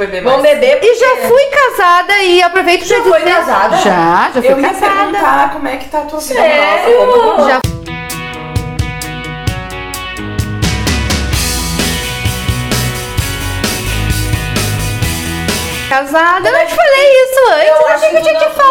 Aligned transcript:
beber 0.00 0.22
mais. 0.22 0.36
Vamos 0.36 0.50
beber. 0.50 0.80
E 0.82 0.94
já 0.96 1.28
fui 1.28 1.44
casada 1.46 2.18
e 2.22 2.42
aproveito 2.42 2.84
Já 2.84 2.96
pra 2.96 3.04
foi 3.04 3.18
dizer... 3.20 3.34
casada? 3.34 3.76
Já, 3.78 4.30
já 4.34 4.42
fui 4.42 4.52
Eu 4.52 4.60
ia 4.60 4.68
casada. 4.68 4.94
perguntar 4.96 5.52
como 5.52 5.68
é 5.68 5.76
que 5.76 5.88
tá 5.88 5.98
a 5.98 6.02
tua 6.02 6.18
vida 6.20 6.34
Sério? 6.34 6.96
como- 6.98 7.48
Já 7.48 7.60
casada, 15.88 16.48
eu 16.48 16.52
não 16.52 16.66
te 16.66 16.74
falei 16.74 17.22
isso 17.24 17.40
antes, 17.52 17.68
eu, 17.68 17.88
achei 17.88 18.10
que 18.10 18.16
eu 18.16 18.22
tinha 18.22 18.34
te 18.38 18.44
tu 18.50 18.58
não- 18.58 18.66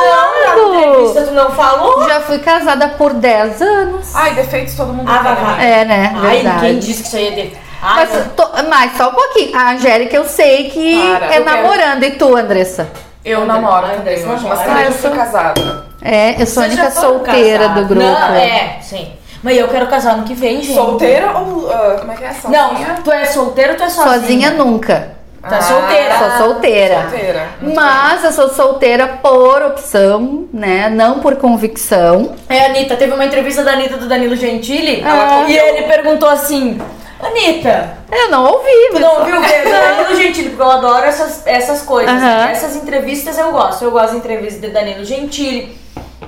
Não, 0.55 0.71
na 0.71 0.79
entrevista 0.87 1.13
falado. 1.15 1.27
tu 1.27 1.33
não 1.33 1.51
falou? 1.51 2.07
Já 2.07 2.21
fui 2.21 2.39
casada 2.39 2.87
por 2.97 3.13
10 3.13 3.61
anos. 3.61 4.15
Ai, 4.15 4.33
defeitos 4.35 4.73
todo 4.75 4.93
mundo 4.93 5.09
Ah, 5.11 5.21
vai, 5.21 5.35
vai. 5.35 5.57
né? 5.57 5.81
É, 5.81 5.85
né? 5.85 6.13
Ai, 6.15 6.35
Verdade. 6.37 6.59
quem 6.61 6.79
disse 6.79 7.01
que 7.01 7.07
isso 7.09 7.17
aí 7.17 7.27
é 7.27 7.31
de... 7.31 7.57
Ai, 7.81 8.07
Mas, 8.11 8.25
tô- 8.35 8.49
mas 8.69 8.97
só 8.97 9.09
um 9.09 9.13
pouquinho. 9.13 9.57
A 9.57 9.71
Angélica 9.71 10.15
eu 10.15 10.25
sei 10.25 10.69
que 10.69 10.95
Para, 11.13 11.25
é 11.25 11.39
eu 11.39 11.43
quero- 11.43 11.45
namorando. 11.45 12.03
E 12.03 12.11
tu, 12.11 12.35
Andressa? 12.35 12.89
Eu 13.23 13.45
namoro 13.45 13.85
Ai, 13.85 13.97
também 13.97 14.15
Andressa 14.23 14.27
mas 14.47 14.59
Ah, 14.67 14.83
eu 14.83 14.91
sou- 14.93 15.11
casada. 15.11 15.85
É, 16.01 16.41
eu 16.41 16.45
sou 16.45 16.63
a 16.63 16.65
única 16.65 16.91
solteira 16.91 17.59
casados? 17.67 17.83
do 17.83 17.87
grupo. 17.89 18.05
Não, 18.07 18.33
é, 18.33 18.77
sim. 18.81 19.11
Mas 19.43 19.57
eu 19.57 19.67
quero 19.69 19.87
casar 19.87 20.13
ano 20.13 20.23
que 20.23 20.33
vem, 20.33 20.61
gente. 20.61 20.73
Solteira 20.75 21.31
ou. 21.37 21.69
ah, 21.71 21.97
como 21.99 22.11
é 22.11 22.15
que 22.15 22.23
é? 22.25 22.31
Não, 22.49 22.69
Sozinha? 22.69 22.99
tu 23.03 23.11
é 23.11 23.25
solteira 23.25 23.71
ou 23.71 23.77
tu 23.77 23.83
é 23.83 23.89
sozinha? 23.89 24.19
Sozinha 24.19 24.51
nunca. 24.51 25.19
Tá 25.41 25.57
Ah, 25.57 25.61
solteira. 25.61 26.17
Sou 26.17 26.31
solteira. 26.47 27.01
Solteira. 27.09 27.47
Mas 27.73 28.23
eu 28.25 28.31
sou 28.33 28.49
solteira 28.49 29.07
por 29.07 29.61
opção, 29.63 30.45
né? 30.53 30.89
Não 30.89 31.19
por 31.19 31.37
convicção. 31.37 32.33
É, 32.49 32.65
Anitta, 32.65 32.97
teve 32.97 33.13
uma 33.13 33.23
entrevista 33.23 33.63
da 33.63 33.71
Anitta 33.71 33.95
do 33.95 34.05
Danilo 34.07 34.35
Gentili 34.35 35.01
Ah. 35.05 35.45
e 35.47 35.55
ele 35.57 35.83
perguntou 35.83 36.27
assim: 36.27 36.77
Anitta, 37.21 37.97
Eu 38.11 38.29
não 38.31 38.45
ouvi, 38.45 38.71
tu 38.87 38.93
mas. 38.93 39.01
não 39.01 39.19
ouviu 39.19 39.37
o 39.37 39.41
Danilo 39.43 40.15
Gentili? 40.15 40.49
Porque 40.49 40.61
eu 40.61 40.71
adoro 40.71 41.05
essas, 41.05 41.45
essas 41.45 41.81
coisas. 41.81 42.21
Essas 42.23 42.75
entrevistas 42.77 43.37
eu 43.37 43.51
gosto. 43.51 43.83
Eu 43.83 43.91
gosto 43.91 44.11
da 44.11 44.17
entrevista 44.17 44.59
de 44.61 44.69
Danilo 44.73 45.03
Gentili. 45.03 45.77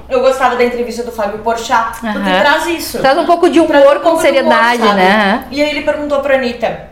Eu 0.09 0.19
gostava 0.19 0.57
da 0.57 0.63
entrevista 0.65 1.03
do 1.03 1.11
Fábio 1.11 1.39
Porchat, 1.39 1.99
porque 2.01 2.19
traz 2.41 2.65
isso. 2.67 2.99
Traz 2.99 3.17
um 3.17 3.25
pouco 3.25 3.49
de 3.49 3.61
humor 3.61 3.77
um 3.77 3.93
com 3.95 3.99
pouco 4.01 4.17
de 4.17 4.23
seriedade, 4.23 4.81
humor, 4.81 4.95
né? 4.95 5.47
E 5.49 5.61
aí 5.61 5.69
ele 5.69 5.83
perguntou 5.83 6.19
pra 6.19 6.35
Anitta: 6.35 6.89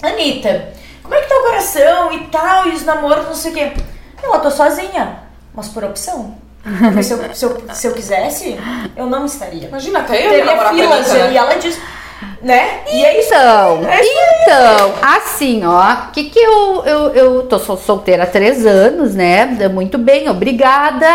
Anitta, 0.00 0.68
como 1.02 1.14
é 1.16 1.20
que 1.20 1.28
tá 1.28 1.34
o 1.36 1.42
coração 1.42 2.12
e 2.12 2.20
tal, 2.28 2.68
e 2.68 2.72
os 2.72 2.84
namoros, 2.84 3.26
não 3.26 3.34
sei 3.34 3.50
o 3.50 3.54
quê? 3.54 3.72
Não, 4.22 4.34
eu 4.34 4.40
tô 4.40 4.50
sozinha, 4.52 5.18
mas 5.52 5.66
por 5.68 5.82
opção. 5.82 6.36
Porque 6.62 7.02
se 7.02 7.12
eu, 7.12 7.34
se, 7.34 7.44
eu, 7.44 7.62
se 7.74 7.86
eu 7.88 7.92
quisesse, 7.92 8.58
eu 8.96 9.06
não 9.06 9.26
estaria. 9.26 9.66
Imagina, 9.68 9.98
até 9.98 10.16
eu 10.24 10.32
ia 10.32 10.44
Teria 10.44 10.56
com 10.56 10.74
filas, 10.76 11.10
Anitta, 11.10 11.26
e 11.26 11.30
né? 11.32 11.36
ela 11.36 11.54
diz, 11.56 11.78
né? 12.42 12.80
E 12.92 13.04
é 13.04 13.20
isso. 13.20 13.32
Então, 13.34 13.80
então, 14.42 14.94
assim, 15.02 15.64
ó, 15.64 15.96
que 16.12 16.24
que 16.24 16.38
eu, 16.38 16.82
eu, 16.84 17.14
eu 17.14 17.42
tô 17.44 17.58
sol- 17.58 17.76
solteira 17.76 18.24
há 18.24 18.26
três 18.26 18.64
anos, 18.66 19.14
né? 19.14 19.46
Muito 19.72 19.96
bem, 19.98 20.28
obrigada. 20.28 21.06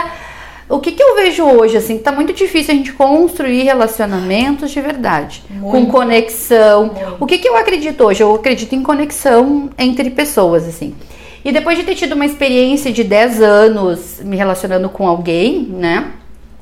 O 0.68 0.80
que 0.80 0.92
que 0.92 1.02
eu 1.02 1.16
vejo 1.16 1.44
hoje, 1.44 1.78
assim, 1.78 1.98
tá 1.98 2.12
muito 2.12 2.32
difícil 2.32 2.74
a 2.74 2.78
gente 2.78 2.94
construir 2.94 3.64
relacionamentos 3.64 4.70
de 4.70 4.80
verdade, 4.80 5.42
com 5.62 5.78
Muito. 5.78 5.92
conexão. 5.92 6.86
Muito. 6.94 7.18
O 7.20 7.26
que 7.26 7.40
que 7.40 7.48
eu 7.50 7.56
acredito 7.58 8.04
hoje? 8.04 8.22
Eu 8.22 8.36
acredito 8.36 8.74
em 8.76 8.84
conexão 8.84 9.70
entre 9.80 10.12
pessoas, 10.12 10.68
assim. 10.68 10.96
E 11.44 11.52
depois 11.52 11.78
de 11.78 11.84
ter 11.86 11.96
tido 11.96 12.14
uma 12.14 12.26
experiência 12.26 12.92
de 12.92 13.04
10 13.04 13.42
anos 13.42 14.20
me 14.24 14.36
relacionando 14.38 14.90
com 14.90 15.08
alguém, 15.08 15.62
né? 15.72 16.12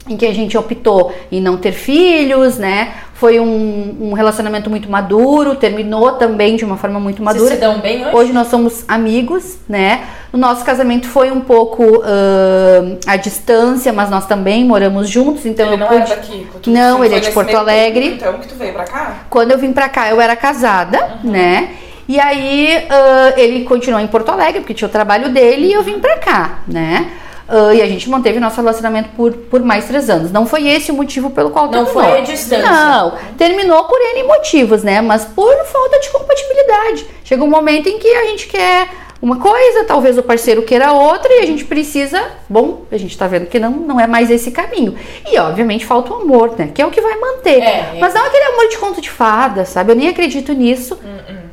Em 0.08 0.16
que 0.18 0.26
a 0.26 0.34
gente 0.34 0.58
optou 0.58 1.14
em 1.32 1.42
não 1.42 1.58
ter 1.58 1.72
filhos, 1.72 2.58
né? 2.58 2.94
Foi 3.14 3.40
um, 3.40 3.98
um 4.00 4.14
relacionamento 4.14 4.70
muito 4.70 4.90
maduro, 4.92 5.56
terminou 5.56 6.12
também 6.14 6.56
de 6.56 6.64
uma 6.64 6.78
forma 6.78 7.00
muito 7.00 7.24
Vocês 7.24 7.36
madura. 7.42 7.56
se 7.56 7.60
dão 7.62 7.80
bem 7.80 8.06
hoje? 8.06 8.16
Hoje 8.16 8.34
nós 8.34 8.48
somos 8.48 8.86
amigos, 8.88 9.58
né? 9.68 10.02
O 10.32 10.38
nosso 10.38 10.64
casamento 10.64 11.08
foi 11.08 11.32
um 11.32 11.42
pouco 11.42 11.84
ahn, 12.04 12.98
à 13.08 13.16
distância, 13.16 13.92
mas 13.92 14.10
nós 14.12 14.28
também 14.28 14.64
moramos 14.64 15.10
juntos, 15.10 15.46
então 15.48 15.66
Ele 15.66 15.76
eu 15.76 15.80
não 15.80 15.88
pude. 15.88 16.02
era 16.02 16.16
daqui. 16.16 16.48
tu- 16.62 16.70
Não, 16.70 17.04
ele 17.04 17.16
é 17.16 17.20
de 17.20 17.32
Porto 17.32 17.56
Alegre. 17.58 18.12
tempo, 18.12 18.16
Então 18.18 18.34
que 18.40 18.48
tu 18.50 18.56
veio 18.56 18.74
pra 18.74 18.84
cá? 18.84 19.16
Quando 19.30 19.52
eu 19.52 19.58
vim 19.58 19.74
pra 19.74 19.90
cá, 19.90 20.10
eu 20.10 20.22
era 20.22 20.36
casada, 20.36 21.18
né? 21.24 21.70
E 22.08 22.20
aí 22.20 22.70
ah, 22.90 23.34
ele 23.36 23.64
continuou 23.66 24.00
em 24.02 24.08
Porto 24.08 24.30
Alegre, 24.30 24.60
porque 24.62 24.74
tinha 24.76 24.88
o 24.88 24.92
trabalho 24.92 25.30
dele, 25.30 25.68
e 25.68 25.74
eu 25.74 25.82
vim 25.82 26.00
pra 26.00 26.18
cá, 26.18 26.60
né? 26.68 27.08
Ah, 27.48 27.74
e 27.74 27.82
a 27.82 27.88
gente 27.88 28.10
manteve 28.10 28.40
nosso 28.40 28.58
relacionamento 28.58 29.10
por, 29.16 29.32
por 29.34 29.62
mais 29.62 29.86
três 29.86 30.10
anos. 30.10 30.32
Não 30.32 30.46
foi 30.46 30.68
esse 30.68 30.92
o 30.92 30.96
motivo 30.96 31.30
pelo 31.30 31.50
qual 31.50 31.66
Não 31.66 31.86
terminou. 31.86 31.94
foi 31.94 32.18
a 32.20 32.22
distância. 32.22 32.70
Não, 32.70 33.14
terminou 33.38 33.86
por 33.86 34.00
N 34.00 34.24
motivos, 34.24 34.84
né? 34.84 35.02
Mas 35.02 35.26
por 35.26 35.56
falta 35.66 36.00
de 36.00 36.10
compatibilidade. 36.10 37.06
Chega 37.24 37.44
um 37.44 37.50
momento 37.50 37.88
em 37.88 38.00
que 38.00 38.08
a 38.08 38.26
gente 38.26 38.48
quer 38.48 38.90
uma 39.22 39.40
coisa, 39.40 39.84
talvez 39.84 40.18
o 40.18 40.24
parceiro 40.24 40.62
queira 40.62 40.92
outra, 40.92 41.34
e 41.34 41.40
a 41.40 41.46
gente 41.46 41.66
precisa. 41.66 42.22
Bom, 42.48 42.84
a 42.92 42.98
gente 42.98 43.18
tá 43.18 43.28
vendo 43.28 43.48
que 43.48 43.60
não, 43.60 43.72
não 43.72 44.00
é 44.00 44.06
mais 44.06 44.30
esse 44.30 44.52
caminho. 44.52 44.96
E 45.26 45.40
obviamente 45.40 45.86
falta 45.86 46.14
o 46.14 46.18
amor, 46.18 46.54
né? 46.58 46.70
Que 46.74 46.82
é 46.82 46.86
o 46.86 46.92
que 46.92 47.02
vai 47.02 47.18
manter. 47.18 47.62
É, 47.62 47.94
é. 47.96 47.98
Mas 48.00 48.14
não 48.14 48.26
aquele 48.26 48.46
amor 48.46 48.68
de 48.68 48.78
conto 48.78 49.02
de 49.02 49.10
fada, 49.10 49.66
sabe? 49.66 49.92
Eu 49.92 49.96
nem 49.96 50.10
acredito 50.10 50.54
nisso, 50.54 51.00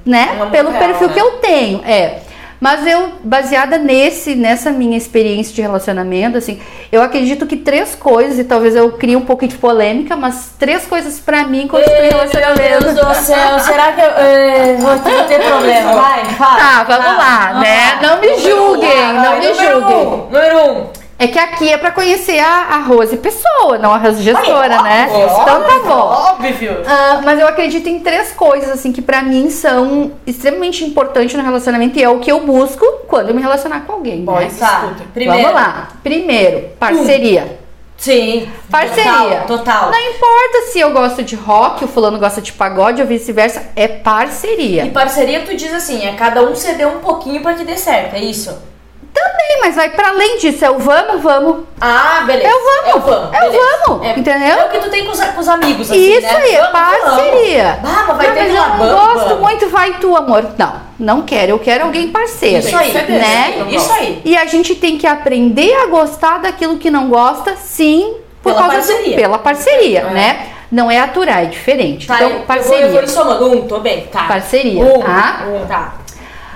né? 0.05 0.31
Um 0.33 0.43
amor 0.43 0.51
Pelo 0.51 0.71
real, 0.71 0.83
perfil 0.83 1.09
né? 1.09 1.15
que 1.15 1.21
eu 1.21 1.31
tenho, 1.39 1.81
é. 1.85 2.21
Mas 2.61 2.87
eu, 2.87 3.13
baseada 3.23 3.77
nesse, 3.79 4.35
nessa 4.35 4.71
minha 4.71 4.97
experiência 4.97 5.55
de 5.55 5.61
relacionamento, 5.61 6.39
assim, 6.39 6.61
eu 6.91 7.03
acredito 7.03 7.47
que 7.47 7.57
três 7.57 7.95
coisas, 7.95 8.39
e 8.39 8.45
talvez 8.45 8.75
eu 8.75 8.93
crie 8.93 9.17
um 9.17 9.21
pouco 9.23 9.47
de 9.47 9.57
polêmica, 9.57 10.17
mas 10.17 10.55
três 10.59 10.87
coisas 10.87 11.19
pra 11.21 11.45
mim 11.45 11.69
construir 11.69 11.95
Ei, 11.95 12.03
Meu 12.03 12.19
relacionamento. 12.19 12.85
Deus 12.85 12.95
do 12.95 13.15
céu, 13.15 13.59
será 13.61 13.93
que 13.93 14.01
eu 14.01 14.11
eh, 14.17 14.77
vou 14.79 14.99
ter 14.99 15.41
problema? 15.41 15.93
Vai, 15.93 16.25
fala. 16.37 16.57
Tá, 16.57 16.85
vamos 16.85 17.19
lá, 17.19 17.47
vamos 17.49 17.63
né? 17.63 17.99
lá. 18.01 18.09
Não 18.09 18.21
me 18.21 18.39
julguem, 18.39 18.91
um, 18.91 19.13
não 19.15 19.23
vai, 19.23 19.41
me 19.41 19.49
número 19.49 19.81
julguem. 19.81 19.97
Um, 19.97 20.17
número 20.31 20.71
um. 20.71 21.05
É 21.17 21.29
que 21.29 21.39
aqui 21.39 21.73
é 21.73 21.79
pra 21.79 21.93
conhecer 21.93 22.41
a, 22.41 22.75
a 22.75 22.79
Rose 22.79 23.17
pessoa, 23.17 23.79
não 23.79 23.95
a 23.95 23.99
Rose 23.99 24.23
gestora, 24.23 24.83
né? 24.83 25.09
Óbvio, 25.11 25.43
Então 25.43 25.63
tá 25.63 25.79
bom. 25.89 26.34
Óbvio. 26.49 26.83
Ah, 26.87 27.21
mas 27.25 27.39
eu 27.39 27.47
acredito 27.49 27.89
em 27.89 28.01
três 28.01 28.33
coisas, 28.33 28.71
assim, 28.71 28.93
que 28.93 29.03
pra 29.03 29.23
mim 29.23 29.51
são 29.51 30.13
extremamente 30.27 30.85
importantes 30.85 31.35
no 31.37 31.43
relacionamento 31.43 31.99
e 31.99 32.03
é 32.03 32.09
o 32.09 32.19
que 32.19 32.31
eu 32.31 32.41
busco 32.41 32.85
quando 33.09 33.29
eu 33.31 33.35
me 33.35 33.43
relacionar 33.43 33.81
com 33.81 33.93
alguém. 33.93 34.21
né? 34.21 34.51
Tá, 34.59 34.83
escuta. 34.85 35.05
primeiro. 35.13 35.43
Vamos 35.43 35.55
lá. 35.61 35.89
Primeiro, 36.03 36.69
parceria. 36.79 37.59
Sim. 37.97 38.49
Parceria. 38.71 39.45
Total, 39.47 39.59
total. 39.59 39.91
Não 39.91 40.01
importa 40.01 40.63
se 40.73 40.81
eu 40.81 40.91
gosto 40.91 41.23
de 41.23 41.37
rock, 41.37 41.85
o 41.85 41.89
fulano 41.89 42.19
gosta 42.19 42.41
de 42.43 42.53
pagode 42.53 43.01
ou 43.01 43.07
vice-versa, 43.09 43.71
é 43.77 43.87
parceria. 43.89 44.85
E 44.85 44.91
parceria, 44.91 45.41
tu 45.43 45.55
diz 45.57 45.73
assim, 45.73 46.05
é 46.05 46.13
cada 46.13 46.43
um 46.43 46.55
ceder 46.55 46.89
um 46.89 46.99
pouquinho 46.99 47.41
pra 47.41 47.55
que 47.55 47.65
dê 47.65 47.77
certo, 47.77 48.15
é 48.15 48.21
isso? 48.23 48.55
Também, 49.15 49.59
mas 49.63 49.77
vai 49.77 49.89
pra 49.91 50.09
além 50.09 50.39
disso, 50.39 50.65
é 50.65 50.71
o 50.71 50.79
vamos, 50.79 51.23
vamos. 51.23 51.65
Ah, 51.81 52.25
beleza. 52.27 52.49
É 52.49 52.55
o 52.55 52.61
vamos. 52.61 52.87
É 52.87 52.97
o 52.97 53.01
vamos. 53.01 53.35
É 53.37 53.41
beleza. 53.43 53.65
vamos, 53.87 54.07
É- 54.07 54.19
entendeu? 54.19 54.59
É 54.59 54.65
o 54.65 54.69
que 54.71 54.79
tu 54.79 54.91
tem 54.91 55.05
com 55.05 55.13
os, 55.13 55.21
com 55.21 55.41
os 55.41 55.49
amigos, 55.49 55.89
assim, 55.91 56.01
Isso 56.01 56.21
né? 56.23 56.35
aí, 56.37 56.55
é 56.55 56.59
Vamos, 56.59 56.73
parceria. 56.73 57.79
vamos. 57.81 58.17
Vai 58.17 58.27
Ah, 58.27 58.33
ter 58.33 58.41
mas 58.41 58.55
eu 58.55 58.87
não 58.87 58.89
gosto 58.97 59.29
vamos. 59.29 59.41
muito, 59.41 59.69
vai 59.71 59.95
tu, 60.01 60.17
amor. 60.17 60.45
Não, 60.59 60.73
não 60.99 61.23
quero. 61.23 61.53
Eu 61.53 61.59
quero 61.61 61.85
alguém 61.85 62.09
parceiro. 62.09 62.59
Isso 62.67 62.77
aí, 62.77 62.93
né? 62.93 63.55
não 63.59 63.69
Isso 63.69 63.93
aí. 63.93 64.21
E 64.25 64.37
a 64.37 64.45
gente 64.47 64.75
tem 64.75 64.99
que 64.99 65.07
aprender 65.07 65.73
a 65.77 65.87
gostar 65.87 66.39
daquilo 66.41 66.77
que 66.77 66.91
não 66.91 67.09
gosta, 67.09 67.55
sim, 67.57 68.17
por 68.43 68.53
Pela 68.53 68.67
causa 68.69 68.81
do- 68.81 68.87
parceria. 68.95 69.17
pela 69.17 69.39
parceria, 69.39 70.01
É. 70.01 70.11
né? 70.11 70.47
Não 70.73 70.91
é 70.91 70.99
aturar, 70.99 71.45
é 71.45 71.47
diferente. 71.47 72.09
Tá, 72.09 72.17
então, 72.17 72.31
eu- 72.31 72.41
parceria. 72.41 72.87
Eu 72.87 72.91
vou, 72.91 73.01
eu 73.01 73.07
vou 73.07 73.15
somando. 73.17 73.49
Um, 73.53 73.69
tô 73.69 73.79
bem, 73.79 74.07
tá. 74.11 74.25
Parceria, 74.25 74.83
Um, 74.83 74.99
tá? 75.01 75.45
um, 75.47 75.67
tá. 75.67 75.95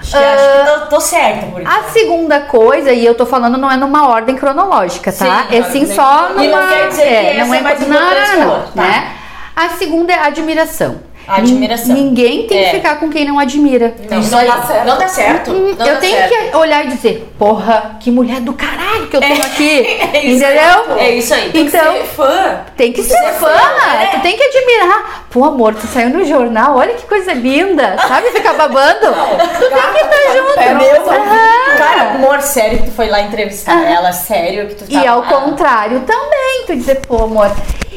Acho 0.08 0.16
que, 0.16 0.24
acho 0.24 0.64
que 0.74 0.80
tô, 0.80 0.86
tô 0.96 1.00
certa, 1.00 1.46
por 1.46 1.66
A 1.66 1.82
segunda 1.91 2.41
coisa, 2.41 2.92
e 2.92 3.04
eu 3.04 3.14
tô 3.14 3.26
falando, 3.26 3.58
não 3.58 3.70
é 3.70 3.76
numa 3.76 4.08
ordem 4.08 4.36
cronológica, 4.36 5.12
tá? 5.12 5.46
Sim, 5.50 5.56
é 5.56 5.62
sim 5.64 5.84
nem- 5.84 5.94
só 5.94 6.28
numa. 6.30 6.44
E 6.44 6.48
não 6.48 6.69
quer 6.69 6.88
dizer 6.88 7.02
que 7.02 7.10
essa 7.38 7.44
não 7.46 7.54
é 7.54 7.60
mais 7.60 7.80
não, 7.80 7.86
que 7.86 7.92
não, 7.92 8.47
não, 8.47 8.62
tá. 8.68 8.82
né? 8.82 9.12
A 9.54 9.68
segunda 9.70 10.12
é 10.12 10.18
admiração. 10.20 11.00
Admiração. 11.28 11.94
Nin- 11.94 12.05
Ninguém 12.09 12.47
tem 12.47 12.59
É. 12.59 12.65
que 12.71 12.77
ficar 12.77 12.97
com 12.99 13.09
quem 13.11 13.27
não 13.27 13.39
admira. 13.39 13.94
Não, 14.11 14.19
não 14.21 14.31
dá 14.47 14.62
certo. 14.62 14.87
Não 14.87 14.99
dá 14.99 15.09
certo. 15.09 15.50
Hum, 15.53 15.75
não 15.78 15.87
eu 15.87 15.94
dá 15.94 16.00
tenho 16.00 16.16
certo. 16.16 16.50
que 16.50 16.56
olhar 16.56 16.84
e 16.84 16.89
dizer, 16.89 17.33
porra, 17.39 17.97
que 18.01 18.10
mulher 18.10 18.41
do 18.41 18.53
caralho 18.54 19.07
que 19.09 19.16
eu 19.16 19.21
tenho 19.21 19.42
aqui. 19.42 19.98
É 20.13 20.25
isso 20.27 20.45
entendeu? 20.45 20.97
É 20.98 21.10
isso 21.15 21.34
aí. 21.34 21.51
Então, 21.54 21.92
Ser 21.92 22.04
fã. 22.04 22.60
tem 22.77 22.92
que 22.92 23.03
ser 23.03 23.15
ser 23.16 23.33
fã, 23.34 23.47
fã, 23.48 23.92
é. 24.03 24.07
tu 24.07 24.21
tem 24.21 24.36
que 24.36 24.42
admirar. 24.42 25.27
Pô, 25.30 25.45
amor, 25.45 25.75
tu 25.75 25.86
saiu 25.86 26.09
no 26.10 26.25
jornal, 26.25 26.77
olha 26.77 26.95
que 26.95 27.07
coisa 27.07 27.33
linda, 27.34 27.97
sabe? 28.09 28.28
Ficar 28.31 28.54
babando. 28.54 28.98
tu 29.01 29.69
tem 29.69 29.92
que 29.92 29.98
estar 29.98 30.36
junto. 30.36 30.59
Meu 30.59 30.78
Deus, 30.78 31.09
Aham. 31.09 31.77
Cara, 31.77 32.03
amor, 32.15 32.41
sério 32.41 32.78
que 32.78 32.84
tu 32.86 32.91
foi 32.92 33.09
lá 33.09 33.21
entrevistar 33.21 33.78
ela, 33.91 34.13
sério 34.13 34.69
que 34.69 34.74
tu 34.77 34.84
E 34.89 35.07
ao 35.07 35.22
contrário 35.22 36.01
também, 36.01 36.65
tu 36.66 36.74
dizer, 36.74 36.97
pô, 37.07 37.24
amor. 37.24 37.51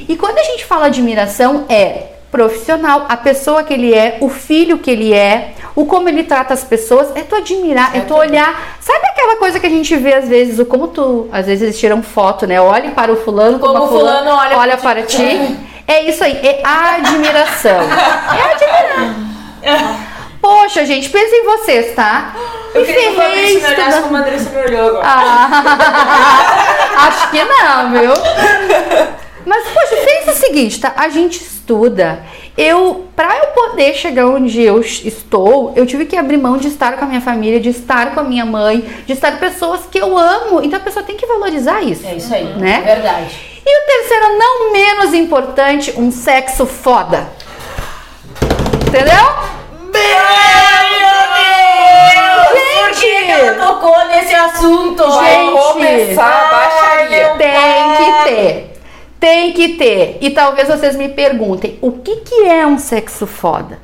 E 0.07 0.15
quando 0.17 0.37
a 0.37 0.43
gente 0.43 0.65
fala 0.65 0.87
admiração, 0.87 1.65
é 1.69 2.03
profissional, 2.31 3.05
a 3.09 3.17
pessoa 3.17 3.63
que 3.63 3.73
ele 3.73 3.93
é, 3.93 4.17
o 4.21 4.29
filho 4.29 4.77
que 4.77 4.89
ele 4.89 5.13
é, 5.13 5.53
o 5.75 5.85
como 5.85 6.07
ele 6.07 6.23
trata 6.23 6.53
as 6.53 6.63
pessoas, 6.63 7.09
é 7.15 7.21
tu 7.23 7.35
admirar, 7.35 7.95
é, 7.95 7.99
tu 8.01 8.15
olhar. 8.15 8.77
Sabe 8.79 9.05
aquela 9.07 9.35
coisa 9.35 9.59
que 9.59 9.67
a 9.67 9.69
gente 9.69 9.95
vê 9.97 10.13
às 10.13 10.27
vezes, 10.29 10.57
o 10.57 10.65
como 10.65 10.87
tu, 10.87 11.27
às 11.31 11.45
vezes 11.45 11.61
eles 11.61 11.79
tiram 11.79 12.01
foto, 12.01 12.47
né? 12.47 12.59
Olhe 12.61 12.91
para 12.91 13.11
o 13.11 13.17
fulano, 13.17 13.59
como, 13.59 13.73
Como 13.73 13.85
o 13.85 13.89
fulano 13.89 14.31
olha 14.31 14.77
pra 14.77 14.95
para 14.95 15.03
ti. 15.03 15.57
É 15.87 16.03
isso 16.09 16.23
aí, 16.23 16.33
é 16.37 16.61
admiração. 16.63 17.81
É 18.37 18.53
admirar. 18.53 20.11
Poxa, 20.41 20.85
gente, 20.85 21.09
pensa 21.09 21.35
em 21.35 21.43
vocês, 21.45 21.93
tá? 21.95 22.33
Eu 22.73 22.81
Me 22.81 22.87
queria 22.87 23.09
que 23.11 23.15
ferrei 23.15 23.55
olhasse 23.57 23.73
estudando- 23.73 24.03
como 24.03 24.15
a 24.15 24.19
Andressa 24.21 24.49
me 24.49 24.57
olhou 24.65 24.87
agora. 24.89 25.03
Ah, 25.05 26.97
acho 27.07 27.29
que 27.29 27.43
não, 27.43 27.91
viu? 27.91 28.13
Mas, 29.45 29.63
poxa, 29.67 29.95
pensa 30.05 30.31
o 30.31 30.35
seguinte, 30.35 30.79
tá? 30.79 30.93
A 30.95 31.09
gente 31.09 31.39
estuda. 31.71 32.23
Eu, 32.57 33.07
pra 33.15 33.37
eu 33.37 33.47
poder 33.47 33.93
chegar 33.93 34.27
onde 34.27 34.61
eu 34.61 34.79
estou, 34.81 35.71
eu 35.75 35.85
tive 35.85 36.05
que 36.05 36.17
abrir 36.17 36.37
mão 36.37 36.57
de 36.57 36.67
estar 36.67 36.97
com 36.97 37.05
a 37.05 37.07
minha 37.07 37.21
família, 37.21 37.59
de 37.59 37.69
estar 37.69 38.13
com 38.13 38.19
a 38.19 38.23
minha 38.23 38.45
mãe, 38.45 38.81
de 39.05 39.13
estar 39.13 39.31
com 39.31 39.37
pessoas 39.37 39.81
que 39.89 39.97
eu 39.97 40.17
amo. 40.17 40.61
Então 40.61 40.77
a 40.77 40.81
pessoa 40.83 41.03
tem 41.03 41.15
que 41.15 41.25
valorizar 41.25 41.81
isso. 41.81 42.05
É 42.05 42.15
isso 42.15 42.33
aí, 42.33 42.43
Né? 42.57 42.81
é 42.85 42.95
verdade. 42.95 43.35
E 43.65 43.83
o 43.83 43.85
terceiro, 43.85 44.37
não 44.37 44.73
menos 44.73 45.13
importante, 45.13 45.93
um 45.97 46.11
sexo 46.11 46.65
foda. 46.65 47.27
Entendeu? 48.87 49.61
Por 52.73 52.99
que 52.99 53.31
ela 53.31 53.53
tocou 53.67 54.05
nesse 54.07 54.33
assunto? 54.35 55.07
Vai 55.09 55.35
Gente. 55.35 55.51
começar 55.51 56.25
a 56.25 56.51
baixaria. 56.55 57.29
Tem 57.37 57.95
que 57.97 58.29
ter. 58.29 58.70
Tem 59.21 59.53
que 59.53 59.75
ter. 59.75 60.17
E 60.19 60.31
talvez 60.31 60.67
vocês 60.67 60.95
me 60.95 61.07
perguntem, 61.07 61.77
o 61.79 61.91
que, 61.91 62.17
que 62.17 62.43
é 62.47 62.65
um 62.65 62.79
sexo 62.79 63.27
foda? 63.27 63.77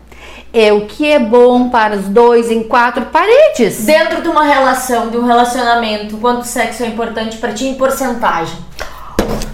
É 0.52 0.74
o 0.74 0.88
que 0.88 1.08
é 1.08 1.20
bom 1.20 1.70
para 1.70 1.96
os 1.96 2.06
dois 2.06 2.50
em 2.50 2.64
quatro 2.64 3.06
paredes. 3.06 3.86
Dentro 3.86 4.24
de 4.24 4.30
uma 4.30 4.44
relação, 4.44 5.10
de 5.12 5.18
um 5.18 5.28
relacionamento, 5.28 6.18
quanto 6.18 6.44
sexo 6.44 6.82
é 6.82 6.88
importante 6.88 7.38
pra 7.38 7.54
ti 7.54 7.68
em 7.68 7.76
porcentagem? 7.76 8.58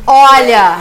Olha, 0.08 0.78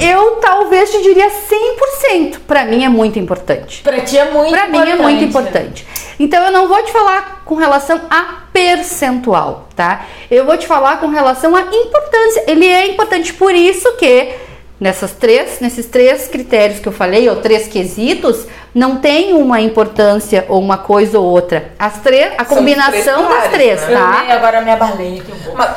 eu 0.00 0.36
talvez 0.36 0.90
te 0.90 1.02
diria 1.02 1.28
100%. 1.30 2.38
Para 2.46 2.64
mim 2.64 2.84
é 2.84 2.88
muito 2.88 3.18
importante. 3.18 3.82
Pra 3.82 4.00
ti 4.00 4.18
é 4.18 4.30
muito 4.30 4.50
Para 4.50 4.66
mim 4.66 4.76
importante. 4.78 4.92
é 4.98 5.02
muito 5.02 5.24
importante. 5.24 5.86
Então 6.18 6.44
eu 6.44 6.52
não 6.52 6.68
vou 6.68 6.82
te 6.82 6.92
falar 6.92 7.42
com 7.44 7.54
relação 7.54 8.00
a 8.10 8.40
percentual, 8.52 9.68
tá? 9.74 10.04
Eu 10.30 10.44
vou 10.44 10.56
te 10.56 10.66
falar 10.66 10.98
com 10.98 11.06
relação 11.08 11.54
à 11.56 11.62
importância. 11.62 12.44
Ele 12.46 12.66
é 12.66 12.86
importante 12.88 13.32
por 13.34 13.54
isso 13.54 13.90
que 13.96 14.32
nessas 14.78 15.12
três, 15.12 15.60
nesses 15.60 15.86
três 15.86 16.26
critérios 16.26 16.78
que 16.80 16.88
eu 16.88 16.92
falei, 16.92 17.28
ou 17.28 17.36
três 17.36 17.68
quesitos, 17.68 18.46
não 18.74 18.96
tem 18.96 19.34
uma 19.34 19.60
importância 19.60 20.46
ou 20.48 20.58
uma 20.60 20.78
coisa 20.78 21.18
ou 21.18 21.24
outra. 21.26 21.72
As 21.78 21.98
três, 22.00 22.32
a 22.38 22.44
São 22.44 22.56
combinação 22.58 23.26
três 23.26 23.42
das 23.42 23.50
três, 23.52 23.80
né? 23.82 23.92
Eu 23.94 23.98
tá? 23.98 24.20
dei, 24.22 24.30
agora 24.32 24.60
me 24.62 24.70
abalei 24.70 25.20
aqui 25.20 25.32
um 25.32 25.38
pouco. 25.40 25.58
Mas- 25.58 25.76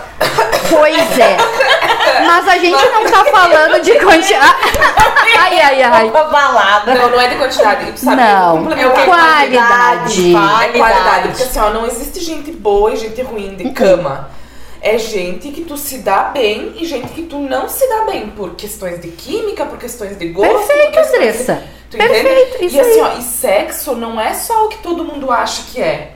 Pois 0.70 1.20
é. 1.20 1.38
Mas 2.26 2.48
a 2.48 2.58
gente 2.58 2.72
não 2.90 3.04
tá 3.06 3.26
falando 3.26 3.82
de 3.82 4.00
quantidade. 4.00 4.56
Ai, 5.38 5.60
ai, 5.60 5.82
ai. 5.84 6.10
Balada. 6.10 6.94
Não, 6.96 7.10
não 7.10 7.20
é 7.22 7.28
de 7.28 7.36
quantidade. 7.36 7.92
Tu 7.94 8.00
sabe, 8.00 8.22
Não, 8.22 8.58
complementar 8.58 8.86
é 8.86 8.88
o 8.88 8.94
que? 9.00 9.06
qualidade. 9.06 10.30
É 10.30 10.34
Qualidade. 10.34 10.78
qualidade. 10.78 11.28
Porque 11.30 11.44
assim, 11.44 11.60
ó, 11.60 11.70
não 11.72 11.86
existe 11.88 12.20
gente 12.20 12.52
boa 12.52 12.92
e 12.92 12.98
gente 12.98 13.22
ruim 13.22 13.56
de 13.56 13.70
cama. 13.72 14.30
É 14.82 14.98
gente 14.98 15.50
que 15.52 15.62
tu 15.62 15.78
se 15.78 16.00
dá 16.00 16.24
bem 16.24 16.74
e 16.78 16.86
gente 16.86 17.08
que 17.14 17.22
tu 17.24 17.40
não 17.40 17.70
se 17.70 17.88
dá 17.88 18.04
bem 18.04 18.28
por 18.32 18.56
questões 18.56 19.00
de 19.02 19.08
química, 19.10 19.66
por 19.66 19.78
questões 19.78 20.18
de 20.18 20.28
gosto. 20.28 20.52
Perfeito, 20.68 20.92
de- 20.92 21.00
Andressa. 21.00 21.64
Tu 21.90 21.98
Perfeito, 21.98 22.56
entende? 22.56 22.66
isso 22.66 22.76
e 22.76 22.80
assim, 22.82 23.02
ó, 23.02 23.18
e 23.18 23.22
sexo 23.22 23.96
não 23.96 24.20
é 24.20 24.34
só 24.34 24.66
o 24.66 24.68
que 24.68 24.80
todo 24.80 25.06
mundo 25.06 25.32
acha 25.32 25.62
que 25.72 25.82
é. 25.82 26.12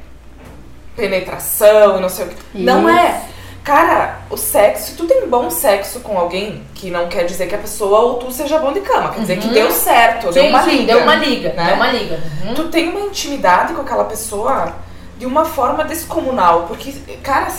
Penetração 0.95 2.01
não 2.01 2.09
sei 2.09 2.25
o 2.25 2.27
que. 2.29 2.35
Não 2.55 2.89
Isso. 2.89 2.99
é. 2.99 3.21
Cara, 3.67 4.19
o 4.29 4.37
sexo, 4.37 4.91
se 4.91 4.93
tu 4.93 5.05
tem 5.05 5.27
bom 5.27 5.49
sexo 5.49 5.99
com 5.99 6.17
alguém, 6.17 6.63
que 6.73 6.89
não 6.89 7.09
quer 7.09 7.25
dizer 7.25 7.47
que 7.47 7.55
a 7.55 7.57
pessoa 7.57 7.99
ou 7.99 8.13
tu 8.13 8.31
seja 8.31 8.59
bom 8.59 8.71
de 8.71 8.79
cama, 8.79 9.09
quer 9.09 9.19
dizer 9.19 9.39
que 9.39 9.49
deu 9.49 9.69
certo, 9.71 10.31
deu 10.31 10.41
Sim, 10.43 10.49
uma 10.51 10.63
sim, 10.63 10.69
liga. 10.69 10.93
deu 10.93 11.03
uma 11.03 11.15
liga. 11.15 11.49
né? 11.51 11.65
Deu 11.65 11.75
uma 11.75 11.87
liga. 11.91 12.17
Uhum. 12.45 12.53
Tu 12.53 12.63
tem 12.69 12.87
uma 12.87 13.01
intimidade 13.01 13.73
com 13.73 13.81
aquela 13.81 14.05
pessoa 14.05 14.73
de 15.17 15.25
uma 15.25 15.43
forma 15.43 15.83
descomunal, 15.83 16.61
porque, 16.61 16.93
cara, 17.21 17.49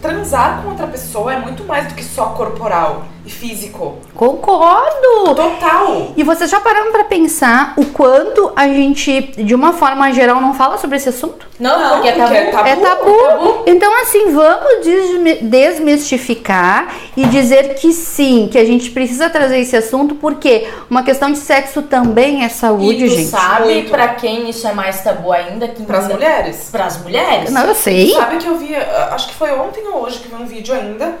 transar 0.00 0.62
com 0.62 0.68
outra 0.68 0.86
pessoa 0.86 1.34
é 1.34 1.38
muito 1.40 1.64
mais 1.64 1.88
do 1.88 1.94
que 1.94 2.04
só 2.04 2.26
corporal 2.26 3.02
físico. 3.30 3.96
Concordo. 4.14 5.34
Total. 5.34 6.12
E 6.16 6.22
vocês 6.22 6.50
já 6.50 6.60
pararam 6.60 6.92
pra 6.92 7.04
pensar 7.04 7.72
o 7.76 7.86
quanto 7.86 8.52
a 8.54 8.66
gente, 8.68 9.20
de 9.42 9.54
uma 9.54 9.72
forma 9.72 10.12
geral, 10.12 10.40
não 10.40 10.54
fala 10.54 10.76
sobre 10.78 10.96
esse 10.96 11.08
assunto? 11.08 11.46
Não, 11.58 11.78
Não, 11.78 11.90
porque 11.94 12.08
é 12.08 12.12
tabu. 12.12 12.28
porque 12.28 12.68
é 12.70 12.76
tabu. 12.76 13.10
É 13.10 13.28
tabu. 13.28 13.62
Então, 13.66 14.02
assim, 14.02 14.32
vamos 14.32 14.84
desmi- 14.84 15.38
desmistificar 15.42 16.94
e 17.16 17.24
dizer 17.26 17.74
que 17.74 17.92
sim, 17.92 18.48
que 18.50 18.58
a 18.58 18.64
gente 18.64 18.90
precisa 18.90 19.30
trazer 19.30 19.58
esse 19.58 19.76
assunto, 19.76 20.16
porque 20.16 20.66
uma 20.90 21.02
questão 21.02 21.30
de 21.30 21.38
sexo 21.38 21.82
também 21.82 22.44
é 22.44 22.48
saúde, 22.48 23.04
e 23.04 23.08
tu 23.08 23.14
gente. 23.14 23.28
sabe 23.28 23.72
Muito. 23.72 23.90
pra 23.90 24.08
quem 24.08 24.50
isso 24.50 24.66
é 24.66 24.72
mais 24.72 25.00
tabu 25.02 25.32
ainda? 25.32 25.68
Que 25.68 25.82
Pras 25.84 26.08
mulheres. 26.08 26.68
Pras 26.72 26.96
mulheres? 27.02 27.50
Não, 27.50 27.62
eu 27.66 27.74
sei. 27.74 28.12
Sabe 28.12 28.36
que 28.38 28.46
eu 28.46 28.56
vi, 28.56 28.74
acho 28.76 29.28
que 29.28 29.34
foi 29.34 29.52
ontem 29.52 29.82
ou 29.86 30.02
hoje 30.02 30.18
que 30.18 30.28
vi 30.28 30.34
um 30.34 30.46
vídeo 30.46 30.74
ainda, 30.74 31.14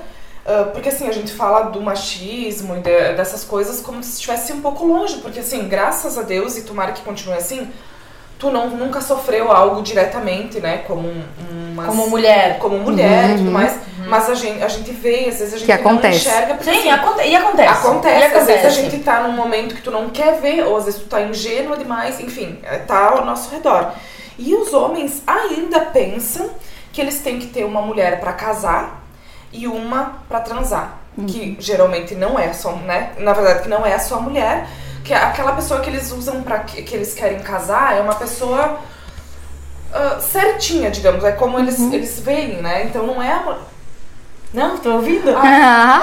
porque 0.72 0.90
assim, 0.90 1.08
a 1.08 1.12
gente 1.12 1.32
fala 1.32 1.62
do 1.70 1.80
machismo 1.80 2.76
e 2.76 2.80
de- 2.80 3.14
dessas 3.14 3.44
coisas 3.44 3.80
como 3.80 4.02
se 4.02 4.12
estivesse 4.14 4.52
um 4.52 4.60
pouco 4.60 4.84
longe, 4.86 5.16
porque 5.18 5.40
assim, 5.40 5.66
graças 5.68 6.18
a 6.18 6.22
Deus, 6.22 6.56
e 6.58 6.62
tomara 6.62 6.92
que 6.92 7.02
continue 7.02 7.34
assim, 7.36 7.70
tu 8.38 8.50
não, 8.50 8.68
nunca 8.68 9.00
sofreu 9.00 9.50
algo 9.50 9.80
diretamente, 9.80 10.60
né, 10.60 10.78
como 10.86 11.08
um, 11.08 11.22
umas- 11.72 11.86
Como 11.86 12.08
mulher. 12.10 12.58
como 12.58 12.78
mulher 12.78 13.30
e 13.30 13.34
tudo 13.36 13.46
Uhum. 13.46 13.52
mais, 13.52 13.78
mas 14.06 14.28
a 14.28 14.34
gente, 14.34 14.62
a 14.62 14.68
gente 14.68 14.90
vê, 14.90 15.20
às 15.28 15.38
vezes 15.38 15.54
a 15.54 15.56
gente 15.56 15.66
Que 15.66 15.72
acontece. 15.72 16.28
não 16.28 16.34
enxerga, 16.34 16.54
porque 16.54 16.70
Sim, 16.70 16.78
assim, 16.80 16.90
aconte 16.90 17.26
e 17.26 17.36
acontece. 17.36 17.68
Acontece, 17.86 18.20
E 18.20 18.24
às 18.24 18.32
vezes 18.32 18.48
a 18.50 18.54
acontece. 18.68 18.74
gente 18.90 18.98
tá 19.02 19.20
num 19.22 19.32
momento 19.32 19.74
que 19.74 19.80
tu 19.82 19.90
não 19.90 20.10
quer 20.10 20.40
ver, 20.40 20.64
ou 20.66 20.76
às 20.76 20.84
vezes 20.84 21.00
tu 21.00 21.06
tá 21.06 21.22
ingênua 21.22 21.76
demais, 21.76 22.20
enfim, 22.20 22.58
é, 22.64 22.76
tá 22.78 23.08
ao 23.10 23.24
nosso 23.24 23.50
redor. 23.50 23.92
E 24.38 24.54
os 24.54 24.74
homens 24.74 25.22
ainda 25.26 25.80
pensam 25.80 26.50
que 26.92 27.00
eles 27.00 27.20
têm 27.20 27.38
que 27.38 27.46
ter 27.46 27.64
uma 27.64 27.80
mulher 27.80 28.20
pra 28.20 28.32
casar 28.34 29.03
e 29.54 29.66
uma 29.68 30.14
pra 30.28 30.40
transar. 30.40 30.98
Que 31.28 31.56
geralmente 31.60 32.14
não 32.16 32.36
é 32.36 32.52
só, 32.52 32.72
né? 32.72 33.12
Na 33.18 33.32
verdade, 33.32 33.62
que 33.62 33.68
não 33.68 33.86
é 33.86 33.96
só 33.98 34.20
mulher. 34.20 34.66
Que 35.04 35.14
é 35.14 35.16
aquela 35.16 35.52
pessoa 35.52 35.80
que 35.80 35.88
eles 35.88 36.10
usam 36.10 36.42
pra 36.42 36.58
que, 36.60 36.82
que 36.82 36.94
eles 36.94 37.14
querem 37.14 37.38
casar 37.38 37.96
é 37.96 38.00
uma 38.00 38.14
pessoa 38.16 38.80
ah, 39.92 40.18
certinha, 40.20 40.90
digamos. 40.90 41.22
É 41.24 41.30
como 41.32 41.58
eles, 41.58 41.78
eles 41.78 42.18
veem, 42.18 42.60
né? 42.60 42.84
Então 42.84 43.06
não 43.06 43.22
é 43.22 43.30
a 43.30 43.58
Não, 44.52 44.76
tô 44.78 44.92
ouvindo? 44.94 45.32
Ah, 45.36 46.02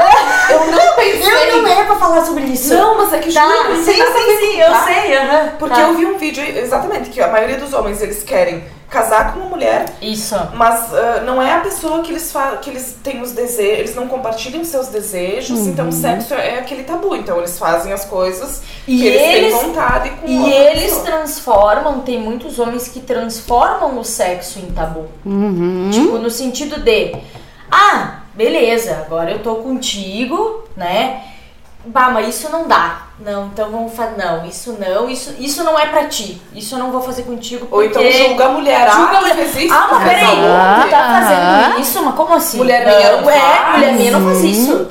Eu 0.50 0.72
não 0.72 0.96
pensei. 0.96 1.52
Eu 1.52 1.62
não 1.62 1.82
é 1.82 1.84
pra 1.84 1.96
falar 1.98 2.24
sobre 2.26 2.44
isso. 2.46 2.74
Não, 2.74 2.98
mas 2.98 3.12
é 3.12 3.20
que 3.20 3.34
Tá, 3.34 3.46
juro, 3.46 3.76
sim, 3.84 3.94
sim, 3.94 4.40
sim, 4.40 4.62
eu 4.62 4.72
tá? 4.72 4.84
sei, 4.86 5.18
aham. 5.18 5.50
Porque 5.60 5.76
Tá. 5.76 5.82
eu 5.82 5.98
vi 5.98 6.06
um 6.06 6.18
vídeo, 6.18 6.44
exatamente, 6.44 7.10
que 7.10 7.20
a 7.22 7.28
maioria 7.28 7.58
dos 7.58 7.74
homens 7.74 8.02
eles 8.02 8.24
querem 8.24 8.64
casar 8.92 9.34
com 9.34 9.40
uma 9.40 9.50
mulher, 9.50 9.86
Isso. 10.02 10.36
mas 10.54 10.94
ah, 10.94 11.22
não 11.26 11.42
é 11.42 11.54
a 11.54 11.60
pessoa 11.62 12.02
que 12.02 12.12
eles 12.12 12.30
falam, 12.32 12.58
que 12.58 12.70
eles 12.70 12.98
têm 13.02 13.22
os 13.22 13.32
desejos, 13.32 13.80
eles 13.80 13.96
não 13.96 14.06
compartilham 14.08 14.64
seus 14.66 14.88
desejos, 14.90 15.58
Uhum. 15.62 15.70
então 15.70 15.88
o 15.88 15.92
sexo 15.94 16.34
é 16.34 16.60
aquele 16.60 16.84
tabu. 16.84 17.16
Então 17.16 17.38
eles 17.38 17.58
fazem 17.58 17.94
as 17.94 18.04
coisas 18.04 18.62
E 18.86 18.98
que 18.98 19.08
eles, 19.08 19.22
eles- 19.22 19.58
têm 19.60 19.68
vontade 19.68 20.10
com 20.12 20.28
E 20.28 20.52
eles 20.54 20.84
pessoa. 20.84 21.04
transformam, 21.06 22.02
tem 22.02 22.20
muitos 22.20 22.60
homens 22.60 22.90
que 22.90 23.00
transformam 23.00 23.98
o 23.98 24.04
sexo 24.04 24.60
em 24.60 24.72
tabu. 24.72 25.06
uhum. 25.26 25.90
Tipo, 25.92 26.18
no 26.18 26.30
sentido 26.30 26.80
de, 26.82 27.16
ah, 27.72 28.20
beleza, 28.36 29.04
agora 29.06 29.32
eu 29.32 29.40
tô 29.40 29.56
contigo, 29.56 30.66
né? 30.76 31.24
Bah, 31.86 32.10
mas 32.12 32.36
isso 32.36 32.50
não 32.52 32.68
dá. 32.68 33.08
Não, 33.20 33.48
então 33.48 33.70
vamos 33.72 33.94
fazer. 33.94 34.16
Não, 34.18 34.46
isso 34.46 34.78
não, 34.80 35.10
isso, 35.10 35.34
isso 35.40 35.64
não 35.64 35.78
é 35.80 35.88
pra 35.88 36.06
ti. 36.06 36.40
Isso 36.54 36.76
eu 36.76 36.80
não 36.80 36.92
vou 36.92 37.02
fazer 37.02 37.24
contigo. 37.24 37.68
Ou 37.72 37.84
então 37.84 38.02
julga 38.12 38.46
a 38.46 38.50
mulher, 38.50 38.90
Julga 38.92 39.12
ah, 39.14 39.18
a 39.18 39.22
mulher. 39.22 39.46
isso, 39.46 39.74
Ah, 39.74 39.88
mas 39.92 40.04
peraí, 40.04 40.24
aquilo. 40.24 40.84
tu 40.84 40.90
tá 40.90 41.22
fazendo 41.22 41.82
isso? 41.82 42.04
Mas 42.04 42.16
como 42.16 42.34
assim? 42.36 42.58
Mulher 42.58 42.86
minha 42.86 43.22
não 43.22 43.30
é, 43.30 43.40
faz. 43.40 43.76
mulher 43.76 43.94
minha 43.94 44.12
não 44.12 44.24
faz 44.26 44.44
isso. 44.44 44.88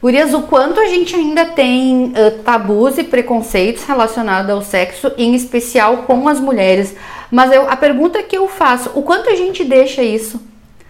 Gurias, 0.00 0.34
o 0.34 0.42
quanto 0.42 0.80
a 0.80 0.86
gente 0.86 1.14
ainda 1.14 1.44
tem 1.44 2.12
ah, 2.16 2.42
tabus 2.44 2.98
e 2.98 3.04
preconceitos 3.04 3.84
relacionados 3.84 4.50
ao 4.50 4.62
sexo, 4.62 5.12
em 5.16 5.34
especial 5.34 5.98
com 5.98 6.26
as 6.28 6.40
mulheres. 6.40 6.94
Mas 7.30 7.52
eu- 7.52 7.70
a 7.70 7.76
pergunta 7.76 8.22
que 8.22 8.36
eu 8.36 8.48
faço, 8.48 8.90
o 8.94 9.02
quanto 9.02 9.30
a 9.30 9.36
gente 9.36 9.62
deixa 9.64 10.02
isso 10.02 10.40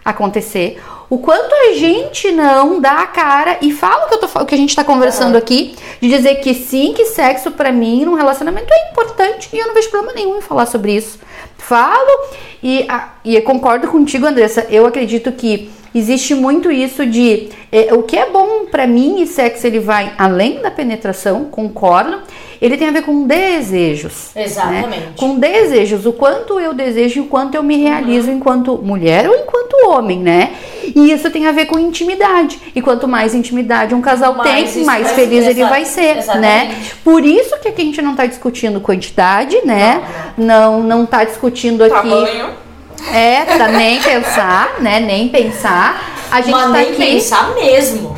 acontecer? 0.03 0.81
O 1.09 1.17
quanto 1.19 1.53
a 1.53 1.73
gente 1.73 2.31
não 2.31 2.79
dá 2.81 3.01
a 3.01 3.07
cara 3.07 3.57
e 3.61 3.71
fala 3.71 4.05
o 4.05 4.09
que, 4.09 4.15
eu 4.15 4.19
tô, 4.19 4.39
o 4.39 4.45
que 4.45 4.55
a 4.55 4.57
gente 4.57 4.75
tá 4.75 4.83
conversando 4.83 5.37
aqui, 5.37 5.75
de 6.01 6.09
dizer 6.09 6.35
que 6.35 6.53
sim, 6.55 6.93
que 6.93 7.05
sexo 7.05 7.51
pra 7.51 7.71
mim 7.71 8.03
num 8.05 8.15
relacionamento 8.15 8.73
é 8.73 8.89
importante 8.91 9.49
e 9.53 9.59
eu 9.59 9.67
não 9.67 9.73
vejo 9.75 9.89
problema 9.91 10.13
nenhum 10.13 10.37
em 10.37 10.41
falar 10.41 10.65
sobre 10.65 10.95
isso. 10.95 11.19
Falo 11.57 12.27
e, 12.63 12.85
a- 12.89 13.09
e 13.23 13.39
concordo 13.41 13.87
contigo, 13.87 14.25
Andressa. 14.25 14.65
Eu 14.69 14.85
acredito 14.87 15.31
que 15.31 15.69
existe 15.93 16.33
muito 16.35 16.71
isso 16.71 17.05
de 17.05 17.49
é, 17.71 17.93
o 17.93 18.03
que 18.03 18.17
é 18.17 18.29
bom 18.29 18.65
pra 18.69 18.85
mim 18.87 19.21
e 19.21 19.27
sexo 19.27 19.65
ele 19.67 19.79
vai 19.79 20.13
além 20.17 20.61
da 20.61 20.71
penetração, 20.71 21.45
concordo. 21.45 22.19
Ele 22.61 22.77
tem 22.77 22.87
a 22.87 22.91
ver 22.91 23.01
com 23.01 23.27
desejos. 23.27 24.31
né? 24.33 24.43
Exatamente. 24.45 25.17
Com 25.17 25.37
desejos, 25.37 26.05
o 26.05 26.13
quanto 26.13 26.61
eu 26.61 26.73
desejo 26.73 27.19
e 27.19 27.21
o 27.21 27.25
quanto 27.25 27.55
eu 27.55 27.63
me 27.63 27.75
realizo 27.75 28.31
enquanto 28.31 28.77
mulher 28.77 29.27
ou 29.27 29.35
enquanto 29.35 29.89
homem, 29.89 30.19
né? 30.19 30.53
E 30.95 31.11
isso 31.11 31.29
tem 31.29 31.45
a 31.45 31.51
ver 31.51 31.65
com 31.65 31.77
intimidade. 31.77 32.57
E 32.73 32.81
quanto 32.81 33.05
mais 33.05 33.35
intimidade 33.35 33.93
um 33.93 33.99
casal 34.01 34.35
Mais 34.35 34.73
tem, 34.73 34.85
mais 34.85 35.11
feliz 35.11 35.45
ele 35.45 35.65
vai 35.65 35.83
ser, 35.83 36.13
né? 36.15 36.19
exatamente. 36.19 36.95
Por 37.03 37.25
isso 37.25 37.59
que 37.59 37.67
aqui 37.67 37.81
a 37.81 37.85
gente 37.85 38.01
não 38.01 38.15
tá 38.15 38.25
discutindo 38.25 38.79
quantidade, 38.79 39.57
né? 39.65 40.01
Não, 40.37 40.81
não 40.81 41.05
tá 41.05 41.25
discutindo 41.25 41.83
aqui. 41.83 41.93
Tamanho. 41.95 42.62
É, 43.11 43.45
tá 43.45 43.67
nem 43.67 44.01
pensar, 44.01 44.79
né? 44.79 44.99
Nem 44.99 45.29
pensar. 45.29 46.13
A 46.31 46.41
gente 46.41 46.51
Mas 46.51 46.63
tá 46.63 46.69
nem 46.69 46.89
aqui. 46.89 46.95
pensar 46.95 47.53
mesmo. 47.55 48.17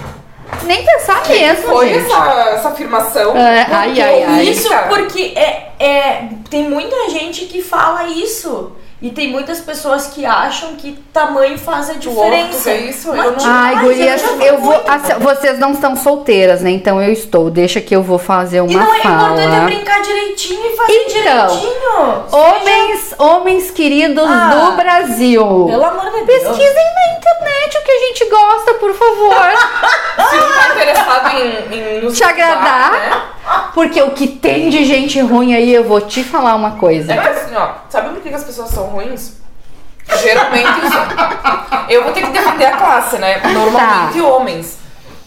Nem 0.63 0.85
pensar 0.85 1.27
mesmo, 1.27 1.63
Foi 1.67 1.89
gente. 1.89 2.05
essa, 2.05 2.49
essa 2.55 2.69
afirmação. 2.69 3.35
É, 3.35 3.67
ai, 3.69 4.01
ai, 4.01 4.23
ai. 4.23 4.43
Isso 4.43 4.69
porque 4.87 5.33
é, 5.35 5.71
é, 5.79 6.29
tem 6.49 6.69
muita 6.69 7.09
gente 7.09 7.45
que 7.45 7.61
fala 7.61 8.07
isso. 8.07 8.71
E 9.01 9.09
tem 9.11 9.29
muitas 9.29 9.59
pessoas 9.59 10.07
que 10.07 10.25
acham 10.25 10.75
que 10.77 10.93
tamanho 11.11 11.57
faz 11.59 11.89
a 11.89 11.93
diferença. 11.93 12.69
vê 12.71 12.77
isso? 12.89 13.09
Mas 13.09 13.25
Eu 13.25 13.31
não- 13.33 13.37
demais, 13.37 13.77
Ai, 13.77 13.83
gurias, 13.83 14.21
vi 14.21 14.45
eu 14.45 14.57
vou. 14.59 14.81
assim, 14.87 15.13
vocês 15.19 15.59
não 15.59 15.71
estão 15.73 15.95
solteiras, 15.97 16.61
né? 16.61 16.71
Então 16.71 17.01
eu 17.01 17.11
estou. 17.11 17.51
Deixa 17.51 17.81
que 17.81 17.93
eu 17.95 18.01
vou 18.01 18.17
fazer 18.17 18.61
uma 18.61 18.71
E 18.71 18.75
não 18.75 18.93
é 18.95 19.01
fala. 19.01 19.23
importante 19.33 19.55
é 19.55 19.65
brincar 19.65 20.01
direitinho 20.01 20.65
e 20.65 20.75
fazer 20.77 20.93
Então, 20.93 21.47
direitinho. 21.47 22.23
Homens, 22.31 23.15
homens 23.19 23.71
queridos 23.71 24.25
Ah, 24.27 24.49
do 24.49 24.71
Brasil. 24.77 25.43
Pelo 25.69 25.83
amor 25.85 26.05
de 26.11 26.23
Deus. 26.25 26.25
Pesquisem 26.25 26.85
na 26.85 27.17
internet 27.17 27.77
o 27.77 27.83
que 27.83 27.91
a 27.91 27.99
gente 28.07 28.29
gosta, 28.29 28.73
por 28.75 28.93
favor. 28.93 29.35
Se 30.29 30.35
não 30.37 30.47
tá 30.53 30.69
interessado 30.71 31.37
em, 31.37 31.75
em 31.97 32.01
nos 32.01 32.15
Te 32.17 32.23
agradar. 32.23 32.91
né? 32.93 33.21
Porque 33.75 34.01
o 34.01 34.11
que 34.11 34.25
tem 34.27 34.69
de 34.69 34.83
gente 34.85 35.19
ruim 35.19 35.53
aí, 35.53 35.71
eu 35.71 35.83
vou 35.83 36.01
te 36.01 36.23
falar 36.23 36.55
uma 36.55 36.71
coisa. 36.77 37.13
É 37.13 37.19
assim, 37.19 37.55
ó, 37.55 37.67
sabe 37.89 38.09
por 38.09 38.21
que 38.21 38.33
as 38.33 38.43
pessoas 38.43 38.69
são 38.69 38.84
ruins? 38.87 39.33
Geralmente 40.21 40.69
isso. 40.85 40.97
Eu 41.89 42.03
vou 42.03 42.11
ter 42.13 42.21
que 42.23 42.29
defender 42.31 42.65
a 42.65 42.77
classe, 42.77 43.17
né? 43.17 43.41
Normalmente 43.53 44.21
homens. 44.21 44.77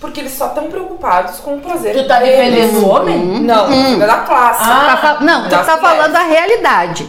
Porque 0.00 0.20
eles 0.20 0.32
só 0.32 0.46
estão 0.46 0.70
preocupados 0.70 1.40
com 1.40 1.56
o 1.56 1.60
prazer. 1.60 1.92
Tu 1.96 2.06
tá 2.06 2.20
defendendo 2.20 2.78
o 2.84 2.88
homem? 2.88 3.18
Não, 3.40 3.68
defendendo 3.68 4.06
da 4.06 4.18
classe. 4.18 4.60
Tá 4.60 4.96
fa- 4.96 5.18
não, 5.20 5.44
tu 5.44 5.50
tá 5.50 5.56
mulheres. 5.62 5.80
falando 5.80 6.16
a 6.16 6.22
realidade. 6.22 7.08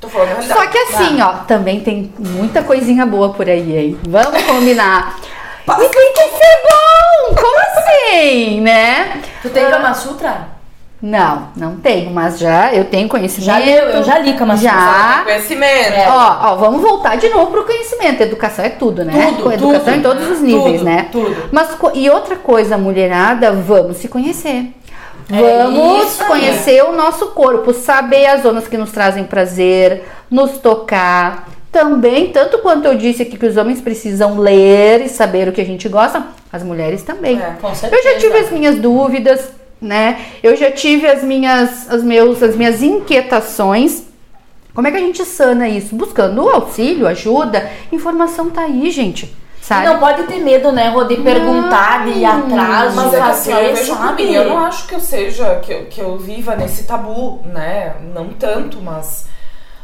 Tô 0.00 0.08
falando 0.08 0.30
a 0.30 0.34
realidade. 0.36 0.60
Só 0.60 0.66
que 0.66 0.78
assim, 0.78 1.20
ó, 1.20 1.32
também 1.46 1.80
tem 1.80 2.10
muita 2.18 2.62
coisinha 2.62 3.04
boa 3.04 3.34
por 3.34 3.46
aí, 3.46 3.76
hein? 3.76 4.00
Vamos 4.08 4.42
combinar. 4.44 5.16
E 5.68 5.88
tem 5.88 6.12
que 6.14 6.22
ser 6.22 6.62
bom! 6.70 7.34
Como 7.36 7.60
assim, 7.60 8.60
né? 8.62 9.22
Tu 9.42 9.50
tem 9.50 9.70
Kama 9.70 9.92
Sutra? 9.92 10.48
Não, 11.02 11.48
não 11.56 11.76
tenho, 11.76 12.10
mas 12.10 12.38
já 12.38 12.74
eu 12.74 12.84
tenho 12.84 13.08
conhecimento. 13.08 13.46
Já 13.46 13.56
leu, 13.58 13.84
eu 13.86 14.02
já 14.02 14.18
li 14.18 14.34
Kama 14.34 14.54
Sutra. 14.56 14.70
Já. 14.70 15.20
Conhecimento. 15.24 15.92
É. 15.94 16.08
Ó, 16.10 16.36
ó, 16.42 16.56
vamos 16.56 16.82
voltar 16.82 17.16
de 17.16 17.28
novo 17.30 17.50
pro 17.50 17.64
conhecimento. 17.64 18.22
Educação 18.22 18.64
é 18.64 18.68
tudo, 18.68 19.02
né? 19.02 19.34
Tudo, 19.38 19.52
educação 19.52 19.84
tudo. 19.84 19.96
em 19.96 20.02
todos 20.02 20.28
os 20.28 20.40
níveis, 20.40 20.78
Tudo, 20.80 20.84
né? 20.84 21.08
tudo. 21.10 21.36
Mas 21.50 21.70
e 21.94 22.10
outra 22.10 22.36
coisa, 22.36 22.76
mulherada, 22.76 23.50
vamos 23.52 23.96
se 23.96 24.08
conhecer. 24.08 24.74
É 25.32 25.62
Vamos 25.64 26.20
aí. 26.20 26.26
conhecer 26.26 26.82
o 26.82 26.92
nosso 26.92 27.28
corpo, 27.28 27.72
saber 27.72 28.26
as 28.26 28.42
zonas 28.42 28.66
que 28.66 28.76
nos 28.76 28.90
trazem 28.90 29.24
prazer, 29.24 30.02
nos 30.30 30.58
tocar. 30.58 31.48
Também, 31.70 32.26
tanto 32.32 32.58
quanto 32.58 32.86
eu 32.86 32.96
disse 32.96 33.22
aqui 33.22 33.38
que 33.38 33.46
os 33.46 33.56
homens 33.56 33.80
precisam 33.80 34.36
ler 34.38 35.02
e 35.02 35.08
saber 35.08 35.46
o 35.46 35.52
que 35.52 35.60
a 35.60 35.64
gente 35.64 35.88
gosta, 35.88 36.24
as 36.52 36.64
mulheres 36.64 37.04
também. 37.04 37.40
É. 37.40 37.54
Com 37.60 37.68
Eu 37.68 38.02
já 38.02 38.18
tive 38.18 38.38
as 38.38 38.50
minhas 38.50 38.74
dúvidas, 38.76 39.52
né? 39.80 40.20
Eu 40.42 40.56
já 40.56 40.70
tive 40.70 41.06
as 41.06 41.22
minhas, 41.22 41.90
as 41.90 42.02
meus, 42.02 42.42
as 42.42 42.54
minhas 42.54 42.82
inquietações. 42.82 44.04
Como 44.74 44.86
é 44.86 44.90
que 44.90 44.96
a 44.96 45.00
gente 45.00 45.24
sana 45.24 45.68
isso? 45.68 45.94
Buscando 45.94 46.48
auxílio, 46.48 47.06
ajuda. 47.06 47.70
Informação 47.90 48.50
tá 48.50 48.62
aí, 48.62 48.90
gente. 48.90 49.34
Sabe? 49.60 49.86
não 49.86 50.00
pode 50.00 50.24
ter 50.24 50.38
medo, 50.38 50.72
né, 50.72 50.88
Rô, 50.88 51.04
de 51.04 51.16
perguntar, 51.16 52.04
de 52.04 52.18
ir 52.18 52.24
atrás, 52.24 52.94
Mas 52.94 53.10
de 53.10 53.16
é 53.16 53.18
que 53.20 53.24
assim, 53.28 53.50
fazer, 53.52 53.68
eu 53.68 53.74
vejo 53.76 53.94
sabe? 53.94 54.24
mim, 54.24 54.32
eu 54.32 54.44
não 54.48 54.58
acho 54.58 54.88
que 54.88 54.94
eu 54.94 55.00
seja, 55.00 55.60
que 55.60 55.72
eu, 55.72 55.86
que 55.86 56.00
eu 56.00 56.18
viva 56.18 56.56
nesse 56.56 56.84
tabu, 56.84 57.40
né? 57.44 57.94
Não 58.12 58.30
tanto, 58.30 58.80
mas 58.80 59.26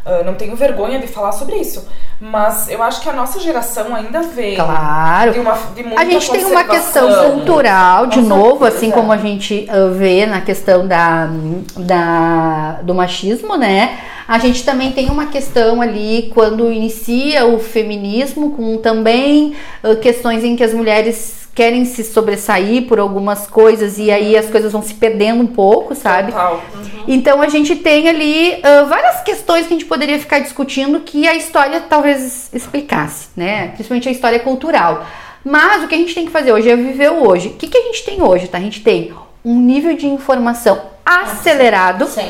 ah, 0.06 0.22
não 0.24 0.34
tenho 0.34 0.54
vergonha 0.54 1.00
de 1.00 1.08
falar 1.08 1.32
sobre 1.32 1.56
isso. 1.56 1.86
Mas 2.20 2.68
eu 2.70 2.80
acho 2.82 3.00
que 3.00 3.08
a 3.10 3.12
nossa 3.12 3.40
geração 3.40 3.94
ainda 3.94 4.22
vem 4.22 4.54
Claro. 4.54 5.32
de, 5.32 5.40
uma, 5.40 5.52
de 5.74 5.82
A 5.96 6.04
gente 6.04 6.30
tem 6.30 6.44
uma 6.44 6.62
questão 6.64 7.32
cultural, 7.32 8.06
de 8.06 8.22
novo, 8.22 8.60
certeza. 8.64 8.76
assim 8.76 8.90
como 8.92 9.12
a 9.12 9.16
gente 9.16 9.66
ah, 9.68 9.90
vê 9.92 10.24
na 10.24 10.40
questão 10.40 10.86
da, 10.86 11.28
da, 11.76 12.78
do 12.82 12.94
machismo, 12.94 13.56
né? 13.56 13.98
A 14.28 14.38
gente 14.38 14.64
também 14.64 14.92
tem 14.92 15.10
uma 15.10 15.26
questão 15.26 15.82
ali 15.82 16.30
quando 16.34 16.70
inicia 16.70 17.44
o 17.46 17.58
feminismo, 17.58 18.52
com 18.52 18.76
também 18.78 19.54
ah, 19.82 19.96
questões 19.96 20.44
em 20.44 20.54
que 20.56 20.62
as 20.62 20.72
mulheres 20.72 21.45
querem 21.56 21.86
se 21.86 22.04
sobressair 22.04 22.86
por 22.86 23.00
algumas 23.00 23.46
coisas 23.46 23.96
e 23.96 24.10
aí 24.10 24.36
as 24.36 24.50
coisas 24.50 24.70
vão 24.70 24.82
se 24.82 24.92
perdendo 24.92 25.42
um 25.42 25.46
pouco, 25.46 25.94
sabe? 25.94 26.30
Total. 26.30 26.62
Então 27.08 27.40
a 27.40 27.48
gente 27.48 27.74
tem 27.76 28.10
ali 28.10 28.60
ah, 28.62 28.82
várias 28.82 29.22
questões 29.22 29.66
que 29.66 29.72
a 29.72 29.76
gente 29.78 29.86
poderia 29.86 30.18
ficar 30.18 30.38
discutindo 30.40 31.00
que 31.00 31.26
a 31.26 31.34
história 31.34 31.80
talvez 31.80 32.50
explicasse, 32.52 33.28
né? 33.34 33.68
Principalmente 33.68 34.06
a 34.06 34.12
história 34.12 34.38
cultural. 34.38 35.06
Mas 35.42 35.82
o 35.82 35.88
que 35.88 35.94
a 35.94 35.98
gente 35.98 36.14
tem 36.14 36.26
que 36.26 36.30
fazer 36.30 36.52
hoje 36.52 36.68
é 36.68 36.76
viver 36.76 37.10
o 37.10 37.26
hoje. 37.26 37.48
O 37.48 37.52
que, 37.54 37.68
que 37.68 37.78
a 37.78 37.82
gente 37.84 38.04
tem 38.04 38.20
hoje, 38.20 38.48
tá? 38.48 38.58
A 38.58 38.60
gente 38.60 38.82
tem 38.82 39.14
um 39.42 39.58
nível 39.58 39.96
de 39.96 40.06
informação 40.06 40.78
acelerado, 41.06 42.04
Sim. 42.06 42.28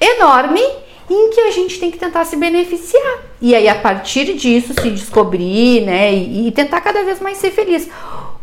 enorme, 0.00 0.62
em 1.08 1.30
que 1.30 1.40
a 1.40 1.50
gente 1.52 1.78
tem 1.78 1.90
que 1.90 1.98
tentar 1.98 2.24
se 2.24 2.36
beneficiar. 2.36 3.18
E 3.40 3.54
aí, 3.54 3.68
a 3.68 3.76
partir 3.76 4.34
disso, 4.34 4.74
se 4.74 4.90
descobrir, 4.90 5.82
né? 5.82 6.12
E, 6.12 6.48
e 6.48 6.50
tentar 6.50 6.80
cada 6.80 7.04
vez 7.04 7.20
mais 7.20 7.38
ser 7.38 7.52
feliz. 7.52 7.88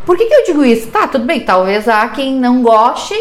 Por 0.07 0.17
que, 0.17 0.25
que 0.25 0.33
eu 0.33 0.45
digo 0.45 0.63
isso? 0.63 0.87
Tá, 0.87 1.05
tudo 1.05 1.25
bem, 1.25 1.41
talvez 1.41 1.85
há 1.87 2.07
quem 2.07 2.33
não 2.33 2.61
goste 2.63 3.13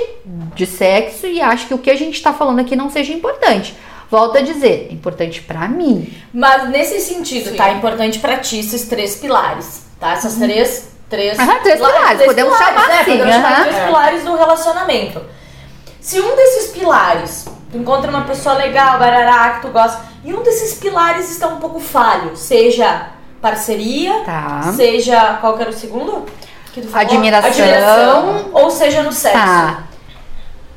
de 0.55 0.65
sexo 0.65 1.27
e 1.27 1.41
ache 1.43 1.67
que 1.67 1.75
o 1.75 1.79
que 1.79 1.91
a 1.91 1.97
gente 1.97 2.23
tá 2.23 2.33
falando 2.33 2.61
aqui 2.61 2.77
não 2.77 2.89
seja 2.89 3.13
importante. 3.13 3.75
Volto 4.09 4.39
a 4.39 4.41
dizer, 4.41 4.87
é 4.89 4.95
importante 4.95 5.43
pra 5.43 5.67
mim. 5.67 6.17
Mas 6.33 6.69
nesse 6.71 7.01
sentido, 7.01 7.51
Sim. 7.51 7.57
tá? 7.57 7.71
É 7.71 7.73
importante 7.73 8.21
pra 8.21 8.39
ti 8.39 8.61
esses 8.61 8.87
três 8.87 9.17
pilares, 9.17 9.83
tá? 9.99 10.13
Essas 10.13 10.37
três... 10.37 10.95
Três, 11.09 11.39
Aham, 11.39 11.61
três 11.63 11.77
pilares, 11.77 12.25
podemos 12.27 12.59
chamar 12.59 12.89
né? 12.89 13.01
assim, 13.01 13.11
Podemos 13.13 13.35
chamar 13.35 13.61
três 13.63 13.77
É. 13.77 13.87
pilares 13.87 14.25
do 14.25 14.37
relacionamento. 14.37 15.21
Se 16.01 16.21
um 16.21 16.35
desses 16.35 16.73
pilares, 16.73 17.47
tu 17.71 17.79
encontra 17.79 18.11
uma 18.11 18.23
pessoa 18.23 18.57
legal, 18.57 18.99
barará, 18.99 19.51
que 19.55 19.63
tu 19.67 19.69
gosta, 19.73 20.03
e 20.25 20.35
um 20.35 20.43
desses 20.43 20.75
pilares 20.75 21.31
está 21.31 21.47
um 21.47 21.59
pouco 21.59 21.79
falho, 21.79 22.37
seja 22.37 23.11
parceria, 23.41 24.21
Tá. 24.25 24.73
seja, 24.77 25.39
qual 25.41 25.57
que 25.57 25.63
era 25.63 25.71
o 25.71 25.75
segundo? 25.75 26.27
Falou? 26.83 27.07
Admiração. 27.07 27.51
Admiração, 27.51 28.51
ou 28.53 28.71
seja 28.71 29.03
no 29.03 29.13
sexo. 29.13 29.39
Tá. 29.39 29.85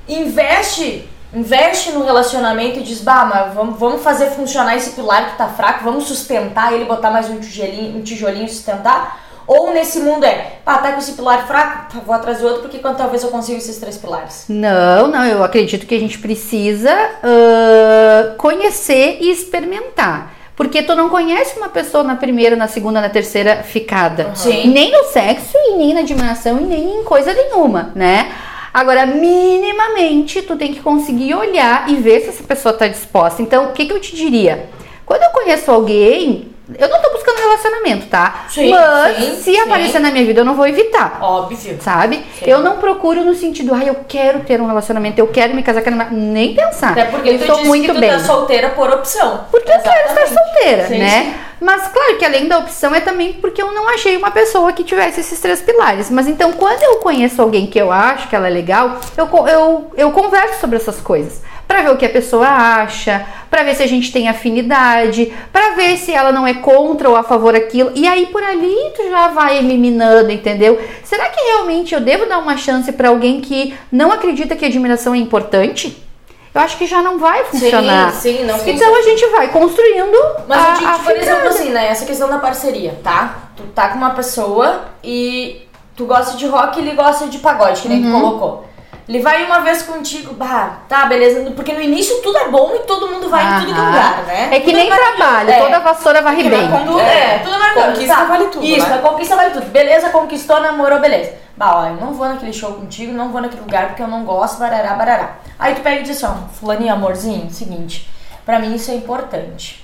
Investe, 0.07 1.07
investe 1.33 1.91
no 1.91 2.03
relacionamento 2.03 2.79
e 2.79 2.83
diz, 2.83 3.01
bah, 3.01 3.25
mas 3.25 3.53
vamos, 3.53 3.79
vamos 3.79 4.01
fazer 4.01 4.31
funcionar 4.31 4.75
esse 4.75 4.91
pilar 4.91 5.31
que 5.31 5.37
tá 5.37 5.47
fraco, 5.47 5.83
vamos 5.83 6.05
sustentar 6.05 6.73
ele, 6.73 6.85
botar 6.85 7.11
mais 7.11 7.29
um 7.29 7.39
tijolinho, 7.39 7.97
um 7.97 8.01
tijolinho 8.01 8.45
e 8.45 8.49
sustentar. 8.49 9.29
Ou 9.45 9.73
nesse 9.73 9.99
mundo 9.99 10.23
é, 10.25 10.59
pá, 10.63 10.77
tá 10.77 10.91
com 10.91 10.99
esse 10.99 11.13
pilar 11.13 11.47
fraco, 11.47 11.91
tá, 11.91 11.99
vou 12.05 12.13
atrás 12.13 12.37
do 12.37 12.45
outro, 12.45 12.61
porque 12.61 12.77
quando 12.77 12.97
talvez 12.97 13.23
eu 13.23 13.29
consiga 13.29 13.57
esses 13.57 13.77
três 13.77 13.97
pilares. 13.97 14.45
Não, 14.47 15.07
não, 15.07 15.25
eu 15.25 15.43
acredito 15.43 15.87
que 15.87 15.95
a 15.95 15.99
gente 15.99 16.19
precisa 16.19 16.91
ah, 17.23 18.35
conhecer 18.37 19.17
e 19.19 19.31
experimentar. 19.31 20.38
Porque 20.59 20.83
tu 20.83 20.93
não 20.93 21.07
conhece 21.07 21.57
uma 21.57 21.69
pessoa 21.69 22.03
na 22.03 22.17
primeira, 22.17 22.53
na 22.53 22.67
segunda, 22.67 22.99
na 22.99 23.07
terceira 23.07 23.63
ficada. 23.63 24.35
Sim. 24.35 24.67
Nem 24.67 24.91
no 24.91 25.05
sexo, 25.05 25.53
e 25.55 25.77
nem 25.77 25.93
na 25.93 26.01
admiração, 26.01 26.59
e 26.59 26.65
nem 26.65 26.99
em 26.99 27.03
coisa 27.05 27.33
nenhuma, 27.33 27.93
né? 27.95 28.29
Agora, 28.73 29.05
minimamente, 29.05 30.41
tu 30.41 30.57
tem 30.57 30.73
que 30.73 30.81
conseguir 30.81 31.33
olhar 31.33 31.89
e 31.89 31.95
ver 31.95 32.19
se 32.19 32.27
essa 32.27 32.43
pessoa 32.43 32.73
tá 32.73 32.89
disposta. 32.89 33.41
Então, 33.41 33.69
o 33.69 33.71
que, 33.71 33.85
que 33.85 33.93
eu 33.93 34.01
te 34.01 34.13
diria? 34.13 34.65
Quando 35.05 35.23
eu 35.23 35.29
conheço 35.29 35.71
alguém, 35.71 36.49
eu 36.77 36.89
não 36.89 37.01
tô 37.01 37.09
buscando 37.11 37.37
relacionamento, 37.39 38.07
tá? 38.07 38.45
Sim, 38.49 38.69
Mas 38.71 39.17
sim, 39.17 39.35
se 39.35 39.43
sim. 39.43 39.59
aparecer 39.59 39.99
na 39.99 40.11
minha 40.11 40.25
vida, 40.25 40.41
eu 40.41 40.45
não 40.45 40.55
vou 40.55 40.67
evitar 40.67 41.17
Óbvio. 41.21 41.77
sabe? 41.81 42.17
Sim. 42.37 42.45
Eu 42.45 42.59
não 42.59 42.77
procuro 42.77 43.23
no 43.23 43.33
sentido, 43.33 43.73
ai, 43.73 43.89
eu 43.89 43.95
quero 44.07 44.41
ter 44.41 44.61
um 44.61 44.67
relacionamento, 44.67 45.19
eu 45.19 45.27
quero 45.27 45.55
me 45.55 45.63
casar, 45.63 45.81
quero 45.81 45.95
me... 45.95 46.05
nem 46.11 46.53
pensar. 46.53 46.91
Até 46.91 47.05
porque 47.05 47.29
eu 47.29 47.37
tu 47.37 47.41
estou 47.41 47.65
muito 47.65 47.87
que 47.87 47.93
tu 47.93 47.99
bem. 47.99 48.09
tá 48.09 48.19
solteira 48.19 48.69
por 48.69 48.89
opção. 48.91 49.45
Porque 49.49 49.71
eu 49.71 49.79
quero 49.79 50.09
estar 50.09 50.21
Exatamente. 50.21 50.33
solteira, 50.53 50.87
Sim, 50.87 50.97
né? 50.99 51.35
Mas 51.59 51.87
claro 51.87 52.17
que 52.17 52.25
além 52.25 52.47
da 52.47 52.57
opção 52.57 52.95
é 52.95 53.01
também 53.01 53.33
porque 53.33 53.61
eu 53.61 53.71
não 53.73 53.89
achei 53.89 54.15
uma 54.15 54.31
pessoa 54.31 54.71
que 54.71 54.83
tivesse 54.83 55.19
esses 55.19 55.39
três 55.39 55.61
pilares. 55.61 56.09
Mas 56.09 56.27
então 56.27 56.53
quando 56.53 56.81
eu 56.83 56.97
conheço 56.97 57.41
alguém 57.41 57.67
que 57.67 57.79
eu 57.79 57.91
acho 57.91 58.27
que 58.29 58.35
ela 58.35 58.47
é 58.47 58.49
legal, 58.49 58.99
eu, 59.17 59.27
eu, 59.47 59.91
eu 59.95 60.11
converso 60.11 60.59
sobre 60.59 60.77
essas 60.77 60.99
coisas. 61.01 61.41
Pra 61.67 61.83
ver 61.83 61.91
o 61.91 61.97
que 61.97 62.05
a 62.05 62.09
pessoa 62.09 62.47
acha, 62.47 63.27
pra 63.47 63.61
ver 63.61 63.75
se 63.75 63.83
a 63.83 63.87
gente 63.87 64.11
tem 64.11 64.27
afinidade, 64.27 65.31
pra 65.53 65.71
ver 65.75 65.97
se 65.97 66.11
ela 66.11 66.31
não 66.31 66.47
é 66.47 66.55
contra 66.55 67.07
ou 67.07 67.15
a 67.15 67.21
favor 67.21 67.53
daquilo. 67.53 67.91
E 67.93 68.07
aí 68.07 68.25
por 68.27 68.41
ali 68.41 68.75
tu 68.95 69.07
já 69.07 69.27
vai 69.27 69.59
eliminando, 69.59 70.31
entendeu? 70.31 70.79
Será 71.03 71.29
que 71.29 71.39
realmente 71.39 71.93
eu 71.93 72.01
devo 72.01 72.25
dar 72.25 72.39
uma 72.39 72.57
chance 72.57 72.91
pra 72.91 73.09
alguém 73.09 73.39
que 73.39 73.75
não 73.91 74.11
acredita 74.11 74.55
que 74.55 74.65
admiração 74.65 75.13
é 75.13 75.19
importante? 75.19 76.08
Eu 76.53 76.61
acho 76.61 76.77
que 76.77 76.87
já 76.87 77.01
não 77.01 77.19
vai 77.19 77.43
funcionar. 77.45 78.11
sim, 78.13 78.43
não 78.43 78.57
Então 78.67 78.95
a 78.95 79.01
gente 79.03 79.25
vai 79.27 79.47
construindo. 79.49 80.17
Mas 80.47 80.65
a, 80.65 80.69
eu 80.69 80.73
digo, 80.77 80.89
a 80.89 80.93
por 80.99 81.15
exemplo, 81.15 81.47
assim, 81.49 81.69
né? 81.69 81.87
Essa 81.87 82.05
questão 82.05 82.27
da 82.29 82.39
parceria, 82.39 82.99
tá? 83.03 83.35
Tu 83.55 83.63
tá 83.75 83.89
com 83.89 83.97
uma 83.97 84.11
pessoa 84.11 84.85
e 85.03 85.67
tu 85.95 86.05
gosta 86.05 86.35
de 86.37 86.47
rock 86.47 86.79
e 86.79 86.81
ele 86.81 86.95
gosta 86.95 87.27
de 87.27 87.37
pagode, 87.39 87.81
que 87.81 87.87
nem 87.87 88.03
Uhum. 88.03 88.11
tu 88.11 88.19
colocou. 88.21 88.69
Ele 89.07 89.21
vai 89.21 89.43
uma 89.43 89.59
vez 89.61 89.81
contigo, 89.83 90.33
bah, 90.35 90.81
tá, 90.87 91.05
beleza. 91.07 91.41
Porque 91.55 91.73
no 91.73 91.81
início 91.81 92.21
tudo 92.21 92.37
é 92.37 92.47
bom 92.49 92.73
e 92.75 92.79
todo 92.79 93.07
mundo 93.07 93.27
vai 93.27 93.43
em 93.43 93.59
tudo 93.61 93.73
que 93.73 93.79
é 93.79 93.81
Aham. 93.81 93.87
lugar, 93.89 94.23
né? 94.27 94.49
É 94.51 94.59
que 94.59 94.65
Tudo 94.65 94.75
nem 94.77 94.89
maravilhoso. 94.89 95.17
trabalho, 95.17 95.49
É. 95.51 95.59
toda 95.59 95.79
vassoura 95.79 96.21
varre 96.21 96.43
bem. 96.49 96.67
vai 96.69 96.83
Tudo, 96.85 96.99
é, 96.99 97.39
tudo 97.39 97.55
é 97.55 97.57
maravilhoso. 97.57 97.91
Conquista 97.93 98.25
vale 98.25 98.45
tudo, 98.45 98.65
Isso, 98.65 98.87
né? 98.87 98.95
a 98.95 98.97
conquista 98.99 99.35
vale 99.35 99.49
tudo. 99.51 99.65
Beleza, 99.67 100.09
conquistou, 100.11 100.59
namorou, 100.61 100.99
beleza. 100.99 101.31
Bah, 101.57 101.75
ó, 101.77 101.85
eu 101.87 101.95
não 101.95 102.13
vou 102.13 102.27
naquele 102.27 102.53
show 102.53 102.71
contigo, 102.73 103.11
não 103.11 103.29
vou 103.31 103.41
naquele 103.41 103.61
lugar 103.61 103.87
porque 103.87 104.01
eu 104.03 104.07
não 104.07 104.23
gosto, 104.23 104.59
barará, 104.59 104.93
barará. 104.93 105.29
Aí 105.59 105.75
tu 105.75 105.81
pega 105.81 105.99
e 105.99 106.03
diz 106.03 106.23
assim, 106.23 106.33
ó, 106.33 106.47
fulaninho, 106.53 106.93
amorzinho, 106.93 107.51
seguinte, 107.51 108.09
pra 108.45 108.59
mim 108.59 108.73
isso 108.73 108.89
é 108.89 108.95
importante. 108.95 109.83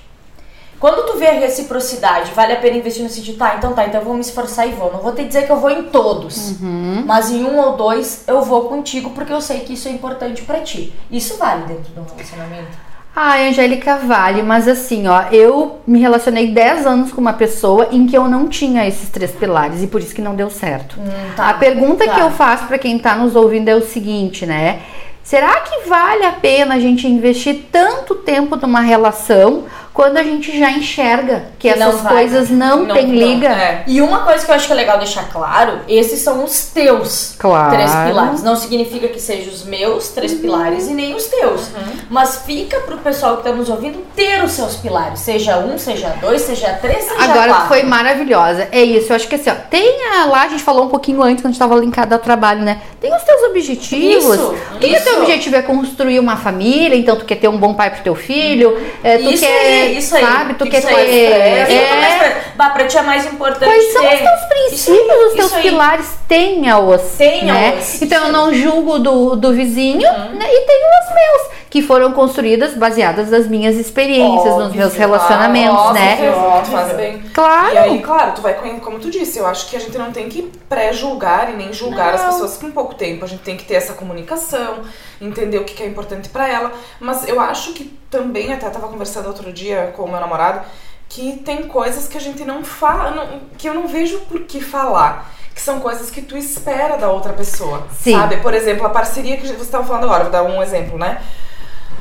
Quando 0.80 1.06
tu 1.06 1.18
vê 1.18 1.28
a 1.28 1.32
reciprocidade, 1.32 2.32
vale 2.32 2.52
a 2.52 2.56
pena 2.56 2.76
investir 2.76 3.02
no 3.02 3.08
sentido, 3.08 3.38
tá, 3.38 3.54
então 3.56 3.72
tá, 3.72 3.86
então 3.86 4.00
eu 4.00 4.04
vou 4.04 4.14
me 4.14 4.20
esforçar 4.20 4.68
e 4.68 4.72
vou. 4.72 4.92
Não 4.92 5.00
vou 5.00 5.12
te 5.12 5.24
dizer 5.24 5.46
que 5.46 5.52
eu 5.52 5.56
vou 5.58 5.70
em 5.70 5.84
todos, 5.84 6.60
mas 7.06 7.30
em 7.30 7.44
um 7.44 7.58
ou 7.58 7.76
dois 7.76 8.24
eu 8.26 8.42
vou 8.42 8.68
contigo 8.68 9.10
porque 9.10 9.32
eu 9.32 9.40
sei 9.40 9.60
que 9.60 9.72
isso 9.72 9.88
é 9.88 9.90
importante 9.90 10.42
pra 10.42 10.60
ti. 10.60 10.92
Isso 11.10 11.38
vale 11.38 11.64
dentro 11.64 11.92
de 11.92 12.00
um 12.00 12.04
relacionamento. 12.04 12.86
Ai, 13.18 13.48
Angélica 13.48 13.96
vale, 13.96 14.42
mas 14.42 14.68
assim, 14.68 15.08
ó, 15.08 15.22
eu 15.32 15.80
me 15.86 15.98
relacionei 15.98 16.52
10 16.52 16.84
anos 16.84 17.12
com 17.12 17.22
uma 17.22 17.32
pessoa 17.32 17.88
em 17.90 18.06
que 18.06 18.14
eu 18.14 18.28
não 18.28 18.46
tinha 18.46 18.86
esses 18.86 19.08
três 19.08 19.30
pilares 19.30 19.82
e 19.82 19.86
por 19.86 20.02
isso 20.02 20.14
que 20.14 20.20
não 20.20 20.34
deu 20.34 20.50
certo. 20.50 20.98
tá, 21.34 21.48
a 21.48 21.54
pergunta 21.54 22.04
tá. 22.04 22.14
que 22.14 22.20
eu 22.20 22.30
faço 22.30 22.66
pra 22.66 22.76
quem 22.76 22.98
tá 22.98 23.16
nos 23.16 23.34
ouvindo 23.34 23.70
é 23.70 23.74
o 23.74 23.80
seguinte, 23.80 24.44
né? 24.44 24.82
Será 25.26 25.58
que 25.62 25.88
vale 25.88 26.24
a 26.24 26.30
pena 26.30 26.76
a 26.76 26.78
gente 26.78 27.04
investir 27.08 27.64
tanto 27.72 28.14
tempo 28.14 28.54
numa 28.54 28.78
relação 28.78 29.64
quando 29.96 30.18
a 30.18 30.22
gente 30.22 30.56
já 30.58 30.70
enxerga 30.70 31.44
que 31.58 31.72
Que 31.72 31.78
não 31.78 31.88
essas 31.88 32.02
vai. 32.02 32.12
coisas 32.12 32.50
não, 32.50 32.84
Não, 32.84 32.94
tem 32.94 33.06
liga? 33.12 33.48
é. 33.48 33.82
E 33.86 34.02
uma 34.02 34.18
coisa 34.24 34.44
que 34.44 34.50
eu 34.50 34.54
acho 34.54 34.66
que 34.66 34.72
é 34.74 34.76
legal 34.76 34.98
deixar 34.98 35.26
claro, 35.32 35.80
esses 35.88 36.20
são 36.20 36.44
os 36.44 36.66
teus 36.66 37.34
Claro. 37.38 37.70
três 37.70 37.90
pilares. 37.90 38.42
Não 38.42 38.54
significa 38.56 39.08
que 39.08 39.18
sejam 39.18 39.50
os 39.50 39.64
meus 39.64 40.08
três 40.08 40.34
pilares 40.34 40.86
e 40.86 40.92
nem 40.92 41.14
os 41.14 41.24
teus. 41.24 41.70
Mas 42.10 42.42
fica 42.44 42.78
pro 42.80 42.98
pessoal 42.98 43.38
que 43.38 43.44
tá 43.44 43.52
nos 43.52 43.70
ouvindo 43.70 44.04
ter 44.14 44.44
os 44.44 44.52
seus 44.52 44.76
pilares. 44.76 45.20
Seja 45.20 45.56
um, 45.60 45.78
seja 45.78 46.10
dois, 46.20 46.42
seja 46.42 46.74
três, 46.74 47.04
seja 47.04 47.22
Agora 47.24 47.48
quatro. 47.48 47.68
foi 47.68 47.82
maravilhosa. 47.84 48.68
É 48.70 48.82
isso, 48.82 49.10
eu 49.12 49.16
acho 49.16 49.26
que 49.26 49.36
assim, 49.36 49.48
ó, 49.48 49.54
tem 49.70 49.96
a- 50.12 50.26
lá, 50.26 50.42
a 50.42 50.48
gente 50.48 50.62
falou 50.62 50.84
um 50.84 50.88
pouquinho 50.90 51.22
antes, 51.22 51.40
quando 51.40 51.46
a 51.46 51.52
gente 51.52 51.58
tava 51.58 51.74
linkado 51.76 52.12
ao 52.12 52.18
trabalho, 52.18 52.60
né? 52.60 52.82
Tem 53.00 53.14
os 53.16 53.22
teus 53.22 53.42
objetivos. 53.44 54.24
Isso, 54.34 54.54
o 54.74 54.78
que, 54.78 54.88
que 54.88 54.94
é 54.96 55.00
teu 55.00 55.12
isso. 55.14 55.22
objetivo? 55.22 55.56
É 55.56 55.62
construir 55.62 56.18
uma 56.20 56.36
família, 56.36 56.94
então 56.96 57.16
tu 57.16 57.24
quer 57.24 57.36
ter 57.36 57.48
um 57.48 57.56
bom 57.56 57.72
pai 57.72 57.88
pro 57.90 58.02
teu 58.02 58.14
filho, 58.14 58.76
é, 59.02 59.16
tu 59.16 59.30
isso 59.30 59.42
quer, 59.44 59.85
aí, 59.86 59.98
isso 59.98 60.16
aí. 60.16 60.24
sabe, 60.24 60.54
tu 60.54 60.66
quer 60.68 60.82
ter... 60.82 60.94
É, 60.94 61.72
é- 61.72 62.42
Bah, 62.56 62.70
pra 62.70 62.86
ti 62.86 62.96
é 62.96 63.02
mais 63.02 63.26
importante 63.26 63.64
Quais 63.66 63.92
são 63.92 64.02
os 64.02 64.18
teus 64.18 64.40
princípios, 64.48 65.26
os 65.28 65.34
teus 65.34 65.52
pilares? 65.62 66.06
Tenha-os. 66.26 67.02
Tenha-os, 67.18 67.52
Né? 67.52 67.98
Então 68.02 68.26
eu 68.26 68.32
não 68.32 68.52
julgo 68.54 68.98
do, 68.98 69.36
do 69.36 69.52
vizinho 69.52 70.08
Uhum. 70.08 70.36
né? 70.38 70.46
e 70.48 70.60
tenho 70.66 70.86
os 71.02 71.14
meus, 71.14 71.56
que 71.76 71.82
foram 71.82 72.10
construídas 72.12 72.72
baseadas 72.74 73.30
nas 73.30 73.46
minhas 73.46 73.76
experiências, 73.76 74.54
nos 74.54 74.64
Óbvio, 74.64 74.80
meus 74.80 74.94
claro, 74.94 75.12
relacionamentos, 75.12 75.76
óbvio. 75.78 75.92
né? 76.02 76.16
Tu 76.64 76.70
faz 76.70 76.92
bem. 76.96 77.22
Claro. 77.34 77.74
E 77.74 77.78
aí, 77.78 77.98
claro, 78.00 78.32
tu 78.34 78.40
vai 78.40 78.54
como 78.80 78.98
tu 78.98 79.10
disse, 79.10 79.38
eu 79.38 79.46
acho 79.46 79.68
que 79.68 79.76
a 79.76 79.78
gente 79.78 79.98
não 79.98 80.10
tem 80.10 80.26
que 80.26 80.50
pré-julgar 80.70 81.52
e 81.52 81.56
nem 81.56 81.74
julgar 81.74 82.14
as 82.14 82.22
Não. 82.22 82.30
pessoas 82.30 82.56
com 82.56 82.70
pouco 82.70 82.94
tempo. 82.94 83.26
A 83.26 83.28
gente 83.28 83.42
tem 83.42 83.58
que 83.58 83.64
ter 83.66 83.74
essa 83.74 83.92
comunicação, 83.92 84.78
entender 85.20 85.58
o 85.58 85.64
que 85.64 85.82
é 85.82 85.86
importante 85.86 86.30
pra 86.30 86.48
ela. 86.48 86.72
Mas 86.98 87.28
eu 87.28 87.38
acho 87.38 87.74
que 87.74 87.84
também, 88.10 88.54
até 88.54 88.70
tava 88.70 88.88
conversando 88.88 89.26
outro 89.26 89.52
dia 89.52 89.92
com 89.94 90.04
o 90.04 90.10
meu 90.10 90.18
namorado, 90.18 90.62
que 91.10 91.32
tem 91.44 91.64
coisas 91.64 92.08
que 92.08 92.16
a 92.16 92.20
gente 92.22 92.42
não 92.42 92.64
fala, 92.64 93.10
não- 93.10 93.40
que 93.58 93.68
eu 93.68 93.74
não 93.74 93.86
vejo 93.86 94.20
por 94.20 94.40
que 94.44 94.62
falar. 94.62 95.30
Que 95.54 95.60
são 95.60 95.78
coisas 95.80 96.10
que 96.10 96.22
tu 96.22 96.36
espera 96.38 96.96
da 96.96 97.10
outra 97.10 97.34
pessoa. 97.34 97.86
Sim. 98.00 98.12
Sabe? 98.18 98.38
Por 98.38 98.54
exemplo, 98.54 98.86
a 98.86 98.90
parceria 98.90 99.36
que 99.36 99.46
você 99.46 99.54
estava 99.62 99.84
falando 99.84 100.04
agora, 100.04 100.22
vou 100.24 100.32
dar 100.32 100.42
um 100.42 100.62
exemplo, 100.62 100.96
né? 100.98 101.20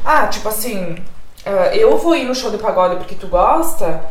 Ah, 0.06 0.28
tipo 0.28 0.48
assim, 0.50 0.96
ah, 1.46 1.76
eu 1.76 1.98
vou 1.98 2.16
ir 2.16 2.26
no 2.26 2.36
show 2.36 2.52
de 2.52 2.58
pagode 2.58 2.98
porque 2.98 3.16
tu 3.16 3.28
gosta 3.28 4.02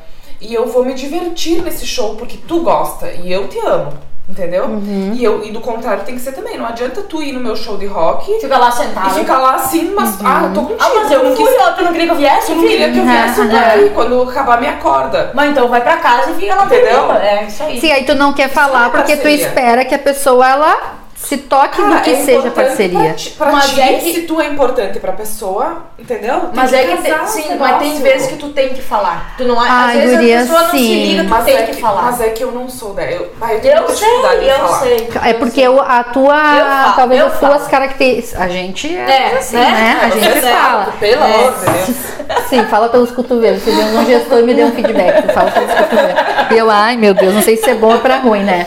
e 0.41 0.53
eu 0.53 0.67
vou 0.67 0.85
me 0.85 0.95
divertir 0.95 1.63
nesse 1.63 1.87
show 1.87 2.17
porque 2.17 2.37
tu 2.49 2.61
gosta 2.61 3.11
e 3.11 3.33
eu 3.33 3.47
te 3.49 3.59
amo, 3.65 3.93
entendeu? 4.29 4.65
Uhum. 4.65 5.13
E, 5.15 5.23
eu, 5.25 5.45
e 5.45 5.53
do 5.53 5.61
contrário 5.61 6.03
tem 6.05 6.17
que 6.17 6.21
ser 6.21 6.33
também. 6.33 6.59
Não 6.59 6.67
adianta 6.67 7.03
tu 7.03 7.23
ir 7.23 7.33
no 7.33 7.41
meu 7.41 7.55
show 7.57 7.77
de 7.79 7.87
rock 7.87 8.41
Fica 8.41 8.59
lá 8.59 8.71
sentado. 8.71 9.09
e 9.17 9.21
ficar 9.21 9.39
lá 9.39 9.55
assim, 9.55 9.93
mas 9.95 10.19
ah, 10.25 10.43
eu 10.47 10.53
tô 10.53 10.61
contigo. 10.63 10.81
Ah, 10.83 10.91
mas 10.97 11.11
eu 11.13 11.21
tu 11.21 11.27
não 11.27 11.37
fui, 11.37 11.47
quis- 11.47 11.57
ó, 11.63 11.73
tu 11.73 11.85
não 11.85 11.93
queria 11.93 12.07
que 12.07 12.13
eu 12.13 12.17
viesse? 12.17 12.47
Tu 12.47 12.55
não 12.57 12.63
queria 12.65 12.93
que 12.93 12.99
eu 12.99 13.05
viesse, 13.05 13.41
Uhum. 13.41 13.49
daí 13.49 13.91
quando 13.91 14.23
acabar 14.23 14.61
me 14.61 14.67
acorda. 14.67 15.31
Mas 15.33 15.51
então 15.51 15.69
vai 15.69 15.81
pra 15.81 15.97
casa 15.99 16.31
e 16.33 16.35
fica 16.35 16.55
lá 16.57 16.65
Entendeu? 16.67 16.89
tranquila. 16.89 17.25
É 17.25 17.45
isso 17.47 17.63
aí. 17.63 17.81
Sim, 17.81 17.93
aí 17.93 18.05
tu 18.05 18.15
não 18.17 18.33
quer 18.33 18.49
falar 18.49 18.89
é 18.89 18.91
porque 18.91 19.17
tu 19.17 19.23
parceria. 19.23 19.47
espera 19.47 19.85
que 19.85 19.95
a 19.95 19.99
pessoa 19.99 20.47
ela 20.51 21.04
se 21.25 21.39
toque 21.39 21.77
Cara, 21.81 21.95
do 21.97 22.01
que 22.03 22.11
é 22.11 22.17
seja 22.17 22.51
parceria. 22.51 22.99
Pra 23.01 23.13
ti, 23.15 23.31
pra 23.31 23.51
Mas 23.53 23.71
ti, 23.71 23.81
é 23.81 23.93
que- 23.95 24.13
se 24.13 24.23
tu 24.23 24.41
é 24.41 24.47
importante 24.47 24.99
pra 25.01 25.13
pessoa, 25.13 25.85
entendeu? 25.99 26.41
Tem 26.41 26.51
Mas 26.55 26.73
é 26.73 26.83
que 26.85 26.97
tem, 26.99 27.13
casar 27.13 27.25
esse 27.25 27.43
sim, 27.43 27.57
mas 27.59 27.79
tem 27.79 27.99
vezes 28.03 28.29
que 28.29 28.37
tu 28.37 28.49
tem 28.51 28.69
que 28.71 28.83
falar. 28.83 29.35
Tu 29.39 29.45
não, 29.45 29.59
Ai, 29.59 29.69
às 29.69 29.93
vezes 30.03 30.17
guria, 30.19 30.37
a 30.39 30.41
pessoa 30.43 30.61
não 30.63 30.71
se 30.71 30.79
sim. 30.79 31.03
liga, 31.07 31.25
tu 31.25 31.31
Mas 31.31 31.45
tem 31.45 31.57
é 31.57 31.63
que, 31.63 31.81
falar. 31.81 32.03
Mas 32.03 32.21
é 32.21 32.29
que 32.29 32.45
eu 32.45 32.53
não 32.53 32.69
sou 32.69 32.93
dela. 32.95 33.11
Eu, 33.11 33.33
ah, 33.41 33.53
eu 33.55 33.61
tenho 33.61 33.75
eu 33.75 33.89
sei, 33.89 34.09
eu 34.09 34.55
falar. 34.59 34.79
sei. 34.81 35.09
É 35.25 35.33
porque 35.35 35.67
o- 35.69 35.81
a 35.81 36.05
tua, 36.05 36.35
Eu 36.35 36.65
falo, 36.67 36.97
talvez 36.97 37.21
eu 37.21 37.27
as 37.29 37.39
tuas 37.39 37.67
características, 37.69 38.41
a 38.41 38.49
gente 38.49 38.95
é, 38.95 39.33
É, 39.33 39.39
assim, 39.39 39.57
né? 39.57 39.71
né? 39.71 40.01
A 40.03 40.11
gente 40.11 40.39
Exato, 40.39 40.57
fala. 40.57 40.95
Pelo 41.01 41.23
É. 41.23 41.35
amor 41.35 41.53
de 41.55 41.65
Deus. 41.65 41.97
Sim, 42.49 42.65
fala 42.67 42.89
pelos 42.89 43.11
cotovelos. 43.11 43.63
Você 43.63 43.71
deu 43.71 43.87
um 43.87 44.05
gestor 44.07 44.39
e 44.39 44.43
me 44.43 44.55
deu 44.55 44.67
um 44.67 44.73
feedback. 44.73 45.27
Você 45.27 45.33
fala 45.33 45.51
pelos 45.51 45.71
cotovelos. 45.73 46.15
E 46.51 46.57
eu, 46.59 46.71
ai 46.71 46.97
meu 46.97 47.15
Deus, 47.15 47.35
não 47.35 47.43
sei 47.43 47.57
se 47.57 47.69
é 47.71 47.75
bom 47.75 47.93
ou 47.93 47.99
pra 48.01 48.19
ruim, 48.19 48.43
né? 48.43 48.67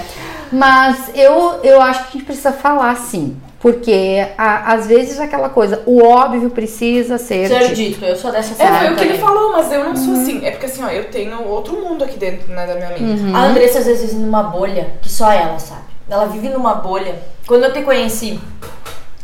Mas 0.51 1.11
eu, 1.15 1.59
eu 1.63 1.81
acho 1.81 2.03
que 2.03 2.07
a 2.09 2.11
gente 2.13 2.25
precisa 2.25 2.51
falar 2.53 2.95
sim. 2.95 3.35
Porque 3.59 4.23
a- 4.37 4.73
às 4.73 4.85
vezes 4.85 5.19
aquela 5.19 5.49
coisa, 5.49 5.81
o 5.85 6.03
óbvio 6.03 6.49
precisa 6.51 7.17
ser. 7.17 7.47
Ser 7.47 7.73
dito. 7.73 7.75
dito, 7.99 8.05
eu 8.05 8.15
sou 8.15 8.31
dessa 8.31 8.53
É, 8.61 8.67
forma 8.67 8.79
foi 8.79 8.93
o 8.93 8.95
que 8.95 9.03
ele 9.03 9.17
falou, 9.17 9.51
mas 9.51 9.71
eu 9.71 9.83
não 9.83 9.95
sou 9.95 10.13
assim. 10.13 10.45
É 10.45 10.51
porque 10.51 10.67
assim, 10.67 10.83
ó, 10.83 10.89
eu 10.89 11.05
tenho 11.05 11.43
outro 11.43 11.73
mundo 11.73 12.03
aqui 12.03 12.17
dentro 12.19 12.51
né, 12.53 12.67
da 12.67 12.75
minha 12.75 12.89
mente. 12.89 13.35
A 13.35 13.45
Andressa 13.45 13.79
às 13.79 13.85
vezes 13.85 14.11
vive 14.11 14.21
numa 14.23 14.43
bolha 14.43 14.93
que 15.01 15.09
só 15.09 15.31
ela 15.31 15.57
sabe. 15.57 15.81
Ela 16.07 16.25
vive 16.27 16.49
numa 16.49 16.75
bolha. 16.75 17.15
Quando 17.47 17.63
eu 17.63 17.73
te 17.73 17.81
conheci, 17.81 18.39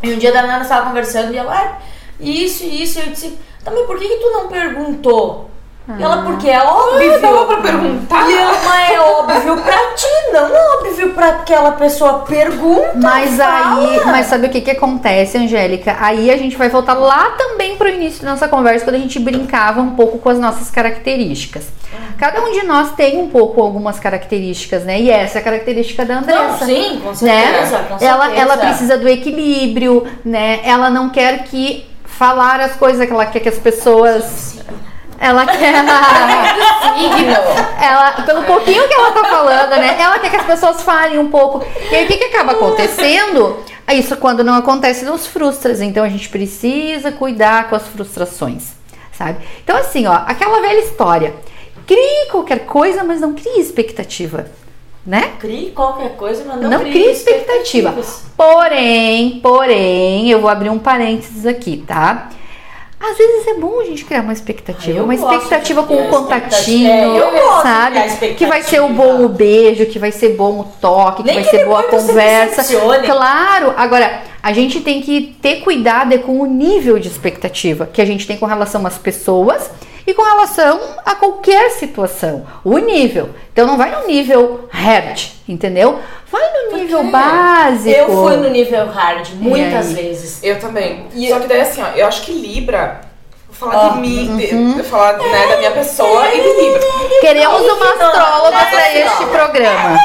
e 0.02 0.14
um 0.14 0.18
dia 0.18 0.32
da 0.34 0.42
Nana 0.42 0.64
estava 0.64 0.88
conversando 0.88 1.32
e 1.32 1.38
ela, 1.38 1.56
ah, 1.56 1.78
isso 2.20 2.64
e 2.64 2.82
isso, 2.84 3.00
eu 3.00 3.06
disse, 3.12 3.38
também 3.64 3.86
por 3.86 3.98
que, 4.00 4.08
que 4.08 4.18
tu 4.18 4.32
não 4.32 4.48
perguntou? 4.48 5.50
E 5.86 6.02
ela, 6.02 6.24
porque 6.24 6.50
é 6.50 6.64
óbvio. 6.64 7.16
Ah, 7.16 7.18
dava 7.18 7.46
pra 7.46 7.58
perguntar. 7.58 8.30
E 8.30 8.34
eu, 8.34 8.48
mas 8.64 8.90
é 8.90 9.00
óbvio 9.02 9.58
pra 9.58 9.78
ti, 9.96 10.32
não 10.32 10.48
é 10.48 10.78
óbvio 10.78 11.10
pra 11.14 11.28
aquela 11.30 11.72
pessoa. 11.74 12.20
Pergunta. 12.20 12.94
Mas 12.96 13.38
aí, 13.38 14.00
fala. 14.00 14.12
mas 14.12 14.28
sabe 14.28 14.48
o 14.48 14.50
que 14.50 14.62
que 14.62 14.72
acontece, 14.72 15.38
Angélica? 15.38 15.98
Aí 16.00 16.32
a 16.32 16.38
gente 16.38 16.56
vai 16.56 16.70
voltar 16.70 16.94
lá 16.94 17.32
também 17.32 17.76
pro 17.76 17.90
início 17.90 18.24
da 18.24 18.32
nossa 18.32 18.48
conversa, 18.48 18.86
quando 18.86 18.96
a 18.96 19.00
gente 19.00 19.20
brincava 19.20 19.82
um 19.82 19.92
pouco 19.92 20.20
com 20.20 20.30
as 20.30 20.40
nossas 20.40 20.70
características. 20.72 21.68
Cada 22.18 22.42
um 22.42 22.52
de 22.54 22.66
nós 22.66 22.94
tem 22.94 23.20
um 23.20 23.30
pouco 23.30 23.62
algumas 23.62 24.00
características, 24.00 24.86
né? 24.86 25.02
E 25.02 25.10
essa 25.10 25.40
é 25.40 25.42
a 25.42 25.44
característica 25.44 26.06
da 26.06 26.20
Andressa. 26.20 26.66
Não, 26.66 26.66
sim, 26.66 27.02
com 27.04 27.10
né? 27.10 27.16
certeza. 27.16 27.78
Com 27.80 28.06
ela, 28.06 28.26
certeza. 28.26 28.42
ela 28.42 28.58
precisa 28.58 28.98
do 28.98 29.10
equilíbrio, 29.10 30.08
né? 30.24 30.62
Ela 30.64 30.90
não 30.90 31.10
quer 31.10 31.44
que 31.44 31.86
falar 32.06 32.62
as 32.62 32.76
coisas 32.76 33.06
que 33.06 33.12
ela 33.12 33.26
quer 33.26 33.42
que 33.42 33.50
as 33.50 33.58
pessoas. 33.58 34.60
Ela 35.24 35.46
quer. 35.46 35.74
ela, 37.82 38.12
pelo 38.26 38.44
pouquinho 38.44 38.86
que 38.90 38.94
ela 38.94 39.14
tá 39.14 39.24
falando, 39.24 39.70
né? 39.70 39.96
Ela 39.98 40.20
quer 40.20 40.30
que 40.30 40.36
as 40.36 40.46
pessoas 40.46 40.82
falem 40.82 41.18
um 41.18 41.30
pouco. 41.30 41.66
E 41.90 41.96
aí 41.96 42.04
o 42.04 42.08
que, 42.08 42.18
que 42.18 42.26
acaba 42.26 42.52
acontecendo? 42.52 43.58
Isso 43.90 44.18
quando 44.18 44.44
não 44.44 44.54
acontece 44.54 45.06
nos 45.06 45.26
frustras. 45.26 45.80
Então 45.80 46.04
a 46.04 46.10
gente 46.10 46.28
precisa 46.28 47.10
cuidar 47.10 47.70
com 47.70 47.76
as 47.76 47.88
frustrações, 47.88 48.74
sabe? 49.14 49.38
Então, 49.64 49.78
assim, 49.78 50.06
ó, 50.08 50.24
aquela 50.26 50.60
velha 50.60 50.80
história. 50.80 51.34
Crie 51.88 52.28
qualquer 52.30 52.66
coisa, 52.66 53.02
mas 53.04 53.22
não 53.22 53.34
crie 53.34 53.62
expectativa. 53.62 54.48
Né? 55.06 55.34
Crie 55.40 55.72
qualquer 55.72 56.16
coisa, 56.16 56.44
mas 56.46 56.62
não, 56.62 56.70
Não 56.70 56.80
crie 56.80 57.12
expectativa. 57.12 57.94
Porém, 58.36 59.40
porém, 59.42 60.30
eu 60.30 60.42
vou 60.42 60.50
abrir 60.50 60.70
um 60.70 60.80
parênteses 60.80 61.46
aqui, 61.46 61.84
tá? 61.86 62.30
Às 63.06 63.18
vezes 63.18 63.48
é 63.48 63.54
bom 63.56 63.82
a 63.82 63.84
gente 63.84 64.06
criar 64.06 64.22
uma 64.22 64.32
expectativa, 64.32 65.02
Ah, 65.02 65.04
uma 65.04 65.14
expectativa 65.14 65.84
com 65.84 65.94
um 65.94 66.10
contatinho. 66.10 66.90
É, 66.90 67.62
sabe? 67.62 68.34
Que 68.36 68.46
vai 68.46 68.64
ser 68.64 68.80
o 68.80 68.86
expectativa. 68.86 69.18
bom 69.18 69.26
o 69.26 69.30
beijo, 69.30 69.86
que 69.88 70.00
vai 70.00 70.12
ser 70.12 70.30
bom 70.38 70.62
o 70.62 70.64
toque, 70.80 71.22
que 71.22 71.28
Nem 71.28 71.36
vai 71.36 71.44
que 71.44 71.50
ser 71.50 71.66
boa 71.66 71.82
a 71.82 71.84
conversa. 71.84 72.64
Claro, 73.06 73.74
agora 73.76 74.22
a 74.42 74.54
gente 74.54 74.80
tem 74.80 75.02
que 75.02 75.36
ter 75.42 75.58
cuidado 75.58 76.14
é 76.14 76.18
com 76.18 76.40
o 76.40 76.46
nível 76.46 76.98
de 76.98 77.10
expectativa 77.10 77.86
que 77.92 78.02
a 78.02 78.06
gente 78.06 78.26
tem 78.26 78.38
com 78.38 78.46
relação 78.46 78.88
às 78.88 78.98
pessoas 78.98 79.70
e 80.06 80.14
com 80.14 80.22
relação 80.24 80.80
a 81.06 81.16
qualquer 81.16 81.72
situação. 81.72 82.46
O 82.64 82.78
nível. 82.78 83.30
Então 83.52 83.66
não 83.68 83.78
vai 83.78 83.92
no 83.92 84.08
nível 84.08 84.68
hard, 84.72 85.22
entendeu? 85.48 86.00
Vai 86.32 86.42
no 86.72 86.78
nível 86.78 87.04
básico. 87.06 87.90
Eu 87.90 88.08
fui 88.08 88.36
no 88.38 88.50
nível 88.50 88.88
hard 88.88 89.30
muitas 89.36 89.94
vezes. 89.94 90.44
Eu 90.44 90.60
também. 90.60 91.08
E 91.14 91.30
Só 91.30 91.40
que 91.40 91.48
daí 91.48 91.62
assim, 91.62 91.82
ó, 91.84 91.88
eu 91.96 92.08
acho 92.08 92.24
que 92.24 92.32
Libra, 92.32 93.02
vou 93.48 93.70
falar 93.70 93.88
Ó, 93.88 93.90
de 93.92 94.00
mim, 94.00 94.38
de- 94.38 94.56
uhum. 94.56 94.74
vou 94.76 94.84
falar 94.84 95.18
né, 95.18 95.48
da 95.48 95.58
minha 95.58 95.72
pessoa 95.72 96.28
e 96.34 96.42
de 96.42 96.62
Libra. 96.64 96.82
Queremos 97.22 97.62
uma 97.62 97.76
Não, 97.96 98.08
astróloga 98.08 98.58
para 98.66 98.94
este 99.00 99.26
programa. 99.28 100.00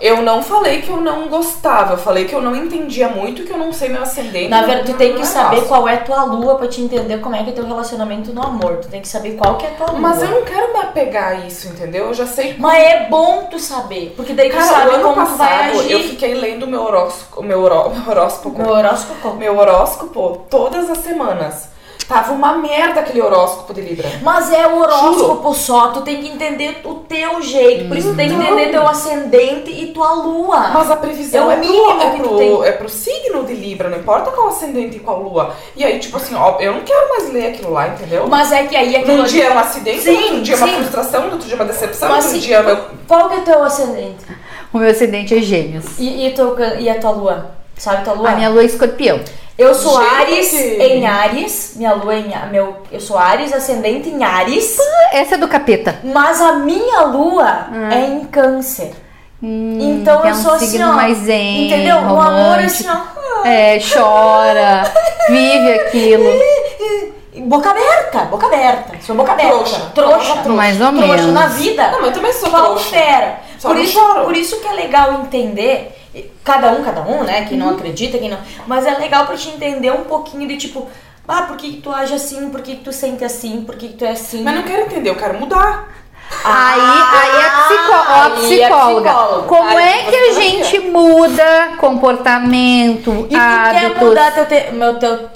Eu 0.00 0.22
não 0.22 0.42
falei 0.42 0.82
que 0.82 0.90
eu 0.90 0.98
não 0.98 1.28
gostava, 1.28 1.94
eu 1.94 1.98
falei 1.98 2.24
que 2.26 2.34
eu 2.34 2.40
não 2.42 2.54
entendia 2.54 3.08
muito, 3.08 3.42
que 3.44 3.50
eu 3.52 3.56
não 3.56 3.72
sei 3.72 3.88
meu 3.88 4.02
ascendente. 4.02 4.48
Na 4.48 4.62
verdade, 4.62 4.92
tu 4.92 4.96
tem 4.98 5.14
que 5.14 5.22
é 5.22 5.24
saber 5.24 5.62
qual 5.66 5.88
é 5.88 5.96
tua 5.98 6.24
lua 6.24 6.56
pra 6.56 6.68
te 6.68 6.80
entender 6.82 7.20
como 7.20 7.34
é 7.34 7.42
que 7.42 7.50
é 7.50 7.52
teu 7.52 7.66
relacionamento 7.66 8.32
no 8.32 8.42
amor. 8.42 8.76
Tu 8.82 8.88
tem 8.88 9.00
que 9.00 9.08
saber 9.08 9.36
qual 9.36 9.56
que 9.56 9.64
é 9.66 9.70
tua 9.70 9.86
lua. 9.92 10.00
Mas 10.00 10.22
eu 10.22 10.28
não 10.28 10.42
quero 10.42 10.72
me 10.72 10.80
apegar 10.80 11.28
a 11.28 11.34
isso, 11.46 11.68
entendeu? 11.68 12.06
Eu 12.08 12.14
já 12.14 12.26
sei. 12.26 12.56
Mas 12.58 12.82
é 12.84 13.06
bom 13.08 13.48
tu 13.50 13.58
saber, 13.58 14.12
porque 14.16 14.32
daí 14.34 14.50
tu 14.50 14.56
Cara, 14.56 14.66
sabe 14.68 14.90
como 15.02 15.14
tu 15.14 15.14
vai 15.14 15.48
passado 15.48 15.80
agir. 15.80 15.92
eu 15.92 16.00
fiquei 16.00 16.34
lendo 16.34 16.66
meu 16.66 16.82
horóscopo, 16.82 17.42
meu, 17.42 17.62
horó- 17.62 17.88
meu 17.88 18.08
horóscopo, 18.10 18.58
Meu 18.62 18.70
horóscopo. 18.72 19.34
meu 19.34 19.56
horóscopo 19.58 20.44
todas 20.50 20.90
as 20.90 20.98
semanas. 20.98 21.73
Tava 22.06 22.32
uma 22.32 22.58
merda 22.58 23.00
aquele 23.00 23.22
horóscopo 23.22 23.72
de 23.72 23.80
Libra. 23.80 24.06
Mas 24.22 24.52
é 24.52 24.66
o 24.66 24.78
horóscopo 24.78 25.54
só, 25.54 25.88
tu 25.88 26.02
tem 26.02 26.20
que 26.20 26.28
entender 26.28 26.82
o 26.84 26.94
teu 26.96 27.40
jeito. 27.40 27.88
Por 27.88 27.96
isso 27.96 28.10
tu 28.10 28.16
tem 28.16 28.28
que 28.28 28.34
entender 28.34 28.70
teu 28.70 28.86
ascendente 28.86 29.70
e 29.70 29.86
tua 29.86 30.12
lua. 30.12 30.68
Mas 30.68 30.90
a 30.90 30.96
previsão 30.96 31.50
É 31.50 31.54
é, 31.54 31.58
o 31.58 31.60
pro, 31.62 32.00
é, 32.02 32.10
tu 32.10 32.28
pro, 32.28 32.36
tem. 32.36 32.62
é 32.64 32.72
pro 32.72 32.88
signo 32.90 33.44
de 33.44 33.54
Libra, 33.54 33.88
não 33.88 33.96
importa 33.98 34.30
qual 34.32 34.48
ascendente 34.48 34.98
e 34.98 35.00
qual 35.00 35.22
lua. 35.22 35.54
E 35.74 35.82
aí, 35.82 35.98
tipo 35.98 36.18
assim, 36.18 36.34
ó, 36.34 36.58
eu 36.60 36.74
não 36.74 36.80
quero 36.82 37.08
mais 37.08 37.32
ler 37.32 37.46
aquilo 37.54 37.72
lá, 37.72 37.88
entendeu? 37.88 38.26
Mas 38.28 38.52
é 38.52 38.64
que 38.64 38.76
aí 38.76 38.94
aquilo 38.96 39.16
Num 39.16 39.22
ali- 39.22 39.30
dia 39.32 39.44
é 39.46 39.54
um 39.54 39.58
acidente, 39.58 40.00
Sim, 40.02 40.12
no 40.12 40.22
outro 40.26 40.42
dia 40.42 40.54
é 40.54 40.58
uma 40.58 40.66
sim. 40.68 40.74
frustração, 40.74 41.20
no 41.26 41.32
outro 41.32 41.46
dia 41.46 41.54
é 41.54 41.58
uma 41.58 41.64
decepção, 41.64 42.08
no 42.08 42.14
Mas 42.16 42.24
outro 42.26 42.40
se- 42.40 42.46
dia 42.46 42.56
é 42.58 42.62
meu... 42.62 42.78
Qual 43.08 43.28
que 43.30 43.36
é 43.36 43.40
teu 43.40 43.62
ascendente? 43.62 44.24
O 44.72 44.78
meu 44.78 44.90
ascendente 44.90 45.34
é 45.34 45.40
gêmeos. 45.40 45.86
E, 45.98 46.26
e, 46.26 46.30
ca- 46.32 46.74
e 46.74 46.88
a 46.90 47.00
tua 47.00 47.10
lua? 47.12 47.50
Sabe 47.78 48.04
tua 48.04 48.12
lua? 48.12 48.28
A 48.28 48.36
minha 48.36 48.50
lua 48.50 48.62
é 48.62 48.66
escorpião. 48.66 49.18
Eu 49.56 49.72
sou 49.74 50.00
Gente! 50.02 50.14
Ares 50.14 50.52
em 50.54 51.06
Ares, 51.06 51.72
minha 51.76 51.94
lua 51.94 52.14
em 52.16 52.32
meu, 52.50 52.76
eu 52.90 53.00
sou 53.00 53.16
Ares 53.16 53.52
ascendente 53.52 54.08
em 54.08 54.24
Ares, 54.24 54.76
Essa 55.12 55.36
é 55.36 55.38
do 55.38 55.46
capeta. 55.46 56.00
mas 56.02 56.40
a 56.40 56.54
minha 56.54 57.02
lua 57.02 57.68
é 57.92 58.00
em 58.06 58.24
Câncer. 58.24 58.92
Hum, 59.40 59.78
Então 59.80 60.22
que 60.22 60.26
eu 60.26 60.30
é 60.30 60.34
um 60.34 60.42
sou 60.42 60.54
assim, 60.54 60.66
signo 60.66 60.90
ó, 60.90 60.92
mais 60.94 61.18
zen, 61.18 61.66
entendeu? 61.66 61.96
O 61.96 61.98
amor 62.00 62.24
romântico. 62.24 62.64
assim, 62.66 62.86
ó. 62.88 63.46
É, 63.46 63.78
chora, 63.78 64.90
vive 65.28 65.72
aquilo. 65.72 66.24
Boca 67.36 67.68
aberta, 67.68 68.20
boca 68.26 68.46
aberta. 68.46 68.94
Sou 69.04 69.16
boca 69.16 69.32
aberta. 69.32 69.52
Trouxa. 69.52 69.80
Trouxa. 69.92 70.32
Trouxa. 70.34 70.48
Mais 70.50 70.80
ou 70.80 70.92
trouxa 70.92 71.06
menos. 71.16 71.32
na 71.34 71.46
vida. 71.48 71.90
Não, 71.90 71.98
mas 72.00 72.06
eu 72.10 72.12
também 72.14 72.32
sou 72.32 72.48
trouxa. 72.48 73.34
Só 73.58 73.68
Por 73.68 73.76
isso, 73.76 73.98
por 74.24 74.36
isso 74.36 74.60
que 74.60 74.68
é 74.68 74.72
legal 74.72 75.12
entender, 75.14 75.92
cada 76.44 76.70
um, 76.72 76.82
cada 76.82 77.02
um, 77.02 77.24
né? 77.24 77.44
Quem 77.46 77.58
não 77.58 77.70
acredita, 77.70 78.18
quem 78.18 78.28
não. 78.30 78.38
Mas 78.66 78.86
é 78.86 78.96
legal 78.98 79.26
pra 79.26 79.36
te 79.36 79.48
entender 79.48 79.90
um 79.92 80.04
pouquinho 80.04 80.46
de 80.48 80.56
tipo, 80.56 80.88
ah, 81.26 81.42
por 81.42 81.56
que, 81.56 81.72
que 81.74 81.80
tu 81.80 81.90
age 81.90 82.14
assim? 82.14 82.50
Por 82.50 82.60
que, 82.60 82.76
que 82.76 82.84
tu 82.84 82.92
sente 82.92 83.24
assim? 83.24 83.62
Por 83.64 83.76
que, 83.76 83.88
que 83.88 83.94
tu 83.94 84.04
é 84.04 84.10
assim? 84.10 84.42
Mas 84.42 84.54
não 84.54 84.62
quero 84.62 84.82
entender, 84.82 85.10
eu 85.10 85.16
quero 85.16 85.38
mudar. 85.38 85.88
Aí, 86.42 86.80
aí 86.80 87.42
é 87.42 87.50
psicó 87.50 87.92
ó, 88.08 88.12
a 88.12 88.24
aí 88.24 88.60
é 88.60 88.70
psicóloga. 88.70 89.10
psicóloga. 89.10 89.48
Como 89.48 89.76
Aí 89.76 89.88
é 89.88 90.04
que 90.10 90.16
a 90.16 90.32
gente 90.32 90.78
muda 90.80 91.72
comportamento, 91.78 93.26
E 93.30 93.40
quer 93.68 93.86
hábitos? 93.86 93.98
mudar 94.02 94.32
teu, 94.32 94.46
te... 94.46 94.72
meu, 94.72 94.98
teu... 94.98 95.28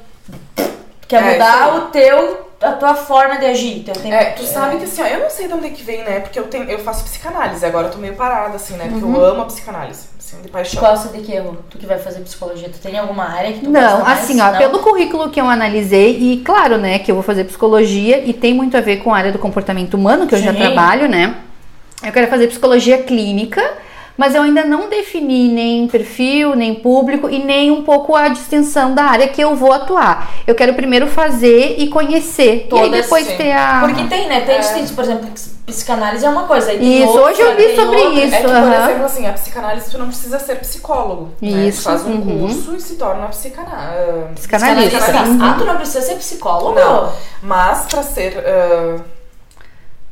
Quer 1.06 1.22
É, 1.22 1.32
mudar 1.32 1.68
isso 1.68 1.70
aí. 1.72 1.78
o 1.78 1.80
teu, 1.82 2.47
a 2.60 2.72
tua 2.72 2.94
forma 2.94 3.36
de 3.38 3.46
agir, 3.46 3.82
teu 3.84 3.94
tempo. 3.94 4.14
É, 4.14 4.24
tu 4.32 4.44
sabe 4.44 4.78
que 4.78 4.84
assim, 4.84 5.00
ó, 5.02 5.06
eu 5.06 5.20
não 5.20 5.30
sei 5.30 5.46
de 5.46 5.54
onde 5.54 5.66
é 5.66 5.70
que 5.70 5.82
vem, 5.82 6.02
né? 6.02 6.20
Porque 6.20 6.38
eu, 6.38 6.44
tenho, 6.44 6.64
eu 6.64 6.78
faço 6.80 7.04
psicanálise, 7.04 7.64
agora 7.64 7.86
eu 7.86 7.92
tô 7.92 7.98
meio 7.98 8.14
parada, 8.14 8.56
assim, 8.56 8.74
né? 8.74 8.88
Porque 8.90 9.04
Uhum. 9.04 9.14
eu 9.16 9.24
amo 9.24 9.42
a 9.42 9.44
psicanálise, 9.44 10.06
assim, 10.18 10.42
de 10.42 10.48
paixão. 10.48 10.80
Gosta 10.82 11.08
de 11.16 11.22
que 11.24 11.32
erro? 11.32 11.58
Tu 11.70 11.78
que 11.78 11.86
vai 11.86 11.98
fazer 11.98 12.20
psicologia, 12.20 12.68
tu 12.68 12.78
tem 12.78 12.98
alguma 12.98 13.24
área 13.30 13.52
que 13.52 13.60
tu 13.60 13.70
Não, 13.70 13.80
gosta 13.80 14.04
mais? 14.04 14.22
assim, 14.24 14.40
ó, 14.40 14.50
Não? 14.50 14.58
pelo 14.58 14.78
currículo 14.80 15.30
que 15.30 15.40
eu 15.40 15.48
analisei, 15.48 16.18
e 16.18 16.38
claro, 16.44 16.78
né, 16.78 16.98
que 16.98 17.10
eu 17.10 17.14
vou 17.14 17.22
fazer 17.22 17.44
psicologia 17.44 18.18
e 18.24 18.32
tem 18.32 18.52
muito 18.54 18.76
a 18.76 18.80
ver 18.80 18.98
com 18.98 19.14
a 19.14 19.18
área 19.18 19.30
do 19.32 19.38
comportamento 19.38 19.94
humano, 19.94 20.26
que 20.26 20.34
eu 20.34 20.42
já 20.42 20.52
trabalho, 20.52 21.08
né? 21.08 21.36
Eu 22.02 22.12
quero 22.12 22.26
fazer 22.28 22.48
psicologia 22.48 22.98
clínica, 23.02 23.62
mas 24.18 24.34
eu 24.34 24.42
ainda 24.42 24.64
não 24.64 24.88
defini 24.90 25.48
nem 25.48 25.86
perfil, 25.88 26.54
nem 26.56 26.74
público 26.74 27.30
e 27.30 27.38
nem 27.42 27.70
um 27.70 27.82
pouco 27.84 28.14
a 28.16 28.28
distinção 28.28 28.92
da 28.94 29.04
área 29.04 29.28
que 29.28 29.40
eu 29.40 29.54
vou 29.54 29.72
atuar. 29.72 30.30
Eu 30.46 30.54
quero 30.56 30.74
primeiro 30.74 31.06
fazer 31.06 31.76
e 31.78 31.86
conhecer, 31.88 32.44
e 32.44 32.50
aí 32.62 32.68
Todas, 32.68 32.90
depois 33.02 33.24
sim. 33.26 33.36
ter 33.36 33.52
a. 33.52 33.80
Porque 33.86 34.04
tem, 34.04 34.28
né? 34.28 34.40
Tem 34.40 34.56
É. 34.56 34.58
distintos, 34.58 34.90
por 34.90 35.04
exemplo, 35.04 35.28
psicanálise 35.66 36.24
é 36.24 36.28
uma 36.28 36.44
coisa. 36.48 36.72
Isso, 36.72 37.06
outra, 37.06 37.22
hoje 37.30 37.40
eu 37.42 37.56
vi 37.56 37.76
sobre 37.76 37.96
outra. 38.00 38.24
isso. 38.24 38.34
É 38.34 38.40
que, 38.40 38.46
por 38.48 38.56
exemplo, 38.84 39.04
assim, 39.04 39.26
a 39.26 39.32
psicanálise 39.34 39.90
tu 39.90 39.98
não 39.98 40.06
precisa 40.08 40.38
ser 40.40 40.56
psicólogo. 40.56 41.30
Né? 41.40 41.66
Isso, 41.68 41.82
Tu 41.82 41.84
faz 41.84 42.04
um 42.04 42.10
uhum. 42.10 42.40
curso 42.40 42.74
e 42.74 42.80
se 42.80 42.96
torna 42.96 43.26
psicana... 43.28 43.94
Psicanalista. 44.34 44.98
psicanalista. 44.98 45.44
Ah, 45.44 45.54
tu 45.58 45.64
não 45.64 45.76
precisa 45.76 46.00
ser 46.00 46.14
psicólogo? 46.16 46.74
Não, 46.74 47.12
mas 47.42 47.86
pra 47.86 48.02
ser. 48.02 48.36
ah, 48.44 48.96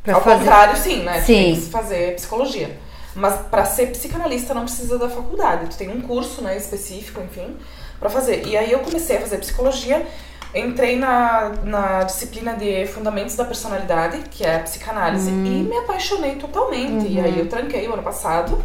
Pra 0.05 0.15
ao 0.15 0.21
fazer- 0.21 0.39
contrário, 0.39 0.77
sim, 0.77 1.03
né? 1.03 1.21
Sim. 1.23 1.35
tem 1.35 1.55
que 1.57 1.61
fazer 1.71 2.15
psicologia. 2.15 2.79
Mas 3.17 3.35
pra 3.51 3.65
ser 3.65 3.87
psicanalista 3.93 4.53
não 4.55 4.63
precisa 4.65 4.99
da 4.99 5.09
faculdade. 5.09 5.71
Tu 5.71 5.77
tem 5.79 5.89
um 5.91 6.01
curso, 6.03 6.43
né, 6.43 6.57
específico, 6.57 7.21
enfim, 7.21 7.57
pra 7.99 8.11
fazer. 8.11 8.47
E 8.47 8.57
aí 8.57 8.71
eu 8.71 8.81
comecei 8.81 9.17
a 9.17 9.21
fazer 9.21 9.39
psicologia, 9.39 10.07
entrei 10.55 10.97
na, 10.97 11.53
na 11.65 12.03
disciplina 12.05 12.53
de 12.55 12.87
Fundamentos 12.87 13.35
da 13.35 13.45
Personalidade, 13.45 14.19
que 14.31 14.45
é 14.45 14.57
a 14.57 14.61
psicanálise, 14.61 15.31
Hum. 15.31 15.45
e 15.47 15.63
me 15.65 15.77
apaixonei 15.79 16.37
totalmente. 16.37 17.07
E 17.09 17.19
Uhum. 17.19 17.25
aí 17.25 17.39
eu 17.39 17.49
tranquei 17.49 17.89
o 17.89 17.95
ano 17.95 18.03
passado. 18.03 18.63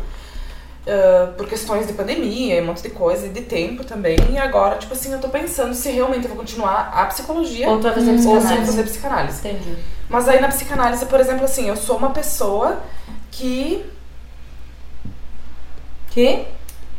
ah, 0.87 1.33
por 1.37 1.47
questões 1.47 1.85
de 1.85 1.93
pandemia 1.93 2.57
e 2.57 2.61
um 2.61 2.65
monte 2.65 2.81
de 2.81 2.89
coisa, 2.89 3.27
e 3.27 3.29
de 3.29 3.41
tempo 3.41 3.83
também. 3.83 4.17
E 4.31 4.37
agora, 4.39 4.77
tipo 4.77 4.91
assim, 4.93 5.13
eu 5.13 5.19
tô 5.19 5.29
pensando 5.29 5.75
se 5.75 5.91
realmente 5.91 6.23
eu 6.23 6.29
vou 6.29 6.37
continuar 6.39 6.91
a 6.95 7.05
psicologia 7.05 7.69
Ou 7.69 7.77
tu 7.77 7.83
vai 7.83 7.93
fazer 7.93 8.11
ou 8.11 8.17
se 8.17 8.23
psicanálise? 8.27 8.65
fazer 8.65 8.83
psicanálise. 8.83 9.47
Entendi. 9.47 9.75
Mas 10.09 10.27
aí 10.27 10.41
na 10.41 10.47
psicanálise, 10.47 11.05
por 11.05 11.19
exemplo, 11.19 11.45
assim, 11.45 11.69
eu 11.69 11.75
sou 11.77 11.97
uma 11.97 12.09
pessoa 12.09 12.79
que 13.29 13.85
Que? 16.11 16.45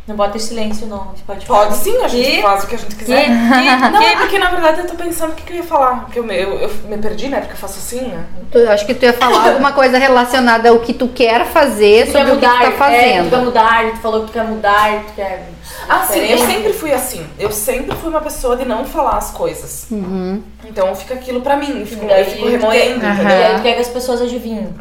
Não 0.05 0.17
bota 0.17 0.37
em 0.37 0.41
silêncio, 0.41 0.85
não. 0.89 1.13
Você 1.15 1.23
pode 1.25 1.47
falar. 1.47 1.67
pode 1.67 1.77
sim, 1.77 1.97
a 2.03 2.09
gente 2.09 2.29
Que? 2.29 2.43
faz 2.43 2.65
o 2.65 2.67
que 2.67 2.75
a 2.75 2.79
gente 2.79 2.97
Que? 2.97 3.05
quiser. 3.05 3.25
Que? 3.25 3.31
Não, 3.93 4.03
é 4.03 4.17
porque 4.17 4.37
na 4.37 4.51
verdade 4.51 4.81
eu 4.81 4.87
tô 4.89 4.95
pensando 4.97 5.31
o 5.31 5.35
que, 5.37 5.45
que 5.45 5.53
eu 5.53 5.57
ia 5.59 5.63
falar. 5.63 6.01
Porque 6.01 6.19
eu, 6.19 6.25
me- 6.25 6.37
eu, 6.37 6.59
eu 6.59 6.69
me 6.89 6.99
perdi, 6.99 7.29
né? 7.29 7.39
Porque 7.39 7.53
eu 7.53 7.57
faço 7.57 7.79
assim, 7.79 8.09
né? 8.09 8.25
Eu 8.53 8.69
acho 8.73 8.85
que 8.85 8.95
tu 8.95 9.05
ia 9.05 9.13
falar 9.13 9.47
alguma 9.51 9.71
coisa 9.73 9.99
relacionada 9.99 10.71
ao 10.71 10.81
que 10.81 10.93
tu 10.93 11.07
quer 11.07 11.47
fazer 11.47 12.07
Tu 12.07 12.13
sobre 12.13 12.33
o 12.33 12.35
que 12.37 12.41
tu 12.45 12.49
mudar, 12.49 12.59
tá 12.59 12.65
é, 12.67 12.71
tu 12.73 12.77
fazendo. 12.77 13.31
quer 13.31 13.37
mudar, 13.39 13.91
tu 13.93 13.97
falou 13.99 14.21
que 14.23 14.27
tu 14.27 14.33
quer 14.33 14.45
mudar, 14.45 15.05
tu 15.07 15.13
quer... 15.15 15.49
Ah, 15.89 16.01
sim, 16.05 16.19
eu 16.19 16.39
sempre 16.39 16.73
fui 16.73 16.93
assim. 16.93 17.25
Eu 17.39 17.53
sempre 17.53 17.95
fui 17.97 18.11
uma 18.11 18.21
pessoa 18.21 18.57
de 18.57 18.65
não 18.65 18.85
falar 18.85 19.19
as 19.19 19.31
coisas. 19.31 19.87
Uhum. 19.89 20.43
Então 20.65 20.93
fica 20.97 21.15
aquilo 21.15 21.43
pra 21.43 21.55
mim, 21.57 21.79
eu 21.79 21.87
fico, 21.87 22.05
daí 22.07 22.23
eu 22.23 22.27
fico 22.27 22.49
remoendo, 22.49 23.07
entendeu? 23.07 23.29
E 23.39 23.45
aí 23.45 23.55
tu 23.57 23.63
quer 23.63 23.75
que 23.75 23.81
as 23.83 23.89
pessoas 23.89 24.21
adivinhem. 24.21 24.75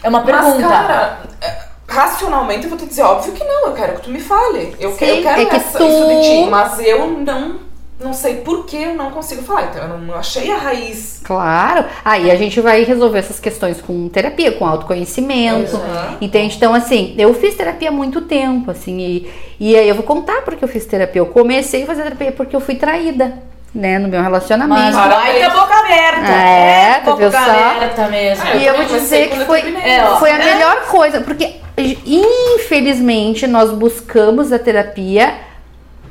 É 0.00 0.08
uma 0.08 0.20
Mas, 0.22 0.26
pergunta. 0.44 0.68
cara, 0.68 1.18
é, 1.40 1.65
racionalmente 1.88 2.64
eu 2.64 2.70
vou 2.70 2.78
te 2.78 2.86
dizer, 2.86 3.02
óbvio 3.02 3.32
que 3.32 3.44
não, 3.44 3.66
eu 3.68 3.72
quero 3.74 3.94
que 3.94 4.02
tu 4.02 4.10
me 4.10 4.20
fale. 4.20 4.74
Eu, 4.78 4.90
Sim, 4.92 4.96
que- 4.98 5.04
eu 5.04 5.22
quero 5.22 5.40
é 5.42 5.44
que 5.46 5.56
essa- 5.56 5.78
tu- 5.78 5.84
isso 5.84 6.06
de 6.06 6.22
ti, 6.44 6.50
mas 6.50 6.78
eu 6.80 7.06
não, 7.18 7.56
não 8.00 8.12
sei 8.12 8.36
por 8.36 8.66
que 8.66 8.76
eu 8.76 8.94
não 8.94 9.10
consigo 9.10 9.42
falar. 9.42 9.70
Então 9.70 9.82
eu 9.84 9.98
não 9.98 10.14
achei 10.14 10.50
a 10.50 10.56
raiz. 10.56 11.20
Claro. 11.24 11.84
Aí 12.04 12.30
a 12.30 12.36
gente 12.36 12.60
vai 12.60 12.82
resolver 12.84 13.18
essas 13.20 13.40
questões 13.40 13.80
com 13.80 14.08
terapia, 14.08 14.52
com 14.52 14.66
autoconhecimento. 14.66 15.76
Uhum. 15.76 16.16
Entende? 16.20 16.56
Então, 16.56 16.74
assim, 16.74 17.14
eu 17.18 17.32
fiz 17.34 17.54
terapia 17.54 17.88
há 17.88 17.92
muito 17.92 18.20
tempo, 18.22 18.70
assim, 18.70 18.98
e, 19.00 19.32
e 19.58 19.76
aí 19.76 19.88
eu 19.88 19.94
vou 19.94 20.04
contar 20.04 20.42
porque 20.42 20.62
eu 20.64 20.68
fiz 20.68 20.84
terapia. 20.86 21.20
Eu 21.20 21.26
comecei 21.26 21.84
a 21.84 21.86
fazer 21.86 22.02
terapia 22.02 22.32
porque 22.32 22.54
eu 22.54 22.60
fui 22.60 22.74
traída, 22.74 23.38
né, 23.76 23.98
no 23.98 24.08
meu 24.08 24.18
Mas 24.20 24.26
relacionamento. 24.28 24.96
vai 24.96 25.32
ter 25.34 25.50
boca 25.50 25.74
aberta. 25.74 26.32
É, 26.32 26.94
tu 27.04 27.10
boca 27.10 27.16
viu 27.16 27.30
só? 27.32 27.38
aberta 27.38 28.08
mesmo. 28.08 28.44
Ah, 28.46 28.54
eu 28.56 28.60
E 28.60 28.66
eu 28.66 28.76
vou 28.76 28.84
dizer 28.86 29.28
que 29.30 29.44
foi. 29.44 29.60
É, 29.76 30.04
foi 30.18 30.30
a 30.30 30.38
melhor 30.38 30.86
coisa, 30.86 31.20
porque 31.20 31.56
infelizmente 31.76 33.46
nós 33.46 33.70
buscamos 33.70 34.52
a 34.52 34.58
terapia 34.58 35.34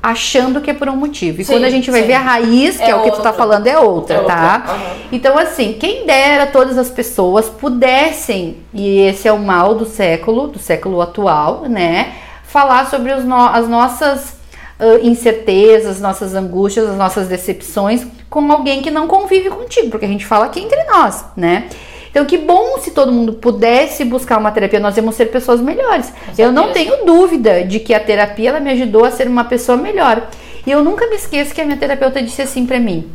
achando 0.02 0.62
que 0.62 0.70
é 0.70 0.74
por 0.74 0.88
um 0.88 0.96
motivo. 0.96 1.42
E 1.42 1.46
Sim, 1.46 1.54
quando 1.54 1.64
a 1.64 1.70
gente 1.70 1.90
vai 1.90 2.02
sim. 2.02 2.08
ver 2.08 2.14
a 2.14 2.20
raiz, 2.20 2.78
que 2.78 2.84
é, 2.84 2.92
É 2.92 2.96
o 2.96 3.02
que 3.02 3.10
tu 3.12 3.22
tá 3.24 3.34
falando, 3.34 3.66
é 3.66 3.78
outra, 3.80 4.18
É 4.18 4.20
outra, 4.20 4.36
tá? 4.36 4.64
aham. 4.68 4.80
Então, 5.12 5.36
assim, 5.38 5.74
quem 5.80 6.06
dera 6.06 6.46
todas 6.46 6.78
as 6.78 6.92
pessoas 6.92 7.50
pudessem, 7.50 8.58
e 8.72 9.00
esse 9.00 9.28
é 9.28 9.32
o 9.34 9.40
mal 9.40 9.74
do 9.74 9.86
século, 9.86 10.48
do 10.48 10.60
século 10.60 11.02
atual, 11.02 11.64
né? 11.68 12.14
Falar 12.44 12.86
sobre 12.88 13.14
os 13.14 13.26
no- 13.26 13.36
as 13.50 13.68
nossas 13.68 14.35
uh, 14.80 15.06
incertezas, 15.06 16.00
nossas 16.00 16.36
angústias, 16.36 16.90
as 16.90 16.98
nossas 16.98 17.28
decepções 17.28 18.06
com 18.30 18.52
alguém 18.52 18.82
que 18.82 18.92
não 18.92 19.08
convive 19.08 19.50
contigo, 19.50 19.90
porque 19.90 20.06
a 20.06 20.10
gente 20.10 20.26
fala 20.26 20.46
aqui 20.46 20.60
entre 20.60 20.84
nós, 20.84 21.24
né? 21.38 21.70
Então, 22.16 22.26
que 22.26 22.38
bom 22.38 22.78
se 22.80 22.92
todo 22.92 23.12
mundo 23.12 23.34
pudesse 23.34 24.06
buscar 24.06 24.38
uma 24.38 24.50
terapia, 24.50 24.80
nós 24.80 24.96
íamos 24.96 25.16
ser 25.16 25.26
pessoas 25.26 25.60
melhores. 25.60 26.14
Eu 26.38 26.50
não 26.50 26.72
tenho 26.72 27.06
dúvida 27.06 27.64
de 27.66 27.78
que 27.78 27.94
a 27.94 28.00
terapia 28.00 28.52
ela 28.52 28.60
me 28.62 28.72
ajudou 28.72 29.04
a 29.04 29.12
ser 29.12 29.28
uma 29.28 29.44
pessoa 29.44 29.78
melhor. 29.78 30.30
E 30.66 30.72
eu 30.72 30.82
nunca 30.82 31.08
me 31.08 31.18
esqueço 31.18 31.54
que 31.54 31.60
a 31.60 31.66
minha 31.66 31.76
terapeuta 31.76 32.22
disse 32.22 32.42
assim 32.42 32.66
para 32.66 32.80
mim, 32.80 33.12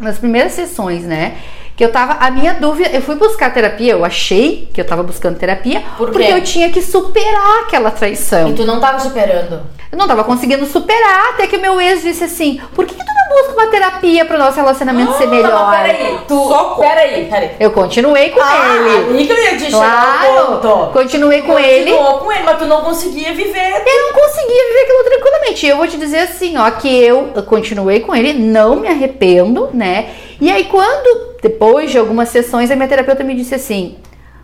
nas 0.00 0.18
primeiras 0.18 0.52
sessões, 0.52 1.04
né? 1.04 1.36
Que 1.78 1.84
eu 1.84 1.92
tava. 1.92 2.14
A 2.14 2.28
minha 2.30 2.54
dúvida. 2.54 2.90
Eu 2.92 3.00
fui 3.00 3.14
buscar 3.14 3.54
terapia, 3.54 3.92
eu 3.92 4.04
achei 4.04 4.68
que 4.74 4.80
eu 4.80 4.84
tava 4.84 5.04
buscando 5.04 5.38
terapia, 5.38 5.80
Por 5.96 6.10
porque 6.10 6.26
eu 6.26 6.42
tinha 6.42 6.70
que 6.70 6.82
superar 6.82 7.62
aquela 7.62 7.90
traição. 7.92 8.48
E 8.50 8.52
tu 8.54 8.64
não 8.66 8.80
tava 8.80 8.98
superando. 8.98 9.60
Eu 9.90 9.96
não 9.96 10.06
tava 10.08 10.22
conseguindo 10.24 10.66
superar, 10.66 11.30
até 11.30 11.46
que 11.46 11.56
o 11.56 11.60
meu 11.60 11.80
ex 11.80 12.02
disse 12.02 12.24
assim: 12.24 12.60
por 12.74 12.84
que, 12.84 12.94
que 12.94 13.00
tu 13.00 13.06
não 13.06 13.28
busca 13.36 13.52
uma 13.54 13.70
terapia 13.70 14.24
pro 14.24 14.36
nosso 14.36 14.56
relacionamento 14.56 15.12
ser 15.12 15.24
Tá, 15.24 15.30
melhor? 15.30 15.70
peraí, 15.70 16.18
tu. 16.26 16.34
Socorro. 16.48 16.82
Peraí, 16.82 17.24
peraí. 17.26 17.50
Eu 17.60 17.70
continuei 17.70 18.30
com 18.30 18.40
Ah, 18.42 19.06
ele. 19.08 19.24
que 19.26 19.32
eu 19.32 19.38
ia 19.44 19.56
te 19.56 19.70
Claro, 19.70 20.58
ponto. 20.60 20.92
continuei 20.92 21.42
com 21.42 21.56
ele. 21.58 21.92
Continuou 21.92 22.18
com 22.18 22.32
ele, 22.32 22.42
mas 22.42 22.58
tu 22.58 22.64
não 22.66 22.80
conseguia 22.82 23.32
viver. 23.32 23.82
Eu 23.86 24.02
não 24.02 24.12
conseguia 24.20 24.66
viver 24.68 24.80
aquilo 24.82 25.04
tranquilamente. 25.04 25.64
E 25.64 25.68
eu 25.68 25.76
vou 25.76 25.86
te 25.86 25.96
dizer 25.96 26.18
assim, 26.18 26.58
ó, 26.58 26.68
que 26.72 26.88
eu 27.02 27.32
continuei 27.46 28.00
com 28.00 28.14
ele, 28.16 28.32
não 28.34 28.76
me 28.76 28.88
arrependo, 28.88 29.70
né? 29.72 30.06
E 30.40 30.50
aí 30.50 30.64
quando, 30.64 31.36
depois 31.42 31.90
de 31.90 31.98
algumas 31.98 32.28
sessões, 32.28 32.70
a 32.70 32.76
minha 32.76 32.88
terapeuta 32.88 33.24
me 33.24 33.34
disse 33.34 33.54
assim, 33.54 33.96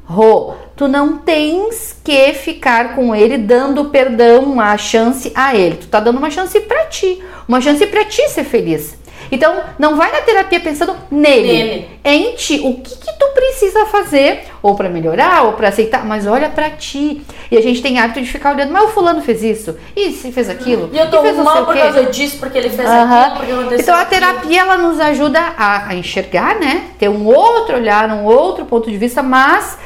Rô, 0.07 0.55
tu 0.77 0.87
não 0.87 1.17
tens 1.17 1.99
que 2.05 2.35
ficar 2.35 2.95
com 2.95 3.15
ele 3.15 3.39
dando 3.39 3.87
perdão, 3.87 4.61
a 4.61 4.77
chance 4.77 5.33
a 5.35 5.57
ele. 5.57 5.77
Tu 5.77 5.87
tá 5.87 5.99
dando 5.99 6.19
uma 6.19 6.31
chance 6.31 6.61
pra 6.61 6.85
ti, 6.87 7.23
uma 7.49 7.61
chance 7.61 7.87
pra 7.87 8.05
ti 8.05 8.29
ser 8.29 8.45
feliz. 8.45 8.99
Então, 9.33 9.63
não 9.79 9.97
vai 9.97 10.13
na 10.13 10.21
terapia 10.21 10.61
pensando 10.61 10.95
nele, 11.11 11.47
Nele. 11.53 11.89
em 12.05 12.35
ti. 12.37 12.61
O 12.65 12.75
que 12.81 12.97
que 12.97 13.13
tu 13.19 13.27
precisa 13.35 13.87
fazer 13.87 14.45
ou 14.63 14.75
pra 14.75 14.89
melhorar 14.89 15.45
ou 15.45 15.53
pra 15.55 15.69
aceitar, 15.69 16.05
mas 16.05 16.27
olha 16.27 16.49
pra 16.49 16.71
ti. 16.71 17.23
E 17.51 17.57
a 17.57 17.61
gente 17.61 17.83
tem 17.83 17.99
hábito 17.99 18.21
de 18.21 18.27
ficar 18.31 18.55
olhando, 18.55 18.73
mas 18.73 18.85
o 18.85 18.89
fulano 18.89 19.21
fez 19.23 19.43
isso, 19.43 19.77
e 19.95 20.11
se 20.13 20.33
fez 20.33 20.49
aquilo, 20.49 20.91
E 20.93 20.99
eu 20.99 21.11
tô 21.11 21.21
fez 21.23 21.37
mal 21.37 21.65
por 21.67 21.77
causa 21.77 22.05
disso, 22.07 22.39
porque 22.39 22.59
ele 22.59 22.71
fez 22.71 22.89
Aham. 22.89 23.21
aquilo, 23.23 23.37
porque 23.37 23.53
aconteceu 23.53 23.79
Então 23.81 23.95
a 23.95 24.01
aquilo. 24.03 24.21
terapia 24.21 24.61
ela 24.61 24.77
nos 24.79 24.99
ajuda 25.01 25.41
a, 25.57 25.89
a 25.89 25.95
enxergar, 25.95 26.59
né? 26.59 26.85
Ter 26.99 27.09
um 27.09 27.27
outro 27.27 27.77
olhar, 27.77 28.09
um 28.11 28.25
outro 28.25 28.65
ponto 28.65 28.91
de 28.91 28.97
vista, 28.97 29.23
mas 29.23 29.77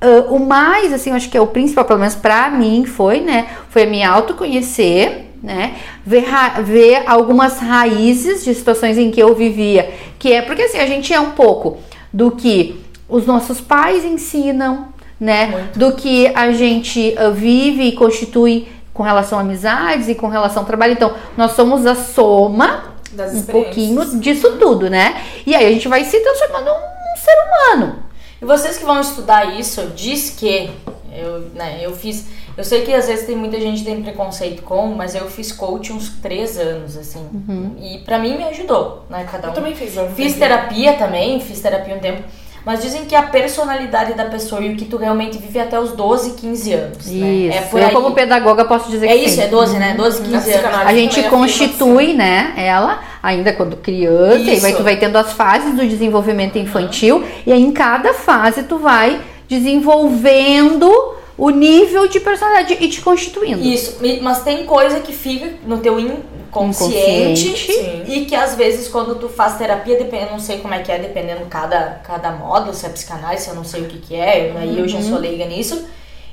ah, 0.00 0.26
o 0.28 0.38
mais, 0.38 0.92
assim, 0.92 1.10
eu 1.10 1.16
acho 1.16 1.30
que 1.30 1.36
é 1.36 1.40
o 1.40 1.46
principal, 1.46 1.84
pelo 1.84 1.98
menos 2.00 2.14
pra 2.14 2.50
mim, 2.50 2.84
foi, 2.84 3.20
né? 3.20 3.46
Foi 3.70 3.86
me 3.86 4.02
autoconhecer, 4.02 5.25
né? 5.42 5.76
Ver, 6.04 6.24
ver 6.64 7.02
algumas 7.06 7.58
raízes 7.58 8.44
de 8.44 8.54
situações 8.54 8.98
em 8.98 9.10
que 9.10 9.20
eu 9.20 9.34
vivia. 9.34 9.92
Que 10.18 10.32
é 10.32 10.42
porque 10.42 10.62
assim, 10.62 10.78
a 10.78 10.86
gente 10.86 11.12
é 11.12 11.20
um 11.20 11.32
pouco 11.32 11.78
do 12.12 12.30
que 12.30 12.80
os 13.08 13.26
nossos 13.26 13.60
pais 13.60 14.04
ensinam, 14.04 14.88
né? 15.20 15.68
Do 15.74 15.92
que 15.92 16.26
a 16.34 16.52
gente 16.52 17.14
ah, 17.16 17.30
vive 17.30 17.84
e 17.84 17.92
constitui 17.92 18.68
com 18.92 19.02
relação 19.02 19.38
a 19.38 19.42
amizades 19.42 20.08
e 20.08 20.14
com 20.14 20.28
relação 20.28 20.62
ao 20.62 20.66
trabalho. 20.66 20.92
Então, 20.92 21.14
nós 21.36 21.52
somos 21.52 21.84
a 21.84 21.94
soma 21.94 22.94
Das 23.12 23.34
um 23.34 23.42
pouquinho 23.42 24.18
disso 24.18 24.56
tudo, 24.58 24.88
né? 24.88 25.22
E 25.46 25.54
aí 25.54 25.66
a 25.66 25.70
gente 25.70 25.88
vai 25.88 26.04
se 26.04 26.18
transformando 26.20 26.70
num 26.70 27.16
ser 27.16 27.36
humano. 27.44 27.98
E 28.40 28.44
vocês 28.44 28.76
que 28.76 28.84
vão 28.84 29.00
estudar 29.00 29.58
isso, 29.58 29.92
diz 29.94 30.30
que 30.30 30.70
eu, 31.12 31.40
né, 31.54 31.80
eu 31.82 31.94
fiz. 31.94 32.26
Eu 32.56 32.64
sei 32.64 32.82
que 32.82 32.94
às 32.94 33.06
vezes 33.06 33.26
tem 33.26 33.36
muita 33.36 33.60
gente 33.60 33.80
que 33.80 33.84
tem 33.84 34.02
preconceito 34.02 34.62
com, 34.62 34.86
mas 34.88 35.14
eu 35.14 35.26
fiz 35.28 35.52
coach 35.52 35.92
uns 35.92 36.08
três 36.22 36.58
anos, 36.58 36.96
assim. 36.96 37.20
Uhum. 37.32 37.76
E 37.80 37.98
pra 37.98 38.18
mim 38.18 38.36
me 38.36 38.44
ajudou, 38.44 39.04
né? 39.10 39.26
Cada 39.30 39.48
um. 39.48 39.50
Eu 39.50 39.54
também 39.54 39.74
fiz. 39.74 39.94
eu 39.96 40.08
Fiz 40.10 40.28
vivi. 40.28 40.38
terapia 40.38 40.94
também, 40.94 41.38
fiz 41.40 41.60
terapia 41.60 41.94
um 41.94 41.98
tempo. 41.98 42.22
Mas 42.64 42.82
dizem 42.82 43.04
que 43.04 43.14
a 43.14 43.22
personalidade 43.22 44.14
da 44.14 44.24
pessoa 44.24 44.60
e 44.60 44.72
o 44.72 44.76
que 44.76 44.86
tu 44.86 44.96
realmente 44.96 45.38
vive 45.38 45.60
até 45.60 45.78
os 45.78 45.92
12, 45.92 46.32
15 46.32 46.72
anos. 46.72 47.06
Né? 47.06 47.28
Isso. 47.28 47.58
É 47.58 47.60
por 47.60 47.80
eu, 47.80 47.86
aí. 47.86 47.92
como 47.94 48.10
pedagoga, 48.12 48.64
posso 48.64 48.90
dizer 48.90 49.06
É 49.06 49.16
que 49.16 49.24
isso, 49.26 49.36
sim. 49.36 49.42
é 49.42 49.46
12, 49.46 49.78
né? 49.78 49.94
12, 49.96 50.22
15 50.22 50.34
anos. 50.34 50.50
A 50.50 50.92
gente 50.92 51.14
também 51.14 51.28
afirma 51.28 51.30
constitui, 51.30 52.12
né, 52.14 52.54
ela 52.56 52.98
ainda 53.22 53.52
quando 53.52 53.76
criança, 53.76 54.50
e 54.50 54.58
vai, 54.58 54.72
tu 54.72 54.82
vai 54.82 54.96
tendo 54.96 55.16
as 55.16 55.32
fases 55.32 55.74
do 55.76 55.86
desenvolvimento 55.86 56.58
infantil, 56.58 57.24
e 57.46 57.52
aí 57.52 57.62
em 57.62 57.70
cada 57.70 58.12
fase 58.14 58.64
tu 58.64 58.78
vai 58.78 59.20
desenvolvendo 59.48 61.15
o 61.38 61.50
nível 61.50 62.08
de 62.08 62.18
personalidade 62.20 62.76
e 62.80 62.88
te 62.88 63.00
constituindo. 63.02 63.62
Isso, 63.62 63.98
mas 64.22 64.42
tem 64.42 64.64
coisa 64.64 65.00
que 65.00 65.12
fica 65.12 65.52
no 65.66 65.78
teu 65.78 65.98
inconsciente, 66.00 67.48
Inconsciente. 67.48 67.72
Sim. 67.72 68.02
e 68.06 68.24
que 68.24 68.34
às 68.34 68.54
vezes 68.54 68.88
quando 68.88 69.14
tu 69.16 69.28
faz 69.28 69.56
terapia, 69.58 69.98
depende, 69.98 70.24
eu 70.26 70.30
não 70.32 70.40
sei 70.40 70.58
como 70.60 70.72
é 70.74 70.78
que 70.80 70.90
é, 70.90 70.98
dependendo 70.98 71.44
cada, 71.46 72.00
cada 72.04 72.30
módulo, 72.32 72.72
se 72.74 72.86
é 72.86 72.88
psicanálise, 72.88 73.44
se 73.44 73.50
eu 73.50 73.54
não 73.54 73.64
sei 73.64 73.82
o 73.82 73.84
que 73.86 73.98
que 73.98 74.14
é, 74.14 74.52
aí 74.56 74.78
eu 74.78 74.88
já 74.88 74.98
Uhum. 74.98 75.08
sou 75.10 75.18
leiga 75.18 75.44
nisso, 75.46 75.86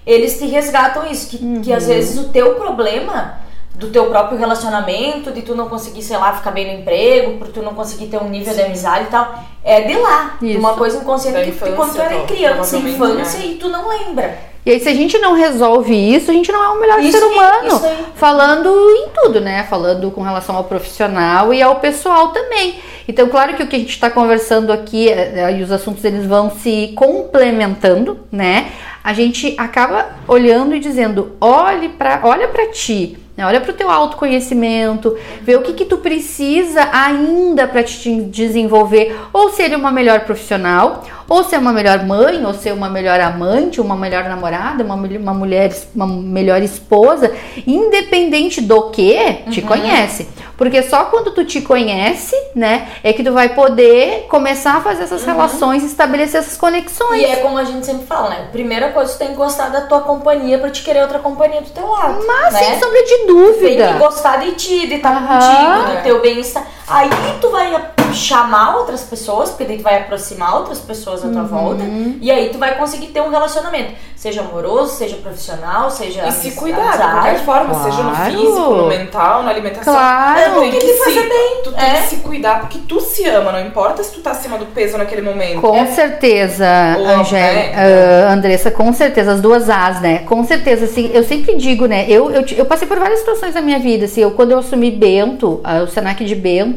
eles 0.05 0.37
te 0.37 0.45
resgatam 0.45 1.05
isso, 1.11 1.27
que, 1.29 1.59
que 1.61 1.73
às 1.73 1.87
vezes 1.87 2.17
o 2.17 2.29
teu 2.29 2.55
problema 2.55 3.39
do 3.75 3.89
teu 3.89 4.05
próprio 4.05 4.37
relacionamento, 4.37 5.31
de 5.31 5.41
tu 5.41 5.55
não 5.55 5.67
conseguir, 5.67 6.03
sei 6.03 6.15
lá, 6.15 6.31
ficar 6.33 6.51
bem 6.51 6.73
no 6.73 6.81
emprego, 6.81 7.37
por 7.39 7.47
tu 7.47 7.61
não 7.63 7.73
conseguir 7.73 8.05
ter 8.07 8.17
um 8.17 8.29
nível 8.29 8.53
de 8.53 8.61
amizade 8.61 9.05
e 9.05 9.07
tal, 9.07 9.43
é 9.63 9.81
de 9.81 9.95
lá, 9.97 10.37
Isso. 10.41 10.59
uma 10.59 10.75
coisa 10.75 10.99
inconsciente 10.99 11.37
Da 11.37 11.43
que 11.43 11.51
tu- 11.51 11.75
quando 11.75 11.93
tu 11.95 12.01
era 12.01 12.23
criança, 12.25 12.77
infância, 12.77 13.39
né? 13.39 13.45
e 13.47 13.55
tu 13.55 13.67
não 13.69 13.89
lembra. 13.89 14.52
E 14.65 14.71
aí, 14.71 14.79
se 14.79 14.87
a 14.87 14.93
gente 14.93 15.17
não 15.19 15.33
resolve 15.33 15.93
isso, 15.93 16.31
a 16.31 16.33
gente 16.33 16.51
não 16.51 16.63
é 16.63 16.69
o 16.69 16.79
melhor 16.79 16.99
Isso 17.01 17.17
ser 17.17 17.23
aí, 17.23 17.31
humano. 17.31 17.67
isso 17.67 17.85
aí. 17.85 18.05
Falando 18.15 18.69
em 18.69 19.09
tudo, 19.09 19.41
né? 19.41 19.63
Falando 19.69 20.09
com 20.09 20.21
relação 20.21 20.55
ao 20.55 20.63
profissional 20.63 21.53
e 21.53 21.61
ao 21.61 21.77
pessoal 21.81 22.29
também. 22.29 22.79
Então, 23.05 23.27
claro 23.27 23.55
que 23.55 23.63
o 23.63 23.67
que 23.67 23.75
a 23.75 23.79
gente 23.79 23.89
está 23.89 24.09
conversando 24.09 24.71
aqui 24.71 25.09
é, 25.09 25.33
é, 25.35 25.57
e 25.57 25.61
os 25.61 25.71
assuntos 25.71 26.05
eles 26.05 26.25
vão 26.25 26.49
se 26.49 26.93
complementando, 26.95 28.19
né? 28.31 28.71
A 29.03 29.13
gente 29.13 29.53
acaba 29.57 30.15
olhando 30.27 30.73
e 30.73 30.79
dizendo: 30.79 31.33
olhe 31.41 31.89
pra, 31.89 32.21
olha 32.23 32.47
para 32.47 32.67
ti. 32.71 33.17
Né? 33.35 33.45
Olha 33.45 33.59
para 33.59 33.71
o 33.71 33.73
teu 33.73 33.89
autoconhecimento, 33.89 35.17
vê 35.41 35.55
o 35.55 35.61
que, 35.61 35.73
que 35.73 35.85
tu 35.85 35.97
precisa 35.97 36.87
ainda 36.91 37.67
para 37.67 37.83
te 37.83 38.21
desenvolver, 38.21 39.15
ou 39.33 39.49
ser 39.51 39.75
uma 39.75 39.91
melhor 39.91 40.21
profissional, 40.21 41.03
ou 41.27 41.43
ser 41.43 41.57
uma 41.57 41.73
melhor 41.73 42.05
mãe, 42.05 42.45
ou 42.45 42.53
ser 42.53 42.73
uma 42.73 42.89
melhor 42.89 43.19
amante, 43.19 43.81
uma 43.81 43.95
melhor 43.95 44.25
namorada, 44.25 44.83
uma, 44.83 44.95
uma 44.95 45.33
mulher, 45.33 45.73
uma 45.95 46.05
melhor 46.05 46.61
esposa, 46.61 47.31
independente 47.65 48.61
do 48.61 48.89
que, 48.91 49.15
te 49.49 49.61
Uhum. 49.61 49.67
conhece. 49.67 50.27
Porque 50.57 50.83
só 50.83 51.05
quando 51.05 51.31
tu 51.31 51.43
te 51.45 51.61
conhece, 51.61 52.35
né, 52.55 52.87
é 53.03 53.11
que 53.11 53.23
tu 53.23 53.31
vai 53.33 53.49
poder 53.49 54.27
começar 54.29 54.75
a 54.77 54.81
fazer 54.81 55.03
essas 55.03 55.23
relações, 55.25 55.83
estabelecer 55.83 56.39
essas 56.41 56.57
conexões. 56.57 57.21
Uhum. 57.21 57.27
E 57.27 57.31
é 57.31 57.35
como 57.37 57.57
a 57.57 57.63
gente 57.63 57.85
sempre 57.85 58.05
fala, 58.05 58.29
né? 58.29 58.47
Primeira 58.51 58.91
coisa, 58.91 59.13
tu 59.13 59.17
tem 59.17 59.29
que 59.29 59.35
gostar 59.35 59.69
da 59.69 59.81
tua 59.81 60.01
companhia 60.01 60.59
pra 60.59 60.69
te 60.69 60.83
querer 60.83 61.01
outra 61.01 61.19
companhia 61.19 61.61
do 61.61 61.69
teu 61.69 61.87
lado. 61.87 62.23
Mas 62.25 62.53
né? 62.53 62.59
sem 62.59 62.79
sombra 62.79 63.01
de 63.03 63.09
Tem 63.09 63.19
que 63.19 63.27
dúvida. 63.27 63.93
gostar 63.93 64.37
de 64.37 64.51
ti, 64.51 64.87
de 64.87 64.95
estar 64.95 65.11
Aham. 65.11 65.39
contigo, 65.39 65.97
do 65.97 66.03
teu 66.03 66.21
bem-estar. 66.21 66.65
Aí 66.87 67.09
tu 67.39 67.49
vai 67.49 67.73
chamar 68.13 68.75
outras 68.77 69.01
pessoas, 69.03 69.49
porque 69.49 69.63
daí 69.65 69.77
tu 69.77 69.83
vai 69.83 69.97
aproximar 69.97 70.55
outras 70.57 70.79
pessoas 70.79 71.23
à 71.25 71.29
tua 71.29 71.41
Uhum. 71.41 71.47
volta. 71.47 71.83
E 72.21 72.29
aí 72.29 72.49
tu 72.49 72.57
vai 72.59 72.75
conseguir 72.77 73.07
ter 73.07 73.21
um 73.21 73.29
relacionamento. 73.29 73.93
Seja 74.15 74.41
amoroso, 74.41 74.93
seja 74.95 75.15
profissional, 75.17 75.89
seja 75.89 76.25
E 76.27 76.31
se 76.31 76.51
cuidar, 76.51 76.91
de 76.91 76.97
qualquer 77.03 77.39
forma, 77.43 77.73
seja 77.83 78.03
no 78.03 78.11
Claro. 78.11 78.31
físico, 78.31 78.69
no 78.75 78.87
mental, 78.87 79.43
na 79.43 79.49
alimentação. 79.49 79.93
Claro. 79.93 80.53
Tu 80.53 80.59
tem 80.61 80.71
Tem 80.71 80.79
que 80.79 80.85
que 80.85 80.93
se, 80.93 81.03
fazer 81.03 81.29
bem, 81.29 81.61
Tu 81.63 81.71
tem 81.73 81.85
é. 81.89 81.93
que 82.01 82.07
se 82.07 82.15
cuidar 82.17 82.59
porque 82.61 82.79
tu 82.87 83.01
se 83.01 83.25
ama, 83.27 83.51
não 83.51 83.59
importa 83.61 84.01
se 84.03 84.11
tu 84.11 84.21
tá 84.21 84.31
acima 84.31 84.57
do 84.57 84.65
peso 84.67 84.97
naquele 84.97 85.21
momento. 85.21 85.59
Com 85.61 85.85
certeza, 85.87 86.65
Ou, 86.99 87.07
Angélica, 87.07 87.75
né? 87.77 88.25
ah, 88.29 88.33
Andressa, 88.33 88.71
com 88.71 88.93
certeza, 88.93 89.33
as 89.33 89.41
duas 89.41 89.69
As, 89.69 89.99
né? 90.01 90.19
Com 90.19 90.43
certeza, 90.45 90.85
assim, 90.85 91.09
eu 91.13 91.23
sempre 91.23 91.55
digo, 91.55 91.85
né? 91.85 92.05
Eu, 92.07 92.31
eu, 92.31 92.45
eu 92.57 92.65
passei 92.65 92.87
por 92.87 92.97
várias 92.99 93.19
situações 93.19 93.53
na 93.55 93.61
minha 93.61 93.79
vida, 93.79 94.05
assim, 94.05 94.21
eu, 94.21 94.31
quando 94.31 94.51
eu 94.51 94.59
assumi 94.59 94.89
Bento, 94.91 95.59
ah, 95.63 95.79
o 95.83 95.87
Senac 95.87 96.23
de 96.23 96.35
Bento, 96.35 96.72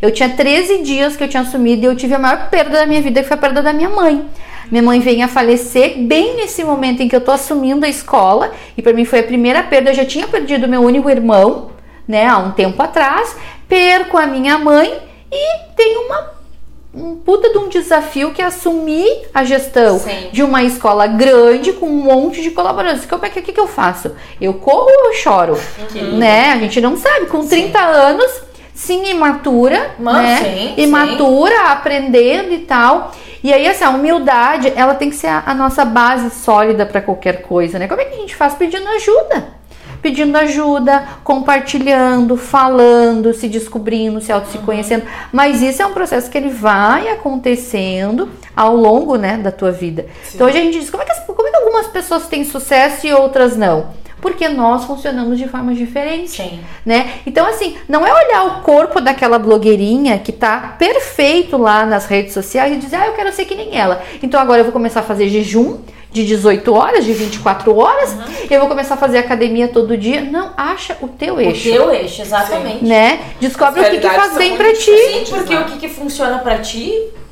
eu 0.00 0.10
tinha 0.10 0.28
13 0.28 0.82
dias 0.82 1.16
que 1.16 1.24
eu 1.24 1.28
tinha 1.28 1.42
assumido 1.42 1.82
e 1.82 1.86
eu 1.86 1.96
tive 1.96 2.14
a 2.14 2.18
maior 2.18 2.48
perda 2.50 2.78
da 2.78 2.86
minha 2.86 3.00
vida, 3.00 3.22
que 3.22 3.28
foi 3.28 3.36
a 3.36 3.40
perda 3.40 3.62
da 3.62 3.72
minha 3.72 3.88
mãe. 3.88 4.24
Minha 4.70 4.82
mãe 4.82 5.00
vem 5.00 5.22
a 5.22 5.28
falecer 5.28 5.98
bem 5.98 6.36
nesse 6.36 6.64
momento 6.64 7.02
em 7.02 7.08
que 7.08 7.16
eu 7.16 7.20
tô 7.20 7.30
assumindo 7.30 7.84
a 7.84 7.88
escola, 7.88 8.52
e 8.76 8.82
para 8.82 8.92
mim 8.92 9.04
foi 9.04 9.20
a 9.20 9.24
primeira 9.24 9.62
perda, 9.62 9.90
eu 9.90 9.94
já 9.94 10.04
tinha 10.04 10.26
perdido 10.26 10.68
meu 10.68 10.82
único 10.82 11.10
irmão, 11.10 11.70
né, 12.06 12.26
há 12.26 12.38
um 12.38 12.50
tempo 12.52 12.82
atrás, 12.82 13.36
perco 13.68 14.16
a 14.16 14.26
minha 14.26 14.58
mãe 14.58 14.92
e 15.30 15.58
tenho 15.76 16.06
uma 16.06 16.34
um 16.94 17.16
puta 17.16 17.50
de 17.50 17.58
um 17.58 17.68
desafio 17.68 18.32
que 18.32 18.40
é 18.40 18.44
assumir 18.44 19.28
a 19.34 19.42
gestão 19.42 19.98
Sim. 19.98 20.28
de 20.30 20.42
uma 20.42 20.62
escola 20.62 21.06
grande 21.08 21.72
com 21.72 21.86
um 21.86 22.04
monte 22.04 22.40
de 22.40 22.52
colaboradores. 22.52 23.04
Como 23.04 23.26
é 23.26 23.30
que, 23.30 23.40
o 23.40 23.42
que, 23.42 23.52
que 23.52 23.58
eu 23.58 23.66
faço? 23.66 24.12
Eu 24.40 24.54
corro 24.54 24.86
ou 24.86 25.06
eu 25.06 25.14
choro? 25.14 25.58
Né? 26.16 26.52
A 26.52 26.58
gente 26.58 26.80
não 26.80 26.96
sabe. 26.96 27.26
Com 27.26 27.44
30 27.44 27.80
anos, 27.80 28.30
sim, 28.74 29.06
imatura, 29.10 29.92
Mano, 29.98 30.18
né? 30.18 30.36
sim, 30.42 30.74
imatura, 30.82 31.70
aprendendo 31.70 32.52
e 32.52 32.58
tal. 32.58 33.12
E 33.42 33.52
aí, 33.52 33.66
assim, 33.68 33.84
a 33.84 33.90
humildade, 33.90 34.72
ela 34.74 34.94
tem 34.94 35.10
que 35.10 35.16
ser 35.16 35.28
a, 35.28 35.42
a 35.46 35.54
nossa 35.54 35.84
base 35.84 36.30
sólida 36.30 36.84
para 36.84 37.00
qualquer 37.00 37.42
coisa, 37.42 37.78
né? 37.78 37.86
Como 37.86 38.00
é 38.00 38.04
que 38.04 38.14
a 38.14 38.18
gente 38.18 38.34
faz 38.34 38.54
pedindo 38.54 38.88
ajuda? 38.88 39.64
pedindo 40.04 40.36
ajuda, 40.36 41.02
compartilhando, 41.24 42.36
falando, 42.36 43.32
se 43.32 43.48
descobrindo, 43.48 44.20
se 44.20 44.30
auto 44.30 44.50
se 44.50 44.58
conhecendo. 44.58 45.06
Mas 45.32 45.62
isso 45.62 45.80
é 45.80 45.86
um 45.86 45.94
processo 45.94 46.30
que 46.30 46.36
ele 46.36 46.50
vai 46.50 47.08
acontecendo 47.08 48.28
ao 48.54 48.76
longo, 48.76 49.16
né, 49.16 49.38
da 49.38 49.50
tua 49.50 49.72
vida. 49.72 50.04
Então 50.34 50.46
hoje 50.46 50.58
a 50.58 50.60
gente 50.60 50.78
diz, 50.78 50.90
como 50.90 51.02
é, 51.02 51.06
que, 51.06 51.20
como 51.22 51.48
é 51.48 51.50
que 51.50 51.56
algumas 51.56 51.86
pessoas 51.86 52.26
têm 52.26 52.44
sucesso 52.44 53.06
e 53.06 53.14
outras 53.14 53.56
não? 53.56 53.94
Porque 54.24 54.48
nós 54.48 54.84
funcionamos 54.86 55.36
de 55.36 55.46
formas 55.46 55.76
diferentes 55.76 56.32
Sim. 56.32 56.60
né? 56.84 57.16
Então, 57.26 57.46
assim, 57.46 57.76
não 57.86 58.06
é 58.06 58.10
olhar 58.10 58.46
o 58.46 58.62
corpo 58.62 58.98
daquela 58.98 59.38
blogueirinha 59.38 60.18
que 60.18 60.32
tá 60.32 60.76
perfeito 60.78 61.58
lá 61.58 61.84
nas 61.84 62.06
redes 62.06 62.32
sociais 62.32 62.72
e 62.72 62.76
dizer, 62.76 62.96
ah, 62.96 63.06
eu 63.08 63.12
quero 63.12 63.30
ser 63.34 63.44
que 63.44 63.54
nem 63.54 63.76
ela. 63.76 64.02
Então 64.22 64.40
agora 64.40 64.60
eu 64.60 64.64
vou 64.64 64.72
começar 64.72 65.00
a 65.00 65.02
fazer 65.02 65.28
jejum 65.28 65.76
de 66.10 66.24
18 66.24 66.72
horas, 66.72 67.04
de 67.04 67.12
24 67.12 67.76
horas, 67.76 68.16
eu 68.48 68.60
vou 68.60 68.68
começar 68.68 68.94
a 68.94 68.96
fazer 68.96 69.18
academia 69.18 69.68
todo 69.68 69.94
dia. 69.94 70.22
Não, 70.22 70.52
acha 70.56 70.96
o 71.02 71.08
teu 71.08 71.34
O 71.34 71.40
eixo. 71.42 71.70
teu 71.70 71.92
eixo, 71.92 72.22
exatamente. 72.22 72.82
Né? 72.82 73.20
Descobre 73.38 73.82
o 73.82 73.90
que, 73.90 73.98
que 73.98 74.08
faz 74.08 74.34
bem 74.38 74.56
pra 74.56 74.72
ti. 74.72 74.84
Sim, 74.84 75.24
porque 75.28 75.54
né? 75.54 75.60
o 75.60 75.64
que, 75.66 75.78
que 75.80 75.88
funciona 75.90 76.38
pra 76.38 76.60
ti, 76.60 76.90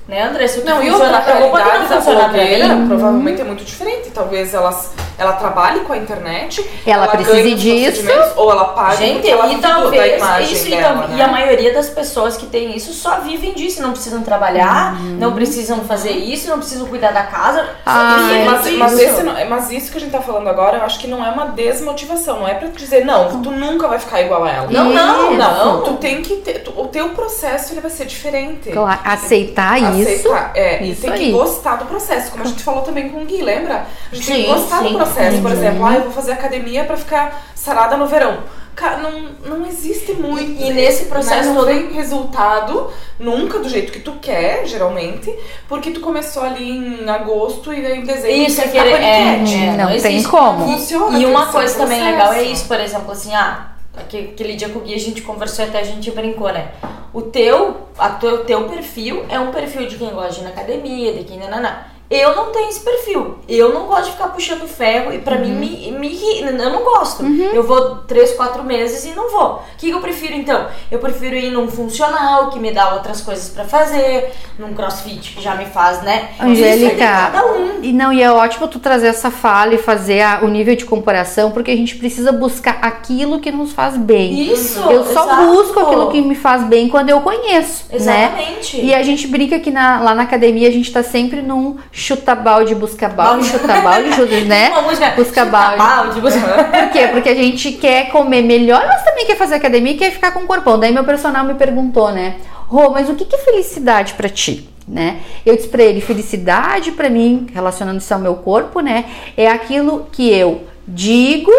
né, 0.08 0.24
André? 0.24 0.46
Se 0.48 0.58
o 0.58 0.62
que 0.62 0.68
Não, 0.68 0.82
e 0.82 0.90
outra 0.90 1.20
poder 1.20 1.32
realidade 1.38 1.88
não 1.88 1.88
da 1.88 2.28
blogueira 2.28 2.68
mim. 2.74 2.88
provavelmente 2.88 3.40
é 3.40 3.44
muito 3.44 3.64
diferente. 3.64 4.10
Talvez 4.10 4.52
ela, 4.52 4.78
ela 5.16 5.32
trabalhe 5.34 5.80
com 5.80 5.92
a 5.92 5.96
internet, 5.96 6.64
Ela 6.86 7.06
precise 7.08 7.32
ganhe 7.42 7.54
os 7.54 7.60
disso. 7.94 8.10
ou 8.36 8.50
ela 8.50 8.64
pague 8.66 8.96
Gente, 8.96 9.30
ela 9.30 9.46
e 9.52 9.58
talvez 9.58 10.16
imagem 10.16 10.52
isso, 10.52 10.66
e, 10.66 10.70
dela, 10.70 10.98
tal- 11.00 11.08
né? 11.08 11.16
e 11.16 11.22
a 11.22 11.28
maioria 11.28 11.72
das 11.72 11.88
pessoas 11.88 12.36
que 12.36 12.46
tem 12.46 12.76
isso 12.76 12.92
só 12.92 13.20
vivem 13.20 13.52
disso, 13.54 13.80
não 13.80 13.92
precisam 13.92 14.22
trabalhar, 14.22 14.94
Uhum. 14.96 15.16
não 15.18 15.32
precisam 15.32 15.80
fazer 15.84 16.10
isso, 16.12 16.48
não 16.50 16.58
precisam 16.58 16.86
cuidar 16.88 17.12
da 17.12 17.22
casa, 17.22 17.62
só 17.62 17.68
Ah, 17.86 18.16
vivem 18.28 18.44
Mas, 18.44 18.62
disso. 18.64 18.78
mas, 18.78 18.98
esse 18.98 19.22
não- 19.22 19.48
mas 19.48 19.70
isso 19.70 19.90
que 19.92 19.96
a 19.98 20.00
gente 20.00 20.10
tá 20.10 20.20
falando 20.20 20.48
agora, 20.48 20.78
eu 20.78 20.84
acho 20.84 20.98
que 20.98 21.06
não 21.06 21.24
é 21.24 21.30
uma 21.30 21.46
desmotivação. 21.46 22.40
Não 22.40 22.48
é 22.48 22.54
pra 22.54 22.68
dizer, 22.68 23.04
não, 23.04 23.40
tu 23.42 23.50
nunca 23.50 23.86
vai 23.88 23.98
ficar 23.98 24.20
igual 24.20 24.44
a 24.44 24.50
ela. 24.50 24.66
Não, 24.70 24.84
não, 24.92 25.28
Isso. 25.30 25.38
não. 25.38 25.82
Tu 25.82 25.92
tem 25.94 26.22
que 26.22 26.36
ter. 26.36 26.60
tu- 26.64 26.72
o 26.76 26.86
teu 26.88 27.10
processo 27.10 27.72
ele 27.72 27.80
vai 27.80 27.90
ser 27.90 28.04
diferente. 28.06 28.70
Claro, 28.70 29.00
aceitar 29.04 29.78
isso. 29.80 29.91
Aceitar, 30.00 30.52
é, 30.54 30.82
isso 30.84 31.00
e 31.00 31.02
tem 31.04 31.12
aí. 31.12 31.18
que 31.26 31.32
gostar 31.32 31.76
do 31.76 31.84
processo, 31.86 32.30
como 32.30 32.44
a 32.44 32.46
gente 32.46 32.62
falou 32.62 32.82
também 32.82 33.08
com 33.10 33.22
o 33.22 33.24
Gui, 33.26 33.42
lembra? 33.42 33.86
A 34.10 34.14
gente 34.14 34.26
tem 34.26 34.36
Sim, 34.36 34.42
que 34.44 34.48
gostar 34.58 34.78
sim. 34.78 34.88
do 34.88 34.94
processo. 34.96 35.38
Por 35.42 35.50
Uhum. 35.50 35.56
exemplo, 35.56 35.84
ah, 35.86 35.94
eu 35.94 36.02
vou 36.02 36.12
fazer 36.12 36.32
academia 36.32 36.84
pra 36.84 36.96
ficar 36.96 37.42
sarada 37.54 37.96
no 37.96 38.06
verão. 38.06 38.38
Cara, 38.74 38.96
não, 38.96 39.26
não 39.44 39.66
existe 39.66 40.14
muito. 40.14 40.62
E 40.62 40.72
nesse 40.72 41.04
processo 41.04 41.48
né? 41.50 41.54
não 41.54 41.56
todo- 41.56 41.66
vem 41.66 41.92
resultado 41.92 42.90
nunca 43.20 43.58
do 43.58 43.68
jeito 43.68 43.92
que 43.92 44.00
tu 44.00 44.12
quer, 44.12 44.64
geralmente, 44.66 45.30
porque 45.68 45.90
tu 45.90 46.00
começou 46.00 46.42
ali 46.42 46.70
em 46.70 47.06
agosto 47.08 47.70
e 47.72 47.84
aí 47.84 47.98
em 47.98 48.04
dezembro 48.04 48.30
Isso 48.30 48.62
é 48.62 48.68
querer. 48.68 48.92
É, 48.94 49.34
é, 49.34 49.76
Não 49.76 49.86
tem 49.88 49.96
existe. 49.96 50.26
como. 50.28 50.66
E- 50.70 50.72
Funciona, 50.78 51.18
E 51.18 51.20
tem 51.22 51.30
uma 51.30 51.46
que 51.46 51.52
coisa 51.52 51.76
também 51.78 52.02
legal 52.02 52.32
é 52.32 52.42
isso, 52.44 52.66
por 52.66 52.80
exemplo, 52.80 53.12
assim, 53.12 53.34
ah, 53.34 53.71
aquele 53.96 54.54
dia 54.54 54.68
com 54.68 54.78
o 54.78 54.82
Gui 54.82 54.94
a 54.94 54.98
gente 54.98 55.22
conversou 55.22 55.64
até 55.64 55.80
a 55.80 55.84
gente 55.84 56.10
brincou, 56.10 56.52
né? 56.52 56.72
O 57.12 57.22
teu, 57.22 57.88
a 57.98 58.10
teu, 58.10 58.44
teu 58.44 58.68
perfil 58.68 59.24
é 59.28 59.38
um 59.38 59.52
perfil 59.52 59.86
de 59.86 59.96
quem 59.96 60.10
gosta 60.10 60.32
de 60.32 60.40
ir 60.40 60.44
na 60.44 60.50
academia, 60.50 61.12
de 61.12 61.24
quem 61.24 61.38
nananã. 61.38 61.91
Eu 62.14 62.36
não 62.36 62.46
tenho 62.52 62.68
esse 62.68 62.80
perfil. 62.80 63.36
Eu 63.48 63.72
não 63.72 63.86
gosto 63.86 64.06
de 64.06 64.12
ficar 64.12 64.28
puxando 64.28 64.66
ferro 64.68 65.12
e 65.12 65.18
pra 65.18 65.36
mim 65.38 65.52
me, 65.52 65.90
me 65.92 66.12
eu 66.40 66.70
não 66.70 66.82
gosto. 66.84 67.24
Eu 67.24 67.62
vou 67.62 67.96
três, 68.06 68.32
quatro 68.32 68.62
meses 68.62 69.04
e 69.04 69.10
não 69.16 69.30
vou. 69.30 69.54
O 69.54 69.60
que, 69.78 69.88
que 69.88 69.94
eu 69.94 70.00
prefiro 70.00 70.34
então? 70.34 70.66
Eu 70.90 70.98
prefiro 70.98 71.34
ir 71.36 71.50
num 71.50 71.68
funcional 71.68 72.50
que 72.50 72.58
me 72.58 72.70
dá 72.72 72.94
outras 72.94 73.20
coisas 73.20 73.48
pra 73.48 73.64
fazer, 73.64 74.30
num 74.58 74.72
crossfit 74.74 75.34
que 75.34 75.42
já 75.42 75.54
me 75.54 75.64
faz, 75.66 76.02
né? 76.02 76.30
Angélica, 76.38 76.96
cada 76.98 77.46
um. 77.46 77.80
e 77.82 77.92
não, 77.92 78.12
e 78.12 78.22
é 78.22 78.30
ótimo 78.30 78.68
tu 78.68 78.78
trazer 78.78 79.08
essa 79.08 79.30
fala 79.30 79.74
e 79.74 79.78
fazer 79.78 80.20
a- 80.20 80.40
o 80.42 80.48
nível 80.48 80.76
de 80.76 80.84
comparação, 80.84 81.50
porque 81.50 81.70
a 81.70 81.76
gente 81.76 81.96
precisa 81.96 82.30
buscar 82.32 82.78
aquilo 82.82 83.40
que 83.40 83.50
nos 83.50 83.72
faz 83.72 83.96
bem. 83.96 84.52
Isso. 84.52 84.78
Eu 84.80 85.04
só 85.04 85.24
exato. 85.24 85.46
busco 85.46 85.80
aquilo 85.80 86.10
que 86.10 86.20
me 86.20 86.34
faz 86.34 86.62
bem 86.64 86.88
quando 86.88 87.10
eu 87.10 87.20
conheço, 87.20 87.84
né? 87.90 87.96
Exatamente. 87.96 88.80
E 88.80 88.94
a 88.94 89.02
gente 89.02 89.26
brinca 89.26 89.58
que 89.58 89.70
na- 89.70 90.00
lá 90.00 90.14
na 90.14 90.22
academia 90.22 90.68
a 90.68 90.72
gente 90.72 90.92
tá 90.92 91.02
sempre 91.02 91.40
num 91.42 91.76
chuta 92.02 92.34
balde, 92.34 92.74
busca 92.74 93.08
balde, 93.08 93.46
chuta 93.48 93.80
balde, 93.80 94.12
chuta, 94.14 94.40
né? 94.42 94.70
Uma 94.74 94.82
música, 94.82 95.10
Busca 95.10 95.40
chuta 95.40 95.44
balde. 95.46 95.78
balde, 95.78 96.20
busca- 96.20 96.64
Por 96.64 96.90
quê? 96.90 97.08
Porque 97.12 97.28
a 97.28 97.34
gente 97.34 97.72
quer 97.72 98.10
comer 98.10 98.42
melhor, 98.42 98.84
mas 98.86 99.02
também 99.04 99.24
quer 99.26 99.36
fazer 99.36 99.54
academia 99.54 99.92
e 99.92 99.96
quer 99.96 100.10
ficar 100.10 100.32
com 100.32 100.40
o 100.40 100.46
corpão. 100.46 100.78
Daí 100.78 100.92
meu 100.92 101.04
personal 101.04 101.44
me 101.44 101.54
perguntou, 101.54 102.10
né? 102.12 102.36
Rô, 102.66 102.90
mas 102.90 103.08
o 103.08 103.14
que 103.14 103.34
é 103.34 103.38
felicidade 103.38 104.14
pra 104.14 104.28
ti? 104.28 104.68
Né? 104.88 105.18
Eu 105.46 105.54
disse 105.54 105.68
pra 105.68 105.82
ele, 105.82 106.00
felicidade 106.00 106.90
pra 106.92 107.08
mim, 107.08 107.46
relacionando 107.54 107.98
isso 107.98 108.12
ao 108.12 108.18
meu 108.18 108.34
corpo, 108.34 108.80
né? 108.80 109.04
É 109.36 109.46
aquilo 109.48 110.08
que 110.10 110.28
eu 110.28 110.62
digo, 110.88 111.52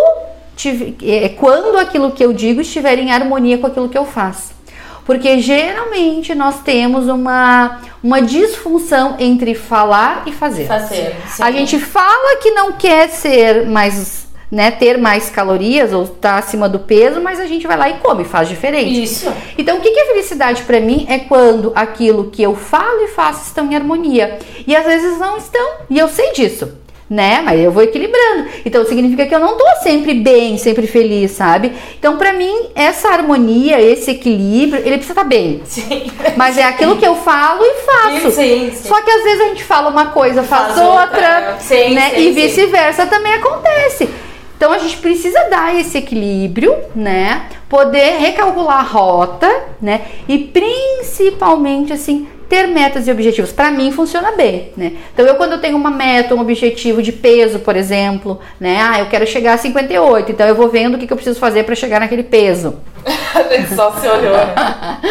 tive- 0.57 0.95
é 1.01 1.29
quando 1.29 1.77
aquilo 1.79 2.11
que 2.11 2.23
eu 2.23 2.33
digo 2.33 2.59
estiver 2.61 2.99
em 2.99 3.11
harmonia 3.11 3.57
com 3.57 3.67
aquilo 3.67 3.87
que 3.87 3.97
eu 3.97 4.05
faço. 4.05 4.51
Porque 5.05 5.39
geralmente 5.39 6.33
nós 6.33 6.61
temos 6.61 7.07
uma, 7.07 7.81
uma 8.01 8.21
disfunção 8.21 9.15
entre 9.19 9.53
falar 9.53 10.23
e 10.25 10.31
fazer. 10.31 10.65
fazer. 10.65 11.15
A 11.39 11.51
gente 11.51 11.77
fala 11.79 12.37
que 12.41 12.51
não 12.51 12.73
quer 12.73 13.09
ser 13.09 13.65
mais, 13.67 14.27
né, 14.49 14.71
ter 14.71 14.97
mais 14.97 15.29
calorias 15.29 15.91
ou 15.91 16.03
estar 16.03 16.37
acima 16.37 16.69
do 16.69 16.79
peso, 16.79 17.19
mas 17.19 17.39
a 17.39 17.45
gente 17.45 17.67
vai 17.67 17.77
lá 17.77 17.89
e 17.89 17.95
come, 17.95 18.23
faz 18.23 18.47
diferente. 18.47 19.03
Isso. 19.03 19.31
Então, 19.57 19.77
o 19.77 19.81
que 19.81 19.89
é 19.89 20.05
felicidade 20.05 20.63
pra 20.63 20.79
mim 20.79 21.05
é 21.09 21.19
quando 21.19 21.73
aquilo 21.75 22.29
que 22.31 22.41
eu 22.41 22.55
falo 22.55 23.01
e 23.01 23.09
faço 23.09 23.47
estão 23.47 23.69
em 23.71 23.75
harmonia. 23.75 24.39
E 24.65 24.75
às 24.75 24.85
vezes 24.85 25.19
não 25.19 25.37
estão, 25.37 25.71
e 25.89 25.99
eu 25.99 26.07
sei 26.07 26.31
disso. 26.31 26.82
Né? 27.13 27.43
Mas 27.45 27.61
eu 27.61 27.71
vou 27.71 27.83
equilibrando. 27.83 28.47
Então 28.65 28.83
significa 28.85 29.27
que 29.27 29.35
eu 29.35 29.39
não 29.39 29.55
tô 29.55 29.65
sempre 29.83 30.15
bem, 30.15 30.57
sempre 30.57 30.87
feliz, 30.87 31.29
sabe? 31.29 31.71
Então, 31.99 32.17
pra 32.17 32.33
mim, 32.33 32.69
essa 32.73 33.09
harmonia, 33.09 33.79
esse 33.79 34.09
equilíbrio, 34.09 34.81
ele 34.83 34.97
precisa 34.97 35.11
estar 35.13 35.23
bem. 35.23 35.61
Sim. 35.63 36.11
Mas 36.35 36.57
é 36.57 36.63
aquilo 36.63 36.97
que 36.97 37.05
eu 37.05 37.15
falo 37.17 37.63
e 37.63 37.73
faço. 37.81 38.31
Sim, 38.31 38.71
sim. 38.73 38.87
Só 38.87 38.99
que 38.99 39.11
às 39.11 39.23
vezes 39.23 39.41
a 39.41 39.47
gente 39.49 39.63
fala 39.63 39.91
uma 39.91 40.07
coisa, 40.07 40.41
faz, 40.41 40.73
Faz 40.73 40.79
outra, 40.79 41.57
outra. 41.59 41.89
Né? 41.91 42.19
e 42.19 42.31
vice-versa 42.31 43.05
também 43.05 43.33
acontece. 43.33 44.09
Então 44.57 44.71
a 44.71 44.79
gente 44.79 44.97
precisa 44.97 45.49
dar 45.51 45.77
esse 45.79 45.99
equilíbrio, 45.99 46.75
né? 46.95 47.47
Poder 47.69 48.17
recalcular 48.17 48.79
a 48.79 48.81
rota, 48.81 49.51
né? 49.79 50.01
E 50.27 50.39
principalmente 50.39 51.93
assim 51.93 52.27
ter 52.53 52.67
metas 52.67 53.07
e 53.07 53.11
objetivos. 53.11 53.51
Pra 53.51 53.71
mim 53.71 53.91
funciona 53.91 54.33
bem, 54.33 54.71
né? 54.77 54.93
Então 55.11 55.25
eu 55.25 55.33
quando 55.35 55.53
eu 55.53 55.57
tenho 55.57 55.75
uma 55.75 55.89
meta, 55.89 56.35
um 56.35 56.39
objetivo 56.39 57.01
de 57.01 57.11
peso, 57.11 57.57
por 57.57 57.75
exemplo, 57.75 58.39
né? 58.59 58.77
Ah, 58.79 58.99
eu 58.99 59.07
quero 59.07 59.25
chegar 59.25 59.53
a 59.53 59.57
58, 59.57 60.31
então 60.31 60.47
eu 60.47 60.53
vou 60.53 60.69
vendo 60.69 60.93
o 60.93 60.99
que, 60.99 61.07
que 61.07 61.13
eu 61.13 61.17
preciso 61.17 61.39
fazer 61.39 61.63
pra 61.63 61.73
chegar 61.73 61.99
naquele 61.99 62.21
peso. 62.21 62.75
A 63.33 63.41
gente 63.51 63.73
só 63.73 63.91
se 63.93 64.07
olhou, 64.07 64.37
né? 64.37 64.53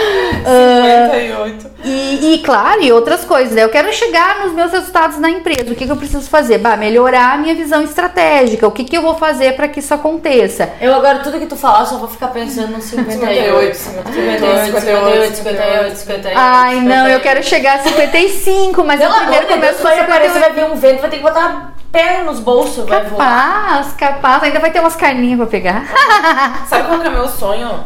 Ah. 0.45 1.11
58. 1.13 1.73
E, 1.85 2.35
e, 2.35 2.39
claro, 2.39 2.83
e 2.83 2.93
outras 2.93 3.25
coisas, 3.25 3.55
né? 3.55 3.63
Eu 3.63 3.69
quero 3.69 3.93
chegar 3.93 4.41
nos 4.41 4.53
meus 4.53 4.73
resultados 4.73 5.19
na 5.19 5.31
empresa. 5.31 5.73
O 5.73 5.75
que, 5.75 5.85
que 5.85 5.91
eu 5.93 5.97
preciso 5.97 6.29
fazer? 6.29 6.59
Bah, 6.59 6.77
melhorar 6.77 7.35
a 7.35 7.37
minha 7.39 7.55
visão 7.55 7.83
estratégica. 7.83 8.67
O 8.67 8.71
que, 8.71 8.85
que 8.85 8.97
eu 8.97 9.03
vou 9.03 9.15
fazer 9.17 9.55
para 9.55 9.69
que 9.69 9.81
isso 9.81 9.93
aconteça? 9.93 10.71
Eu 10.81 10.95
agora, 10.95 11.21
tudo 11.21 11.39
que 11.39 11.47
tu 11.47 11.57
falar, 11.57 11.85
só 11.87 11.97
vou 11.99 12.09
ficar 12.09 12.29
pensando 12.29 12.73
no 12.73 12.81
58. 12.81 13.77
58, 13.77 13.77
58, 13.77 14.65
58, 14.65 15.37
58, 15.37 15.97
58. 15.97 16.39
Ai, 16.39 16.81
não, 16.81 17.09
eu 17.09 17.21
quero 17.33 17.43
chegar 17.45 17.79
a 17.79 17.83
55, 17.83 18.85
mas 18.85 19.01
eu 19.01 19.09
Pelo 19.09 19.21
amor 19.21 19.31
primeiro 19.31 19.47
começo 19.47 19.79
com 19.79 19.85
vai 19.85 20.01
aparecer, 20.01 20.35
58. 20.35 20.41
vai 20.41 20.53
vir 20.53 20.73
um 20.73 20.77
vento, 20.77 21.01
vai 21.01 21.11
ter 21.11 21.17
que 21.17 21.23
botar 21.23 21.47
a 21.47 21.73
perna 21.91 22.25
nos 22.25 22.41
bolsos, 22.41 22.87
vai 22.87 23.05
voar. 23.05 23.19
Capaz, 23.19 23.93
capaz. 23.95 24.43
Ainda 24.43 24.61
vai 24.61 24.71
ter 24.71 24.81
umas 24.81 24.97
carninhas 24.97 25.39
pra 25.39 25.47
pegar. 25.47 25.85
Sabe 26.69 26.89
qual 26.89 27.01
que 27.01 27.07
é 27.07 27.11
meu 27.11 27.29
sonho? 27.29 27.85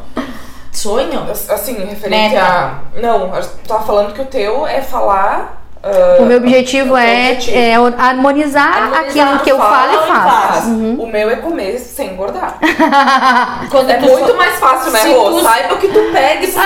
Sonho? 0.73 1.27
Assim, 1.31 1.75
referente 1.85 2.35
Meta. 2.35 2.45
a. 2.45 3.01
Não, 3.01 3.35
gente 3.41 3.49
tava 3.67 3.87
falando 3.87 4.13
que 4.13 4.21
o 4.21 4.27
teu 4.27 4.67
é 4.67 4.83
falar. 4.83 5.66
Ah, 5.87 6.17
O 6.23 6.27
meu 6.27 6.39
objetivo 6.39 6.95
o 6.95 6.97
é, 6.97 7.33
objetivo. 7.33 7.57
é 7.57 7.75
harmonizar, 7.99 8.77
Harmonizar, 8.83 9.01
aquilo 9.29 9.39
que 9.41 9.51
eu 9.53 9.59
falo 9.59 9.93
e 9.93 9.95
e 9.95 9.99
faço. 10.09 10.49
faz. 10.53 10.65
O 10.67 11.07
meu 11.07 11.31
é 11.31 11.37
comer 11.37 11.79
sem 11.79 12.11
engordar. 12.13 12.59
Quando 13.71 13.91
É 13.91 13.95
tu 13.95 14.07
muito 14.07 14.27
sou- 14.27 14.37
mais 14.37 14.59
fácil, 14.59 14.91
né, 14.93 15.01
Rô? 15.15 15.31
tu- 15.31 15.43
Saiba 15.43 15.75
o 15.75 15.79
que 15.79 15.89
tu 15.89 16.01
pega 16.13 16.45
e 16.45 16.47
se 16.47 16.59
Ah, 16.59 16.63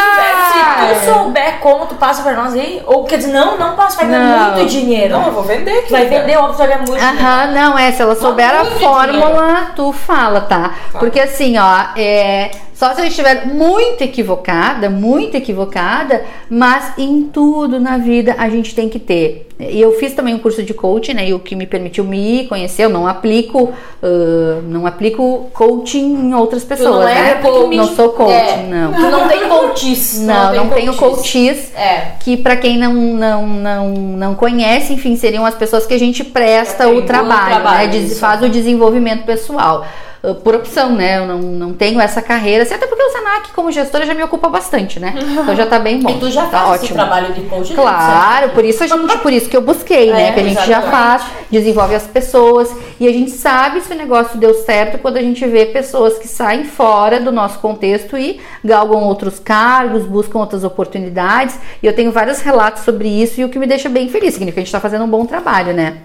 tivesse. 0.77 1.01
Se 1.01 1.07
tu 1.07 1.13
souber 1.15 1.59
como, 1.61 1.87
tu 1.87 1.95
passa 1.97 2.23
pra 2.23 2.33
nós 2.33 2.55
aí. 2.55 2.83
Ou 2.87 3.05
quer 3.05 3.17
dizer, 3.19 3.33
não, 3.33 3.57
não 3.59 3.75
passa, 3.77 3.97
vai 3.99 4.07
ganhar 4.09 4.53
muito 4.53 4.69
dinheiro. 4.71 5.15
Não, 5.15 5.27
eu 5.27 5.33
vou 5.33 5.43
vender 5.43 5.79
aqui. 5.81 5.93
vai 5.93 6.07
vender, 6.07 6.37
óbvio, 6.37 6.59
vai 6.59 6.67
ganhar 6.69 6.79
muito 6.79 6.93
dinheiro. 6.97 7.19
Aham, 7.19 7.47
não, 7.53 7.79
é, 7.79 7.93
se 7.93 8.03
ela 8.03 8.15
souber 8.17 8.51
a 8.55 8.65
fórmula, 8.65 9.73
tu 9.77 9.93
fala, 9.93 10.41
tá? 10.43 10.73
Porque 10.99 11.21
assim, 11.21 11.57
ó, 11.59 11.85
é. 11.97 12.51
Só 12.81 12.95
se 12.95 13.03
eu 13.03 13.07
estiver 13.09 13.47
muito 13.47 14.01
equivocada, 14.01 14.89
muito 14.89 15.37
equivocada, 15.37 16.25
mas 16.49 16.95
em 16.97 17.25
tudo 17.25 17.79
na 17.79 17.99
vida 17.99 18.35
a 18.39 18.49
gente 18.49 18.75
tem 18.75 18.89
que 18.89 18.99
ter 18.99 19.49
E 19.59 19.79
eu 19.79 19.93
fiz 19.99 20.15
também 20.15 20.35
um 20.35 20.39
curso 20.39 20.63
de 20.63 20.73
coaching, 20.73 21.13
né? 21.13 21.29
E 21.29 21.35
o 21.35 21.39
que 21.39 21.55
me 21.55 21.67
permitiu 21.67 22.05
me 22.05 22.47
conhecer, 22.47 22.87
eu 22.87 22.89
não 22.89 23.07
aplico, 23.07 23.65
uh, 23.65 24.63
não 24.63 24.87
aplico 24.87 25.51
coaching 25.53 26.29
em 26.29 26.35
outras 26.35 26.65
pessoas, 26.65 27.05
não 27.05 27.09
é 27.09 27.15
né? 27.15 27.35
coach, 27.43 27.77
não 27.77 27.95
sou 27.95 28.09
coach, 28.15 28.33
é. 28.33 28.67
não. 28.71 28.95
Tu 28.95 29.11
não 29.11 29.29
tem 29.29 29.47
coaches. 29.47 30.21
Não, 30.23 30.55
não, 30.55 30.69
tem 30.71 30.79
tenho 30.79 30.95
coaches. 30.95 31.77
É. 31.77 32.13
Que 32.21 32.39
pra 32.39 32.57
quem 32.57 32.79
não, 32.79 32.95
não, 32.95 33.47
não, 33.47 33.89
não 33.91 34.35
conhece, 34.35 34.95
enfim, 34.95 35.17
seriam 35.17 35.45
as 35.45 35.55
pessoas 35.55 35.85
que 35.85 35.93
a 35.93 35.99
gente 35.99 36.25
presta 36.25 36.89
o 36.89 36.97
o 36.97 37.03
trabalho, 37.03 37.57
trabalho, 37.57 38.01
né? 38.01 38.09
Faz 38.15 38.43
o 38.43 38.49
desenvolvimento 38.49 39.27
pessoal. 39.27 39.85
Uh, 40.23 40.35
Por 40.35 40.55
opção, 40.55 40.93
né? 40.93 41.19
Eu 41.19 41.27
não, 41.27 41.39
não 41.39 41.73
tenho 41.73 41.99
essa 42.01 42.21
carreira, 42.21 42.63
assim, 42.65 42.75
até 42.75 42.87
porque 42.87 43.03
o 43.03 43.11
Senac, 43.11 43.53
como 43.53 43.73
gestora, 43.73 44.05
já 44.05 44.13
me 44.13 44.23
ocupa 44.23 44.49
bastante, 44.51 45.01
né? 45.01 45.15
Então 45.17 45.57
já 45.57 45.65
tá 45.67 45.79
bem 45.79 46.01
bom. 46.01 46.11
E 46.11 46.19
tu 46.19 46.31
já 46.31 46.43
tá 46.47 46.61
faz 46.65 46.75
esse 46.75 46.85
ótimo. 46.85 46.95
trabalho 46.99 47.33
de 47.33 47.41
coaching. 47.43 47.75
Claro, 47.75 48.51
por 48.51 48.65
isso 48.65 48.85
a 48.85 48.87
gente, 48.87 49.19
por 49.19 49.33
isso 49.33 49.49
que 49.49 49.57
eu 49.57 49.63
busquei, 49.63 50.13
né? 50.13 50.29
É, 50.29 50.33
Que 50.33 50.41
a 50.41 50.43
gente 50.43 50.57
já 50.57 50.79
exatamente. 50.79 50.91
faz, 50.91 51.23
desenvolve 51.51 51.95
as 51.95 52.07
pessoas 52.07 52.71
e 52.99 53.09
a 53.09 53.13
gente 53.13 53.31
sabe 53.31 53.81
se 53.81 53.93
o 53.93 53.97
negócio 53.97 54.39
deu 54.39 54.53
certo 54.55 54.99
quando 54.99 55.17
a 55.17 55.23
gente 55.23 55.47
vê 55.47 55.65
pessoas 55.67 56.19
que 56.19 56.29
saem 56.29 56.65
fora 56.65 57.19
do 57.19 57.33
nosso 57.33 57.59
contexto 57.59 58.19
e 58.19 58.41
galgam 58.63 59.03
outros 59.05 59.39
cargos, 59.39 60.05
buscam 60.05 60.39
outras 60.39 60.65
oportunidades. 60.65 61.59
E 61.83 61.87
eu 61.87 61.95
tenho 61.95 62.13
vários 62.13 62.41
relatos 62.41 62.83
sobre 62.85 63.09
isso 63.09 63.41
e 63.41 63.45
o 63.45 63.49
que 63.49 63.59
me 63.59 63.67
deixa 63.67 63.89
bem 63.89 64.09
feliz, 64.09 64.35
significa 64.35 64.55
que 64.55 64.61
a 64.61 64.63
gente 64.63 64.69
está 64.69 64.81
fazendo 64.81 65.05
um 65.05 65.09
bom 65.09 65.25
trabalho, 65.25 65.73
né? 65.73 65.97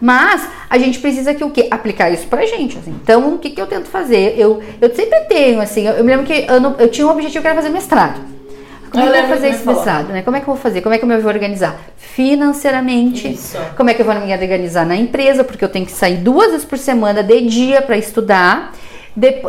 Mas 0.00 0.48
a 0.70 0.78
gente 0.78 0.98
precisa 1.00 1.34
que 1.34 1.42
o 1.42 1.50
quê? 1.50 1.66
Aplicar 1.70 2.10
isso 2.10 2.26
pra 2.26 2.46
gente. 2.46 2.78
assim. 2.78 2.90
Então, 3.02 3.34
o 3.34 3.38
que, 3.38 3.50
que 3.50 3.60
eu 3.60 3.66
tento 3.66 3.86
fazer? 3.88 4.34
Eu, 4.38 4.62
eu 4.80 4.94
sempre 4.94 5.20
tenho, 5.28 5.60
assim, 5.60 5.86
eu, 5.86 5.94
eu 5.94 6.04
me 6.04 6.10
lembro 6.10 6.26
que 6.26 6.46
ano, 6.48 6.76
eu 6.78 6.88
tinha 6.88 7.06
um 7.06 7.10
objetivo 7.10 7.42
que 7.42 7.46
era 7.48 7.56
fazer 7.56 7.70
mestrado. 7.70 8.20
Como 8.90 9.04
Eu 9.04 9.12
é 9.12 9.18
que 9.18 9.18
eu 9.18 9.26
vou 9.26 9.36
fazer 9.36 9.48
que 9.48 9.54
esse 9.54 9.64
falou. 9.64 9.80
mestrado, 9.84 10.08
né? 10.12 10.22
Como 10.22 10.36
é 10.36 10.40
que 10.40 10.48
eu 10.48 10.54
vou 10.54 10.62
fazer? 10.62 10.80
Como 10.80 10.94
é 10.94 10.98
que 10.98 11.04
eu 11.04 11.08
me 11.08 11.18
vou 11.18 11.30
organizar? 11.30 11.76
Financeiramente. 11.96 13.32
Isso. 13.32 13.58
Como 13.76 13.90
é 13.90 13.94
que 13.94 14.00
eu 14.00 14.06
vou 14.06 14.14
me 14.14 14.32
organizar 14.32 14.86
na 14.86 14.96
empresa? 14.96 15.44
Porque 15.44 15.64
eu 15.64 15.68
tenho 15.68 15.84
que 15.84 15.92
sair 15.92 16.16
duas 16.16 16.52
vezes 16.52 16.64
por 16.64 16.78
semana 16.78 17.22
de 17.22 17.40
dia 17.42 17.82
para 17.82 17.96
estudar. 17.98 18.72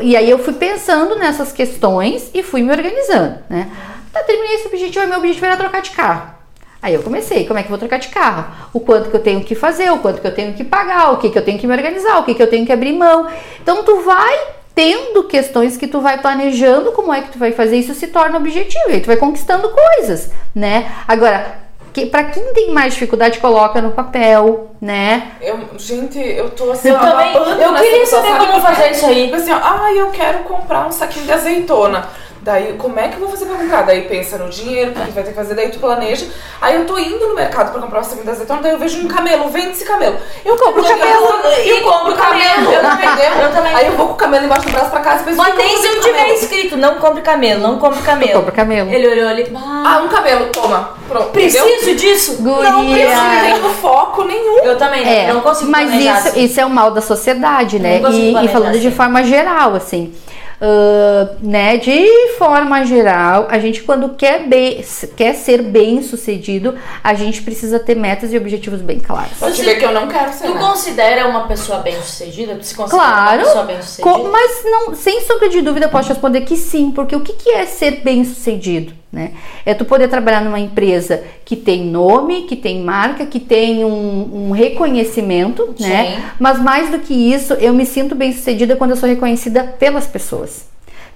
E 0.01 0.17
aí 0.17 0.29
eu 0.29 0.39
fui 0.39 0.53
pensando 0.53 1.15
nessas 1.15 1.51
questões 1.51 2.29
e 2.33 2.41
fui 2.41 2.61
me 2.63 2.71
organizando, 2.71 3.35
né? 3.49 3.69
Tá, 4.11 4.21
terminei 4.23 4.55
esse 4.55 4.67
objetivo, 4.67 5.07
meu 5.07 5.19
objetivo 5.19 5.45
era 5.45 5.55
trocar 5.55 5.81
de 5.83 5.91
carro. 5.91 6.38
Aí 6.81 6.93
eu 6.93 7.03
comecei, 7.03 7.45
como 7.45 7.59
é 7.59 7.61
que 7.61 7.67
eu 7.67 7.71
vou 7.71 7.77
trocar 7.77 7.99
de 7.99 8.07
carro? 8.07 8.45
O 8.73 8.79
quanto 8.79 9.09
que 9.09 9.15
eu 9.15 9.21
tenho 9.21 9.43
que 9.43 9.53
fazer, 9.53 9.91
o 9.91 9.97
quanto 9.97 10.21
que 10.21 10.27
eu 10.27 10.33
tenho 10.33 10.53
que 10.53 10.63
pagar, 10.63 11.11
o 11.11 11.17
que 11.17 11.29
que 11.29 11.37
eu 11.37 11.43
tenho 11.43 11.59
que 11.59 11.67
me 11.67 11.73
organizar, 11.73 12.19
o 12.19 12.23
que 12.23 12.33
que 12.33 12.41
eu 12.41 12.49
tenho 12.49 12.65
que 12.65 12.71
abrir 12.71 12.93
mão. 12.93 13.27
Então 13.61 13.83
tu 13.83 14.01
vai 14.01 14.39
tendo 14.73 15.25
questões 15.25 15.75
que 15.75 15.87
tu 15.87 15.99
vai 15.99 16.19
planejando 16.19 16.93
como 16.93 17.13
é 17.13 17.21
que 17.21 17.31
tu 17.31 17.37
vai 17.37 17.51
fazer 17.51 17.75
isso 17.75 17.93
se 17.93 18.07
torna 18.07 18.37
objetivo, 18.37 18.89
e 18.89 18.93
aí 18.93 19.01
tu 19.01 19.07
vai 19.07 19.17
conquistando 19.17 19.69
coisas, 19.69 20.31
né? 20.55 20.89
Agora, 21.05 21.69
que, 21.91 22.05
para 22.05 22.25
quem 22.25 22.53
tem 22.53 22.71
mais 22.71 22.93
dificuldade, 22.93 23.39
coloca 23.39 23.81
no 23.81 23.91
papel, 23.91 24.71
né? 24.79 25.31
Eu, 25.41 25.59
gente, 25.77 26.17
eu 26.17 26.49
tô 26.51 26.71
assim, 26.71 26.89
Eu 26.89 26.95
ó, 26.95 26.99
também. 26.99 27.35
Eu 27.35 27.73
queria 27.73 28.05
saber 28.05 28.27
sabe? 28.29 28.45
como 28.45 28.61
fazer 28.61 28.91
isso 28.91 29.05
aí. 29.05 29.23
Tipo 29.25 29.35
assim, 29.35 29.51
ó, 29.51 29.59
ah, 29.61 29.93
eu 29.93 30.11
quero 30.11 30.39
comprar 30.39 30.87
um 30.87 30.91
saquinho 30.91 31.25
de 31.25 31.31
azeitona. 31.31 32.07
Daí, 32.41 32.73
como 32.77 32.97
é 32.97 33.09
que 33.09 33.15
eu 33.15 33.19
vou 33.19 33.29
fazer 33.29 33.45
pra 33.45 33.57
comprar? 33.57 33.81
Daí 33.81 34.03
pensa 34.07 34.37
no 34.37 34.49
dinheiro, 34.49 34.93
porque 34.93 35.11
vai 35.11 35.23
ter 35.23 35.29
que 35.31 35.35
fazer, 35.35 35.55
daí 35.55 35.69
tu 35.71 35.79
planeja. 35.79 36.25
Aí 36.61 36.75
eu 36.75 36.85
tô 36.85 36.97
indo 36.97 37.27
no 37.27 37.35
mercado 37.35 37.71
pra 37.73 37.81
comprar 37.81 37.99
um 37.99 38.03
saquinho 38.03 38.23
de 38.23 38.29
azeitona, 38.31 38.61
daí 38.61 38.71
eu 38.71 38.79
vejo 38.79 38.97
um 39.01 39.07
camelo, 39.09 39.49
vende 39.49 39.71
esse 39.71 39.83
camelo. 39.83 40.15
Eu 40.45 40.55
compro 40.55 40.81
o 40.81 40.85
camelo 40.85 41.27
e 41.65 41.69
e 41.69 41.81
compro 41.81 42.13
o 42.13 42.15
camelo. 42.15 42.71
Eu 42.71 42.81
também, 42.81 43.09
entendeu? 43.09 43.31
eu 43.41 43.51
também. 43.51 43.75
Aí 43.75 43.85
eu 43.87 43.91
vou 43.97 44.07
com 44.07 44.13
o 44.13 44.15
camelo 44.15 44.45
embaixo 44.45 44.65
do 44.67 44.71
braço 44.71 44.89
pra 44.89 45.01
casa 45.01 45.21
e 45.21 45.25
penso, 45.25 45.37
Mas 45.37 45.47
"Por 45.49 45.57
que 45.57 45.63
nem 45.63 45.73
eu 45.73 45.79
se 45.81 45.85
eu 45.87 45.91
compro 45.95 46.07
tiver 46.07 46.17
camelo?" 46.19 46.39
escrito, 46.39 46.77
não 46.77 46.95
compre 46.95 47.21
camelo, 47.21 47.61
não 47.61 47.77
compre 47.77 48.01
camelo. 48.03 48.33
Compra 48.33 48.51
camelo. 48.53 48.89
Ele 48.89 49.07
olhou 49.09 49.27
ali, 49.27 49.51
Ah, 49.55 49.83
ah, 49.85 50.01
um 50.03 50.07
camelo, 50.07 50.45
toma. 50.47 50.91
Pronto. 51.09 51.37
entendeu? 51.37 51.65
preciso 51.65 51.95
disso? 51.95 52.37
Guria. 52.41 52.71
Não 52.71 52.85
preciso, 52.89 53.61
não 53.63 53.73
foco 53.73 54.23
nenhum. 54.23 54.59
Eu 54.63 54.77
também 54.77 55.03
não, 55.03 55.11
É, 55.11 55.33
não 55.33 55.41
consigo 55.41 55.69
mas 55.69 55.93
isso, 55.93 56.09
assim. 56.29 56.43
isso 56.45 56.61
é 56.61 56.65
o 56.65 56.69
mal 56.69 56.91
da 56.91 57.01
sociedade, 57.01 57.79
né? 57.79 57.99
Não 57.99 58.11
E, 58.11 58.45
e 58.45 58.47
falando 58.47 58.79
de 58.79 58.87
assim. 58.87 58.95
forma 58.95 59.23
geral, 59.23 59.75
assim. 59.75 60.13
Ah, 60.61 61.35
né, 61.41 61.77
de 61.77 62.35
forma 62.37 62.85
geral, 62.85 63.47
a 63.49 63.59
gente 63.59 63.83
quando 63.83 64.09
quer, 64.09 64.47
bem, 64.47 64.83
quer 65.15 65.33
ser 65.33 65.61
bem 65.61 66.01
sucedido, 66.01 66.75
a 67.03 67.13
gente 67.13 67.41
precisa 67.41 67.79
ter 67.79 67.95
metas 67.95 68.33
e 68.33 68.37
objetivos 68.37 68.81
bem 68.81 68.99
claros. 68.99 69.37
Te 69.55 69.63
ver 69.63 69.75
que 69.75 69.85
eu 69.85 69.93
não 69.93 70.07
quero 70.07 70.33
ser. 70.33 70.47
Tu 70.47 70.53
né? 70.53 70.59
considera 70.59 71.27
uma 71.27 71.47
pessoa 71.47 71.79
bem 71.79 71.95
sucedida? 72.01 72.55
Tu 72.55 72.65
se 72.65 72.75
considera 72.75 73.03
Claro, 73.03 73.37
uma 73.37 73.45
pessoa 73.45 73.63
bem 73.65 73.81
sucedida? 73.81 74.29
mas 74.29 74.61
não, 74.65 74.95
sem 74.95 75.21
sombra 75.21 75.49
de 75.49 75.61
dúvida 75.61 75.87
posso 75.87 76.09
responder 76.09 76.41
que 76.41 76.57
sim, 76.57 76.91
porque 76.91 77.15
o 77.15 77.21
que, 77.21 77.33
que 77.33 77.49
é 77.51 77.65
ser 77.65 78.01
bem 78.03 78.23
sucedido? 78.25 78.93
Né? 79.11 79.31
É 79.65 79.73
tu 79.73 79.85
poder 79.85 80.07
trabalhar 80.07 80.41
numa 80.41 80.59
empresa 80.59 81.23
que 81.43 81.55
tem 81.55 81.83
nome, 81.83 82.43
que 82.43 82.55
tem 82.55 82.83
marca, 82.83 83.25
que 83.25 83.39
tem 83.39 83.83
um, 83.83 84.49
um 84.49 84.51
reconhecimento, 84.51 85.73
né? 85.79 86.15
Sim. 86.15 86.23
Mas 86.39 86.61
mais 86.61 86.91
do 86.91 86.99
que 86.99 87.13
isso, 87.13 87.53
eu 87.55 87.73
me 87.73 87.87
sinto 87.87 88.13
bem 88.13 88.31
sucedida 88.31 88.75
quando 88.75 88.91
eu 88.91 88.97
sou 88.97 89.09
reconhecida 89.09 89.63
pelas 89.63 90.05
pessoas. 90.05 90.67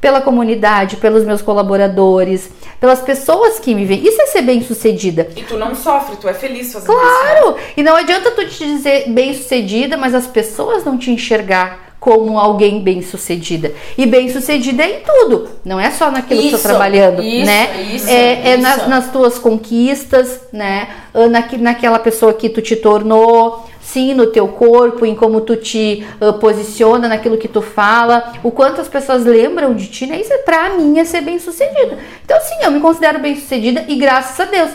Pela 0.02 0.22
comunidade, 0.22 0.98
pelos 0.98 1.24
meus 1.24 1.41
colaboradores, 1.41 2.50
pelas 2.80 3.00
pessoas 3.00 3.60
que 3.60 3.76
me 3.76 3.86
veem. 3.86 4.06
Isso 4.06 4.22
é 4.22 4.26
ser 4.26 4.41
bem 4.41 4.62
sucedida. 4.62 5.30
E 5.36 5.44
tu 5.44 5.56
não 5.56 5.76
sofre, 5.76 6.18
tu 6.18 6.28
é 6.28 6.34
feliz 6.34 6.74
fazendo 6.74 6.91
isso. 6.91 7.00
Claro! 7.00 7.56
E 7.78 7.84
não 7.84 7.96
adianta 7.96 8.32
tu 8.32 8.46
te 8.48 8.66
dizer 8.66 9.08
bem 9.10 9.34
sucedida, 9.36 9.96
mas 9.96 10.16
as 10.16 10.26
pessoas 10.26 10.84
não 10.84 10.98
te 10.98 11.12
enxergar 11.12 11.93
como 12.04 12.38
alguém 12.38 12.82
bem 12.82 13.01
sucedida. 13.01 13.72
E 13.97 14.06
bem 14.06 14.28
sucedida 14.30 14.84
é 14.84 14.97
em 14.97 15.04
tudo, 15.06 15.47
não 15.64 15.80
é 15.80 15.89
só 15.89 16.12
naquilo 16.12 16.41
que 16.41 16.47
Isso, 16.49 16.62
tá 16.62 16.68
trabalhando, 16.68 17.24
isso, 17.24 17.45
né? 17.45 17.82
isso, 17.95 18.10
é 18.10 18.51
é 18.51 18.58
nas, 18.58 18.86
nas 18.89 19.10
tuas 19.10 19.39
conquistas, 19.39 20.41
né? 20.51 20.89
Naqui- 21.32 21.58
naquela 21.58 21.97
pessoa 21.99 22.34
que 22.34 22.49
tu 22.49 22.62
te 22.62 22.76
tornou, 22.76 23.66
sim, 23.82 24.14
no 24.14 24.28
teu 24.28 24.49
corpo, 24.49 25.06
em 25.06 25.16
como 25.16 25.39
tu 25.39 25.56
te 25.56 26.06
ah, 26.20 26.34
posiciona, 26.34 27.08
naquilo 27.08 27.38
que 27.38 27.47
tu 27.47 27.62
fala, 27.62 28.34
o 28.43 28.51
quanto 28.51 28.82
as 28.82 28.89
pessoas 28.89 29.24
lembram 29.24 29.74
de 29.74 29.88
ti, 29.88 30.06
né? 30.06 30.20
Isso 30.20 30.34
é 30.34 30.39
pra 30.39 30.72
mim 30.72 30.99
é 30.99 31.06
ser 31.06 31.22
bem 31.22 31.39
sucedida. 31.39 31.97
Então, 32.26 32.38
sim, 32.41 32.56
eu 32.66 32.72
me 32.72 32.82
considero 32.82 33.20
bem 33.20 33.36
sucedida 33.36 33.86
e 33.88 33.95
graças 33.95 34.38
a 34.41 34.45
Deus. 34.51 34.72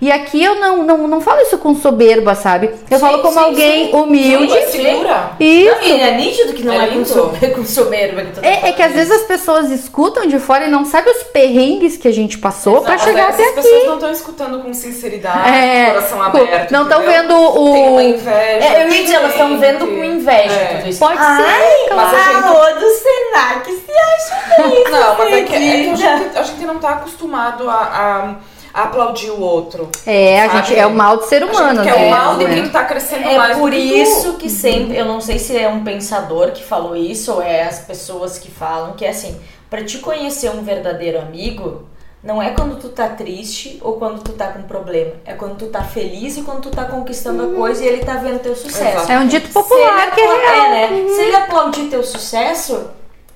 E 0.00 0.10
aqui 0.10 0.42
eu 0.42 0.54
não, 0.54 0.82
não, 0.82 1.06
não 1.06 1.20
falo 1.20 1.40
isso 1.42 1.58
com 1.58 1.74
soberba, 1.74 2.34
sabe? 2.34 2.70
Eu 2.90 2.98
Sim, 2.98 3.04
falo 3.04 3.18
como 3.20 3.34
sim, 3.34 3.38
alguém 3.38 3.90
sim. 3.90 3.94
humilde. 3.96 4.52
Sim, 4.70 4.82
segura. 4.82 5.32
Isso. 5.38 5.74
Não, 5.76 5.82
e 5.82 6.00
é 6.00 6.10
nítido 6.16 6.52
que 6.54 6.64
não 6.64 6.72
É 6.72 6.84
é, 6.84 6.88
com, 6.88 7.04
soberba, 7.04 7.54
com 7.56 7.64
soberba 7.66 8.22
que 8.22 8.40
tá 8.40 8.46
É, 8.48 8.70
é 8.70 8.72
que 8.72 8.82
às 8.82 8.92
vezes 8.92 9.12
as 9.12 9.22
pessoas 9.24 9.70
escutam 9.70 10.24
de 10.26 10.38
fora 10.38 10.64
e 10.64 10.70
não 10.70 10.86
sabem 10.86 11.12
os 11.14 11.22
perrengues 11.24 11.98
que 11.98 12.08
a 12.08 12.12
gente 12.12 12.38
passou 12.38 12.80
pra 12.80 12.92
Mas 12.92 13.02
chegar 13.02 13.28
essas 13.28 13.40
até 13.40 13.42
aqui. 13.50 13.54
pessoas 13.56 13.86
não 13.86 13.94
estão 13.96 14.10
escutando 14.12 14.62
com 14.62 14.72
sinceridade, 14.72 15.48
É, 15.50 15.86
coração 15.90 16.18
co- 16.18 16.24
aberto. 16.38 16.70
não 16.72 16.82
estão 16.84 17.02
vendo 17.02 17.34
o- 17.36 17.72
Tem 17.72 17.88
uma 17.90 18.02
inveja. 18.02 18.30
É, 18.64 18.82
eu 18.84 18.88
ia 18.88 19.02
dizer, 19.02 19.14
elas 19.16 19.32
estão 19.32 19.58
vendo 19.58 19.86
com 19.86 20.02
inveja 20.04 20.54
É. 20.54 20.76
tudo 20.78 20.88
isso. 20.88 20.98
Pode 20.98 21.18
ser, 21.18 21.24
Ai, 21.24 21.94
mas 21.94 22.14
a 22.14 22.32
gente- 22.32 22.80
do 22.80 22.90
Senac 22.90 23.70
se 23.70 23.92
acha 23.92 24.62
bem 24.62 24.84
Não, 24.90 25.18
mas 25.18 25.28
é 25.32 25.42
que, 25.42 25.54
é 25.54 25.58
que 25.58 25.90
a, 25.90 25.94
gente, 25.94 26.38
a 26.38 26.42
gente 26.42 26.64
não 26.64 26.78
tá 26.78 26.90
acostumado 26.92 27.68
a- 27.68 27.74
a 27.74 28.34
aplaudir 28.72 29.30
o 29.30 29.40
outro. 29.40 29.88
É, 30.06 30.42
a 30.42 30.48
Sabe? 30.50 30.66
gente 30.68 30.78
é 30.78 30.86
o 30.86 30.90
mal 30.94 31.16
do 31.16 31.24
ser 31.24 31.42
A 31.42 31.46
humano, 31.46 31.82
gente 31.82 31.92
quer 31.92 31.98
né? 32.00 32.06
o 32.06 32.10
mal 32.10 32.36
de 32.38 32.44
Né? 32.44 32.54
quem 32.54 32.68
tá 32.68 32.84
crescendo 32.84 33.28
É 33.28 33.36
mais 33.36 33.56
por 33.58 33.70
do 33.70 33.76
que 33.76 33.82
isso 33.82 34.32
tu. 34.32 34.38
que 34.38 34.48
sempre, 34.50 34.96
eu 34.96 35.04
não 35.04 35.20
sei 35.20 35.38
se 35.38 35.56
é 35.56 35.68
um 35.68 35.82
pensador 35.84 36.52
que 36.52 36.62
falou 36.62 36.96
isso 36.96 37.32
ou 37.34 37.42
é 37.42 37.62
as 37.64 37.80
pessoas 37.80 38.38
que 38.38 38.50
falam 38.50 38.92
que 38.92 39.04
é 39.04 39.10
assim, 39.10 39.38
pra 39.68 39.84
te 39.84 39.98
conhecer 39.98 40.50
um 40.50 40.62
verdadeiro 40.62 41.18
amigo, 41.20 41.88
não 42.22 42.42
é 42.42 42.50
quando 42.50 42.78
tu 42.78 42.90
tá 42.90 43.08
triste 43.08 43.78
ou 43.82 43.94
quando 43.94 44.22
tu 44.22 44.32
tá 44.32 44.48
com 44.48 44.62
problema, 44.62 45.12
é 45.24 45.32
quando 45.32 45.56
tu 45.56 45.66
tá 45.68 45.82
feliz 45.82 46.36
e 46.36 46.42
quando 46.42 46.60
tu 46.60 46.70
tá 46.70 46.84
conquistando 46.84 47.42
a 47.44 47.54
coisa 47.56 47.82
e 47.82 47.88
ele 47.88 48.04
tá 48.04 48.14
vendo 48.16 48.40
teu 48.40 48.54
sucesso. 48.54 48.96
Exato. 48.98 49.12
É 49.12 49.18
um 49.18 49.26
dito 49.26 49.48
popular 49.50 50.10
que 50.10 50.20
é 50.20 50.26
real. 50.26 50.70
né? 50.70 50.88
Se 51.14 51.20
ele 51.22 51.36
aplaudir 51.36 51.84
teu 51.88 52.04
sucesso, 52.04 52.90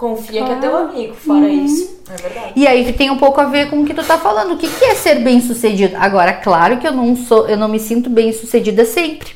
confia 0.04 0.44
que 0.44 0.52
é 0.52 0.56
teu 0.56 0.76
amigo. 0.76 1.14
Fora 1.14 1.48
isso. 1.48 1.98
É 2.10 2.16
verdade. 2.20 2.52
E 2.54 2.66
aí 2.66 2.92
tem 2.92 3.10
um 3.10 3.16
pouco 3.16 3.40
a 3.40 3.46
ver 3.46 3.70
com 3.70 3.80
o 3.80 3.86
que 3.86 3.94
tu 3.94 4.04
tá 4.04 4.18
falando. 4.18 4.52
O 4.52 4.58
que, 4.58 4.68
que 4.68 4.84
é 4.84 4.94
ser 4.94 5.20
bem 5.20 5.40
sucedido? 5.40 5.96
Agora, 5.98 6.34
claro 6.34 6.76
que 6.76 6.86
eu 6.86 6.92
não 6.92 7.16
sou, 7.16 7.48
eu 7.48 7.56
não 7.56 7.68
me 7.68 7.80
sinto 7.80 8.10
bem 8.10 8.30
sucedida 8.32 8.84
sempre. 8.84 9.30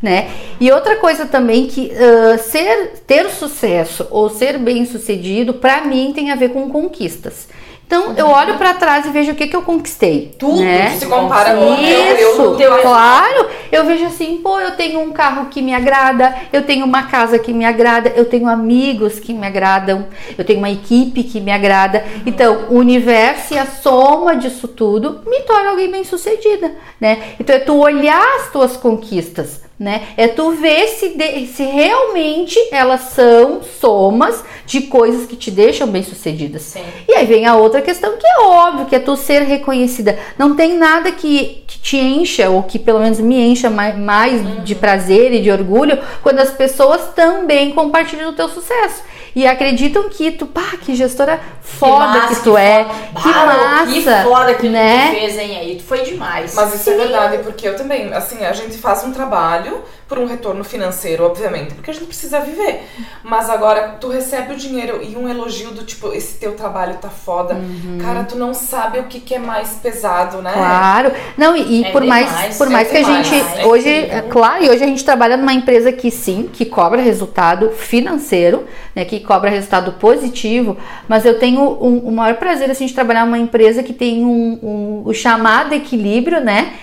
Né? 0.00 0.30
E 0.60 0.70
outra 0.70 0.96
coisa 0.96 1.24
também 1.24 1.66
que 1.66 1.90
ah, 1.92 2.38
ser 2.38 3.02
ter 3.06 3.30
sucesso 3.30 4.06
ou 4.10 4.28
ser 4.28 4.58
bem 4.58 4.84
sucedido 4.84 5.54
para 5.54 5.82
mim 5.86 6.12
tem 6.14 6.30
a 6.30 6.36
ver 6.36 6.50
com 6.50 6.70
conquistas. 6.70 7.48
Então 7.86 8.14
eu 8.16 8.28
olho 8.28 8.56
para 8.56 8.74
trás 8.74 9.04
e 9.06 9.10
vejo 9.10 9.32
o 9.32 9.34
que, 9.34 9.46
que 9.46 9.54
eu 9.54 9.62
conquistei. 9.62 10.34
Tudo 10.38 10.62
né? 10.62 10.96
Se 10.98 11.06
compara 11.06 11.54
com 11.54 11.74
Isso, 11.74 11.82
período 11.84 12.56
teu- 12.56 12.78
claro. 12.82 13.48
Eu 13.70 13.84
vejo 13.84 14.06
assim, 14.06 14.38
pô, 14.42 14.58
eu 14.58 14.72
tenho 14.72 15.00
um 15.00 15.12
carro 15.12 15.46
que 15.46 15.60
me 15.60 15.74
agrada, 15.74 16.34
eu 16.52 16.62
tenho 16.62 16.84
uma 16.86 17.04
casa 17.04 17.38
que 17.38 17.52
me 17.52 17.64
agrada, 17.64 18.12
eu 18.16 18.24
tenho 18.24 18.48
amigos 18.48 19.18
que 19.18 19.32
me 19.32 19.46
agradam, 19.46 20.06
eu 20.36 20.44
tenho 20.44 20.58
uma 20.60 20.70
equipe 20.70 21.22
que 21.24 21.40
me 21.40 21.50
agrada. 21.52 22.04
Então, 22.24 22.66
o 22.70 22.76
universo 22.78 23.54
e 23.54 23.58
a 23.58 23.66
soma 23.66 24.36
disso 24.36 24.68
tudo 24.68 25.20
me 25.26 25.40
torna 25.40 25.70
alguém 25.70 25.90
bem 25.90 26.04
sucedida, 26.04 26.72
né? 27.00 27.34
Então, 27.38 27.54
é 27.56 27.58
tu 27.58 27.76
olhar 27.76 28.36
as 28.36 28.50
tuas 28.50 28.76
conquistas, 28.76 29.60
né? 29.78 30.02
É 30.16 30.28
tu 30.28 30.52
ver 30.52 30.86
se, 30.88 31.10
de- 31.10 31.46
se 31.48 31.64
realmente 31.64 32.58
elas 32.70 33.00
são 33.12 33.60
somas 33.62 34.44
de 34.64 34.82
coisas 34.82 35.26
que 35.26 35.36
te 35.36 35.50
deixam 35.50 35.88
bem-sucedidas. 35.88 36.62
Sim. 36.62 36.84
E 37.08 37.14
aí 37.14 37.26
vem 37.26 37.44
a 37.46 37.56
outra 37.56 37.82
questão 37.82 38.16
que 38.16 38.26
é 38.26 38.40
óbvio, 38.40 38.86
que 38.86 38.94
é 38.94 39.00
tu 39.00 39.16
ser 39.16 39.42
reconhecida. 39.42 40.18
Não 40.38 40.54
tem 40.54 40.74
nada 40.78 41.10
que, 41.12 41.64
que 41.66 41.78
te 41.78 41.96
encha, 41.96 42.48
ou 42.48 42.62
que 42.62 42.78
pelo 42.78 43.00
menos 43.00 43.18
me 43.18 43.36
encha 43.40 43.68
mais, 43.68 43.96
mais 43.98 44.64
de 44.64 44.74
prazer 44.74 45.32
e 45.32 45.40
de 45.42 45.50
orgulho, 45.50 45.98
quando 46.22 46.38
as 46.38 46.50
pessoas 46.50 47.08
também 47.14 47.72
compartilham 47.72 48.30
o 48.30 48.34
teu 48.34 48.48
sucesso. 48.48 49.02
E 49.34 49.46
acreditam 49.46 50.08
que 50.08 50.30
tu, 50.30 50.46
pá, 50.46 50.76
que 50.80 50.94
gestora 50.94 51.40
foda 51.60 52.12
que, 52.12 52.18
massa, 52.18 52.42
tu 52.42 52.56
é. 52.56 52.84
foda. 52.84 53.20
Que 53.20 53.28
massa. 53.28 53.88
Que 53.88 54.22
foda 54.22 54.54
que 54.54 54.68
né? 54.68 55.08
tu 55.08 55.14
fez, 55.14 55.38
hein? 55.38 55.58
Aí 55.58 55.76
tu 55.76 55.82
foi 55.82 56.02
demais. 56.02 56.54
Mas 56.54 56.74
isso 56.74 56.90
é 56.90 56.96
verdade, 56.96 57.38
porque 57.38 57.66
eu 57.66 57.76
também, 57.76 58.12
assim, 58.12 58.44
a 58.44 58.52
gente 58.52 58.78
faz 58.78 59.02
um 59.02 59.12
trabalho 59.12 59.82
por 60.08 60.18
um 60.18 60.26
retorno 60.26 60.62
financeiro, 60.62 61.24
obviamente, 61.24 61.72
porque 61.74 61.90
a 61.90 61.94
gente 61.94 62.06
precisa 62.06 62.38
viver. 62.40 62.82
Mas 63.22 63.48
agora, 63.48 63.96
tu 64.00 64.08
recebe 64.08 64.52
o 64.52 64.56
dinheiro 64.56 65.00
e 65.02 65.16
um 65.16 65.28
elogio 65.28 65.70
do 65.70 65.82
tipo, 65.82 66.12
esse 66.12 66.34
teu 66.38 66.52
trabalho 66.52 66.94
tá 67.00 67.08
foda. 67.08 67.56
Cara, 68.02 68.24
tu 68.24 68.36
não 68.36 68.52
sabe 68.52 68.98
o 68.98 69.04
que, 69.04 69.18
que 69.20 69.34
é 69.34 69.38
mais 69.38 69.70
pesado, 69.82 70.42
né? 70.42 70.52
Claro. 70.52 71.12
Não, 71.38 71.56
e, 71.56 71.84
É 71.84 71.90
por 71.90 72.02
demais, 72.02 72.30
mais, 72.30 72.58
por 72.58 72.66
é 72.66 72.70
mais 72.70 72.88
que 72.90 72.96
a 72.98 73.00
demais, 73.02 73.26
gente 73.26 73.60
é 73.60 73.66
hoje, 73.66 73.88
é 73.88 74.20
claro, 74.28 74.62
e 74.64 74.68
hoje 74.70 74.84
a 74.84 74.86
gente 74.86 75.04
trabalha 75.04 75.36
numa 75.36 75.52
empresa 75.54 75.90
que 75.90 76.10
sim, 76.10 76.50
que 76.52 76.66
cobra 76.66 77.00
resultado 77.00 77.70
financeiro, 77.70 78.64
né, 78.94 79.04
que 79.04 79.20
cobra 79.20 79.48
resultado 79.50 79.92
positivo, 79.92 80.76
mas 81.08 81.24
eu 81.24 81.38
tenho 81.38 81.60
um, 81.62 81.98
o 82.08 82.12
maior 82.12 82.36
prazer 82.36 82.70
assim 82.70 82.86
de 82.86 82.92
trabalhar 82.94 83.24
numa 83.24 83.38
empresa 83.38 83.82
que 83.82 83.92
tem 83.92 84.24
um, 84.24 84.58
um- 84.62 85.02
o 85.06 85.14
chamado 85.14 85.72
equilíbrio, 85.74 86.40
né, 86.40 86.74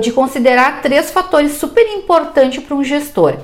de 0.00 0.12
considerar 0.12 0.82
três 0.82 1.10
fatores 1.10 1.52
super 1.52 1.86
importantes 1.94 2.62
para 2.62 2.74
um 2.74 2.82
gestor, 2.82 3.34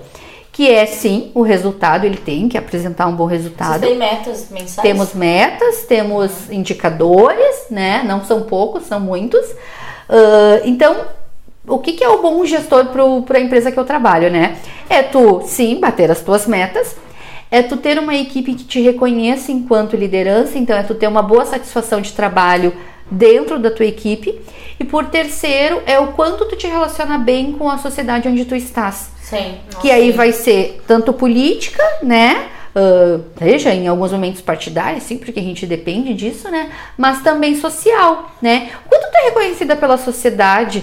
que 0.50 0.70
é 0.70 0.84
sim 0.84 1.30
o 1.34 1.42
resultado, 1.42 2.04
ele 2.04 2.16
tem 2.16 2.48
que 2.48 2.58
apresentar 2.58 3.06
um 3.06 3.14
bom 3.14 3.28
Vocês 3.28 3.42
resultado. 3.42 3.80
têm 3.80 3.96
metas 3.96 4.48
mensais? 4.50 4.82
Temos 4.82 5.14
metas, 5.14 5.84
temos 5.86 6.50
indicadores, 6.50 7.66
né? 7.70 8.02
Não 8.04 8.24
são 8.24 8.42
poucos, 8.42 8.84
são 8.84 9.00
muitos. 9.00 9.44
Ah, 10.08 10.60
então, 10.64 11.06
o 11.66 11.78
que, 11.78 11.92
que 11.92 12.04
é 12.04 12.08
o 12.08 12.20
bom 12.20 12.44
gestor 12.44 12.86
para 13.24 13.38
a 13.38 13.40
empresa 13.40 13.72
que 13.72 13.78
eu 13.78 13.84
trabalho, 13.84 14.30
né? 14.30 14.58
É 14.90 15.02
tu, 15.02 15.42
sim, 15.46 15.80
bater 15.80 16.10
as 16.10 16.20
tuas 16.20 16.46
metas. 16.46 16.96
É 17.52 17.62
tu 17.62 17.76
ter 17.76 17.98
uma 17.98 18.14
equipe 18.14 18.54
que 18.54 18.64
te 18.64 18.80
reconheça 18.80 19.52
enquanto 19.52 19.94
liderança, 19.94 20.56
então 20.56 20.74
é 20.74 20.82
tu 20.82 20.94
ter 20.94 21.06
uma 21.06 21.22
boa 21.22 21.44
satisfação 21.44 22.00
de 22.00 22.12
trabalho 22.12 22.72
dentro 23.10 23.58
da 23.58 23.70
tua 23.70 23.84
equipe. 23.84 24.40
E 24.80 24.84
por 24.84 25.04
terceiro, 25.04 25.82
é 25.84 25.98
o 25.98 26.08
quanto 26.08 26.46
tu 26.46 26.56
te 26.56 26.66
relaciona 26.66 27.18
bem 27.18 27.52
com 27.52 27.68
a 27.68 27.76
sociedade 27.76 28.26
onde 28.26 28.46
tu 28.46 28.56
estás 28.56 29.10
Sim. 29.20 29.56
que 29.82 29.90
aí 29.90 30.12
vai 30.12 30.32
ser 30.32 30.80
tanto 30.86 31.12
política, 31.12 31.82
né? 32.02 32.48
ah, 32.74 33.20
seja 33.38 33.74
em 33.74 33.86
alguns 33.86 34.12
momentos 34.12 34.40
partidários, 34.40 35.02
sim, 35.02 35.18
porque 35.18 35.38
a 35.38 35.42
gente 35.42 35.66
depende 35.66 36.14
disso, 36.14 36.50
né? 36.50 36.70
Mas 36.96 37.22
também 37.22 37.54
social, 37.54 38.32
né? 38.40 38.70
Quanto 38.88 39.10
tu 39.10 39.16
é 39.18 39.24
reconhecida 39.26 39.76
pela 39.76 39.98
sociedade? 39.98 40.82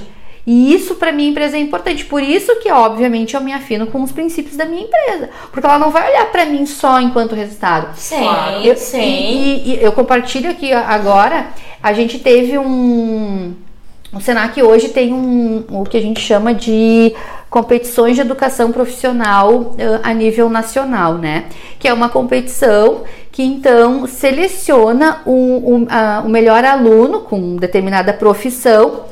E 0.51 0.73
isso 0.73 0.95
para 0.95 1.11
minha 1.11 1.29
empresa 1.29 1.57
é 1.57 1.59
importante. 1.59 2.03
Por 2.05 2.23
isso 2.23 2.55
que, 2.55 2.71
obviamente, 2.71 3.35
eu 3.35 3.41
me 3.41 3.53
afino 3.53 3.85
com 3.85 4.01
os 4.01 4.11
princípios 4.11 4.57
da 4.57 4.65
minha 4.65 4.81
empresa. 4.81 5.29
Porque 5.51 5.67
ela 5.67 5.77
não 5.77 5.91
vai 5.91 6.09
olhar 6.09 6.25
para 6.31 6.43
mim 6.45 6.65
só 6.65 6.99
enquanto 6.99 7.35
resultado. 7.35 7.95
Sim. 7.95 8.15
Eu, 8.63 8.75
sim. 8.75 8.99
E, 8.99 9.73
e 9.75 9.79
eu 9.83 9.91
compartilho 9.91 10.49
aqui 10.49 10.73
agora, 10.73 11.49
a 11.83 11.93
gente 11.93 12.17
teve 12.17 12.57
um. 12.57 13.53
O 14.11 14.19
Senac 14.19 14.59
hoje 14.63 14.89
tem 14.89 15.13
um, 15.13 15.63
o 15.69 15.83
que 15.83 15.95
a 15.95 16.01
gente 16.01 16.19
chama 16.19 16.51
de 16.51 17.13
competições 17.47 18.15
de 18.15 18.21
educação 18.21 18.71
profissional 18.71 19.75
a 20.01 20.11
nível 20.15 20.49
nacional, 20.49 21.13
né? 21.13 21.45
Que 21.77 21.87
é 21.87 21.93
uma 21.93 22.09
competição 22.09 23.03
que 23.31 23.43
então 23.43 24.07
seleciona 24.07 25.21
o, 25.27 25.31
o, 25.31 25.87
a- 25.89 26.23
o 26.25 26.29
melhor 26.29 26.65
aluno 26.65 27.19
com 27.21 27.55
determinada 27.55 28.11
profissão 28.13 29.03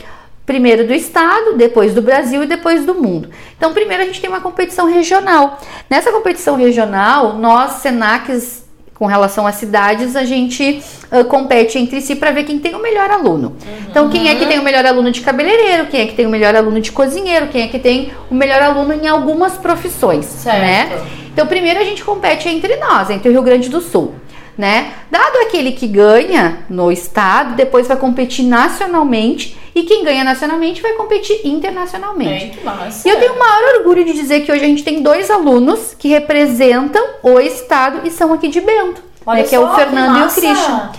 primeiro 0.48 0.88
do 0.88 0.94
estado, 0.94 1.58
depois 1.58 1.94
do 1.94 2.02
Brasil 2.02 2.42
e 2.42 2.48
depois 2.48 2.86
do 2.86 2.96
mundo. 2.96 3.30
Então, 3.58 3.74
primeiro 3.74 4.02
a 4.02 4.06
gente 4.06 4.22
tem 4.22 4.30
uma 4.30 4.40
competição 4.40 4.88
regional. 4.88 5.60
Nessa 5.90 6.10
competição 6.10 6.56
regional, 6.56 7.34
nós, 7.34 7.74
Senacs, 7.74 8.66
com 8.96 9.06
relação 9.06 9.46
às 9.46 9.56
cidades, 9.56 10.16
a 10.16 10.24
gente 10.24 10.82
ah, 11.12 11.26
compete 11.26 11.78
entre 11.78 12.00
si 12.00 12.16
para 12.16 12.32
ver 12.32 12.46
quem 12.46 12.60
tem 12.60 12.76
o 12.76 12.82
melhor 12.82 13.12
aluno. 13.12 13.58
Então, 13.90 14.10
quem 14.10 14.30
é 14.30 14.36
que 14.36 14.46
tem 14.46 14.58
o 14.58 14.64
melhor 14.64 14.86
aluno 14.86 15.12
de 15.12 15.20
cabeleireiro, 15.20 15.88
quem 15.88 16.02
é 16.02 16.08
que 16.08 16.16
tem 16.16 16.26
o 16.26 16.30
melhor 16.30 16.56
aluno 16.56 16.80
de 16.80 16.94
cozinheiro, 16.94 17.48
quem 17.48 17.64
é 17.64 17.68
que 17.68 17.78
tem 17.78 18.14
o 18.32 18.34
melhor 18.34 18.62
aluno 18.62 18.94
em 18.94 19.06
algumas 19.06 19.58
profissões, 19.58 20.26
Certo. 20.26 20.60
né? 20.60 21.06
Então, 21.34 21.46
primeiro 21.46 21.80
a 21.80 21.84
gente 21.84 22.04
compete 22.06 22.48
entre 22.48 22.78
nós, 22.78 23.10
entre 23.10 23.28
o 23.28 23.32
Rio 23.34 23.44
Grande 23.44 23.70
do 23.70 23.82
Sul, 23.82 24.16
né? 24.58 24.94
Dado 25.12 25.38
aquele 25.40 25.74
que 25.74 25.88
ganha 25.88 26.66
no 26.70 26.92
estado, 26.92 27.56
depois 27.56 27.88
vai 27.88 27.96
competir 27.96 28.44
nacionalmente 28.44 29.56
e 29.76 29.84
quem 29.84 30.04
ganha 30.04 30.24
nacionalmente 30.24 30.82
vai 30.82 30.94
competir 30.94 31.42
internacionalmente. 31.46 32.60
Massa. 32.64 33.08
E 33.08 33.12
eu 33.12 33.20
tenho 33.20 33.34
o 33.34 33.40
maior 33.40 33.76
orgulho 33.78 34.04
de 34.04 34.14
dizer 34.14 34.42
que 34.42 34.52
hoje 34.52 34.64
a 34.64 34.68
gente 34.68 34.84
tem 34.84 35.04
dois 35.04 35.30
alunos 35.30 35.94
que 35.98 36.08
representam 36.08 37.04
o 37.22 37.40
estado 37.40 38.02
e 38.06 38.10
são 38.10 38.34
aqui 38.34 38.48
de 38.48 38.60
Bento, 38.60 39.04
Olha 39.26 39.44
né, 39.44 39.48
que 39.48 39.56
é 39.56 39.60
o 39.60 39.76
Fernando 39.76 40.18
e 40.18 40.24
o. 40.24 40.34
Christian. 40.34 40.92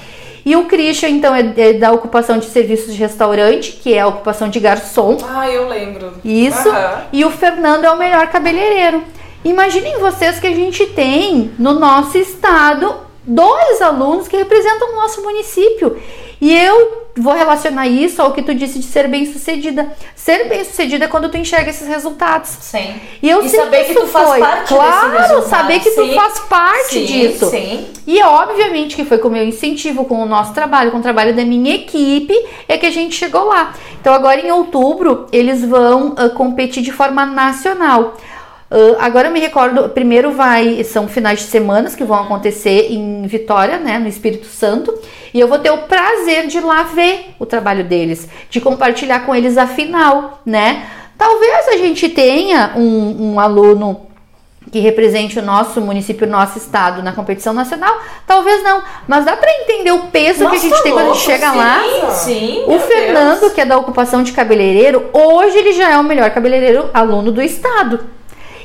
E 0.45 0.57
o 0.57 0.65
Christian, 0.65 1.11
então, 1.11 1.35
é, 1.35 1.53
é 1.59 1.73
da 1.75 1.93
ocupação 1.93 2.39
de 2.39 2.47
serviços 2.47 2.95
de 2.95 2.99
restaurante, 2.99 3.73
que 3.73 3.93
é 3.93 4.01
a 4.01 4.07
ocupação 4.07 4.49
de 4.49 4.59
garçom. 4.59 5.19
Ah, 5.29 5.51
eu 5.51 5.69
lembro. 5.69 6.15
Isso. 6.25 6.71
Aham. 6.71 7.03
E 7.13 7.25
o 7.25 7.31
Fernando 7.31 7.85
é 7.85 7.91
o 7.91 7.99
melhor 7.99 8.29
cabeleireiro. 8.29 9.03
Imaginem 9.45 9.99
vocês 9.99 10.39
que 10.39 10.47
a 10.47 10.55
gente 10.55 10.87
tem 10.87 11.51
no 11.59 11.75
nosso 11.75 12.17
estado 12.17 13.08
dois 13.29 13.81
alunos 13.83 14.27
que 14.27 14.37
representam 14.37 14.93
o 14.93 14.97
nosso 14.97 15.23
município. 15.23 15.97
E 16.41 16.55
eu 16.55 17.09
vou 17.17 17.35
relacionar 17.35 17.89
isso 17.89 18.23
ao 18.23 18.33
que 18.33 18.43
tu 18.43 18.55
disse 18.55 18.79
de 18.79 18.85
ser 18.85 19.09
bem-sucedida. 19.09 19.93
Ser 20.15 20.49
bem-sucedida 20.49 21.05
é 21.05 21.09
quando 21.09 21.29
tu 21.29 21.37
enxerga 21.37 21.71
esses 21.71 21.87
resultados. 21.89 22.51
Sim. 22.61 22.95
E 23.21 23.29
eu 23.29 23.43
E 23.45 23.49
saber 23.49 23.85
que 23.85 23.95
tu 23.95 24.07
faz 24.07 24.29
foi. 24.29 24.39
parte 24.39 24.61
desse 24.61 24.75
claro, 24.75 25.43
saber 25.43 25.81
que 25.81 25.91
tu 25.91 26.05
Sim. 26.05 26.15
faz 26.15 26.39
parte 26.41 26.91
sim, 26.91 27.05
disso. 27.05 27.51
Sim. 27.51 27.89
E 28.07 28.23
obviamente 28.23 28.95
que 28.95 29.05
foi 29.05 29.19
com 29.19 29.29
o 29.29 29.31
meu 29.33 29.45
incentivo, 29.45 30.05
com 30.05 30.23
o 30.23 30.27
nosso 30.27 30.55
trabalho, 30.55 30.93
com 30.93 30.99
o 30.99 31.03
trabalho 31.03 31.35
da 31.35 31.45
minha 31.45 31.75
equipe, 31.75 32.35
é 32.69 32.79
que 32.79 32.87
a 32.87 32.91
gente 32.91 33.17
chegou 33.17 33.47
lá. 33.47 33.75
Então 34.01 34.15
agora 34.15 34.41
em 34.41 34.51
outubro 34.53 35.27
eles 35.33 35.65
vão 35.65 36.15
ah, 36.17 36.29
competir 36.29 36.83
de 36.83 36.93
forma 36.93 37.27
nacional. 37.27 38.15
Ah, 38.71 38.97
agora 39.07 39.29
eu 39.29 39.33
me 39.33 39.41
recordo, 39.41 39.89
primeiro 39.89 40.33
vai, 40.33 40.83
são 40.85 41.09
finais 41.09 41.41
de 41.41 41.47
semanas 41.47 41.95
que 41.95 42.05
vão 42.05 42.19
acontecer 42.19 42.93
em 42.93 43.27
Vitória, 43.27 43.79
né, 43.79 43.99
no 43.99 44.09
Espírito 44.09 44.47
Santo, 44.47 44.97
e 45.33 45.41
eu 45.41 45.49
vou 45.49 45.59
ter 45.59 45.71
o 45.71 45.79
prazer 45.79 46.47
de 46.47 46.59
ir 46.59 46.65
lá 46.65 46.83
ver 46.83 47.35
o 47.39 47.47
trabalho 47.47 47.85
deles, 47.85 48.29
de 48.51 48.61
compartilhar 48.61 49.21
com 49.21 49.35
eles 49.35 49.57
a 49.57 49.67
final, 49.67 50.41
né? 50.45 50.87
Talvez 51.17 51.69
a 51.69 51.77
gente 51.77 52.09
tenha 52.09 52.73
um, 52.77 53.33
um 53.33 53.41
aluno 53.41 54.07
que 54.71 54.79
represente 54.79 55.39
o 55.39 55.43
nosso 55.43 55.81
município, 55.81 56.27
o 56.27 56.31
nosso 56.31 56.59
estado 56.59 57.03
na 57.03 57.13
competição 57.13 57.53
nacional? 57.53 57.93
Talvez 58.27 58.63
não, 58.63 58.83
mas 59.07 59.25
dá 59.25 59.37
pra 59.37 59.51
entender 59.51 59.91
o 59.93 60.05
peso 60.05 60.41
que 60.41 60.45
a 60.45 60.49
Nossa, 60.51 60.61
gente 60.61 60.83
tem 60.83 60.93
quando 60.93 61.11
a 61.11 61.15
gente 61.15 61.27
louco, 61.27 61.43
chega 61.43 61.51
sim, 61.51 61.57
lá. 61.57 62.11
Sim. 62.13 62.65
O 62.67 62.79
Fernando, 62.79 63.41
Deus. 63.41 63.53
que 63.53 63.61
é 63.63 63.65
da 63.65 63.79
ocupação 63.79 64.23
de 64.23 64.33
cabeleireiro, 64.33 65.07
hoje 65.13 65.57
ele 65.59 65.73
já 65.73 65.91
é 65.91 65.99
o 65.99 66.05
melhor 66.05 66.31
cabeleireiro 66.31 66.91
aluno 66.93 67.33
do 67.33 67.43
estado. 67.43 68.18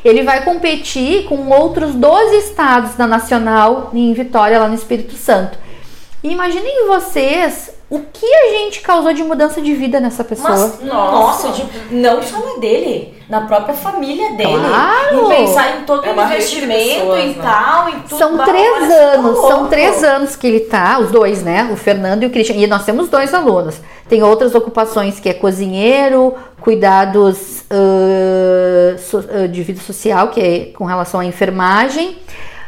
Ele 0.04 0.24
vai 0.24 0.44
competir 0.44 1.26
com 1.26 1.50
outros 1.50 1.96
12 1.96 2.36
estados 2.38 2.96
da 2.96 3.08
Nacional 3.08 3.92
em 3.94 4.14
Vitória, 4.14 4.60
lá 4.60 4.68
no 4.68 4.76
Espírito 4.76 5.14
Santo. 5.14 5.58
E 6.24 6.30
imaginem 6.30 6.88
vocês 6.88 7.72
o 7.94 8.00
que 8.12 8.26
a 8.26 8.50
gente 8.58 8.82
causou 8.82 9.14
de 9.14 9.24
mudança 9.24 9.62
de 9.62 9.72
vida 9.76 10.00
nessa 10.00 10.24
pessoa. 10.24 10.50
Mas, 10.50 10.82
nossa, 10.82 11.54
não 11.92 12.24
só 12.24 12.40
na 12.40 12.60
dele, 12.60 13.14
na 13.30 13.42
própria 13.42 13.76
família 13.76 14.32
dele. 14.32 14.54
Claro. 14.68 15.32
Em 15.32 15.36
pensar 15.36 15.78
em 15.78 15.84
todo 15.84 16.04
É 16.04 16.12
o 16.12 16.20
investimento 16.24 16.82
pessoas, 16.82 17.24
e 17.24 17.28
né? 17.28 17.36
tal, 17.44 17.90
em 17.90 18.00
tudo. 18.00 18.18
São 18.18 18.38
três 18.40 18.80
tá 18.80 18.96
anos, 18.96 19.38
são 19.40 19.68
três 19.68 20.04
anos 20.04 20.36
que 20.36 20.48
ele 20.48 20.62
tá, 20.62 20.98
os 21.00 21.12
dois, 21.12 21.44
né? 21.44 21.70
O 21.72 21.76
Fernando 21.76 22.24
e 22.24 22.26
o 22.26 22.32
Christian. 22.32 22.56
E 22.56 22.66
nós 22.66 22.84
temos 22.84 23.10
dois 23.10 23.32
alunos. 23.32 23.80
Tem 24.10 24.24
outras 24.24 24.56
ocupações 24.56 25.20
que 25.20 25.30
é 25.30 25.34
cozinheiro, 25.34 26.34
cuidados 26.62 27.64
ah, 27.70 28.98
so- 28.98 29.24
ah, 29.32 29.48
de 29.48 29.62
vida 29.62 29.82
social, 29.82 30.30
que 30.30 30.40
é 30.42 30.60
com 30.76 30.86
relação 30.86 31.20
à 31.20 31.26
enfermagem, 31.26 32.18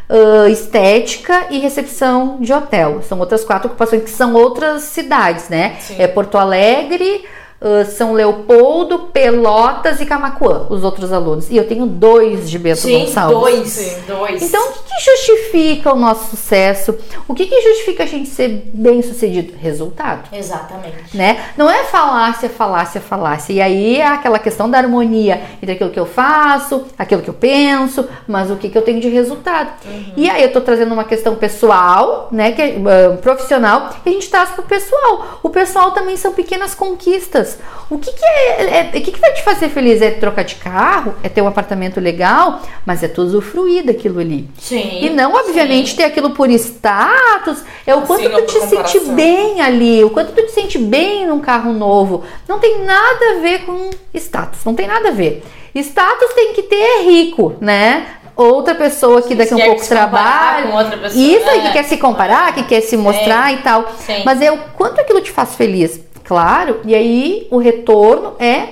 ah, 0.09 0.49
estética 0.49 1.47
e 1.49 1.59
recepção 1.59 2.37
de 2.39 2.53
hotel. 2.53 3.01
São 3.01 3.19
outras 3.19 3.43
quatro 3.43 3.67
ocupações 3.67 4.03
que 4.03 4.09
são 4.09 4.33
outras 4.33 4.83
cidades, 4.83 5.49
né? 5.49 5.77
Sim. 5.79 5.95
É 5.99 6.07
Porto 6.07 6.37
Alegre, 6.37 7.25
ah, 7.65 7.83
São 7.83 8.13
Leopoldo, 8.13 8.99
Pelotas 9.11 9.99
e 9.99 10.05
Camacuã, 10.05 10.67
os 10.69 10.83
outros 10.83 11.11
alunos. 11.11 11.49
E 11.49 11.57
eu 11.57 11.67
tenho 11.67 11.87
dois 11.87 12.47
de 12.47 12.59
Bento 12.59 12.81
Sim, 12.81 13.05
Gonçalves. 13.05 13.39
dois. 13.39 13.67
Sim. 13.69 13.97
Dois. 14.07 14.43
Então, 14.43 14.69
o 14.69 14.71
que, 14.71 14.83
que 14.83 15.03
justifica 15.03 15.91
o 15.91 15.95
nosso 15.95 16.29
sucesso? 16.29 16.95
O 17.27 17.33
que, 17.33 17.47
que 17.47 17.59
justifica 17.63 18.03
a 18.03 18.05
gente 18.05 18.29
ser 18.29 18.69
bem 18.71 19.01
sucedido? 19.01 19.55
Resultado. 19.57 20.29
Exatamente. 20.31 21.17
Né? 21.17 21.43
Não 21.57 21.67
é 21.67 21.85
falácia, 21.85 22.47
falácia, 22.49 23.01
falácia. 23.01 23.51
E 23.53 23.59
aí 23.59 23.97
é 23.99 24.07
aquela 24.07 24.37
questão 24.37 24.69
da 24.69 24.77
harmonia 24.77 25.41
entre 25.57 25.71
aquilo 25.71 25.89
que 25.89 25.99
eu 25.99 26.05
faço, 26.05 26.85
aquilo 26.95 27.23
que 27.23 27.29
eu 27.29 27.33
penso, 27.33 28.07
mas 28.27 28.51
o 28.51 28.57
que, 28.57 28.69
que 28.69 28.77
eu 28.77 28.83
tenho 28.83 28.99
de 28.99 29.09
resultado. 29.09 29.71
E 30.15 30.29
aí 30.29 30.43
eu 30.43 30.53
tô 30.53 30.61
trazendo 30.61 30.93
uma 30.93 31.03
questão 31.03 31.33
pessoal, 31.35 32.29
né, 32.31 32.51
que 32.51 32.61
é, 32.61 32.75
ah, 32.75 33.17
profissional, 33.17 33.89
e 34.05 34.09
a 34.09 34.13
gente 34.13 34.29
traz 34.29 34.51
pro 34.51 34.61
pessoal. 34.63 35.39
O 35.41 35.49
pessoal 35.49 35.91
também 35.91 36.15
são 36.15 36.31
pequenas 36.31 36.75
conquistas. 36.75 37.54
O 37.89 37.99
que 37.99 38.11
que 38.11 38.25
é, 38.25 38.79
é- 38.79 38.89
o 38.89 39.01
que 39.01 39.11
que 39.11 39.19
vai 39.19 39.31
te 39.33 39.43
fazer 39.43 39.69
feliz? 39.69 40.01
É 40.01 40.09
trocar 40.11 40.43
de 40.43 40.55
carro? 40.55 41.13
É 41.21 41.29
ter 41.29 41.41
um 41.41 41.47
apartamento 41.47 41.99
legal? 41.99 42.61
Mas 42.85 43.03
é 43.03 43.07
tu 43.07 43.21
usufruir 43.21 43.85
daquilo 43.85 44.19
ali. 44.19 44.49
Sim. 44.59 44.99
E 45.01 45.09
não, 45.11 45.33
obviamente, 45.33 45.91
sim. 45.91 45.97
ter 45.97 46.03
aquilo 46.05 46.31
por 46.31 46.49
status, 46.49 47.63
é 47.85 47.93
o 47.93 48.01
quanto 48.01 48.23
Sim, 48.23 48.29
tu 48.29 48.35
ou 48.35 48.41
te 48.45 48.53
por 48.53 48.61
sente 48.61 48.99
comparação. 48.99 49.15
bem 49.15 49.61
ali, 49.61 50.03
o 50.03 50.09
quanto 50.09 50.31
tu 50.31 50.41
te 50.43 50.51
sente 50.51 50.79
bem 50.79 51.27
num 51.27 51.39
carro 51.39 51.73
novo. 51.73 52.23
Não 52.47 52.57
tem 52.59 52.83
nada 52.83 53.37
a 53.37 53.41
ver 53.41 53.65
com 53.65 53.89
status, 54.13 54.65
não 54.65 54.73
tem 54.73 54.87
nada 54.87 55.09
a 55.09 55.11
ver. 55.11 55.43
Status 55.75 56.33
tem 56.33 56.53
que 56.53 56.63
ter 56.63 56.75
é 56.75 57.01
rico, 57.03 57.55
né? 57.61 58.07
Outra 58.35 58.75
pessoa 58.75 59.21
que 59.21 59.33
daqui 59.35 59.53
a 59.53 59.57
um 59.57 59.61
pouco 59.61 59.87
trabalha. 59.87 60.67
pessoa, 60.97 61.11
Isso 61.13 61.49
aí, 61.49 61.59
é. 61.59 61.61
que 61.67 61.71
quer 61.73 61.83
se 61.83 61.97
comparar, 61.97 62.53
que 62.53 62.63
quer 62.63 62.81
se 62.81 62.97
mostrar 62.97 63.53
e 63.53 63.57
tal. 63.57 63.85
Sim. 63.99 64.23
Mas 64.25 64.41
é 64.41 64.51
o 64.51 64.57
quanto 64.75 64.99
aquilo 64.99 65.21
te 65.21 65.31
faz 65.31 65.55
feliz. 65.55 65.99
Claro, 66.25 66.81
e 66.83 66.95
aí 66.95 67.47
o 67.51 67.57
retorno 67.57 68.33
é, 68.39 68.69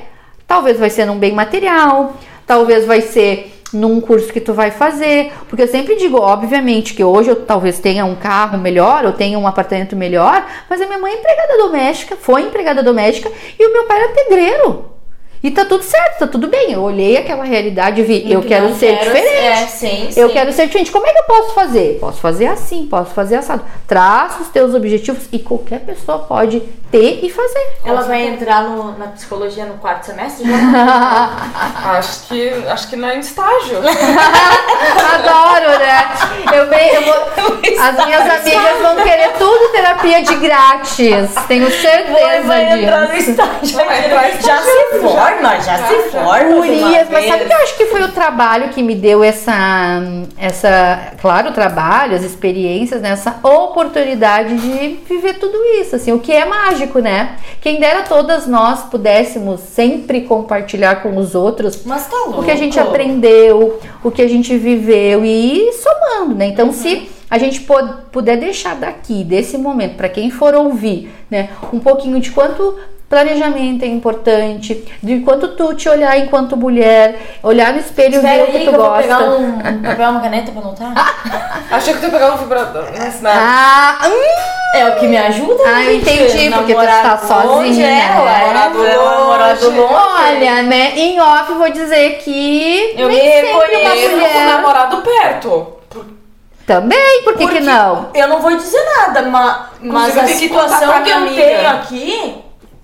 talvez 0.48 0.80
vai 0.80 0.90
ser 0.90 1.06
num 1.06 1.20
bem 1.20 1.34
material, 1.34 2.14
talvez 2.48 2.86
vai 2.86 3.00
ser 3.00 3.54
num 3.72 4.02
curso 4.02 4.34
que 4.34 4.40
tu 4.40 4.54
vai 4.54 4.72
fazer, 4.72 5.32
porque 5.48 5.64
eu 5.64 5.68
sempre 5.68 5.96
digo, 5.96 6.18
obviamente, 6.18 6.94
que 6.94 7.04
hoje 7.04 7.30
eu 7.30 7.36
talvez 7.36 7.80
tenha 7.80 8.06
um 8.06 8.16
carro 8.16 8.58
melhor, 8.58 9.04
eu 9.04 9.14
tenha 9.14 9.38
um 9.38 9.48
apartamento 9.48 9.96
melhor, 9.96 10.46
mas 10.70 10.82
a 10.82 10.86
minha 10.86 11.00
mãe 11.00 11.14
é 11.14 11.20
empregada 11.20 11.58
doméstica, 11.58 12.16
foi 12.16 12.42
empregada 12.42 12.84
doméstica 12.84 13.32
e 13.60 13.66
o 13.66 13.74
meu 13.74 13.86
pai 13.86 14.00
era 14.00 14.14
pedreiro. 14.14 14.93
E 15.44 15.52
tá 15.52 15.66
tudo 15.66 15.84
certo, 15.84 16.20
tá 16.20 16.28
tudo 16.28 16.48
bem. 16.48 16.72
Eu 16.72 16.82
olhei 16.82 17.18
aquela 17.18 17.44
realidade 17.44 18.00
e 18.00 18.04
vi, 18.06 18.32
eu 18.32 18.42
quero 18.42 18.74
ser 18.76 18.98
quero- 18.98 19.12
diferente. 19.14 19.36
É, 19.46 19.68
sim, 19.68 20.10
Eu 20.16 20.28
sim. 20.30 20.34
quero 20.34 20.54
ser 20.54 20.68
diferente. 20.68 20.90
Como 20.90 21.06
é 21.06 21.12
que 21.12 21.20
eu 21.20 21.24
posso 21.26 21.54
fazer? 21.54 21.98
Posso 22.00 22.22
fazer 22.22 22.46
assim, 22.46 22.88
posso 22.90 23.12
fazer 23.14 23.36
assado. 23.36 23.62
Traça 23.86 24.42
os 24.42 24.48
teus 24.48 24.74
objetivos 24.74 25.24
e 25.34 25.40
qualquer 25.40 25.82
pessoa 25.82 26.20
pode 26.20 26.62
ter 26.90 27.20
e 27.24 27.30
fazer. 27.30 27.74
Ela 27.86 28.04
vai 28.04 28.26
entrar 28.26 28.64
no- 28.64 28.98
na 28.98 29.08
psicologia 29.08 29.66
no 29.66 29.74
quarto 29.80 30.06
semestre? 30.06 30.46
Acho 31.98 32.28
que, 32.28 32.50
acho 32.70 32.88
que 32.90 32.96
não 32.96 33.10
é 33.10 33.18
em 33.18 33.20
estágio. 33.20 33.80
Adoro, 35.14 35.80
né? 35.80 36.10
Eu, 36.54 36.68
bem, 36.68 36.94
eu 36.96 37.02
vou- 37.04 37.14
as 37.84 38.06
minhas 38.06 38.30
amigas 38.30 38.82
vão 38.82 38.96
querer 39.04 39.34
tudo 39.38 39.72
terapia 39.72 40.22
de 40.22 40.36
grátis. 40.36 41.34
Tenho 41.48 41.70
certeza 41.70 42.42
vai 42.48 42.80
entrar 42.84 43.02
no 43.08 43.14
disso. 43.14 43.32
estágio. 43.32 43.76
Vai 43.76 44.06
entrar 44.06 44.32
Já 44.42 44.62
se 44.62 45.00
forma, 45.34 45.62
já, 45.62 45.78
se 45.78 46.10
forma. 46.10 46.40
de 46.40 46.46
uma 46.46 46.60
Urias, 46.60 47.08
mas 47.10 47.26
sabe 47.28 47.46
que 47.46 47.54
eu 47.54 47.58
acho 47.58 47.78
que 47.78 47.86
foi 47.88 48.02
o 48.04 48.12
trabalho 48.12 48.70
que 48.70 48.82
me 48.82 48.96
deu 48.96 49.24
essa, 49.24 50.02
essa, 50.38 51.14
claro, 51.22 51.50
o 51.50 51.52
trabalho, 51.52 52.16
as 52.16 52.24
experiências, 52.24 53.02
né? 53.02 53.12
essa 53.12 53.40
oportunidade 53.44 54.56
de 54.58 55.00
viver 55.08 55.34
tudo 55.36 55.58
isso, 55.80 55.96
assim, 55.96 56.12
o 56.12 56.20
que 56.20 56.32
é 56.32 56.46
mágico, 56.46 57.00
né? 57.00 57.38
Quem 57.62 57.80
dera 57.80 58.04
todas 58.04 58.48
nós 58.48 58.84
pudéssemos 58.84 59.62
sempre 59.62 60.22
compartilhar 60.22 61.02
com 61.02 61.18
os 61.18 61.36
outros 61.36 61.84
Mas 61.86 62.08
tá 62.08 62.16
o 62.28 62.44
que 62.44 62.52
a 62.52 62.56
gente 62.56 62.80
aprendeu, 62.80 63.80
o 64.04 64.12
que 64.12 64.22
a 64.22 64.28
gente 64.28 64.56
viveu 64.58 65.26
e 65.26 65.72
somando, 65.74 66.36
né? 66.36 66.48
Então, 66.48 66.72
se 66.72 67.10
a 67.34 67.40
gente 67.40 67.66
puder 68.12 68.38
deixar 68.38 68.76
daqui, 68.76 69.24
desse 69.24 69.58
momento, 69.58 69.96
para 69.96 70.08
quem 70.08 70.30
for 70.30 70.54
ouvir, 70.54 71.12
né, 71.32 71.50
um 71.74 71.80
pouquinho 71.80 72.20
de 72.20 72.30
quanto 72.30 72.78
planejamento 73.14 73.84
é 73.84 73.88
importante, 73.88 74.84
de 75.02 75.20
quanto 75.20 75.50
tu 75.50 75.76
te 75.76 75.88
olhar 75.88 76.18
enquanto 76.18 76.58
mulher, 76.58 77.38
olhar 77.44 77.72
no 77.72 77.80
espelho 77.80 78.16
e 78.16 78.20
ver 78.20 78.42
o 78.44 78.46
que 78.48 78.52
tu 78.54 78.60
que 78.62 78.68
eu 78.70 78.72
vou 78.72 78.82
gosta. 78.88 79.02
pegar 79.04 79.20
um 79.36 79.62
papel 79.84 80.06
e 80.08 80.10
uma 80.10 80.20
caneta 80.22 80.52
pra 80.52 80.62
anotar. 80.62 81.64
Achei 81.70 81.94
que 81.94 82.00
tu 82.00 82.06
ia 82.06 82.12
pegar 82.12 82.34
um 82.34 82.38
vibrador. 82.38 82.86
Mas 82.98 83.22
não. 83.22 83.30
Ah, 83.32 84.00
hum, 84.08 84.78
É 84.80 84.90
o 84.90 84.96
que 84.96 85.08
me 85.08 85.16
ajuda. 85.18 85.62
Ah, 85.64 85.84
eu 85.84 85.96
entendi, 85.96 86.50
porque 86.50 86.74
tu 86.74 86.82
tá 86.82 87.20
longe, 87.44 87.68
sozinha, 87.70 87.88
É, 87.88 88.08
Namorado 88.10 88.84
namorado 88.84 89.66
longe. 89.66 89.78
longe. 89.80 89.94
olha, 89.94 90.64
né? 90.64 90.94
Em 90.98 91.20
off 91.22 91.54
vou 91.54 91.70
dizer 91.72 92.18
que 92.24 92.96
Eu 92.98 93.08
nem 93.10 93.22
me 93.24 93.30
reconheço 93.48 94.10
com 94.34 94.40
o 94.40 94.46
namorado 94.48 94.98
perto. 95.04 95.68
Também, 96.66 97.24
por 97.24 97.34
que, 97.34 97.40
Porque 97.44 97.58
que 97.60 97.64
não? 97.66 98.10
Eu 98.16 98.28
não 98.30 98.40
vou 98.42 98.56
dizer 98.56 98.82
nada, 98.98 99.22
ma- 99.24 99.68
mas 99.82 100.16
Inclusive, 100.16 100.20
a 100.34 100.38
situação 100.38 101.04
que 101.04 101.10
eu 101.10 101.18
amiga. 101.18 101.42
tenho 101.44 101.70
aqui, 101.70 102.43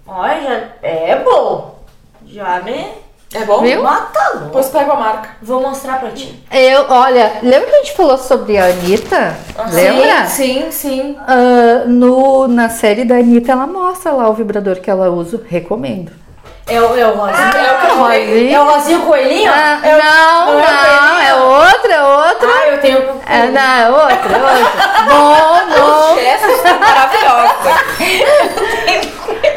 olha, 0.10 0.72
já 0.82 0.88
é 0.88 1.16
bom. 1.24 1.80
Já 2.26 2.60
me 2.62 2.88
É 3.34 3.40
bom? 3.46 3.62
Viu? 3.62 3.82
mata 3.84 4.20
louco. 4.36 4.50
Pois 4.52 4.68
pega 4.68 4.92
a 4.94 4.96
marca. 4.96 5.30
Vou 5.42 5.62
mostrar 5.62 6.00
pra 6.00 6.10
ti. 6.12 6.44
Eu, 6.52 6.86
olha, 6.90 7.34
lembra 7.44 7.70
que 7.70 7.76
a 7.76 7.80
gente 7.80 7.94
falou 7.96 8.18
sobre 8.18 8.58
a 8.58 8.66
Anitta? 8.66 9.36
Lembra? 9.72 10.26
Sim, 10.26 10.66
sim, 10.70 10.72
sim. 10.72 11.18
Ah, 11.28 11.84
no, 11.86 12.48
na 12.48 12.70
série 12.70 13.04
da 13.06 13.16
Anitta, 13.16 13.52
ela 13.52 13.68
mostra 13.68 14.12
lá 14.12 14.30
o 14.30 14.34
vibrador 14.34 14.78
que 14.78 14.90
ela 14.90 15.10
usa. 15.10 15.42
Recomendo. 15.48 16.12
É 16.68 16.80
o, 16.80 16.96
é 17.00 17.08
o 17.08 17.16
rosinho. 17.16 17.38
é 17.58 17.72
o 17.74 17.98
falei. 17.98 18.26
Rosinha. 18.28 18.56
É 18.58 18.62
o 18.62 18.64
rosinho 18.72 19.02
coelhinho? 19.02 19.52
Ah, 19.52 19.80
É 19.82 19.96
o- 19.96 19.98
não, 19.98 20.46
não 20.54 20.60
é 20.60 20.64
o 20.64 20.70
não, 20.70 20.78
coelhinho? 20.78 21.22
é 21.22 21.36
outra, 21.36 21.94
é 21.96 22.04
outra. 22.04 22.48
Ah, 22.48 22.68
eu 22.68 22.80
tenho. 22.82 23.00
É, 23.26 23.48
não, 23.48 23.62
é 23.62 23.90
outra, 23.90 24.38
é 24.38 24.42
outra. 24.44 24.70
Bom, 25.10 25.80
bom. 25.80 26.20
Essa 26.20 26.68
é 26.68 26.74
maravilhosa. 26.78 27.70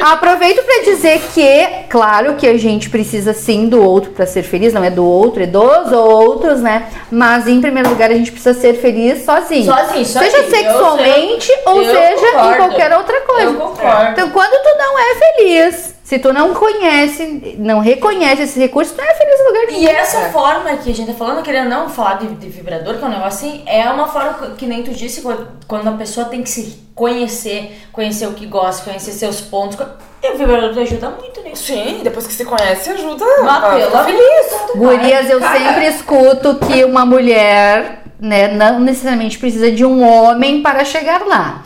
Aproveito 0.04 0.62
pra 0.64 0.82
dizer 0.84 1.20
que, 1.32 1.86
claro 1.88 2.34
que 2.34 2.46
a 2.46 2.58
gente 2.58 2.90
precisa 2.90 3.32
sim 3.32 3.68
do 3.68 3.80
outro 3.82 4.10
pra 4.10 4.26
ser 4.26 4.42
feliz, 4.42 4.72
não 4.72 4.82
é 4.82 4.90
do 4.90 5.04
outro, 5.06 5.42
é 5.42 5.46
dos 5.46 5.92
outros, 5.92 6.60
né? 6.60 6.88
Mas 7.10 7.46
em 7.46 7.60
primeiro 7.60 7.88
lugar 7.88 8.10
a 8.10 8.14
gente 8.14 8.32
precisa 8.32 8.52
ser 8.58 8.74
feliz 8.74 9.24
sozinho. 9.24 9.64
Sozinho, 9.72 10.02
isso 10.02 10.18
Seja 10.18 10.38
aí. 10.38 10.44
Eu- 10.44 10.50
sexualmente 10.50 11.50
eu- 11.52 11.72
ou 11.72 11.82
eu 11.82 11.94
seja 11.94 12.26
em 12.26 12.32
concordo. 12.32 12.56
qualquer 12.56 12.92
outra 12.96 13.20
coisa. 13.20 13.42
Eu 13.44 13.54
concordo. 13.54 14.10
Então, 14.10 14.30
quando 14.30 14.62
tu 14.62 14.78
não 14.78 14.98
é 14.98 15.14
feliz, 15.14 15.94
se 16.12 16.18
tu 16.18 16.30
não 16.30 16.52
conhece, 16.52 17.56
não 17.58 17.78
reconhece 17.80 18.42
esse 18.42 18.58
recurso, 18.60 18.92
tu 18.94 19.00
não 19.00 19.08
é 19.10 19.14
feliz 19.14 19.40
em 19.40 19.46
lugar 19.46 19.66
nenhum. 19.66 19.80
E 19.80 19.86
essa 19.88 20.20
forma 20.30 20.76
que 20.76 20.90
a 20.90 20.94
gente 20.94 21.10
tá 21.10 21.16
falando, 21.16 21.42
querendo 21.42 21.70
não 21.70 21.88
falar 21.88 22.18
de, 22.18 22.26
de 22.34 22.48
vibrador, 22.50 22.98
que 22.98 23.02
é 23.02 23.06
um 23.06 23.10
negócio 23.10 23.48
assim, 23.48 23.62
é 23.64 23.88
uma 23.88 24.06
forma 24.06 24.34
que- 24.34 24.50
que 24.56 24.66
nem 24.66 24.82
tu 24.82 24.90
disse, 24.90 25.22
quando- 25.66 25.88
a 25.88 25.92
pessoa 25.92 26.26
tem 26.26 26.42
que 26.42 26.50
se 26.50 26.82
conhecer, 26.94 27.80
conhecer 27.92 28.26
o 28.26 28.34
que 28.34 28.44
gosta, 28.44 28.84
conhecer 28.84 29.12
seus 29.12 29.40
pontos. 29.40 29.78
E 30.22 30.32
o 30.34 30.36
vibrador 30.36 30.74
te 30.74 30.80
ajuda 30.80 31.08
muito 31.08 31.40
nisso. 31.40 31.64
Sim, 31.64 32.00
depois 32.04 32.26
que 32.26 32.34
se 32.34 32.44
conhece, 32.44 32.90
ajuda 32.90 33.24
Mas 33.42 34.04
feliz. 34.04 34.46
Gurias, 34.76 35.30
eu 35.30 35.40
Cara. 35.40 35.58
sempre 35.58 35.86
escuto 35.86 36.56
que 36.56 36.84
uma 36.84 37.06
mulher, 37.06 38.02
né, 38.20 38.48
não 38.48 38.78
necessariamente 38.80 39.38
precisa 39.38 39.70
de 39.72 39.82
um 39.82 40.02
homem 40.06 40.60
para 40.60 40.84
chegar 40.84 41.22
lá. 41.26 41.62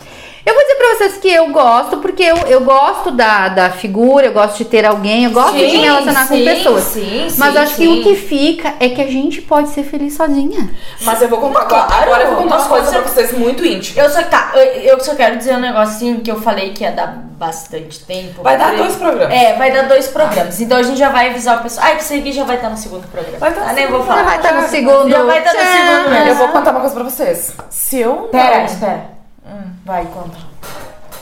Eu 0.46 0.54
vou 0.54 0.62
dizer 0.62 0.74
pra 0.76 0.94
vocês 0.94 1.16
que 1.16 1.28
eu 1.28 1.48
gosto, 1.48 1.96
porque 2.16 2.22
eu, 2.22 2.36
eu 2.48 2.64
gosto 2.64 3.10
da, 3.10 3.48
da 3.48 3.70
figura, 3.70 4.24
eu 4.24 4.32
gosto 4.32 4.56
de 4.56 4.64
ter 4.64 4.86
alguém, 4.86 5.24
eu 5.24 5.32
gosto 5.32 5.52
de 5.52 5.64
me 5.64 5.76
relacionar 5.76 6.26
com 6.26 6.34
sim, 6.34 6.44
pessoas. 6.44 6.84
Sim, 6.84 7.28
Mas 7.36 7.52
sim, 7.52 7.58
acho 7.58 7.74
que 7.74 7.82
sim. 7.82 8.00
o 8.00 8.02
que 8.02 8.16
fica 8.16 8.72
é 8.80 8.88
que 8.88 9.02
a 9.02 9.06
gente 9.06 9.42
pode 9.42 9.68
ser 9.68 9.82
feliz 9.82 10.16
sozinha. 10.16 10.70
Mas 11.02 11.20
eu 11.20 11.28
vou 11.28 11.38
contar 11.38 11.66
Claro, 11.66 11.92
agora 11.92 12.22
eu 12.22 12.28
vou 12.28 12.42
contar 12.44 12.54
umas 12.54 12.68
mas 12.68 12.68
coisas 12.68 12.90
pra 12.90 13.02
vocês 13.02 13.32
muito 13.32 13.66
íntimas. 13.66 14.02
Eu 14.02 14.10
só, 14.10 14.22
tá, 14.22 14.52
eu, 14.54 14.62
eu 14.62 15.00
só 15.00 15.14
quero 15.14 15.36
dizer 15.36 15.54
um 15.56 15.78
assim 15.78 16.20
que 16.20 16.30
eu 16.30 16.40
falei 16.40 16.72
que 16.72 16.84
ia 16.84 16.90
dar 16.90 17.06
bastante 17.08 18.02
tempo. 18.06 18.42
Vai 18.42 18.56
dar 18.56 18.74
dois 18.74 18.94
programas. 18.94 19.36
É, 19.36 19.52
vai 19.52 19.70
dar 19.70 19.82
dois 19.82 20.08
programas. 20.08 20.58
Então 20.58 20.78
a 20.78 20.82
gente 20.82 20.98
já 20.98 21.10
vai 21.10 21.28
avisar 21.28 21.60
o 21.60 21.62
pessoal. 21.62 21.86
Ah, 21.86 21.96
que 21.96 22.14
aqui 22.14 22.32
já 22.32 22.44
vai 22.44 22.56
estar 22.56 22.70
no 22.70 22.78
segundo 22.78 23.06
programa. 23.08 23.38
Vai 23.38 23.50
estar 23.50 23.62
no 23.62 23.68
ah, 23.68 23.72
nem 23.74 23.86
vou 23.88 24.00
segundo. 24.00 24.06
falar. 24.06 24.22
Já 24.22 24.24
vai 24.24 24.36
estar 24.38 24.62
no 24.62 24.68
segundo. 24.68 25.10
já 25.10 25.22
vai 25.22 25.38
estar 25.38 25.52
no 25.52 25.60
segundo 25.60 26.10
mesmo. 26.10 26.28
Eu 26.30 26.34
vou 26.36 26.48
contar 26.48 26.70
uma 26.70 26.80
coisa 26.80 26.94
pra 26.94 27.04
vocês. 27.04 27.52
Se 27.68 27.98
eu 27.98 28.14
não... 28.14 28.28
Pera, 28.28 28.64
espera. 28.64 29.10
Hum, 29.46 29.70
vai, 29.84 30.06
conta. 30.06 30.56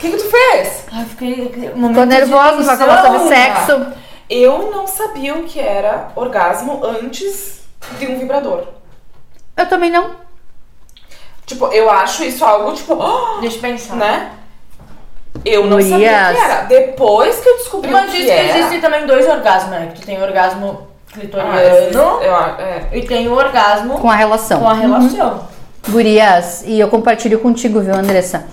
O 0.04 0.06
que 0.06 0.16
que 0.18 0.22
tu 0.22 0.30
fez? 0.30 0.84
Ai, 0.92 1.04
fiquei. 1.06 1.48
Tô 1.94 2.04
nervosa 2.04 2.62
pra 2.62 2.76
falar 2.76 3.02
sobre 3.06 3.28
sexo. 3.34 3.86
Eu 4.28 4.70
não 4.70 4.86
sabia 4.86 5.34
o 5.34 5.44
que 5.44 5.58
era 5.58 6.08
orgasmo 6.14 6.84
antes 6.84 7.60
de 7.98 8.06
um 8.06 8.18
vibrador. 8.18 8.64
Eu 9.56 9.66
também 9.66 9.90
não. 9.90 10.10
Tipo, 11.46 11.68
eu 11.68 11.90
acho 11.90 12.22
isso 12.24 12.44
algo, 12.44 12.72
tipo... 12.74 12.98
Deixa 13.40 13.56
eu 13.56 13.60
pensar. 13.62 13.96
né? 13.96 14.30
Eu 15.42 15.66
não 15.66 15.80
sabia 15.80 15.96
o 15.96 15.98
que 15.98 16.04
era. 16.40 16.60
Depois 16.62 17.40
que 17.40 17.48
eu 17.48 17.56
descobri 17.56 17.90
Mas 17.90 18.04
o 18.08 18.12
diz 18.12 18.20
que 18.20 18.24
que 18.26 18.30
era... 18.30 18.58
existem 18.58 18.80
também 18.82 19.06
dois 19.06 19.26
orgasmos, 19.26 19.70
né? 19.70 19.90
Que 19.94 20.00
tu 20.00 20.06
tem 20.06 20.18
o 20.18 20.22
orgasmo 20.22 20.86
clitoriano 21.12 21.52
Ah, 21.52 21.62
eu, 21.62 22.62
é. 22.64 22.88
e 22.92 23.02
tem 23.06 23.26
o 23.28 23.32
orgasmo 23.34 23.98
Com 23.98 24.10
a 24.10 24.14
relação. 24.16 24.60
com 24.60 24.68
a 24.68 24.74
relação. 24.74 25.48
Gurias, 25.88 26.62
e 26.66 26.78
eu 26.80 26.88
compartilho 26.88 27.38
contigo, 27.40 27.80
viu, 27.80 27.94
Andressa? 27.94 28.46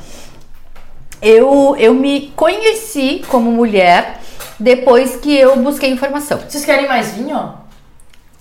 Eu, 1.22 1.76
eu 1.78 1.93
me 1.93 2.32
conheci 2.36 3.24
como 3.28 3.51
mulher 3.51 4.19
depois 4.59 5.15
que 5.17 5.36
eu 5.36 5.55
busquei 5.57 5.91
informação. 5.91 6.39
Vocês 6.47 6.65
querem 6.65 6.88
mais 6.88 7.11
vinho? 7.11 7.53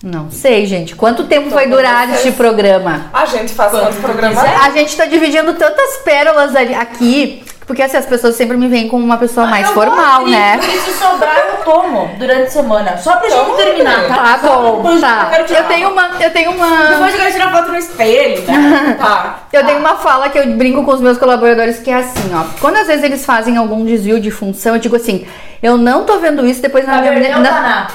Não 0.03 0.31
sei, 0.31 0.64
gente. 0.64 0.97
Quanto 0.97 1.24
tempo 1.24 1.51
Tô 1.51 1.55
vai 1.55 1.68
durar 1.68 2.07
vocês. 2.07 2.24
este 2.26 2.33
programa? 2.33 3.11
A 3.12 3.26
gente 3.26 3.53
faz 3.53 3.72
programas? 3.97 4.39
quiser. 4.39 4.57
A 4.57 4.70
gente 4.70 4.97
tá 4.97 5.05
dividindo 5.05 5.53
tantas 5.55 5.99
pérolas 5.99 6.57
ali, 6.57 6.74
aqui, 6.74 7.45
porque 7.71 7.83
assim, 7.83 7.99
as 7.99 8.07
pessoas 8.07 8.35
sempre 8.35 8.57
me 8.57 8.66
veem 8.66 8.89
como 8.89 9.05
uma 9.05 9.16
pessoa 9.16 9.47
mais 9.47 9.68
Eu 9.68 9.75
vou 9.75 9.85
formal, 9.85 10.23
abrir, 10.23 10.33
né? 10.33 10.59
Porque 10.59 10.77
se 10.79 10.91
sobrar, 10.91 11.39
eu 11.39 11.64
tomo 11.64 12.11
durante 12.18 12.43
a 12.43 12.51
semana. 12.51 12.99
Só 12.99 13.14
pra 13.14 13.31
gente 13.31 13.57
terminar, 13.59 14.09
tá? 14.09 14.14
Tá 14.16 14.39
Só 14.41 14.61
bom, 14.61 14.77
depois 14.79 15.01
tá. 15.01 15.21
Eu, 15.23 15.31
quero 15.31 15.47
tirar 15.47 15.61
Eu 15.61 15.68
tenho 15.68 15.91
uma, 15.93 16.07
eu 16.21 16.31
tenho 16.33 16.51
Depois 16.51 16.68
uma, 16.99 17.11
eu 17.11 17.16
quero 17.16 17.33
tirar 17.33 17.53
foto 17.53 17.68
no 17.68 17.79
espelho, 17.79 18.43
né? 18.43 18.97
Tá. 18.99 19.39
eu 19.53 19.64
tenho 19.64 19.79
uma 19.79 19.95
fala 19.95 20.29
que 20.31 20.37
eu 20.37 20.49
brinco 20.57 20.83
com 20.83 20.91
os 20.91 21.01
meus 21.01 21.16
colaboradores 21.16 21.79
que 21.79 21.93
é 21.93 21.99
assim, 21.99 22.29
ó. 22.35 22.43
Quando 22.61 22.75
às 22.79 22.89
vezes 22.89 23.05
eles 23.05 23.25
fazem 23.25 23.57
algum 23.57 23.85
desvio 23.85 24.18
de 24.18 24.33
função, 24.33 24.75
eu 24.75 24.81
digo 24.81 24.97
assim, 24.97 25.25
eu 25.62 25.77
não 25.77 26.03
tô 26.05 26.18
vendo 26.18 26.45
isso 26.45 26.61
depois 26.61 26.85
na 26.85 26.95
minha 27.01 27.05
Cabernet 27.14 27.37
ou 27.37 27.41
na? 27.41 27.87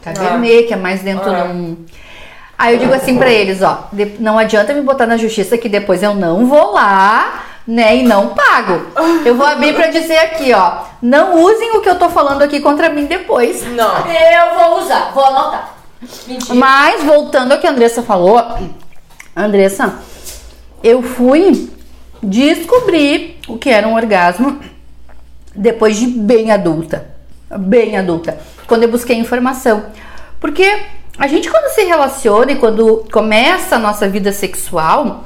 Cabernet, 0.00 0.68
que 0.68 0.74
é 0.74 0.76
mais 0.76 1.00
dentro 1.00 1.28
Ah. 1.28 1.42
de 1.42 1.48
um. 1.48 1.76
Aí 2.56 2.74
eu 2.74 2.78
digo 2.78 2.94
assim 2.94 3.18
pra 3.18 3.28
eles, 3.32 3.62
ó, 3.62 3.88
não 4.20 4.38
adianta 4.38 4.72
me 4.72 4.80
botar 4.80 5.06
na 5.06 5.16
justiça 5.16 5.58
que 5.58 5.68
depois 5.68 6.04
eu 6.04 6.14
não 6.14 6.46
vou 6.46 6.72
lá, 6.72 7.42
né, 7.66 7.96
e 7.96 8.02
não 8.02 8.28
pago. 8.28 8.86
Eu 9.24 9.34
vou 9.34 9.46
abrir 9.46 9.74
pra 9.74 9.88
dizer 9.88 10.18
aqui, 10.18 10.52
ó, 10.52 10.84
não 11.00 11.42
usem 11.42 11.76
o 11.76 11.80
que 11.80 11.88
eu 11.88 11.98
tô 11.98 12.08
falando 12.08 12.42
aqui 12.42 12.60
contra 12.60 12.90
mim 12.90 13.06
depois. 13.06 13.64
Não. 13.72 13.96
Eu 14.06 14.54
vou 14.54 14.80
usar, 14.80 15.12
vou 15.12 15.24
anotar. 15.24 15.74
Mentira. 16.26 16.54
Mas 16.54 17.02
voltando 17.02 17.52
ao 17.52 17.58
que 17.58 17.66
a 17.66 17.70
Andressa 17.70 18.02
falou, 18.02 18.42
Andressa, 19.34 19.98
eu 20.82 21.02
fui 21.02 21.70
descobrir 22.22 23.38
o 23.48 23.58
que 23.58 23.70
era 23.70 23.88
um 23.88 23.94
orgasmo 23.94 24.60
depois 25.54 25.96
de 25.96 26.06
bem 26.06 26.50
adulta. 26.50 27.14
Bem 27.50 27.96
adulta. 27.96 28.38
Quando 28.66 28.82
eu 28.82 28.90
busquei 28.90 29.16
informação. 29.16 29.86
Porque 30.40 30.82
a 31.18 31.26
gente 31.26 31.50
quando 31.50 31.72
se 31.72 31.84
relaciona 31.84 32.52
e 32.52 32.56
quando 32.56 33.04
começa 33.12 33.76
a 33.76 33.78
nossa 33.78 34.08
vida 34.08 34.32
sexual, 34.32 35.24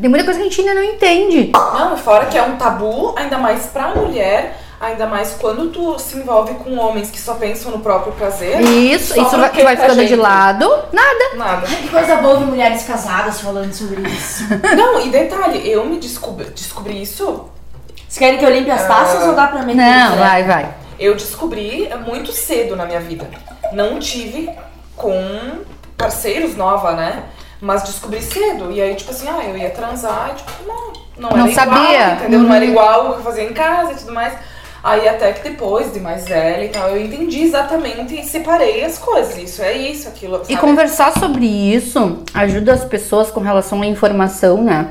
tem 0.00 0.08
muita 0.08 0.24
coisa 0.24 0.40
que 0.40 0.46
a 0.46 0.48
gente 0.48 0.60
ainda 0.60 0.74
não 0.74 0.84
entende. 0.84 1.52
Não, 1.52 1.96
fora 1.96 2.26
que 2.26 2.38
é 2.38 2.42
um 2.42 2.56
tabu, 2.56 3.14
ainda 3.16 3.38
mais 3.38 3.66
pra 3.66 3.94
mulher, 3.94 4.58
ainda 4.80 5.06
mais 5.06 5.36
quando 5.38 5.70
tu 5.70 5.98
se 5.98 6.16
envolve 6.16 6.54
com 6.54 6.76
homens 6.78 7.10
que 7.10 7.20
só 7.20 7.34
pensam 7.34 7.70
no 7.72 7.80
próprio 7.80 8.12
prazer. 8.14 8.60
Isso, 8.60 9.18
isso 9.20 9.30
vai, 9.30 9.50
vai 9.50 9.76
ficando 9.76 10.00
de 10.00 10.08
gente? 10.08 10.18
lado. 10.18 10.68
Nada. 10.92 11.36
Nada. 11.36 11.66
Que 11.66 11.88
coisa 11.88 12.16
boa 12.16 12.38
ver 12.38 12.46
mulheres 12.46 12.82
casadas 12.84 13.40
falando 13.40 13.72
sobre 13.72 14.02
isso. 14.08 14.44
Não, 14.76 15.00
e 15.04 15.10
detalhe, 15.10 15.68
eu 15.70 15.84
me 15.84 15.98
descobri, 15.98 16.46
descobri 16.50 17.00
isso, 17.02 17.48
Vocês 17.96 18.18
querem 18.18 18.38
que 18.38 18.44
eu 18.44 18.50
limpe 18.50 18.70
as 18.70 18.86
taças 18.86 19.26
ou 19.28 19.34
dá 19.34 19.46
pra 19.46 19.62
meter? 19.62 19.76
Não, 19.76 20.16
vai, 20.16 20.42
vai. 20.44 20.74
eu 20.98 21.14
descobri 21.14 21.88
muito 22.06 22.32
cedo 22.32 22.74
na 22.74 22.86
minha 22.86 23.00
vida. 23.00 23.28
Não 23.72 23.98
tive 23.98 24.50
com 24.96 25.60
parceiros 25.96 26.56
nova, 26.56 26.92
né? 26.92 27.24
Mas 27.64 27.84
descobri 27.84 28.20
cedo. 28.20 28.72
E 28.72 28.82
aí, 28.82 28.92
tipo 28.96 29.12
assim, 29.12 29.28
ah, 29.28 29.40
eu 29.48 29.56
ia 29.56 29.70
transar 29.70 30.32
e 30.32 30.34
tipo, 30.34 30.50
não, 30.66 30.92
não 31.16 31.28
era 31.30 31.38
Não 31.38 31.48
igual, 31.48 31.66
sabia. 31.68 32.12
entendeu? 32.14 32.40
Não 32.40 32.52
era 32.54 32.64
Uhum. 32.64 32.70
igual 32.72 33.06
o 33.06 33.12
que 33.12 33.18
eu 33.20 33.22
fazia 33.22 33.44
em 33.44 33.52
casa 33.52 33.92
e 33.92 33.94
tudo 33.94 34.12
mais. 34.12 34.34
Aí 34.82 35.08
até 35.08 35.32
que 35.32 35.48
depois, 35.48 35.92
de 35.92 36.00
mais 36.00 36.24
velha 36.26 36.64
e 36.64 36.68
tal, 36.70 36.88
eu 36.88 37.00
entendi 37.00 37.40
exatamente 37.42 38.18
e 38.20 38.24
separei 38.24 38.84
as 38.84 38.98
coisas. 38.98 39.38
Isso 39.38 39.62
é 39.62 39.74
isso, 39.74 40.08
aquilo. 40.08 40.40
E 40.42 40.54
sabe? 40.54 40.56
conversar 40.56 41.12
sobre 41.16 41.46
isso 41.46 42.18
ajuda 42.34 42.72
as 42.72 42.84
pessoas 42.84 43.30
com 43.30 43.38
relação 43.38 43.80
à 43.80 43.86
informação, 43.86 44.60
né? 44.60 44.88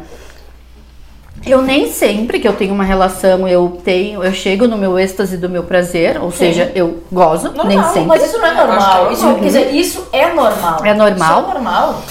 Eu 1.46 1.62
nem 1.62 1.92
sempre 1.92 2.40
que 2.40 2.48
eu 2.48 2.54
tenho 2.54 2.74
uma 2.74 2.84
relação, 2.86 3.48
eu 3.50 3.82
tenho, 3.84 4.24
eu 4.24 4.32
chego 4.32 4.66
no 4.68 4.78
meu 4.78 4.98
êxtase 4.98 5.36
do 5.36 5.50
meu 5.50 5.64
prazer, 5.64 6.22
ou 6.22 6.32
seja, 6.32 6.72
eu 6.76 7.04
gozo, 7.12 7.48
Normal, 7.52 7.66
nem 7.66 7.84
sempre. 7.84 8.06
Mas 8.06 8.24
isso 8.24 8.38
não 8.38 8.46
é 8.46 8.50
que 8.52 8.56
normal. 8.58 9.08
é 9.10 9.14
Isso, 9.14 9.22
normal. 9.24 9.40
quer 9.42 9.46
dizer, 9.48 9.72
isso 9.76 10.08
é 10.14 10.34
normal. 10.34 10.86
É 10.86 10.94
normal. 10.94 11.42
Isso 11.42 11.50
é 11.50 11.54
normal. 11.54 12.02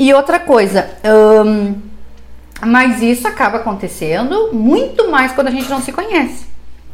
E 0.00 0.14
outra 0.14 0.40
coisa, 0.40 0.88
hum, 1.44 1.74
mas 2.64 3.02
isso 3.02 3.28
acaba 3.28 3.58
acontecendo 3.58 4.48
muito 4.50 5.10
mais 5.10 5.32
quando 5.32 5.48
a 5.48 5.50
gente 5.50 5.68
não 5.68 5.82
se 5.82 5.92
conhece. 5.92 6.46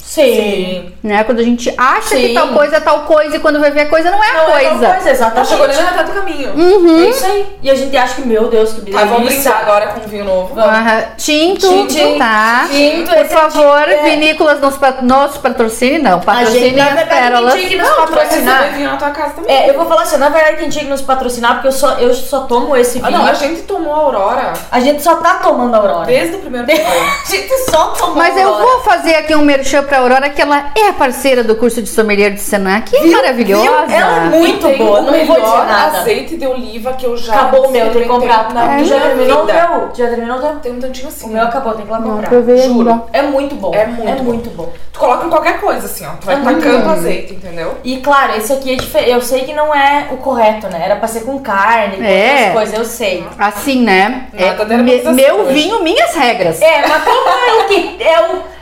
Sim. 0.07 0.93
Né? 1.03 1.25
Quando 1.25 1.41
a 1.41 1.43
gente 1.43 1.73
acha 1.77 2.11
que 2.17 2.29
Sim. 2.29 2.35
tal 2.35 2.49
coisa 2.49 2.77
é 2.77 2.81
tal 2.81 3.01
coisa 3.01 3.37
e 3.37 3.41
quando 3.41 3.59
vai 3.59 3.73
ver 3.73 3.81
a 3.83 3.87
coisa 3.87 4.09
não 4.11 4.23
é 4.23 4.31
a 4.31 4.33
Não 4.35 4.41
é 4.43 4.47
coisa. 4.47 4.69
tal 4.69 4.79
coisa, 4.95 5.05
Tá 5.05 5.11
exatamente. 5.11 5.49
chegando 5.49 5.75
na 5.77 5.91
metade 5.91 6.11
do 6.13 6.15
caminho. 6.21 6.53
Uhum. 6.55 7.05
É 7.05 7.09
isso 7.11 7.27
aí. 7.27 7.47
E 7.63 7.71
a 7.71 7.75
gente 7.75 7.97
acha 7.97 8.15
que, 8.15 8.23
meu 8.23 8.49
Deus, 8.49 8.73
que 8.73 8.91
Tá, 8.93 9.05
vamos 9.05 9.27
brindar 9.35 9.61
agora 9.63 9.87
com 9.89 10.01
vinho 10.09 10.25
novo. 10.25 10.55
Vamos. 10.55 10.71
Aham. 10.71 11.03
Tinto, 11.17 11.87
Tinto, 11.89 12.19
tá? 12.19 12.67
tinto, 12.71 13.09
Por 13.11 13.19
é 13.19 13.25
favor, 13.25 13.79
tinto, 13.81 13.91
é. 13.91 14.03
vinícolas 14.11 14.61
nos, 14.61 14.77
pa- 14.79 14.99
nos 15.03 15.37
patrocine, 15.39 15.99
não. 15.99 16.21
A 16.25 16.45
gente, 16.45 16.77
na 16.77 16.85
as 16.87 16.95
verdade, 16.95 17.09
pérolas. 17.11 17.55
quem 17.55 17.67
tinha 17.67 17.71
que 17.71 17.77
nos 17.85 17.89
Não, 17.99 18.07
patrocinar. 18.07 18.73
vinho 18.75 18.91
na 18.91 18.97
tua 18.97 19.11
casa 19.11 19.35
também. 19.35 19.55
É, 19.57 19.69
eu 19.71 19.75
vou 19.75 19.87
falar 19.87 20.03
assim, 20.03 20.17
na 20.19 20.29
verdade 20.29 20.57
quem 20.59 20.69
tinha 20.69 20.85
que 20.85 20.91
nos 20.91 21.03
patrocinar, 21.03 21.55
porque 21.55 21.69
eu 21.69 21.73
só, 21.73 21.91
eu 21.95 22.15
só 22.15 22.41
tomo 22.41 22.77
esse 22.77 23.01
Ah, 23.03 23.09
vinho. 23.09 23.19
não, 23.19 23.27
a 23.27 23.35
gente 23.35 23.63
tomou 23.63 23.93
a 23.93 23.99
Aurora 23.99 24.53
A 24.71 24.79
gente 24.81 25.03
só 25.03 25.17
tá 25.17 25.35
tomando 25.43 25.75
a 25.75 25.79
Aurora. 25.79 26.07
desde 26.07 26.37
o 26.37 26.39
primeiro 26.39 26.67
programa. 26.67 26.97
A 27.27 27.31
gente 27.31 27.53
só 27.71 27.87
tomou 27.89 28.15
Mas 28.17 28.37
a 28.37 28.41
eu 28.41 28.49
Aurora. 28.49 28.65
vou 28.71 28.81
fazer 28.85 29.15
aqui 29.17 29.35
um 29.35 29.43
merchan 29.43 29.83
pra 29.83 29.96
Aurora, 29.97 30.29
que 30.31 30.41
ela 30.41 30.71
é 30.77 30.93
parceira 30.93 31.43
do 31.43 31.57
curso 31.57 31.83
de 31.83 31.89
sommelier 31.89 32.33
de 32.33 32.41
Senac. 32.41 32.91
Que 32.91 33.07
maravilhosa. 33.11 33.93
Ela 33.93 34.17
é 34.17 34.21
muito 34.29 34.67
tem 34.67 34.79
boa, 34.79 35.01
não 35.03 35.13
vou 35.13 35.37
dizer 35.41 35.65
nada. 35.67 35.99
azeite 35.99 36.37
de 36.37 36.47
oliva 36.47 36.93
que 36.95 37.05
eu 37.07 37.17
já 37.17 37.35
Acabou 37.35 37.69
o 37.69 37.71
meu, 37.71 37.91
tem 37.93 38.03
que 38.03 38.09
comprar. 38.09 38.53
minha 38.53 38.85
já 38.85 39.01
terminou 39.01 39.43
o 39.45 39.47
teu? 39.47 39.57
Já 39.95 40.09
terminou? 40.09 40.39
Tem 40.63 40.73
um 40.73 40.81
tantinho 40.81 41.09
assim. 41.09 41.27
O 41.27 41.33
meu 41.33 41.43
acabou, 41.43 41.73
tem 41.75 41.83
que 41.85 41.89
ir 41.91 41.93
lá 41.93 42.01
Não, 42.01 42.11
comprar. 42.13 42.29
provei 42.29 42.59
Juro. 42.59 43.03
É 43.13 43.23
muito 43.23 43.55
bom. 43.55 43.73
É 43.75 43.87
muito 43.87 44.09
é 44.09 44.15
bom. 44.17 44.23
muito 44.23 44.51
bom. 44.51 44.73
Tu 44.93 44.99
coloca 44.99 45.27
em 45.27 45.31
qualquer 45.31 45.61
coisa, 45.61 45.87
assim, 45.87 46.07
ó. 46.07 46.11
Tu 46.21 46.25
vai 46.27 46.37
É 46.37 46.39
tacando 46.39 46.85
bom. 46.85 46.91
azeite, 46.91 47.35
entendeu? 47.35 47.75
E 47.85 47.99
claro, 47.99 48.35
esse 48.37 48.53
aqui 48.53 48.73
é 48.73 48.77
diferente. 48.77 49.11
Eu 49.11 49.21
sei 49.21 49.45
que 49.45 49.53
não 49.53 49.75
é 49.75 50.07
o 50.11 50.17
correto, 50.17 50.69
né? 50.69 50.81
Era 50.85 50.97
pra 50.97 51.07
ser 51.09 51.21
com 51.21 51.39
carne, 51.41 51.97
com 51.99 52.03
É. 52.05 52.31
outras 52.33 52.53
coisas, 52.53 52.79
eu 52.79 52.85
sei. 52.85 53.27
Assim, 53.39 53.83
né? 53.83 54.29
Nada 54.33 54.63
É, 54.63 54.67
me- 54.67 54.75
harmonização 54.75 55.13
meu 55.13 55.47
vinho, 55.47 55.83
minhas 55.83 56.15
regras. 56.15 56.61
É, 56.63 56.87
mas 56.87 57.03
como 57.05 57.29
é 57.29 57.63
o 57.63 57.67
que 57.67 58.03
é 58.03 58.21
o 58.33 58.57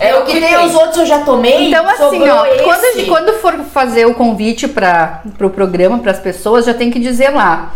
é 0.00 0.16
o 0.16 0.24
que 0.24 0.40
tem 0.40 0.56
os 0.56 0.74
outros 0.74 0.98
eu 0.98 1.06
já 1.06 1.20
tomei. 1.20 1.68
Então, 1.68 1.86
assim, 1.86 2.26
ó, 2.28 2.46
quando, 2.64 3.06
quando 3.06 3.32
for 3.40 3.58
fazer 3.66 4.06
o 4.06 4.14
convite 4.14 4.66
para 4.66 5.20
o 5.26 5.30
pro 5.30 5.50
programa, 5.50 5.98
para 5.98 6.10
as 6.10 6.18
pessoas, 6.18 6.64
já 6.64 6.72
tem 6.72 6.90
que 6.90 6.98
dizer 6.98 7.28
lá: 7.30 7.74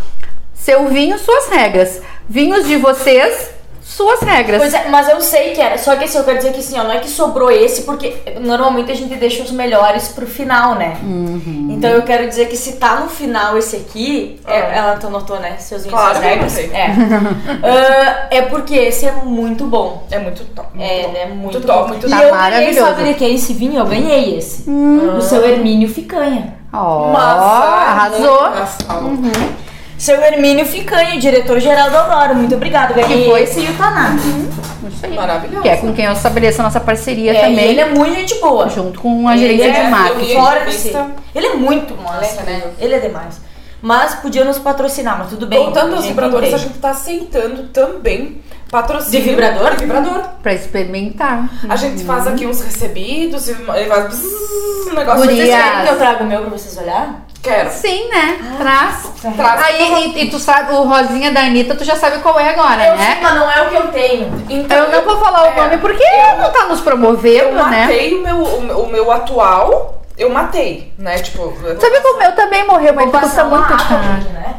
seu 0.53 0.87
vinho, 0.87 1.19
suas 1.19 1.47
regras. 1.49 2.01
Vinhos 2.27 2.67
de 2.67 2.77
vocês, 2.77 3.51
suas 3.87 4.19
regras. 4.21 4.57
Pois 4.59 4.73
é, 4.73 4.87
mas 4.89 5.07
eu 5.07 5.21
sei 5.21 5.53
que 5.53 5.61
era. 5.61 5.77
Só 5.77 5.95
que 5.95 6.05
assim, 6.05 6.17
eu 6.17 6.23
quero 6.23 6.37
dizer 6.37 6.53
que 6.53 6.59
assim, 6.59 6.77
ó, 6.79 6.83
não 6.83 6.91
é 6.91 6.97
que 6.99 7.07
sobrou 7.07 7.51
esse, 7.51 7.83
porque 7.83 8.15
normalmente 8.41 8.91
a 8.91 8.95
gente 8.95 9.13
deixa 9.15 9.43
os 9.43 9.51
melhores 9.51 10.07
pro 10.07 10.25
final, 10.25 10.73
né? 10.75 10.97
Uhum. 11.03 11.67
Então 11.69 11.91
eu 11.91 12.01
quero 12.01 12.27
dizer 12.27 12.47
que 12.49 12.57
se 12.57 12.73
tá 12.73 12.95
no 13.01 13.09
final 13.09 13.55
esse 13.57 13.75
aqui, 13.75 14.39
é- 14.47 14.59
Ah. 14.59 14.75
ela 14.75 14.95
tu 14.97 15.07
notou, 15.09 15.39
né? 15.39 15.55
Seus 15.59 15.83
vinhos, 15.83 15.99
Claro 15.99 16.19
que 16.19 16.25
regras. 16.25 16.57
É. 16.57 16.87
Ah, 17.63 18.27
é 18.31 18.41
porque 18.41 18.73
esse 18.75 19.05
é 19.05 19.11
muito 19.11 19.65
bom. 19.65 20.03
É 20.09 20.17
muito 20.19 20.43
top. 20.45 20.67
Muito 20.75 20.91
É, 20.91 21.03
bom. 21.03 21.11
né? 21.13 21.25
Muito, 21.27 21.61
top, 21.61 21.79
bom. 21.83 21.87
muito 21.89 22.07
e 22.07 22.09
Tá 22.09 22.23
eu 22.23 22.31
ganhei, 22.33 22.73
sabe 22.73 23.03
de 23.03 23.13
quem 23.13 23.35
esse 23.35 23.53
vinho? 23.53 23.79
Eu 23.79 23.85
ganhei 23.85 24.37
esse. 24.37 24.67
Hum. 24.69 25.11
Do 25.15 25.21
seu 25.21 25.45
Hermínio 25.47 25.87
Ficanha. 25.87 26.55
Ó, 26.73 27.11
Massa, 27.11 27.41
arrasou. 27.45 28.41
muito 28.41 28.59
massa. 28.59 28.77
Seu 29.97 30.21
Hermínio 30.21 30.65
Ficanha, 30.65 31.17
diretor-geral 31.19 31.89
da 31.89 32.01
Aurora. 32.01 32.33
Muito 32.33 32.53
obrigada. 32.55 32.93
Ganhei 32.93 33.23
Que 33.23 33.29
foi? 33.29 33.43
esse 33.43 33.61
e 33.61 33.69
o 33.69 33.73
Taná. 33.75 34.15
Isso 34.15 35.05
aí. 35.05 35.15
Maravilhoso. 35.15 35.61
Que 35.61 35.69
é 35.69 35.77
com 35.77 35.93
quem 35.93 36.05
eu 36.05 36.11
estabeleço 36.13 36.61
a 36.61 36.65
nossa 36.65 36.79
parceria 36.79 37.31
É, 37.33 37.37
e 37.37 37.41
também. 37.49 37.65
ele 37.69 37.79
é 37.81 37.89
muito 37.89 38.13
gente 38.15 38.35
boa. 38.39 38.69
Junto 38.69 38.99
com 38.99 39.27
a 39.27 39.37
gerência 39.37 39.65
é 39.65 39.83
de 39.85 39.89
marketing. 39.91 40.33
Fora 40.35 40.65
de 40.65 40.73
si. 40.73 40.93
Ele 41.33 41.47
é 41.47 41.53
muito 41.55 41.95
massa, 41.97 42.43
né? 42.43 42.63
Ele 42.79 42.93
é 42.93 42.99
demais. 42.99 43.39
Mas 43.81 44.15
podia 44.15 44.43
nos 44.43 44.57
patrocinar, 44.57 45.17
mas 45.19 45.29
tudo 45.29 45.45
bem. 45.47 45.59
Voltando 45.59 45.93
aos 45.93 46.03
gente 46.03 46.09
vibradores, 46.13 46.53
a 46.53 46.57
gente 46.57 46.77
tá 46.79 46.89
aceitando 46.89 47.63
também 47.67 48.41
patrocínio. 48.71 49.21
De 49.21 49.29
vibrador? 49.29 49.71
De 49.75 49.85
vibrador. 49.85 50.23
Pra 50.41 50.53
experimentar. 50.53 51.47
A 51.69 51.75
gente 51.75 52.03
faz 52.03 52.25
aqui 52.27 52.45
uns 52.47 52.61
recebidos 52.61 53.47
e 53.47 53.53
faz 53.53 54.05
bzzz, 54.07 54.23
um 54.91 54.95
negócio 54.95 55.21
Guria. 55.21 55.45
Vocês 55.45 55.55
querem 55.55 55.85
que 55.85 55.93
eu 55.93 55.97
traga 55.97 56.23
o 56.23 56.27
meu 56.27 56.41
pra 56.41 56.49
vocês 56.49 56.77
olhar? 56.77 57.24
Quero. 57.45 57.69
Sim, 57.71 58.09
né? 58.09 58.37
Traz. 58.57 59.09
Traz. 59.35 59.63
Aí, 59.65 60.13
e, 60.15 60.23
e 60.23 60.29
tu 60.29 60.39
sabe, 60.39 60.73
o 60.73 60.83
rosinha 60.83 61.31
da 61.31 61.41
Anitta, 61.41 61.75
tu 61.75 61.83
já 61.85 61.95
sabe 61.95 62.17
qual 62.19 62.39
é 62.39 62.49
agora, 62.49 62.83
Eu 62.87 62.95
né? 62.97 63.13
sei, 63.13 63.21
mas 63.23 63.35
não 63.35 63.51
é 63.51 63.61
o 63.61 63.69
que 63.69 63.75
eu 63.75 63.87
tenho. 63.89 64.45
Então, 64.49 64.77
Eu 64.85 64.91
não 64.91 65.01
vou 65.05 65.23
falar 65.23 65.43
o 65.43 65.45
é, 65.47 65.55
nome 65.55 65.77
porque 65.77 66.03
eu- 66.03 66.37
não 66.41 66.51
tá 66.51 66.65
nos 66.65 66.79
Eu 66.79 66.83
promovendo, 66.85 67.51
né? 67.51 67.81
matei 67.81 68.13
o, 68.15 68.21
meu, 68.23 68.37
o, 68.37 68.61
meu- 68.61 68.79
o 68.81 68.87
meu 68.91 69.11
atual, 69.11 70.01
eu 70.17 70.29
matei, 70.29 70.91
né? 70.97 71.19
Tipo. 71.19 71.53
eu- 71.63 71.79
Sabe 71.79 72.01
que 72.01 72.07
o 72.07 72.17
meu 72.17 72.31
também 72.35 72.65
morreu, 72.67 72.93
mas 72.93 73.05
custa 73.05 73.19
passar 73.21 73.45
uma 73.45 73.59
muito 73.59 73.73
aqui, 73.73 73.93
né? 74.33 74.55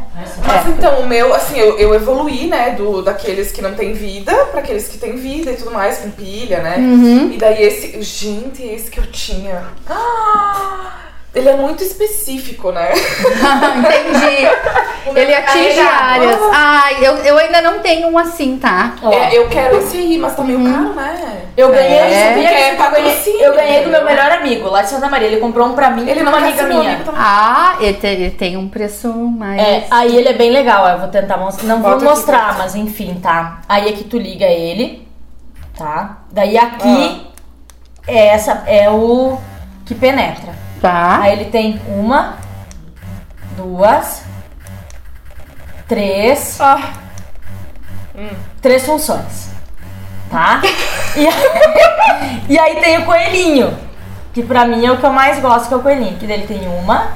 Mas 0.46 0.66
então, 0.68 1.00
o 1.00 1.06
meu, 1.06 1.34
assim, 1.34 1.58
eu, 1.58 1.76
eu 1.78 1.94
evoluí, 1.94 2.46
né? 2.46 2.70
Do, 2.70 3.02
daqueles 3.02 3.50
que 3.52 3.60
não 3.60 3.74
tem 3.74 3.92
vida 3.94 4.32
pra 4.52 4.60
aqueles 4.60 4.86
que 4.88 4.96
têm 4.96 5.16
vida 5.16 5.50
e 5.50 5.56
tudo 5.56 5.72
mais, 5.72 5.98
com 5.98 6.10
pilha, 6.10 6.60
né? 6.60 6.76
Uhum. 6.78 7.30
E 7.32 7.36
daí 7.36 7.62
esse. 7.62 8.00
Gente, 8.02 8.62
esse 8.62 8.90
que 8.90 8.98
eu 8.98 9.06
tinha. 9.10 9.64
Ah! 9.88 11.05
Ele 11.36 11.48
é 11.50 11.54
muito 11.56 11.84
específico, 11.84 12.72
né? 12.72 12.90
Entendi. 13.76 14.46
Ele 15.14 15.34
atinge 15.34 15.78
áreas. 15.80 16.38
Ai, 16.52 16.96
eu, 17.00 17.14
eu 17.18 17.38
ainda 17.38 17.62
não 17.62 17.78
tenho 17.78 18.08
um 18.08 18.18
assim, 18.18 18.58
tá? 18.58 18.94
É, 19.12 19.36
eu 19.38 19.48
quero 19.48 19.78
esse 19.78 19.96
aí, 19.96 20.18
mas 20.18 20.34
tá 20.34 20.42
meio 20.42 20.58
caro, 20.64 20.94
né? 20.94 21.42
Eu 21.56 21.70
ganhei, 21.70 21.92
É. 21.98 22.28
sabia 22.28 22.48
é 22.48 22.52
que 22.52 22.54
eu 22.54 22.58
ganhei, 22.60 22.76
patrocínio, 22.76 23.40
eu 23.40 23.54
ganhei 23.54 23.84
do 23.84 23.90
meu 23.90 24.04
melhor 24.04 24.32
amigo, 24.32 24.68
lá 24.68 24.82
de 24.82 24.88
Santa 24.90 25.08
Maria. 25.08 25.28
Ele 25.28 25.36
comprou 25.40 25.68
um 25.68 25.74
pra 25.74 25.90
mim 25.90 26.04
e 26.06 26.10
Ele 26.10 26.22
não 26.24 26.32
uma 26.32 26.38
amiga 26.38 26.64
minha. 26.64 27.00
Ah, 27.16 27.76
ele, 27.80 27.94
te- 27.94 28.06
ele 28.06 28.30
tem 28.32 28.56
um 28.56 28.68
preço 28.68 29.12
mais. 29.14 29.60
É, 29.62 29.86
aí 29.90 30.16
ele 30.16 30.28
é 30.28 30.32
bem 30.34 30.50
legal, 30.50 30.88
eu 30.88 30.98
vou 30.98 31.08
tentar 31.08 31.36
mostrar. 31.36 31.66
Não 31.68 31.80
Bota 31.80 31.98
vou 31.98 32.08
aqui 32.10 32.18
mostrar, 32.18 32.44
pra- 32.48 32.64
mas 32.64 32.74
enfim, 32.74 33.20
tá? 33.22 33.60
Aí 33.68 33.88
aqui 33.88 34.02
tu 34.04 34.18
liga 34.18 34.46
ele, 34.46 35.06
tá? 35.78 36.18
Daí 36.32 36.58
aqui 36.58 37.26
é 38.08 38.26
essa 38.28 38.64
é 38.66 38.90
o 38.90 39.38
que 39.86 39.94
penetra. 39.94 40.65
Tá. 40.86 41.18
Aí 41.22 41.32
ele 41.32 41.46
tem 41.46 41.80
uma, 41.88 42.36
duas, 43.56 44.22
três, 45.88 46.60
Ah, 46.60 46.92
três 48.62 48.84
funções. 48.86 49.48
Tá? 50.30 50.60
E 51.16 51.26
aí, 51.26 52.42
e 52.50 52.58
aí 52.58 52.76
tem 52.80 52.98
o 52.98 53.04
coelhinho. 53.04 53.76
Que 54.32 54.42
pra 54.42 54.66
mim 54.66 54.84
é 54.84 54.92
o 54.92 54.98
que 54.98 55.04
eu 55.06 55.12
mais 55.12 55.40
gosto, 55.40 55.68
que 55.68 55.74
é 55.74 55.76
o 55.76 55.80
coelhinho. 55.82 56.16
Que 56.18 56.26
dele 56.26 56.46
tem 56.46 56.68
uma, 56.68 57.08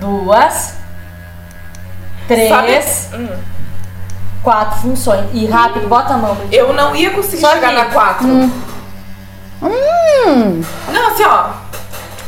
duas, 0.00 0.74
três, 2.28 2.48
sabe? 2.48 2.78
Hum, 3.22 3.38
quatro 4.42 4.78
funções. 4.80 5.26
E 5.32 5.46
rápido, 5.46 5.88
bota 5.88 6.14
a 6.14 6.18
mão. 6.18 6.36
eu 6.52 6.72
não 6.72 6.94
ia 6.94 7.10
conseguir 7.10 7.40
Só 7.40 7.52
chegar 7.54 7.70
que- 7.70 7.74
na 7.76 7.84
4. 7.86 8.26
Hum, 8.26 8.50
Não, 10.92 11.06
assim, 11.08 11.24
ó. 11.24 11.66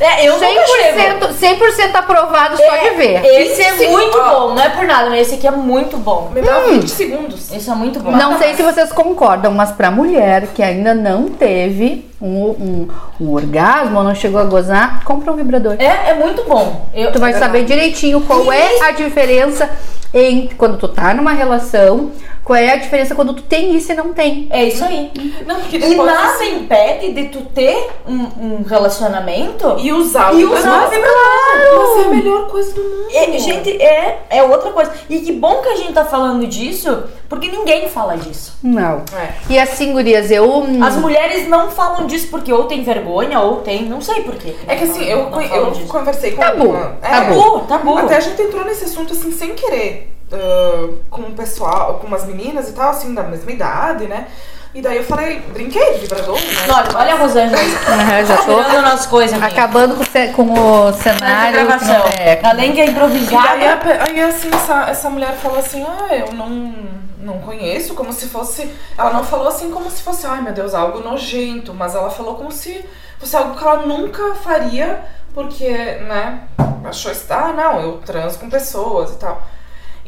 É, 0.01 0.29
eu 0.29 0.35
nunca 0.35 0.47
chego. 0.67 1.27
100%, 1.27 1.59
100% 1.59 1.95
aprovado 1.97 2.57
só 2.57 2.77
de 2.77 2.91
ver. 2.91 3.25
Esse 3.25 3.63
é 3.63 3.73
25, 3.73 3.91
muito 3.93 4.17
ó. 4.17 4.31
bom, 4.49 4.55
não 4.55 4.63
é 4.63 4.69
por 4.69 4.85
nada, 4.85 5.11
mas 5.11 5.23
esse 5.23 5.35
aqui 5.35 5.47
é 5.47 5.51
muito 5.51 5.97
bom. 5.97 6.31
Me 6.33 6.41
dá 6.41 6.61
20 6.61 6.89
segundos. 6.89 7.53
Esse 7.53 7.69
é 7.69 7.75
muito 7.75 7.99
bom. 7.99 8.13
Não 8.13 8.39
sei 8.39 8.55
se 8.55 8.63
vocês 8.63 8.93
concordam, 8.93 9.53
mas 9.53 9.73
pra 9.73 9.91
mulher 9.91 10.47
que 10.55 10.63
ainda 10.63 10.95
não 10.95 11.29
teve 11.29 12.09
um, 12.23 12.45
um, 12.45 12.89
um 13.21 13.33
orgasmo 13.33 13.99
ou 13.99 14.05
não 14.05 14.15
chegou 14.15 14.41
a 14.41 14.45
gozar, 14.45 15.03
compra 15.05 15.33
um 15.33 15.37
vibrador. 15.37 15.75
É, 15.81 16.11
é 16.11 16.15
muito 16.15 16.45
bom. 16.45 16.89
Eu, 16.95 17.11
Tu 17.11 17.19
vai 17.19 17.33
saber 17.35 17.65
direitinho 17.65 18.21
qual 18.21 18.53
é 18.53 18.81
a 18.83 18.93
diferença 18.93 19.69
em 20.15 20.49
quando 20.57 20.79
tu 20.79 20.87
tá 20.89 21.13
numa 21.13 21.33
relação, 21.33 22.13
qual 22.49 22.57
é 22.59 22.73
a 22.73 22.77
diferença 22.77 23.15
quando 23.15 23.35
tu 23.35 23.43
tem 23.43 23.77
isso 23.77 23.93
e 23.93 23.95
não 23.95 24.13
tem. 24.15 24.49
É 24.51 24.65
isso 24.65 24.83
aí. 24.85 25.13
Não, 25.47 25.57
porque 25.61 25.77
E 25.77 25.81
depois. 25.81 26.11
nada 26.11 26.29
assim, 26.35 26.57
impede 26.63 27.13
de 27.13 27.25
tu 27.29 27.43
ter 27.43 27.91
um, 28.09 28.15
um 28.15 28.63
relacionamento 28.67 29.77
E 29.79 29.93
usar 29.93 30.33
o 30.35 30.41
e 30.41 30.45
usar 30.47 30.87
o 30.87 30.91
vibrador. 30.91 31.97
Mas 31.97 32.05
é 32.05 32.09
a 32.09 32.11
melhor 32.11 32.49
coisa 32.49 32.73
do 32.75 32.81
mundo. 32.83 33.09
É, 33.13 33.39
gente, 33.39 33.71
é, 33.83 34.23
é 34.31 34.43
outra 34.43 34.71
coisa. 34.73 34.91
E 35.11 35.21
que 35.21 35.33
bom 35.33 35.61
que 35.63 35.69
a 35.69 35.77
gente 35.77 35.93
tá 35.93 36.05
falando 36.07 36.47
disso, 36.47 37.05
porque 37.29 37.49
ninguém 37.49 37.87
fala 37.89 38.17
disso. 38.17 38.57
Não. 38.63 39.03
É. 39.15 39.29
E 39.51 39.59
assim, 39.59 39.93
gurias, 39.93 40.31
eu. 40.31 40.45
hum, 40.51 40.83
As 40.83 40.97
mulheres 40.97 41.47
não 41.49 41.71
falam 41.71 42.07
disso 42.07 42.29
porque 42.31 42.53
ou 42.53 42.65
tem 42.65 42.83
vergonha 42.83 43.41
ou 43.41 43.57
tem, 43.57 43.85
não 43.85 44.01
sei 44.01 44.23
por 44.23 44.35
quê. 44.37 44.55
É 44.67 44.75
que 44.75 44.85
assim, 44.85 45.05
eu, 45.05 45.25
Não 45.25 45.31
co- 45.33 45.43
falam 45.43 45.67
eu 45.67 45.71
disso. 45.73 45.87
conversei 45.89 46.33
com 46.33 46.41
Tabu, 46.41 46.69
uma- 46.71 46.97
é, 47.03 47.09
Tabu, 47.11 47.61
tabu. 47.69 47.99
Até 47.99 48.17
a 48.17 48.21
gente 48.21 48.41
entrou 48.41 48.65
nesse 48.65 48.85
assunto 48.85 49.13
assim 49.13 49.31
sem 49.33 49.55
querer. 49.55 50.15
Ah, 50.33 50.89
com 51.11 51.23
o 51.23 51.33
pessoal, 51.33 51.95
com 52.01 52.07
umas 52.07 52.25
meninas 52.27 52.69
e 52.69 52.73
tal, 52.73 52.91
assim, 52.91 53.15
da 53.15 53.23
mesma 53.23 53.51
idade, 53.51 54.07
né? 54.07 54.27
E 54.75 54.83
daí 54.83 54.99
eu 54.99 55.05
falei, 55.05 55.41
brinquei 55.53 55.95
de 55.95 56.01
vibrador, 56.01 56.35
né? 56.39 56.67
Olha, 56.69 56.99
olha 56.99 57.15
a 57.15 57.17
Rosângela. 57.17 57.61
ah, 57.89 58.23
já 58.23 58.37
tô 58.37 58.63
Tirando 58.63 58.83
nossas 58.83 59.07
coisas 59.07 59.43
acabando 59.43 59.97
com, 59.97 60.05
ce- 60.05 60.29
com 60.35 60.43
o 60.53 60.93
cenário. 60.93 61.53
gravação. 61.67 62.05
é- 62.19 62.39
Além 62.45 62.73
que 62.75 62.81
é 62.83 62.87
improvisada. 62.87 63.73
a 63.73 63.77
pe- 63.79 63.99
aí 64.11 64.21
assim, 64.21 64.51
essa, 64.53 64.91
essa 64.91 65.09
mulher 65.11 65.33
falou 65.37 65.59
assim, 65.59 65.83
ah, 65.89 66.15
eu 66.15 66.33
não, 66.35 66.75
não 67.19 67.39
conheço, 67.41 67.95
como 67.95 68.13
se 68.13 68.27
fosse. 68.29 68.71
Ela 68.97 69.11
não 69.15 69.25
falou 69.25 69.49
assim 69.49 69.71
como 69.71 69.91
se 69.91 70.03
fosse, 70.03 70.27
ai 70.27 70.43
meu 70.43 70.53
Deus, 70.53 70.75
algo 70.75 71.01
nojento, 71.01 71.73
mas 71.73 71.95
ela 71.95 72.11
falou 72.11 72.35
como 72.35 72.53
se 72.53 72.85
fosse 73.19 73.35
algo 73.37 73.57
que 73.57 73.65
ela 73.65 73.87
nunca 73.87 74.35
faria, 74.35 75.01
porque, 75.35 75.67
né, 75.71 76.41
achou 76.85 77.11
isso, 77.11 77.25
ah, 77.31 77.55
não, 77.57 77.81
eu 77.81 77.93
transo 78.05 78.39
com 78.39 78.51
pessoas 78.51 79.13
e 79.13 79.17
tal. 79.17 79.43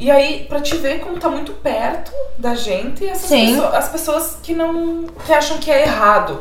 E 0.01 0.09
aí, 0.09 0.45
pra 0.49 0.59
te 0.59 0.75
ver 0.77 0.99
como 0.99 1.19
tá 1.19 1.29
muito 1.29 1.51
perto 1.51 2.11
da 2.37 2.55
gente, 2.55 3.05
essas 3.07 3.29
pessoas, 3.29 3.73
as 3.75 3.89
pessoas 3.89 4.37
que 4.41 4.51
não. 4.53 5.05
que 5.25 5.31
acham 5.31 5.59
que 5.59 5.69
é 5.69 5.83
errado, 5.83 6.39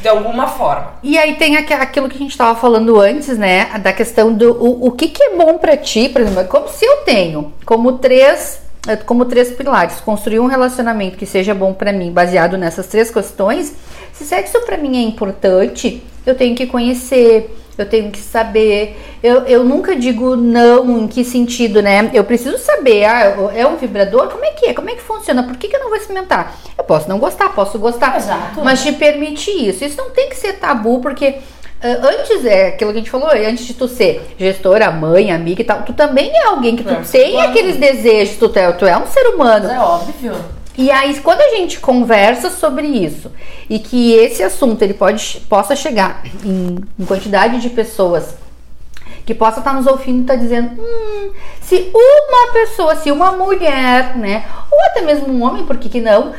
de 0.00 0.08
alguma 0.08 0.48
forma. 0.48 0.94
E 1.04 1.16
aí 1.16 1.36
tem 1.36 1.56
aqu- 1.56 1.72
aquilo 1.80 2.08
que 2.08 2.16
a 2.16 2.18
gente 2.18 2.36
tava 2.36 2.58
falando 2.58 2.98
antes, 3.00 3.38
né? 3.38 3.66
Da 3.78 3.92
questão 3.92 4.32
do 4.34 4.52
o, 4.52 4.88
o 4.88 4.90
que, 4.90 5.06
que 5.08 5.22
é 5.22 5.36
bom 5.36 5.56
pra 5.56 5.76
ti, 5.76 6.08
por 6.08 6.20
exemplo, 6.20 6.40
é 6.40 6.44
como 6.44 6.68
se 6.68 6.84
eu 6.84 6.96
tenho 7.04 7.52
como 7.64 7.92
três 7.98 8.60
é, 8.88 8.96
como 8.96 9.24
três 9.24 9.52
pilares, 9.52 10.00
construir 10.00 10.40
um 10.40 10.46
relacionamento 10.46 11.16
que 11.16 11.26
seja 11.26 11.54
bom 11.54 11.72
pra 11.72 11.92
mim, 11.92 12.10
baseado 12.12 12.56
nessas 12.58 12.88
três 12.88 13.08
questões. 13.10 13.72
Se 14.12 14.24
sexo 14.24 14.60
pra 14.62 14.76
mim 14.76 14.96
é 14.96 15.02
importante, 15.08 16.02
eu 16.24 16.34
tenho 16.34 16.54
que 16.56 16.66
conhecer, 16.66 17.54
eu 17.82 17.88
tenho 17.88 18.10
que 18.10 18.18
saber. 18.20 18.96
Eu, 19.22 19.42
eu 19.46 19.64
nunca 19.64 19.94
digo 19.96 20.36
não 20.36 20.98
em 21.00 21.06
que 21.08 21.24
sentido, 21.24 21.82
né? 21.82 22.10
Eu 22.14 22.24
preciso 22.24 22.58
saber, 22.58 23.04
ah, 23.04 23.50
é 23.54 23.66
um 23.66 23.76
vibrador? 23.76 24.28
Como 24.28 24.44
é 24.44 24.50
que 24.50 24.66
é? 24.66 24.74
Como 24.74 24.88
é 24.90 24.94
que 24.94 25.02
funciona? 25.02 25.42
Por 25.42 25.56
que, 25.56 25.68
que 25.68 25.76
eu 25.76 25.80
não 25.80 25.88
vou 25.88 25.96
experimentar? 25.96 26.54
Eu 26.76 26.84
posso 26.84 27.08
não 27.08 27.18
gostar, 27.18 27.50
posso 27.50 27.78
gostar. 27.78 28.16
Exato. 28.16 28.60
Mas 28.62 28.82
te 28.82 28.92
permite 28.92 29.50
isso. 29.50 29.84
Isso 29.84 29.96
não 29.98 30.10
tem 30.10 30.28
que 30.28 30.36
ser 30.36 30.54
tabu, 30.54 31.00
porque 31.00 31.36
ah, 31.82 31.88
antes, 32.08 32.44
é 32.46 32.68
aquilo 32.68 32.90
que 32.92 32.96
a 32.98 33.00
gente 33.00 33.10
falou, 33.10 33.28
antes 33.30 33.66
de 33.66 33.74
tu 33.74 33.86
ser 33.86 34.22
gestora, 34.38 34.90
mãe, 34.90 35.30
amiga 35.30 35.60
e 35.60 35.64
tal, 35.64 35.82
tu 35.82 35.92
também 35.92 36.30
é 36.34 36.46
alguém 36.46 36.74
que 36.76 36.82
tu 36.84 36.92
É, 36.94 37.00
tem 37.02 37.32
claro. 37.32 37.50
aqueles 37.50 37.76
desejos, 37.76 38.36
tu, 38.36 38.50
é- 38.58 38.72
tu 38.72 38.86
é 38.86 38.96
um 38.96 39.06
ser 39.06 39.26
humano. 39.28 39.70
É 39.70 39.78
óbvio. 39.78 40.32
E 40.76 40.90
aí, 40.90 41.18
quando 41.20 41.40
a 41.40 41.56
gente 41.56 41.80
conversa 41.80 42.50
sobre 42.50 42.86
isso 42.86 43.32
e 43.68 43.78
que 43.78 44.12
esse 44.12 44.42
assunto 44.42 44.82
ele 44.82 44.94
pode, 44.94 45.40
possa 45.48 45.74
chegar 45.74 46.22
em, 46.44 46.78
em 46.98 47.04
quantidade 47.04 47.60
de 47.60 47.70
pessoas 47.70 48.34
que 49.24 49.34
possa 49.34 49.58
estar 49.58 49.72
nos 49.72 49.86
ouvindo 49.86 50.18
e 50.18 50.20
estar 50.20 50.36
dizendo, 50.36 50.80
hum, 50.80 51.32
se 51.60 51.90
uma 51.92 52.52
pessoa, 52.52 52.94
se 52.94 53.10
uma 53.10 53.32
mulher, 53.32 54.16
né, 54.16 54.44
ou 54.70 54.80
até 54.84 55.02
mesmo 55.02 55.28
um 55.28 55.42
homem, 55.42 55.64
por 55.64 55.78
que 55.78 55.88
que 55.88 56.00
não, 56.00 56.32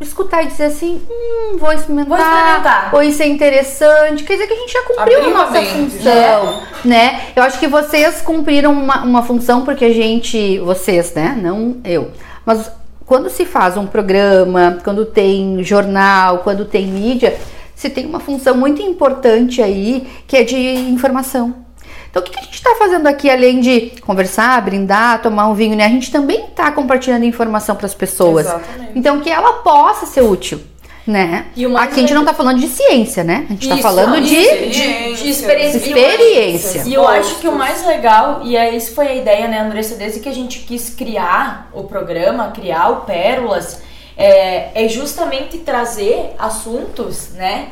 escutar 0.00 0.42
e 0.42 0.48
dizer 0.48 0.64
assim, 0.64 1.00
hum, 1.08 1.56
vou 1.56 1.72
experimentar, 1.72 2.08
Vou 2.08 2.18
experimentar. 2.18 2.90
ou 2.94 3.02
isso 3.02 3.22
é 3.22 3.26
interessante, 3.26 4.24
quer 4.24 4.34
dizer 4.34 4.46
que 4.46 4.52
a 4.52 4.56
gente 4.56 4.72
já 4.72 4.82
cumpriu 4.82 5.18
Abriu 5.18 5.36
a 5.36 5.46
nossa 5.46 5.62
função, 5.62 6.62
né? 6.84 7.28
Eu 7.34 7.42
acho 7.42 7.58
que 7.58 7.66
vocês 7.66 8.20
cumpriram 8.20 8.72
uma, 8.72 9.02
uma 9.02 9.22
função 9.22 9.64
porque 9.64 9.86
a 9.86 9.92
gente, 9.92 10.58
vocês, 10.58 11.14
né, 11.14 11.38
não 11.40 11.78
eu, 11.84 12.10
mas 12.44 12.70
quando 13.06 13.28
se 13.28 13.44
faz 13.44 13.76
um 13.76 13.86
programa, 13.86 14.78
quando 14.82 15.04
tem 15.04 15.62
jornal, 15.62 16.38
quando 16.38 16.64
tem 16.64 16.86
mídia, 16.86 17.36
se 17.74 17.90
tem 17.90 18.06
uma 18.06 18.20
função 18.20 18.56
muito 18.56 18.80
importante 18.80 19.60
aí 19.62 20.06
que 20.26 20.36
é 20.36 20.42
de 20.42 20.56
informação. 20.56 21.64
Então, 22.10 22.22
o 22.22 22.24
que 22.24 22.38
a 22.38 22.42
gente 22.42 22.54
está 22.54 22.76
fazendo 22.76 23.08
aqui, 23.08 23.28
além 23.28 23.58
de 23.60 23.92
conversar, 24.02 24.62
brindar, 24.62 25.20
tomar 25.20 25.48
um 25.48 25.54
vinho, 25.54 25.76
né? 25.76 25.84
A 25.84 25.88
gente 25.88 26.12
também 26.12 26.44
está 26.44 26.70
compartilhando 26.70 27.24
informação 27.24 27.74
para 27.74 27.86
as 27.86 27.94
pessoas. 27.94 28.46
Exatamente. 28.46 28.92
Então, 28.94 29.20
que 29.20 29.28
ela 29.28 29.54
possa 29.54 30.06
ser 30.06 30.22
útil, 30.22 30.60
né? 31.06 31.46
E 31.54 31.66
Aqui 31.66 31.94
a 31.94 32.00
gente 32.00 32.14
não 32.14 32.22
está 32.22 32.32
falando 32.34 32.58
de 32.60 32.68
ciência, 32.68 33.22
né? 33.22 33.44
A 33.48 33.52
gente 33.52 33.62
está 33.62 33.74
Isso, 33.74 33.82
falando 33.82 34.16
isso, 34.18 34.34
de 34.34 34.70
de, 34.70 35.14
de 35.22 35.28
experiência. 35.30 35.76
experiência. 35.78 36.82
E 36.86 36.94
eu 36.94 37.06
acho 37.06 37.36
que 37.36 37.48
o 37.48 37.52
mais 37.54 37.84
legal, 37.86 38.40
e 38.44 38.56
é 38.56 38.74
isso 38.74 38.94
foi 38.94 39.08
a 39.08 39.14
ideia, 39.14 39.46
né, 39.48 39.60
Andressa, 39.60 39.96
desde 39.96 40.20
que 40.20 40.28
a 40.28 40.34
gente 40.34 40.60
quis 40.60 40.90
criar 40.90 41.68
o 41.72 41.84
programa, 41.84 42.50
criar 42.52 42.88
o 42.88 42.96
Pérolas, 43.02 43.82
é, 44.16 44.84
é 44.84 44.88
justamente 44.88 45.58
trazer 45.58 46.34
assuntos, 46.38 47.30
né, 47.32 47.68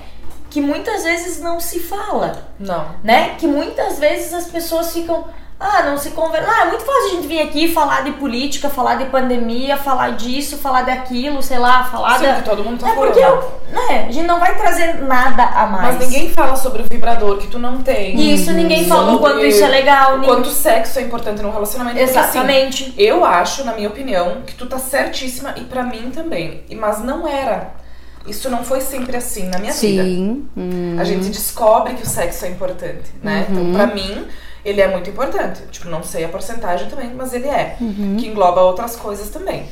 que 0.51 0.61
muitas 0.61 1.03
vezes 1.05 1.41
não 1.41 1.59
se 1.59 1.80
fala, 1.80 2.47
Não. 2.61 2.85
né? 3.03 3.37
Que 3.39 3.47
muitas 3.47 3.99
vezes 3.99 4.35
as 4.35 4.49
pessoas 4.49 4.93
ficam, 4.93 5.24
ah, 5.63 5.83
não 5.85 5.97
se 5.97 6.11
conversa. 6.11 6.49
Ah, 6.51 6.63
é 6.63 6.69
muito 6.71 6.85
fácil 6.85 7.07
a 7.07 7.09
gente 7.11 7.27
vir 7.29 7.41
aqui 7.41 7.73
falar 7.73 8.03
de 8.03 8.11
política, 8.13 8.69
falar 8.69 8.97
de 8.97 9.05
pandemia, 9.07 9.77
falar 9.77 10.11
disso, 10.17 10.59
falar 10.59 10.83
daquilo, 10.83 11.43
sei 11.43 11.59
lá, 11.59 11.85
falar 11.85 12.19
Sim, 12.19 12.25
da. 12.27 12.35
que 12.35 12.43
todo 12.43 12.65
mundo 12.65 12.81
tá 12.81 12.91
é 12.91 12.95
falando. 12.95 13.13
porque 13.13 13.25
eu, 13.25 13.53
né, 13.73 14.07
a 14.09 14.13
gente 14.13 14.27
não 14.27 14.41
vai 14.41 14.57
trazer 14.57 14.95
nada 15.05 15.45
a 15.45 15.67
mais. 15.67 15.97
Mas 15.97 16.09
ninguém 16.09 16.31
fala 16.31 16.57
sobre 16.57 16.83
o 16.83 16.85
vibrador 16.85 17.39
que 17.39 17.47
tu 17.47 17.59
não 17.59 17.79
tem. 17.83 18.19
Isso 18.35 18.53
ninguém 18.53 18.87
fala 18.87 19.13
o 19.15 19.19
quanto 19.19 19.45
isso 19.45 19.63
é 19.63 19.69
legal. 19.69 20.13
O 20.15 20.19
ninguém- 20.19 20.35
quanto 20.35 20.49
sexo 20.49 20.99
é 20.99 21.03
importante 21.03 21.41
no 21.43 21.51
relacionamento. 21.53 21.97
porque, 21.99 22.11
assim, 22.19 22.29
Exatamente. 22.39 22.95
eu 22.99 23.25
acho, 23.25 23.65
na 23.65 23.73
minha 23.75 23.89
opinião, 23.89 24.43
que 24.47 24.55
tu 24.55 24.67
tá 24.67 24.79
certíssima 24.79 25.55
e 25.57 25.61
pra 25.63 25.83
mim 25.83 26.11
também. 26.15 26.65
E- 26.69 26.75
Mas 26.75 26.99
não 27.01 27.27
era. 27.29 27.81
Isso 28.27 28.49
não 28.49 28.63
foi 28.65 28.81
sempre 28.81 29.17
assim 29.17 29.49
na 29.49 29.59
minha 29.59 29.73
vida. 29.73 30.03
Sim. 30.05 30.47
hum. 30.57 30.97
A 30.99 31.05
gente 31.05 31.29
descobre 31.29 31.95
que 31.95 32.05
o 32.05 32.07
sexo 32.07 32.45
é 32.45 32.49
importante, 32.49 33.11
né? 33.23 33.47
Uhum. 33.49 33.61
Então, 33.71 33.73
pra 33.75 33.87
mim, 33.93 34.27
ele 34.65 34.81
é 34.81 34.89
muito 34.89 35.11
importante. 35.11 35.63
Tipo, 35.71 35.89
não 35.89 36.03
sei 36.03 36.25
a 36.25 36.29
porcentagem 36.29 36.89
também, 36.89 37.13
mas 37.15 37.33
ele 37.33 37.49
é. 37.49 37.77
Uhum. 37.81 38.17
Que 38.19 38.27
engloba 38.29 38.61
outras 38.63 38.97
coisas 38.97 39.29
também. 39.31 39.67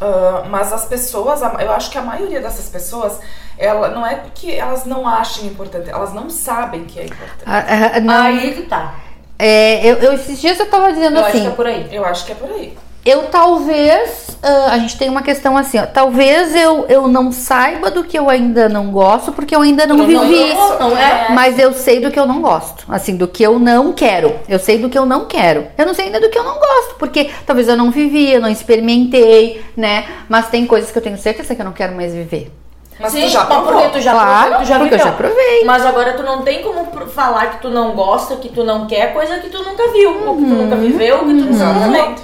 Ah, 0.00 0.44
mas 0.48 0.72
as 0.72 0.84
pessoas, 0.84 1.40
eu 1.42 1.72
acho 1.72 1.90
que 1.90 1.98
a 1.98 2.02
maioria 2.02 2.40
dessas 2.40 2.68
pessoas, 2.68 3.18
ela 3.56 3.88
não 3.88 4.06
é 4.06 4.22
que 4.34 4.54
elas 4.54 4.84
não 4.84 5.08
achem 5.08 5.46
importante, 5.46 5.90
elas 5.90 6.12
não 6.14 6.30
sabem 6.30 6.84
que 6.84 7.00
é 7.00 7.04
importante. 7.06 7.42
Ah, 7.44 7.64
ah, 7.96 8.00
não, 8.00 8.14
Aí 8.14 8.54
que 8.54 8.62
tá. 8.62 8.94
é, 9.38 9.84
eu, 9.84 9.96
eu- 9.96 10.12
esses 10.12 10.40
dias 10.40 10.58
eu 10.60 10.70
tava 10.70 10.92
dizendo 10.92 11.16
Eu 11.16 11.24
acho 11.24 11.36
assim. 11.36 11.40
que 11.46 11.46
é 11.52 11.56
por 11.56 11.66
aí. 11.66 11.88
Eu 11.92 12.04
acho 12.04 12.24
que 12.26 12.32
é 12.32 12.34
por 12.36 12.50
aí. 12.50 12.78
Eu 13.08 13.22
talvez. 13.24 14.36
ah, 14.42 14.68
a 14.72 14.78
gente 14.78 14.96
tem 14.98 15.08
uma 15.08 15.22
questão 15.22 15.56
assim, 15.56 15.78
ó. 15.78 15.86
Talvez 15.86 16.54
eu, 16.54 16.84
eu 16.88 17.08
não 17.08 17.32
saiba 17.32 17.90
do 17.90 18.04
que 18.04 18.18
eu 18.18 18.28
ainda 18.28 18.68
não 18.68 18.90
gosto, 18.90 19.32
porque 19.32 19.56
eu 19.56 19.62
ainda 19.62 19.86
não, 19.86 19.96
Não, 19.96 20.06
não, 20.06 20.26
vivi. 20.26 20.52
não, 20.54 20.78
não 20.90 20.96
é? 20.96 21.28
Mas 21.30 21.58
eu 21.58 21.72
sei 21.72 22.00
do 22.00 22.10
que 22.10 22.18
eu 22.20 22.26
não 22.26 22.42
gosto. 22.42 22.84
Assim, 22.88 23.16
do 23.16 23.26
que 23.26 23.42
eu 23.42 23.58
não 23.58 23.92
quero. 23.92 24.34
Eu 24.48 24.58
sei 24.58 24.78
do 24.78 24.88
que 24.90 24.98
eu 24.98 25.06
não 25.06 25.24
quero. 25.24 25.66
Eu 25.78 25.86
não 25.86 25.94
sei 25.94 26.06
ainda 26.06 26.20
do 26.20 26.28
que 26.28 26.38
eu 26.38 26.44
não 26.44 26.54
gosto. 26.58 26.96
Porque 26.98 27.30
talvez 27.46 27.66
eu 27.68 27.76
não 27.76 27.90
vivi, 27.90 28.30
eu 28.32 28.40
não 28.40 28.48
experimentei, 28.50 29.64
né? 29.76 30.04
Mas 30.28 30.48
tem 30.48 30.66
coisas 30.66 30.90
que 30.90 30.98
eu 30.98 31.02
tenho 31.02 31.16
certeza 31.18 31.54
que 31.54 31.60
eu 31.60 31.64
não 31.64 31.72
quero 31.72 31.94
mais 31.96 32.12
viver. 32.12 32.52
Mas 33.00 33.12
Sim, 33.12 33.22
tu 33.22 33.28
já 33.28 33.38
mas 33.44 33.48
provou. 33.48 33.72
porque 33.74 33.88
tu 33.90 34.00
já 34.02 34.12
Claro, 34.12 34.40
provou, 34.48 34.58
tu 34.58 34.68
já 34.68 34.78
porque 34.78 34.94
eu 34.94 34.98
viveu. 34.98 35.12
já 35.12 35.16
provei. 35.16 35.64
Mas 35.64 35.86
agora 35.86 36.12
tu 36.14 36.22
não 36.24 36.42
tem 36.42 36.62
como 36.62 36.84
falar 37.06 37.52
que 37.52 37.62
tu 37.62 37.70
não 37.70 37.92
gosta, 37.92 38.34
que 38.36 38.48
tu 38.48 38.64
não 38.64 38.86
quer, 38.88 39.12
coisa 39.12 39.38
que 39.38 39.48
tu 39.48 39.62
nunca 39.62 39.88
viu, 39.92 40.26
ou 40.28 40.36
que 40.36 40.42
tu 40.42 40.54
nunca 40.54 40.74
viveu, 40.76 41.18
ou 41.18 41.24
que 41.26 41.30
tu 41.34 41.44
nunca 41.44 41.50
Exatamente. 41.54 42.22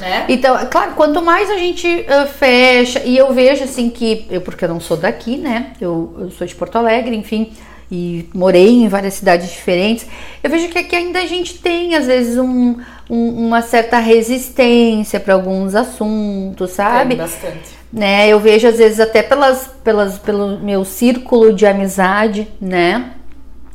Né? 0.00 0.24
Então, 0.28 0.58
é 0.58 0.64
claro, 0.66 0.92
quanto 0.92 1.20
mais 1.22 1.50
a 1.50 1.56
gente 1.56 2.04
ah, 2.08 2.26
fecha, 2.26 3.00
e 3.04 3.16
eu 3.16 3.32
vejo 3.32 3.64
assim 3.64 3.88
que, 3.90 4.26
eu, 4.30 4.40
porque 4.40 4.64
eu 4.64 4.68
não 4.68 4.80
sou 4.80 4.96
daqui, 4.96 5.36
né? 5.36 5.72
Eu, 5.80 6.14
eu 6.18 6.30
sou 6.30 6.46
de 6.46 6.54
Porto 6.54 6.76
Alegre, 6.76 7.14
enfim, 7.16 7.52
e 7.92 8.28
morei 8.34 8.68
em 8.68 8.88
várias 8.88 9.14
cidades 9.14 9.50
diferentes. 9.50 10.06
Eu 10.42 10.48
vejo 10.50 10.68
que 10.68 10.78
aqui 10.78 10.94
ainda 10.96 11.18
a 11.20 11.26
gente 11.26 11.58
tem, 11.58 11.94
às 11.96 12.06
vezes, 12.06 12.38
um, 12.38 12.76
um- 13.10 13.46
uma 13.46 13.62
certa 13.62 13.98
resistência 13.98 15.18
para 15.20 15.34
alguns 15.34 15.74
assuntos, 15.74 16.70
sabe? 16.70 17.16
Tem 17.16 17.18
bastante. 17.24 17.80
né? 17.92 18.28
Eu 18.28 18.38
vejo 18.38 18.68
às 18.68 18.78
vezes 18.78 19.00
até 19.00 19.22
pelas, 19.22 19.68
pelas, 19.82 20.18
pelo 20.18 20.58
meu 20.60 20.84
círculo 20.84 21.52
de 21.52 21.66
amizade, 21.66 22.46
né? 22.60 23.10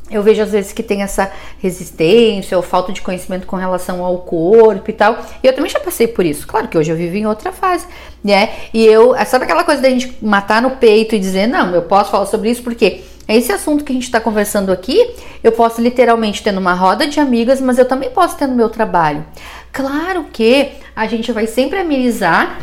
Eu 0.08 0.22
vejo 0.22 0.40
às 0.40 0.52
vezes 0.52 0.72
que 0.72 0.82
tem 0.82 1.02
essa 1.02 1.32
resistência 1.58 2.56
ou 2.56 2.62
falta 2.62 2.92
de 2.92 3.02
conhecimento 3.02 3.46
com 3.46 3.56
relação 3.56 4.04
ao 4.04 4.18
corpo 4.18 4.88
e 4.88 4.92
tal. 4.92 5.18
E 5.42 5.46
eu 5.46 5.52
também 5.52 5.70
já 5.70 5.80
passei 5.80 6.06
por 6.06 6.24
isso. 6.24 6.46
Claro 6.46 6.68
que 6.68 6.78
hoje 6.78 6.92
eu 6.92 6.96
vivo 6.96 7.16
em 7.16 7.26
outra 7.26 7.50
fase, 7.50 7.86
né? 8.22 8.50
E 8.72 8.86
eu, 8.86 9.14
sabe 9.26 9.44
aquela 9.44 9.64
coisa 9.64 9.82
da 9.82 9.90
gente 9.90 10.16
matar 10.22 10.62
no 10.62 10.72
peito 10.72 11.14
e 11.14 11.18
dizer, 11.18 11.48
não, 11.48 11.74
eu 11.74 11.82
posso 11.82 12.10
falar 12.10 12.26
sobre 12.26 12.50
isso 12.50 12.62
porque 12.62 13.02
esse 13.28 13.50
assunto 13.50 13.82
que 13.82 13.90
a 13.90 13.94
gente 13.94 14.04
está 14.04 14.20
conversando 14.20 14.70
aqui, 14.70 15.10
eu 15.42 15.50
posso 15.50 15.80
literalmente 15.80 16.42
ter 16.42 16.52
numa 16.52 16.74
roda 16.74 17.08
de 17.08 17.18
amigas, 17.18 17.60
mas 17.60 17.76
eu 17.76 17.84
também 17.84 18.08
posso 18.10 18.36
ter 18.36 18.46
no 18.46 18.54
meu 18.54 18.68
trabalho. 18.68 19.26
Claro 19.72 20.26
que 20.32 20.70
a 20.94 21.08
gente 21.08 21.32
vai 21.32 21.48
sempre 21.48 21.80
amenizar 21.80 22.60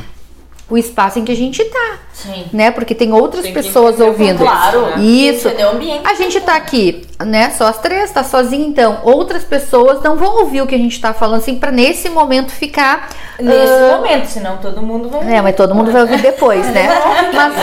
o 0.69 0.77
espaço 0.77 1.19
em 1.19 1.25
que 1.25 1.31
a 1.31 1.35
gente 1.35 1.63
tá, 1.65 1.99
Sim. 2.13 2.45
né? 2.53 2.71
Porque 2.71 2.95
tem 2.95 3.11
outras 3.13 3.43
Tem 3.43 3.53
pessoas 3.53 3.99
ouvindo. 3.99 4.39
Claro. 4.39 4.81
né? 4.97 5.01
Isso. 5.03 5.47
Ambiente. 5.49 6.07
A 6.07 6.13
gente 6.15 6.39
tá 6.41 6.55
aqui, 6.55 7.05
né? 7.23 7.49
Só 7.51 7.65
as 7.67 7.77
três, 7.79 8.09
tá 8.11 8.23
sozinha, 8.23 8.65
então. 8.65 8.99
Outras 9.03 9.43
pessoas 9.43 10.01
não 10.01 10.15
vão 10.15 10.39
ouvir 10.39 10.61
o 10.61 10.67
que 10.67 10.73
a 10.73 10.77
gente 10.77 10.99
tá 10.99 11.13
falando, 11.13 11.39
assim, 11.41 11.59
pra 11.59 11.69
nesse 11.71 12.09
momento 12.09 12.51
ficar. 12.51 13.09
Nesse 13.39 13.71
ah, 13.73 13.97
momento, 13.97 14.25
senão 14.27 14.57
todo 14.57 14.81
mundo 14.81 15.09
vai. 15.09 15.35
é, 15.35 15.41
mas 15.41 15.55
todo 15.55 15.75
mundo 15.75 15.91
vai 15.91 16.01
ouvir 16.01 16.21
depois, 16.21 16.65
né? 16.67 16.87
Mas, 17.33 17.53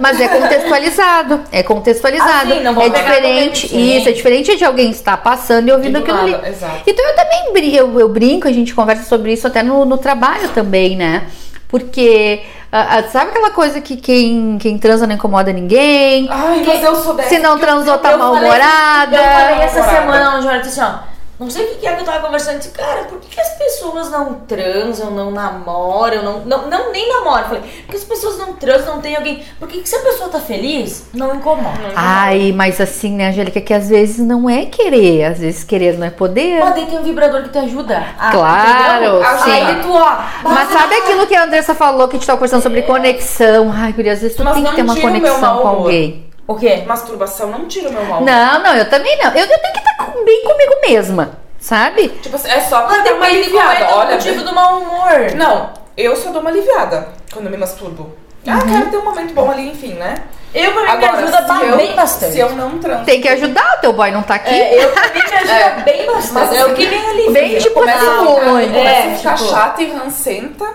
mas 0.00 0.20
é 0.20 0.28
contextualizado. 0.28 1.40
É 1.52 1.62
contextualizado. 1.62 2.54
Sim, 2.54 2.62
não 2.62 2.74
vão 2.74 2.84
é 2.84 2.88
diferente. 2.88 3.66
Isso, 3.66 4.08
é 4.08 4.12
diferente 4.12 4.56
de 4.56 4.64
alguém 4.64 4.90
estar 4.90 5.16
passando 5.18 5.68
e 5.68 5.72
ouvindo 5.72 5.92
do 5.94 5.98
aquilo 5.98 6.18
ali. 6.18 6.48
exato. 6.48 6.82
Então 6.86 7.06
eu 7.06 7.14
também 7.14 7.52
brin- 7.52 7.74
eu, 7.74 8.00
eu 8.00 8.08
brinco, 8.08 8.48
a 8.48 8.52
gente 8.52 8.74
conversa 8.74 9.04
sobre 9.04 9.32
isso 9.32 9.46
até 9.46 9.62
no, 9.62 9.84
no 9.84 9.98
trabalho 9.98 10.48
também, 10.50 10.96
né? 10.96 11.26
Porque 11.68 12.42
ah, 12.72 13.02
sabe 13.10 13.30
aquela 13.30 13.50
coisa 13.50 13.80
que 13.80 13.96
quem, 13.96 14.56
quem 14.58 14.78
transa 14.78 15.06
não 15.06 15.14
incomoda 15.14 15.52
ninguém? 15.52 16.26
Ai, 16.30 16.64
mas 16.66 16.82
eu 16.82 16.96
sou 16.96 17.14
dessa. 17.14 17.28
Se 17.28 17.38
não 17.38 17.58
transou, 17.58 17.98
tá 17.98 18.12
Eu 18.12 18.18
falei- 18.18 18.34
mal-humorada. 18.34 19.16
Eu 19.16 19.22
falei 19.22 19.64
essa 19.64 19.82
semana 19.84 20.36
onde 20.38 20.46
eu 20.46 20.60
disse 20.62 20.80
assim, 20.80 20.92
ó. 20.94 21.17
Não 21.38 21.48
sei 21.48 21.66
o 21.66 21.76
que 21.76 21.86
é 21.86 21.94
que 21.94 22.00
eu 22.00 22.04
tava 22.04 22.18
conversando. 22.24 22.58
Disse, 22.58 22.70
cara, 22.70 23.04
por 23.04 23.20
que, 23.20 23.28
que 23.28 23.40
as 23.40 23.50
pessoas 23.56 24.10
não 24.10 24.34
transam, 24.40 25.12
não 25.12 25.30
namoram, 25.30 26.22
não, 26.24 26.40
não, 26.40 26.66
não 26.68 26.90
nem 26.92 27.08
namoram? 27.08 27.44
Falei, 27.44 27.62
porque 27.82 27.96
as 27.96 28.02
pessoas 28.02 28.38
não 28.38 28.54
transam, 28.54 28.96
não 28.96 29.00
tem 29.02 29.14
alguém. 29.14 29.44
Porque 29.58 29.78
que 29.78 29.88
se 29.88 29.94
a 29.94 30.00
pessoa 30.00 30.28
tá 30.30 30.40
feliz, 30.40 31.06
não 31.14 31.36
incomoda. 31.36 31.92
Ai, 31.94 32.52
mas 32.52 32.80
assim, 32.80 33.12
né, 33.14 33.28
Angélica, 33.28 33.60
que 33.60 33.72
às 33.72 33.88
vezes 33.88 34.18
não 34.18 34.50
é 34.50 34.66
querer, 34.66 35.26
às 35.26 35.38
vezes 35.38 35.62
querer 35.62 35.96
não 35.96 36.06
é 36.06 36.10
poder. 36.10 36.58
Mas 36.58 36.74
daí 36.74 36.86
tem 36.86 36.98
um 36.98 37.04
vibrador 37.04 37.44
que 37.44 37.50
te 37.50 37.58
ajuda. 37.58 38.02
a- 38.18 38.30
Claro, 38.32 39.04
entendeu? 39.04 39.22
sim. 39.44 39.50
Aí 39.52 39.82
tu, 39.82 39.92
ó. 39.92 40.16
Mas 40.42 40.68
sabe 40.72 40.94
aquilo 40.96 41.24
que 41.26 41.36
a 41.36 41.44
Andressa 41.44 41.72
falou 41.74 42.08
que 42.08 42.16
a 42.16 42.18
gente 42.18 42.26
tava 42.26 42.38
conversando 42.38 42.62
sobre 42.64 42.82
conexão? 42.82 43.72
Ai, 43.72 43.92
guria, 43.92 44.12
às 44.14 44.20
vezes 44.22 44.36
tu 44.36 44.42
Mas 44.42 44.54
tem 44.54 44.64
que 44.64 44.68
não 44.70 44.74
ter 44.76 44.82
uma 44.82 44.96
conexão 44.96 45.56
com 45.58 45.62
humor. 45.68 45.82
alguém. 45.84 46.27
O 46.48 46.56
quê? 46.56 46.82
Masturbação 46.86 47.48
não 47.50 47.66
tira 47.68 47.90
o 47.90 47.92
meu 47.92 48.04
mal. 48.06 48.22
Não, 48.22 48.62
não, 48.62 48.74
eu 48.74 48.88
também 48.88 49.16
não. 49.18 49.30
Eu, 49.32 49.44
eu 49.46 49.58
tenho 49.58 49.72
que 49.74 49.78
estar 49.80 50.04
com- 50.06 50.24
bem 50.24 50.42
comigo 50.44 50.74
mesma, 50.88 51.38
sabe? 51.60 52.08
Tipo 52.08 52.36
assim, 52.36 52.48
é 52.50 52.60
só 52.62 52.80
pra 52.82 52.96
Mas 52.96 53.04
dar 53.04 53.14
uma 53.14 53.26
é 53.26 53.30
aliviada. 53.30 53.84
o 53.84 53.98
Olha, 53.98 54.10
motivo 54.12 54.42
do 54.42 54.54
mau 54.54 54.78
humor. 54.80 55.32
Não, 55.36 55.70
eu 55.96 56.16
só 56.16 56.30
dou 56.30 56.40
uma 56.40 56.48
aliviada 56.50 57.08
quando 57.32 57.44
eu 57.44 57.50
me 57.50 57.58
masturbo. 57.58 58.16
Ah, 58.46 58.60
quero 58.66 58.90
ter 58.90 58.96
um 58.96 59.04
momento 59.04 59.34
bom 59.34 59.50
ali, 59.50 59.68
enfim, 59.68 59.92
né? 59.94 60.14
Eu, 60.54 60.72
pra 60.72 60.80
mim, 60.80 60.88
Agora, 60.88 61.12
me 61.18 61.22
ajuda 61.24 61.64
eu, 61.66 61.76
bem 61.76 61.94
bastante. 61.94 62.32
Se 62.32 62.38
eu 62.38 62.50
não 62.52 62.78
transo. 62.78 63.04
Tem 63.04 63.20
que 63.20 63.28
ajudar, 63.28 63.74
o 63.76 63.80
teu 63.82 63.92
boy 63.92 64.10
não 64.10 64.22
tá 64.22 64.36
aqui. 64.36 64.54
É, 64.54 64.82
eu, 64.84 64.90
pra 64.92 65.02
mim, 65.08 65.20
me 65.28 65.34
ajuda 65.36 65.52
É. 65.52 65.70
bem 65.82 66.06
bastante. 66.06 66.32
Mas 66.32 66.52
é 66.54 66.62
o 66.62 66.66
assim, 66.68 66.74
que 66.76 66.86
me 66.86 66.96
alivia. 66.96 67.30
bem 67.32 67.58
tipo 67.58 67.74
começa 67.74 67.98
a 67.98 68.14
assim, 68.14 68.26
ficar, 68.34 68.52
oi. 68.54 68.66
começa 68.68 68.88
É, 68.88 69.12
a 69.12 69.16
ficar 69.18 69.34
tipo- 69.34 69.50
chata 69.50 69.82
e 69.82 69.92
rancenta 69.92 70.66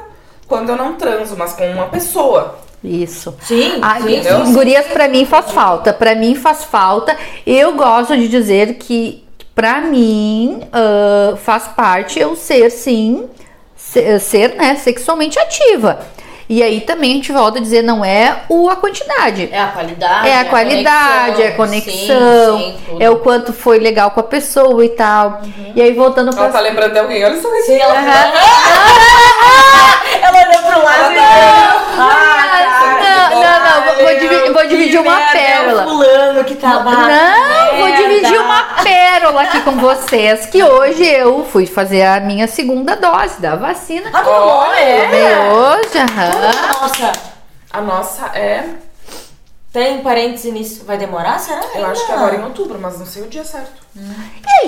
quando 0.48 0.70
eu 0.70 0.76
não 0.76 0.94
transo, 0.94 1.36
mas 1.36 1.54
com 1.54 1.66
uma 1.72 1.88
pessoa. 1.88 2.60
Isso. 2.84 3.34
Sim, 3.42 3.80
Ai, 3.82 4.02
sim, 4.02 4.24
sim. 4.24 4.54
gurias, 4.54 4.86
pra 4.88 5.08
mim 5.08 5.26
faz 5.26 5.52
falta. 5.52 5.94
Pra 5.94 6.16
mim 6.16 6.36
faz 6.36 6.66
falta. 6.66 7.16
Eu 7.48 7.74
gosto 7.74 8.18
de 8.18 8.28
dizer 8.28 8.74
que, 8.76 9.24
pra 9.56 9.80
mim, 9.80 10.62
ah, 10.72 11.36
faz 11.38 11.68
parte 11.70 12.20
eu 12.20 12.36
ser, 12.36 12.70
sim, 12.70 13.30
ser, 13.76 14.20
ser, 14.20 14.56
né, 14.56 14.76
sexualmente 14.76 15.40
ativa. 15.40 16.00
E 16.50 16.62
aí 16.62 16.82
também 16.82 17.14
a 17.14 17.16
gente 17.16 17.32
volta 17.32 17.58
a 17.58 17.62
dizer, 17.62 17.82
não 17.82 18.04
é 18.04 18.42
o, 18.50 18.70
a 18.70 18.76
quantidade. 18.76 19.48
É 19.52 19.60
a 19.62 19.68
qualidade. 19.68 20.28
É 20.28 20.40
a 20.40 20.46
qualidade, 20.46 21.42
é 21.42 21.48
a 21.48 21.56
conexão, 21.56 22.58
sim, 22.60 22.76
sim, 22.86 22.98
é 23.00 23.10
o 23.10 23.20
quanto 23.20 23.54
foi 23.54 23.80
legal 23.80 24.12
com 24.12 24.20
a 24.20 24.24
pessoa 24.24 24.84
e 24.84 24.90
tal. 24.90 25.42
E 25.74 25.82
aí 25.82 25.94
voltando 25.94 26.32
pra. 26.32 26.44
Ela 26.44 26.54
tá 26.54 26.60
lembrando 26.60 26.92
de 26.92 27.00
alguém, 27.00 27.24
olha 27.24 27.42
só 27.42 27.48
esse. 27.56 27.74
Ela... 27.74 27.96
ela 30.22 30.38
olhou 30.38 30.62
pro 30.64 30.84
lado 30.84 31.14
e 31.14 31.18
Ah, 31.18 31.94
não, 31.98 32.02
não, 32.02 32.48
não, 32.48 32.53
vou, 33.96 34.20
divi- 34.20 34.52
vou 34.54 34.68
dividir 34.68 35.00
uma 35.00 35.18
pérola. 35.32 35.84
fulano 35.84 36.44
que 36.44 36.56
tava... 36.56 36.92
Não, 36.92 37.78
vou 37.78 37.92
dividir 37.96 38.40
uma 38.40 38.64
pérola 38.84 39.42
aqui 39.44 39.62
com 39.62 39.72
vocês. 39.78 40.46
Que 40.48 40.64
hoje 40.64 41.04
eu 41.06 41.46
fui 41.46 41.66
fazer 41.66 42.04
a 42.04 42.20
minha 42.20 42.48
segunda 42.48 42.96
dose 42.96 43.40
da 43.42 43.56
vacina. 43.56 44.10
Ah, 44.14 44.22
Tomei 44.22 45.22
é? 45.22 45.50
hoje, 45.52 45.98
aham. 45.98 46.82
Nossa, 46.82 47.12
A 47.72 47.82
nossa 47.82 48.26
é. 48.38 48.66
tem 49.72 50.00
parênteses 50.02 50.52
nisso. 50.54 50.86
Vai 50.86 50.98
demorar, 50.98 51.40
será? 51.40 51.62
Eu 51.76 51.86
acho 51.88 52.06
que 52.06 52.12
agora 52.12 52.36
em 52.36 52.44
outubro, 52.44 52.78
mas 52.80 53.00
não 53.00 53.06
sei 53.06 53.24
o 53.24 53.28
dia 53.28 53.44
certo. 53.44 53.82
E 53.96 54.00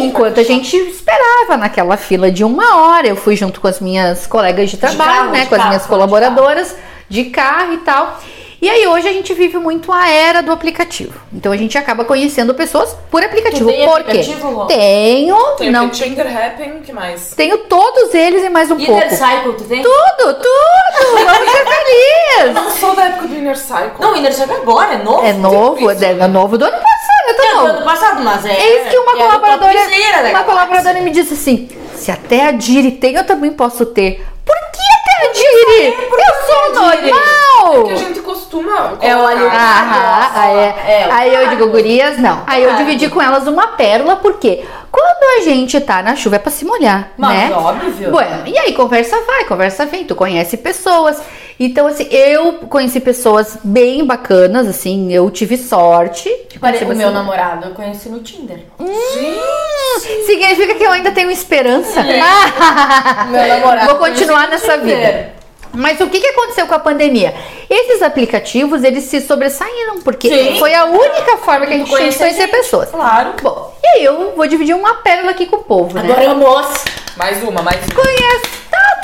aí, 0.01 0.07
enquanto 0.07 0.39
a 0.39 0.43
gente 0.43 0.75
esperava 0.75 1.57
naquela 1.57 1.97
fila 1.97 2.31
de 2.31 2.43
uma 2.43 2.77
hora, 2.77 3.07
eu 3.07 3.15
fui 3.15 3.35
junto 3.35 3.59
com 3.59 3.67
as 3.67 3.79
minhas 3.79 4.25
colegas 4.27 4.69
de 4.69 4.77
trabalho, 4.77 5.11
carro, 5.11 5.31
né? 5.31 5.41
de 5.41 5.47
com 5.47 5.55
as 5.55 5.59
carro, 5.59 5.69
minhas 5.69 5.83
de 5.83 5.89
colaboradoras 5.89 6.75
de 7.09 7.25
carro 7.25 7.73
e 7.73 7.77
tal. 7.77 8.19
E 8.65 8.69
aí 8.69 8.87
hoje 8.87 9.07
a 9.07 9.13
gente 9.13 9.31
vive 9.35 9.59
muito 9.59 9.91
a 9.91 10.09
era 10.09 10.41
do 10.41 10.51
aplicativo. 10.51 11.13
Então 11.31 11.51
a 11.51 11.55
gente 11.55 11.77
acaba 11.77 12.03
conhecendo 12.03 12.51
pessoas 12.55 12.97
por 13.11 13.23
aplicativo. 13.23 13.69
Tem 13.69 13.87
por 13.87 14.03
quê? 14.03 14.09
aplicativo? 14.09 14.65
Tenho, 14.65 15.35
Tem 15.55 15.69
não 15.71 15.87
Tinder 15.91 16.25
Happn, 16.25 16.79
que 16.83 16.91
mais? 16.91 17.35
tenho 17.35 17.59
todos 17.59 18.11
eles 18.15 18.43
e 18.43 18.49
mais 18.49 18.71
um 18.71 18.79
Inner 18.79 18.87
pouco. 18.87 19.09
Cycle, 19.15 19.53
tu 19.55 19.63
tem? 19.65 19.83
Tudo, 19.83 20.33
tudo! 20.33 21.25
Vamos 21.25 21.51
ser 21.51 21.61
Eu 21.61 21.65
felizes! 21.67 22.53
não 22.55 22.71
sou 22.71 22.95
da 22.95 23.05
época 23.05 23.27
do 23.27 23.35
Inner 23.35 23.55
Cycle. 23.55 23.91
Não, 23.99 24.15
Inner 24.15 24.33
Cycle 24.33 24.55
agora, 24.55 24.93
é 24.95 24.97
novo. 24.97 25.25
É 25.27 25.33
novo, 25.33 25.91
isso. 25.91 26.03
é 26.03 26.11
é 26.19 26.27
novo 26.27 26.57
do 26.57 26.65
ano 26.65 26.77
passado, 26.77 27.29
É 27.29 27.33
tá 27.33 27.43
do 27.43 27.55
novo. 27.57 27.67
ano 27.67 27.85
passado, 27.85 28.23
mas 28.23 28.45
é... 28.47 28.59
Eis 28.59 28.89
que 28.89 28.97
uma 28.97 29.11
é 29.11 29.13
do 29.15 29.19
colaboradora, 29.19 29.73
da 30.23 30.29
uma 30.31 30.43
colaboradora 30.43 31.01
me 31.01 31.11
disse 31.11 31.35
assim: 31.35 31.69
se 31.93 32.09
até 32.09 32.47
a 32.47 32.51
Diri 32.51 32.93
tem, 32.93 33.13
eu 33.13 33.23
também 33.27 33.51
posso 33.51 33.85
ter. 33.85 34.25
Por 34.45 34.55
que 34.71 34.81
até 34.93 35.27
a 35.27 35.31
Diri? 35.33 35.97
Eu 36.11 36.45
sou 36.45 36.87
a 36.87 36.95
Diri? 36.95 37.11
Que 37.11 37.11
a 37.11 37.73
normal! 37.73 37.97
gente 37.97 38.19
costuma. 38.21 38.97
É 39.01 39.15
o 39.15 39.19
colocar- 39.19 39.35
alho- 39.35 39.47
Aham, 39.47 40.31
aí, 40.35 40.57
É, 40.87 41.07
o 41.09 41.13
aí 41.13 41.33
eu 41.35 41.49
digo, 41.49 41.67
gurias, 41.69 42.17
não. 42.19 42.43
Aí 42.45 42.63
eu 42.63 42.75
dividi 42.75 43.09
com 43.09 43.21
elas 43.21 43.47
uma 43.47 43.67
pérola, 43.69 44.15
porque 44.17 44.63
quando 44.91 45.39
a 45.39 45.43
gente 45.43 45.79
tá 45.81 46.01
na 46.03 46.15
chuva 46.15 46.35
é 46.35 46.39
pra 46.39 46.51
se 46.51 46.63
molhar, 46.63 47.09
Mas 47.17 47.49
né? 47.49 47.55
óbvio. 47.55 48.11
Bueno, 48.11 48.43
e 48.45 48.57
aí 48.57 48.73
conversa 48.73 49.19
vai, 49.25 49.45
conversa 49.45 49.85
vem, 49.85 50.05
tu 50.05 50.15
conhece 50.15 50.57
pessoas. 50.57 51.21
Então, 51.59 51.87
assim, 51.87 52.05
eu 52.11 52.53
conheci 52.67 52.99
pessoas 52.99 53.57
bem 53.63 54.05
bacanas, 54.05 54.67
assim, 54.67 55.11
eu 55.13 55.29
tive 55.31 55.57
sorte. 55.57 56.29
de 56.49 56.59
Pare- 56.59 56.77
conhecer 56.79 56.83
O 56.85 56.87
meu 56.89 57.07
bastante- 57.07 57.13
namorado 57.13 57.67
eu 57.67 57.73
conheci 57.73 58.09
no 58.09 58.19
Tinder. 58.19 58.59
Significa 60.25 60.75
que 60.75 60.83
eu 60.83 60.91
ainda 60.91 61.11
tenho 61.11 61.31
esperança. 61.31 62.01
O 62.01 62.03
meu 63.31 63.47
namorado 63.47 63.85
Vou 63.85 63.95
eu 63.95 63.99
continuar 64.13 64.47
nessa 64.49 64.77
Tinder. 64.77 64.97
vida. 64.97 65.35
Mas 65.73 65.99
o 65.99 66.07
que, 66.07 66.21
que 66.21 66.27
aconteceu 66.27 66.67
com 66.67 66.73
a 66.75 66.79
pandemia? 66.79 67.33
Esses 67.69 68.01
aplicativos, 68.01 68.81
eles 68.83 69.03
se 69.05 69.19
sobressaíram, 69.19 69.99
porque 70.03 70.29
Sim. 70.29 70.57
foi 70.59 70.73
a 70.73 70.85
única 70.85 71.37
forma 71.39 71.65
que 71.65 71.73
a 71.73 71.77
gente 71.77 71.87
tinha 71.87 72.09
de 72.09 72.15
Conhecer 72.17 72.33
gente, 72.33 72.51
pessoas. 72.51 72.89
claro. 72.89 73.33
Bom, 73.41 73.73
e 73.83 73.87
aí 73.97 74.05
eu 74.05 74.33
vou 74.37 74.47
dividir 74.47 74.73
uma 74.73 74.93
pérola 74.95 75.31
aqui 75.31 75.45
com 75.47 75.57
o 75.57 75.63
povo, 75.63 75.93
né? 75.95 76.01
Agora 76.05 76.23
é 76.23 76.27
almoço. 76.27 76.85
Mais 77.17 77.43
uma, 77.43 77.61
mais 77.61 77.77
uma. 77.87 77.93
Conheço, 78.03 78.41
tá, 78.41 78.54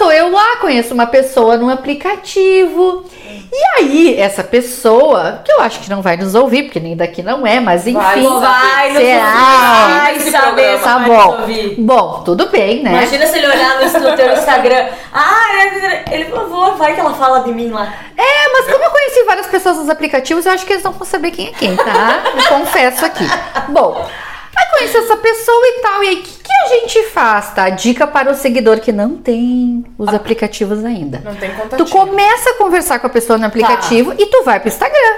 tô 0.01 0.11
eu 0.11 0.31
lá, 0.31 0.57
conheço 0.57 0.93
uma 0.93 1.05
pessoa 1.05 1.57
num 1.57 1.69
aplicativo. 1.69 3.05
E 3.53 3.77
aí, 3.77 4.15
essa 4.17 4.43
pessoa, 4.43 5.41
que 5.43 5.51
eu 5.51 5.61
acho 5.61 5.79
que 5.81 5.89
não 5.89 6.01
vai 6.01 6.15
nos 6.17 6.33
ouvir, 6.35 6.63
porque 6.63 6.79
nem 6.79 6.95
daqui 6.95 7.21
não 7.21 7.45
é, 7.45 7.59
mas 7.59 7.85
enfim. 7.85 7.97
Vai, 7.99 8.21
Vai, 8.21 8.89
nos 8.93 8.97
será? 9.01 9.25
ouvir, 9.25 9.99
vai 9.99 10.19
saber 10.31 10.79
Tá 10.79 10.97
vai 10.97 11.09
bom. 11.09 11.31
nos 11.31 11.39
ouvir. 11.41 11.75
Bom, 11.77 12.21
tudo 12.25 12.47
bem, 12.49 12.81
né? 12.81 12.91
Imagina 12.91 13.27
se 13.27 13.37
ele 13.37 13.47
olhar 13.47 13.79
no, 13.81 13.99
no 14.09 14.15
teu 14.15 14.33
Instagram. 14.33 14.87
Ah, 15.13 15.47
é- 15.55 16.03
ele 16.15 16.25
falou, 16.25 16.75
vai 16.77 16.93
que 16.95 16.99
ela 16.99 17.13
fala 17.13 17.41
de 17.41 17.53
mim 17.53 17.69
lá. 17.71 17.93
É, 18.17 18.51
mas 18.53 18.71
como 18.71 18.83
eu 18.85 18.89
conheci 18.91 19.23
várias 19.25 19.47
pessoas 19.47 19.77
nos 19.77 19.89
aplicativos, 19.89 20.45
eu 20.45 20.53
acho 20.53 20.65
que 20.65 20.73
eles 20.73 20.83
não 20.83 20.93
vão 20.93 21.05
saber 21.05 21.31
quem 21.31 21.49
é 21.49 21.51
quem, 21.51 21.75
tá? 21.75 22.23
Eu 22.35 22.57
confesso 22.57 23.05
aqui. 23.05 23.25
Bom, 23.69 24.07
aí 24.55 24.65
conheci 24.77 24.97
essa 24.97 25.17
pessoa 25.17 25.67
e 25.67 25.81
tal, 25.81 26.03
e 26.03 26.07
aí 26.09 26.15
o 26.15 26.21
que, 26.23 26.31
que 26.43 26.53
a 26.53 26.67
gente 26.67 27.03
faz, 27.09 27.53
tá? 27.53 27.69
Dica 27.69 28.05
para 28.07 28.31
o 28.31 28.35
seguidor 28.35 28.79
que 28.79 28.91
não 28.91 29.17
tem 29.17 29.85
os 29.97 30.09
aplicativos 30.13 30.83
ainda. 30.83 31.21
Não 31.23 31.35
tem 31.35 31.49
Tu 31.51 31.55
contatinho. 31.57 31.89
começa 31.89 32.49
a 32.51 32.53
conversar 32.55 32.99
com 32.99 33.07
a 33.07 33.09
pessoa 33.09 33.37
no 33.37 33.45
aplicativo 33.45 34.13
e 34.17 34.25
tu 34.27 34.43
vai 34.43 34.59
pro 34.59 34.69
Instagram. 34.69 35.15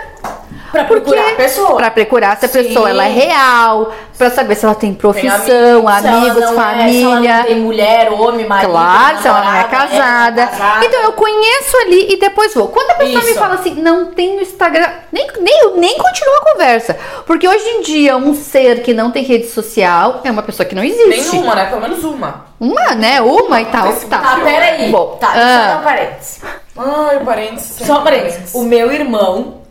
Pra 0.73 0.85
procurar 0.85 1.29
a 1.29 1.35
pessoa. 1.35 1.75
Pra 1.75 1.91
procurar 1.91 2.35
se 2.37 2.45
a 2.45 2.49
Sim. 2.49 2.63
pessoa 2.63 2.89
ela 2.89 3.05
é 3.05 3.09
real, 3.11 3.93
pra 4.17 4.31
saber 4.31 4.55
se 4.55 4.65
ela 4.65 4.73
tem 4.73 4.91
profissão, 4.91 5.87
amigos, 5.87 6.05
ela 6.05 6.17
amigos, 6.17 6.33
não 6.33 6.33
é- 6.33 6.33
se 6.33 6.41
ela 6.41 6.53
família. 6.63 7.37
não 7.37 7.43
tem 7.45 7.59
mulher, 7.59 8.11
homem, 8.11 8.47
marido, 8.47 8.71
Claro, 8.71 9.21
se 9.21 9.27
ela 9.27 9.37
não 9.41 9.43
é 9.43 9.61
namorada, 9.61 9.87
casada. 9.87 10.47
casada. 10.47 10.85
Então 10.85 11.03
eu 11.03 11.13
conheço 11.13 11.77
ali 11.77 12.13
e 12.13 12.17
depois 12.17 12.55
vou. 12.55 12.69
Quando 12.69 12.89
a 12.89 12.95
pessoa 12.95 13.23
me 13.23 13.29
Isso. 13.29 13.39
fala 13.39 13.53
assim, 13.53 13.75
não 13.75 14.07
tem 14.07 14.35
no 14.35 14.41
Instagram, 14.41 14.89
nem, 15.11 15.27
nem, 15.39 15.59
eu 15.61 15.77
nem 15.77 15.95
continuo 15.95 16.35
a 16.37 16.51
conversa. 16.53 16.97
Porque 17.27 17.47
hoje 17.47 17.69
em 17.69 17.81
dia, 17.81 18.17
um 18.17 18.33
ser 18.33 18.81
que 18.81 18.95
não 18.95 19.11
tem 19.11 19.23
rede 19.23 19.49
social 19.49 20.21
é 20.23 20.31
uma 20.31 20.41
pessoa 20.41 20.65
que 20.65 20.73
não 20.73 20.83
existe. 20.83 21.07
Nenhuma, 21.35 21.53
né? 21.53 21.67
Pelo 21.67 21.81
menos 21.81 22.03
uma. 22.03 22.45
Uma, 22.59 22.95
né? 22.95 23.21
Uma 23.21 23.61
e 23.61 23.65
tal. 23.65 23.93
Tá. 24.09 24.17
Tá, 24.17 24.39
peraí. 24.43 24.89
Bom, 24.89 25.17
tá, 25.19 25.33
ah. 25.35 25.73
só 25.73 25.79
um 25.79 25.83
parênteses. 25.83 26.41
Ai, 26.75 27.19
parênteses. 27.23 27.87
Só 27.87 27.99
um 27.99 28.03
parênteses. 28.03 28.55
O 28.55 28.63
meu 28.63 28.91
irmão 28.91 29.62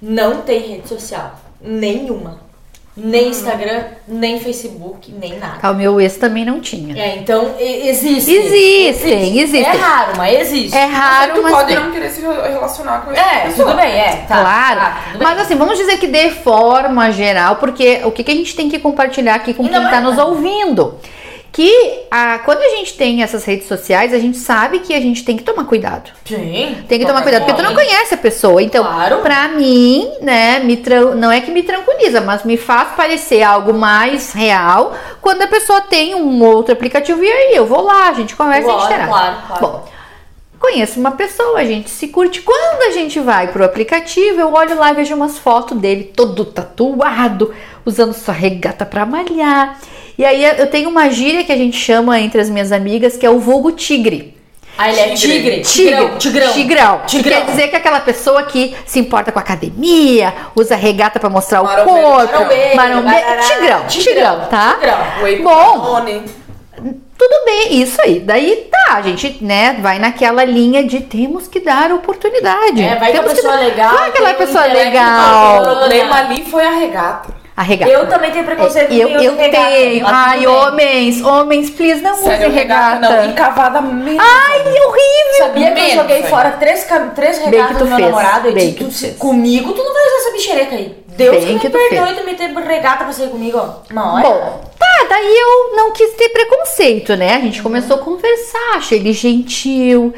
não 0.00 0.42
tem 0.42 0.60
rede 0.60 0.88
social. 0.88 1.32
Nenhuma. 1.60 2.46
Nem 3.00 3.28
Instagram, 3.28 3.84
nem 4.08 4.40
Facebook, 4.40 5.12
nem 5.12 5.38
nada. 5.38 5.58
Ah, 5.62 5.70
O 5.70 5.74
meu 5.74 6.00
ex 6.00 6.16
também 6.16 6.44
não 6.44 6.60
tinha. 6.60 7.00
É, 7.00 7.16
então 7.18 7.54
e- 7.56 7.88
existe. 7.88 8.28
Existem, 8.32 9.38
existem. 9.38 9.62
É 9.62 9.70
raro, 9.76 10.12
mas 10.16 10.40
existe. 10.40 10.76
É 10.76 10.84
raro, 10.84 11.34
tu 11.34 11.42
mas 11.44 11.52
pode 11.52 11.68
tem. 11.68 11.76
não 11.84 11.92
querer 11.92 12.10
se 12.10 12.20
relacionar 12.22 13.02
com 13.04 13.12
É, 13.12 13.14
essa 13.14 13.46
pessoa. 13.50 13.68
tudo 13.70 13.76
bem, 13.80 13.92
é. 14.00 14.16
Tá, 14.26 14.40
claro. 14.42 14.80
tá, 14.80 15.00
tudo 15.12 15.18
bem. 15.20 15.28
Mas 15.28 15.38
assim, 15.40 15.54
vamos 15.54 15.78
dizer 15.78 15.96
que 15.98 16.08
de 16.08 16.30
forma 16.32 17.12
geral, 17.12 17.54
porque 17.56 18.00
o 18.04 18.10
que, 18.10 18.24
que 18.24 18.32
a 18.32 18.34
gente 18.34 18.56
tem 18.56 18.68
que 18.68 18.80
compartilhar 18.80 19.36
aqui 19.36 19.54
com 19.54 19.62
Ainda 19.62 19.76
quem 19.78 19.84
está 19.86 20.00
mais- 20.00 20.16
nos 20.16 20.26
ouvindo? 20.26 20.96
Que 21.50 22.02
a, 22.10 22.38
quando 22.40 22.60
a 22.62 22.68
gente 22.76 22.94
tem 22.96 23.22
essas 23.22 23.44
redes 23.44 23.66
sociais, 23.66 24.12
a 24.12 24.18
gente 24.18 24.36
sabe 24.36 24.80
que 24.80 24.94
a 24.94 25.00
gente 25.00 25.24
tem 25.24 25.36
que 25.36 25.42
tomar 25.42 25.64
cuidado. 25.64 26.10
Sim. 26.24 26.76
Tem 26.86 26.98
que 26.98 27.06
tomar 27.06 27.22
cuidado, 27.22 27.44
porque 27.46 27.60
tu 27.60 27.66
não 27.66 27.74
conhece 27.74 28.14
a 28.14 28.18
pessoa. 28.18 28.62
Então, 28.62 28.84
Claro. 28.84 29.18
pra 29.18 29.48
mim, 29.48 30.08
né, 30.20 30.60
me 30.60 30.80
não 31.16 31.32
é 31.32 31.40
que 31.40 31.50
me 31.50 31.62
tranquiliza, 31.62 32.20
mas 32.20 32.44
me 32.44 32.56
faz 32.56 32.90
parecer 32.96 33.42
algo 33.42 33.72
mais 33.74 34.32
real 34.32 34.94
quando 35.20 35.42
a 35.42 35.46
pessoa 35.46 35.80
tem 35.80 36.14
um 36.14 36.42
outro 36.44 36.72
aplicativo 36.72 37.22
e 37.22 37.30
aí 37.30 37.56
eu 37.56 37.66
vou 37.66 37.82
lá, 37.82 38.08
a 38.08 38.12
gente 38.12 38.36
conversa 38.36 38.68
e 38.68 38.70
a 38.70 38.74
gente 38.74 38.84
interage. 38.84 39.08
claro, 39.08 39.36
claro. 39.46 39.62
Bom, 39.66 39.88
conheço 40.60 41.00
uma 41.00 41.12
pessoa, 41.12 41.58
a 41.58 41.64
gente 41.64 41.88
se 41.90 42.08
curte. 42.08 42.42
Quando 42.42 42.82
a 42.88 42.90
gente 42.92 43.18
vai 43.20 43.48
pro 43.48 43.64
aplicativo, 43.64 44.40
eu 44.40 44.52
olho 44.52 44.78
lá 44.78 44.90
e 44.90 44.94
vejo 44.94 45.14
umas 45.14 45.38
fotos 45.38 45.78
dele 45.78 46.04
todo 46.04 46.44
tatuado, 46.44 47.54
usando 47.84 48.12
sua 48.12 48.34
regata 48.34 48.84
pra 48.84 49.06
malhar. 49.06 49.78
E 50.18 50.24
aí 50.24 50.44
eu 50.44 50.66
tenho 50.66 50.88
uma 50.90 51.08
gíria 51.08 51.44
que 51.44 51.52
a 51.52 51.56
gente 51.56 51.76
chama 51.78 52.18
entre 52.20 52.40
as 52.40 52.50
minhas 52.50 52.72
amigas, 52.72 53.16
que 53.16 53.24
é 53.24 53.30
o 53.30 53.38
vulgo 53.38 53.70
tigre. 53.72 54.36
Ah, 54.76 54.88
ele 54.90 55.00
é 55.00 55.08
tigre. 55.14 55.60
Tigre. 55.60 55.62
Tigrão. 55.62 56.18
Tigrão. 56.18 56.52
Tigrão. 56.52 56.98
Que 57.00 57.06
Tigrão. 57.18 57.36
quer 57.40 57.46
dizer 57.46 57.68
que 57.68 57.74
é 57.76 57.78
aquela 57.78 58.00
pessoa 58.00 58.42
que 58.44 58.76
se 58.86 58.98
importa 58.98 59.30
com 59.32 59.38
a 59.38 59.42
academia, 59.42 60.32
usa 60.54 60.76
regata 60.76 61.18
pra 61.20 61.28
mostrar 61.30 61.62
o 61.62 61.66
corpo. 61.68 61.92
marombeiro, 61.92 62.76
marombeiro. 62.76 63.20
barará. 63.26 63.42
Tigrão, 63.42 63.86
tigrão, 63.88 64.40
tá? 64.48 64.74
Tigrão. 64.74 65.42
Bom, 65.42 66.04
tudo 67.18 67.44
bem, 67.44 67.80
isso 67.82 68.00
aí. 68.02 68.20
Daí 68.20 68.68
tá, 68.70 68.94
a 68.94 69.02
gente, 69.02 69.38
né, 69.42 69.76
vai 69.80 69.98
naquela 69.98 70.44
linha 70.44 70.84
de 70.84 71.00
temos 71.00 71.48
que 71.48 71.58
dar 71.58 71.90
oportunidade. 71.92 72.80
É, 72.80 72.94
vai 72.96 73.10
que 73.10 73.18
a 73.18 73.20
temos 73.22 73.34
pessoa 73.36 73.56
dar- 73.56 73.64
legal, 73.64 73.94
Vai 73.96 74.08
aquela 74.10 74.34
pessoa 74.34 74.64
legal. 74.66 75.58
O 75.58 75.62
problema 75.64 76.16
ali 76.20 76.44
foi 76.44 76.64
a 76.64 76.70
regata. 76.70 77.37
A 77.58 77.62
regata. 77.64 77.90
Eu 77.90 78.06
também 78.06 78.30
tenho 78.30 78.44
preconceito 78.44 78.92
eu, 78.92 79.08
com 79.08 79.14
eu 79.16 79.36
regata, 79.36 79.66
tenho. 79.66 80.06
Ai, 80.06 80.46
homens, 80.46 81.20
homens, 81.20 81.70
please, 81.70 82.00
não 82.00 82.14
Sério, 82.14 82.46
use 82.46 82.56
regata. 82.56 82.94
regata 83.06 83.22
não. 83.24 83.30
Encavada 83.32 83.80
mesmo. 83.80 84.20
Ai, 84.22 84.60
horrível. 84.60 85.38
Sabia 85.38 85.72
que 85.72 85.80
eu 85.80 85.90
joguei 85.96 86.22
fora 86.22 86.52
três, 86.52 86.86
três 87.16 87.38
regatas 87.38 87.78
do 87.78 87.86
meu 87.86 87.96
fez, 87.96 88.08
namorado? 88.10 88.46
Eu 88.46 88.54
bem 88.54 88.72
que 88.74 88.84
tu- 88.84 88.90
tu 88.90 88.96
fez. 88.96 89.16
comigo 89.16 89.72
tu 89.72 89.82
não 89.82 89.92
vai 89.92 90.02
usar 90.06 90.16
essa 90.18 90.30
bichereca 90.30 90.76
aí. 90.76 90.96
Deus 91.08 91.34
Bem 91.34 91.46
que 91.46 91.52
me 91.54 91.58
que 91.58 91.68
perdoe 91.68 92.14
tu 92.14 92.24
me 92.24 92.34
ter 92.34 92.46
regata 92.54 93.02
pra 93.02 93.12
sair 93.12 93.28
comigo, 93.28 93.58
ó. 93.58 93.92
Uma 93.92 94.14
hora. 94.14 94.22
Bom, 94.28 94.60
tá, 94.78 95.06
daí 95.08 95.26
eu 95.36 95.76
não 95.76 95.90
quis 95.90 96.12
ter 96.12 96.28
preconceito, 96.28 97.16
né? 97.16 97.34
A 97.34 97.40
gente 97.40 97.60
começou 97.60 97.96
a 97.96 97.98
conversar, 97.98 98.76
achei 98.76 98.98
ele 99.00 99.12
gentil, 99.12 100.14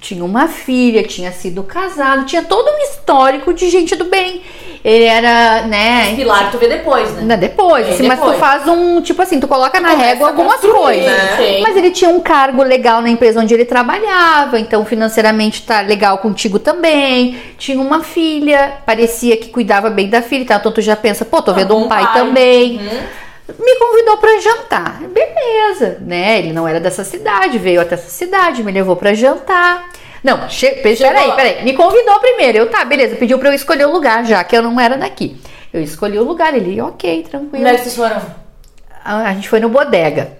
tinha 0.00 0.24
uma 0.24 0.48
filha, 0.48 1.02
tinha 1.02 1.30
sido 1.30 1.62
casado, 1.62 2.24
tinha 2.24 2.42
todo 2.42 2.66
um 2.68 2.78
histórico 2.84 3.52
de 3.52 3.68
gente 3.68 3.94
do 3.94 4.06
bem. 4.06 4.42
Ele 4.82 5.04
era, 5.04 5.66
né? 5.66 6.14
Pilar 6.16 6.50
tu 6.50 6.56
vê 6.56 6.66
depois, 6.66 7.12
né? 7.16 7.36
Depois, 7.36 7.86
assim, 7.86 8.08
mas 8.08 8.18
tu 8.18 8.22
depois. 8.24 8.40
faz 8.40 8.66
um, 8.66 9.02
tipo 9.02 9.20
assim, 9.20 9.38
tu 9.38 9.46
coloca 9.46 9.78
na 9.78 9.90
Começa 9.90 10.06
régua 10.08 10.28
algumas 10.28 10.58
coisas. 10.58 11.04
né? 11.04 11.58
Mas 11.60 11.76
ele 11.76 11.90
tinha 11.90 12.08
um 12.08 12.18
cargo 12.20 12.62
legal 12.62 13.02
na 13.02 13.10
empresa 13.10 13.40
onde 13.42 13.52
ele 13.52 13.66
trabalhava, 13.66 14.58
então 14.58 14.82
financeiramente 14.86 15.64
tá 15.66 15.82
legal 15.82 16.16
contigo 16.16 16.58
também. 16.58 17.36
Tinha 17.58 17.78
uma 17.78 18.02
filha, 18.02 18.78
parecia 18.86 19.36
que 19.36 19.48
cuidava 19.50 19.90
bem 19.90 20.08
da 20.08 20.22
filha, 20.22 20.46
tá? 20.46 20.54
então 20.56 20.72
tu 20.72 20.80
já 20.80 20.96
pensa, 20.96 21.26
pô, 21.26 21.42
tô 21.42 21.50
Ah, 21.50 21.54
vendo 21.54 21.74
bom 21.74 21.84
um 21.84 21.88
pai, 21.88 22.02
pai. 22.04 22.14
também. 22.14 22.78
Uhum. 22.78 23.00
Me 23.58 23.74
convidou 23.78 24.16
pra 24.18 24.38
jantar. 24.40 25.00
Beleza, 25.02 25.98
né? 26.00 26.38
Ele 26.38 26.52
não 26.52 26.66
era 26.68 26.78
dessa 26.80 27.04
cidade, 27.04 27.58
veio 27.58 27.80
até 27.80 27.94
essa 27.94 28.10
cidade, 28.10 28.62
me 28.62 28.72
levou 28.72 28.96
pra 28.96 29.14
jantar. 29.14 29.88
Não, 30.22 30.48
che... 30.48 30.68
peraí, 30.82 31.32
peraí. 31.32 31.64
Me 31.64 31.72
convidou 31.72 32.18
primeiro. 32.20 32.58
Eu, 32.58 32.70
tá, 32.70 32.84
beleza. 32.84 33.16
Pediu 33.16 33.38
pra 33.38 33.48
eu 33.48 33.54
escolher 33.54 33.86
o 33.86 33.92
lugar, 33.92 34.24
já 34.24 34.44
que 34.44 34.56
eu 34.56 34.62
não 34.62 34.78
era 34.78 34.96
daqui. 34.96 35.40
Eu 35.72 35.80
escolhi 35.82 36.18
o 36.18 36.24
lugar. 36.24 36.54
Ele, 36.54 36.80
ok, 36.80 37.22
tranquilo. 37.30 37.64
Onde 37.64 37.74
é 37.74 37.74
que 37.76 37.82
vocês 37.82 37.96
foram? 37.96 38.20
A 39.04 39.16
a 39.28 39.32
gente 39.32 39.48
foi 39.48 39.60
no 39.60 39.68
Bodega. 39.70 40.38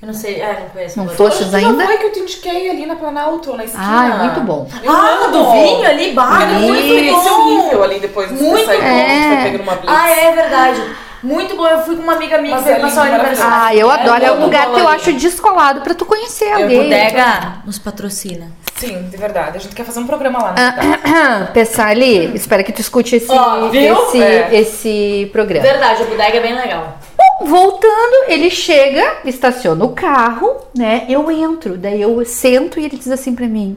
Eu 0.00 0.06
não 0.06 0.14
sei, 0.14 0.40
ah, 0.40 0.56
não 0.60 0.68
conheço. 0.68 0.96
Não 0.96 1.06
Mas- 1.06 1.16
foste 1.16 1.44
Tu 1.50 1.56
ainda? 1.56 1.72
Não 1.72 1.86
foi 1.86 1.98
que 1.98 2.06
eu 2.06 2.12
te 2.12 2.20
indiquei 2.20 2.70
ali 2.70 2.86
na 2.86 2.94
Planalto, 2.94 3.52
na 3.56 3.64
esquina. 3.64 3.82
Ai, 3.84 4.18
muito 4.26 4.40
bom. 4.42 4.68
Eu 4.82 4.92
Ah, 4.92 5.18
amo. 5.24 5.32
do 5.32 5.52
vinho 5.52 5.84
ali, 5.88 6.12
bar, 6.12 6.46
muito 6.52 6.84
isso 6.84 7.14
bom. 7.28 7.58
horrível 7.58 7.82
ali 7.82 7.98
depois 7.98 8.28
de 8.28 8.34
Muito 8.42 8.64
bom. 8.64 8.72
é. 8.72 9.58
Ah, 9.88 10.10
é 10.10 10.32
verdade. 10.36 10.82
Muito 11.22 11.56
bom. 11.56 11.66
Eu 11.66 11.82
fui 11.82 11.96
com 11.96 12.02
uma 12.02 12.14
amiga 12.14 12.40
minha 12.40 12.56
que 12.58 12.64
veio 12.64 12.76
é 12.76 12.80
passar 12.80 13.10
o 13.10 13.14
aniversário. 13.14 13.52
Ah, 13.54 13.74
eu 13.74 13.90
adoro. 13.90 14.24
É 14.24 14.32
um 14.32 14.44
lugar 14.44 14.70
que 14.72 14.80
eu 14.80 14.88
acho 14.88 15.12
descolado 15.14 15.80
pra 15.80 15.94
tu 15.94 16.04
conhecer 16.04 16.52
alguém. 16.52 16.82
Bodega 16.84 17.54
nos 17.64 17.78
patrocina. 17.78 18.46
Sim, 18.76 19.08
de 19.10 19.16
verdade. 19.16 19.56
A 19.56 19.60
gente 19.60 19.74
quer 19.74 19.84
fazer 19.84 19.98
um 19.98 20.06
programa 20.06 20.38
lá, 20.38 20.54
Ah, 20.56 20.72
na 20.76 20.82
cidade. 20.98 21.52
Pessali, 21.54 22.36
espero 22.36 22.62
que 22.62 22.72
tu 22.72 22.80
escute 22.80 23.16
esse, 23.16 23.26
esse, 23.32 24.22
É. 24.22 24.48
esse 24.52 25.28
programa. 25.32 25.66
Verdade, 25.66 26.02
a 26.02 26.06
bodega 26.06 26.36
é 26.36 26.40
bem 26.40 26.54
legal. 26.54 26.96
Bom, 27.40 27.46
voltando, 27.46 28.24
ele 28.28 28.50
chega, 28.50 29.16
estaciona 29.24 29.84
o 29.84 29.88
carro, 29.88 30.56
né? 30.76 31.04
Eu 31.08 31.28
entro, 31.30 31.76
daí 31.76 32.00
eu 32.00 32.24
sento 32.24 32.78
e 32.78 32.84
ele 32.84 32.96
diz 32.96 33.10
assim 33.10 33.34
pra 33.34 33.46
mim: 33.46 33.76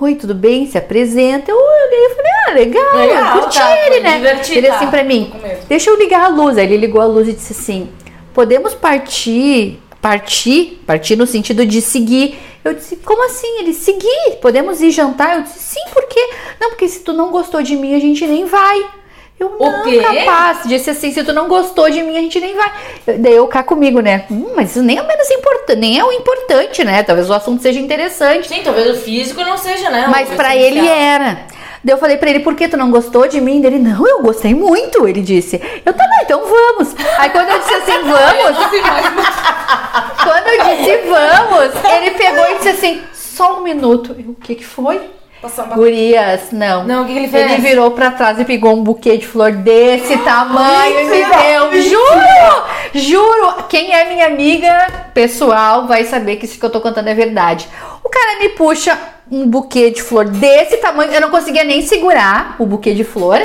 Oi, 0.00 0.14
tudo 0.14 0.34
bem? 0.34 0.66
Se 0.66 0.78
apresenta. 0.78 1.50
Eu 1.50 1.56
olhei 1.56 2.06
e 2.06 2.14
falei: 2.14 2.32
Ah, 2.46 2.50
legal, 2.52 2.96
Legal, 2.96 3.36
eu 3.36 3.42
curti 3.42 3.58
tá, 3.58 3.86
ele, 3.86 4.00
né? 4.00 4.16
divertido, 4.16 4.58
ele 4.58 4.66
tá. 4.68 4.76
assim 4.76 4.86
pra 4.88 5.04
mim. 5.04 5.32
Deixa 5.68 5.90
eu 5.90 5.98
ligar 5.98 6.24
a 6.24 6.28
luz. 6.28 6.56
Aí 6.56 6.64
ele 6.64 6.78
ligou 6.78 7.00
a 7.00 7.06
luz 7.06 7.28
e 7.28 7.32
disse 7.34 7.52
assim: 7.52 7.90
Podemos 8.32 8.74
partir, 8.74 9.78
partir, 10.00 10.82
partir 10.86 11.16
no 11.16 11.26
sentido 11.26 11.66
de 11.66 11.82
seguir. 11.82 12.38
Eu 12.64 12.72
disse: 12.74 12.96
Como 12.96 13.24
assim? 13.26 13.58
Ele 13.58 13.74
seguir? 13.74 14.38
Podemos 14.40 14.80
ir 14.80 14.90
jantar? 14.90 15.36
Eu 15.36 15.42
disse: 15.42 15.58
Sim, 15.58 15.90
por 15.92 16.04
quê? 16.08 16.30
Não, 16.58 16.70
porque 16.70 16.88
se 16.88 17.00
tu 17.00 17.12
não 17.12 17.30
gostou 17.30 17.62
de 17.62 17.76
mim, 17.76 17.94
a 17.94 17.98
gente 18.00 18.26
nem 18.26 18.46
vai. 18.46 18.86
Eu 19.38 19.56
O 19.58 19.70
não, 19.70 19.82
quê? 19.82 20.00
capaz. 20.00 20.60
Disse 20.66 20.90
assim, 20.90 21.12
se 21.12 21.24
tu 21.24 21.32
não 21.32 21.48
gostou 21.48 21.90
de 21.90 22.02
mim, 22.02 22.16
a 22.16 22.20
gente 22.20 22.38
nem 22.40 22.54
vai. 22.54 22.72
Eu- 23.06 23.18
Daí 23.18 23.34
eu 23.34 23.46
cá 23.48 23.62
comigo, 23.62 24.00
né? 24.00 24.24
Hum, 24.30 24.52
mas 24.54 24.70
isso 24.70 24.82
nem 24.82 24.96
é 24.98 25.02
o 25.02 25.06
menos 25.06 25.28
importante, 25.30 25.78
nem 25.78 25.98
é 25.98 26.04
o 26.04 26.12
importante, 26.12 26.84
né? 26.84 27.02
Talvez 27.02 27.28
o 27.28 27.34
assunto 27.34 27.60
seja 27.62 27.80
interessante. 27.80 28.46
Sim, 28.48 28.60
talvez 28.62 28.88
o 28.90 28.94
físico 29.00 29.40
não 29.42 29.56
seja, 29.58 29.90
né? 29.90 30.06
Mas 30.08 30.28
essencial. 30.30 30.52
ele 30.56 30.86
era. 30.88 31.46
Daí 31.82 31.92
eu 31.94 31.98
falei 31.98 32.16
pra 32.16 32.30
ele, 32.30 32.40
por 32.40 32.54
que 32.54 32.66
tu 32.68 32.76
não 32.78 32.90
gostou 32.90 33.26
de 33.28 33.40
mim? 33.40 33.60
Dele, 33.60 33.78
não, 33.78 34.06
eu 34.06 34.22
gostei 34.22 34.54
muito. 34.54 35.06
Ele 35.06 35.20
disse, 35.20 35.60
eu 35.84 35.92
também, 35.92 36.18
então 36.22 36.40
vamos. 36.46 36.94
Aí 37.18 37.28
quando 37.30 37.48
eu 37.50 37.58
disse 37.58 37.74
assim, 37.74 37.92
vamos, 38.04 38.58
quando 40.22 40.46
eu 40.48 40.76
disse 40.76 40.96
vamos, 41.08 41.74
ele 41.92 42.10
pegou 42.12 42.44
e 42.50 42.54
disse 42.56 42.68
assim, 42.70 43.02
só 43.12 43.58
um 43.58 43.62
minuto. 43.62 44.14
Eu, 44.18 44.30
o 44.30 44.34
que 44.34 44.54
que 44.54 44.64
foi? 44.64 45.00
Pra... 45.50 45.76
Gurias, 45.76 46.50
não. 46.52 46.84
Não, 46.84 47.02
o 47.02 47.06
que 47.06 47.12
que 47.12 47.18
ele 47.18 47.28
fez? 47.28 47.52
Ele 47.52 47.60
virou 47.60 47.90
pra 47.90 48.10
trás 48.10 48.38
e 48.38 48.44
pegou 48.44 48.74
um 48.74 48.82
buquê 48.82 49.16
de 49.16 49.26
flor 49.26 49.52
desse 49.52 50.16
tamanho 50.18 51.00
e 51.00 51.04
me 51.04 51.24
deu. 51.24 51.82
Juro! 51.82 52.64
Juro! 52.94 53.64
Quem 53.68 53.94
é 53.94 54.04
minha 54.06 54.26
amiga 54.26 54.86
pessoal 55.12 55.86
vai 55.86 56.04
saber 56.04 56.36
que 56.36 56.46
isso 56.46 56.58
que 56.58 56.64
eu 56.64 56.70
tô 56.70 56.80
contando 56.80 57.08
é 57.08 57.14
verdade. 57.14 57.68
O 58.02 58.08
cara 58.08 58.38
me 58.38 58.50
puxa 58.50 58.98
um 59.30 59.46
buquê 59.46 59.90
de 59.90 60.02
flor 60.02 60.26
desse 60.26 60.76
tamanho, 60.78 61.12
eu 61.12 61.20
não 61.20 61.30
conseguia 61.30 61.64
nem 61.64 61.82
segurar 61.82 62.56
o 62.58 62.66
buquê 62.66 62.92
de 62.92 63.04
flor. 63.04 63.40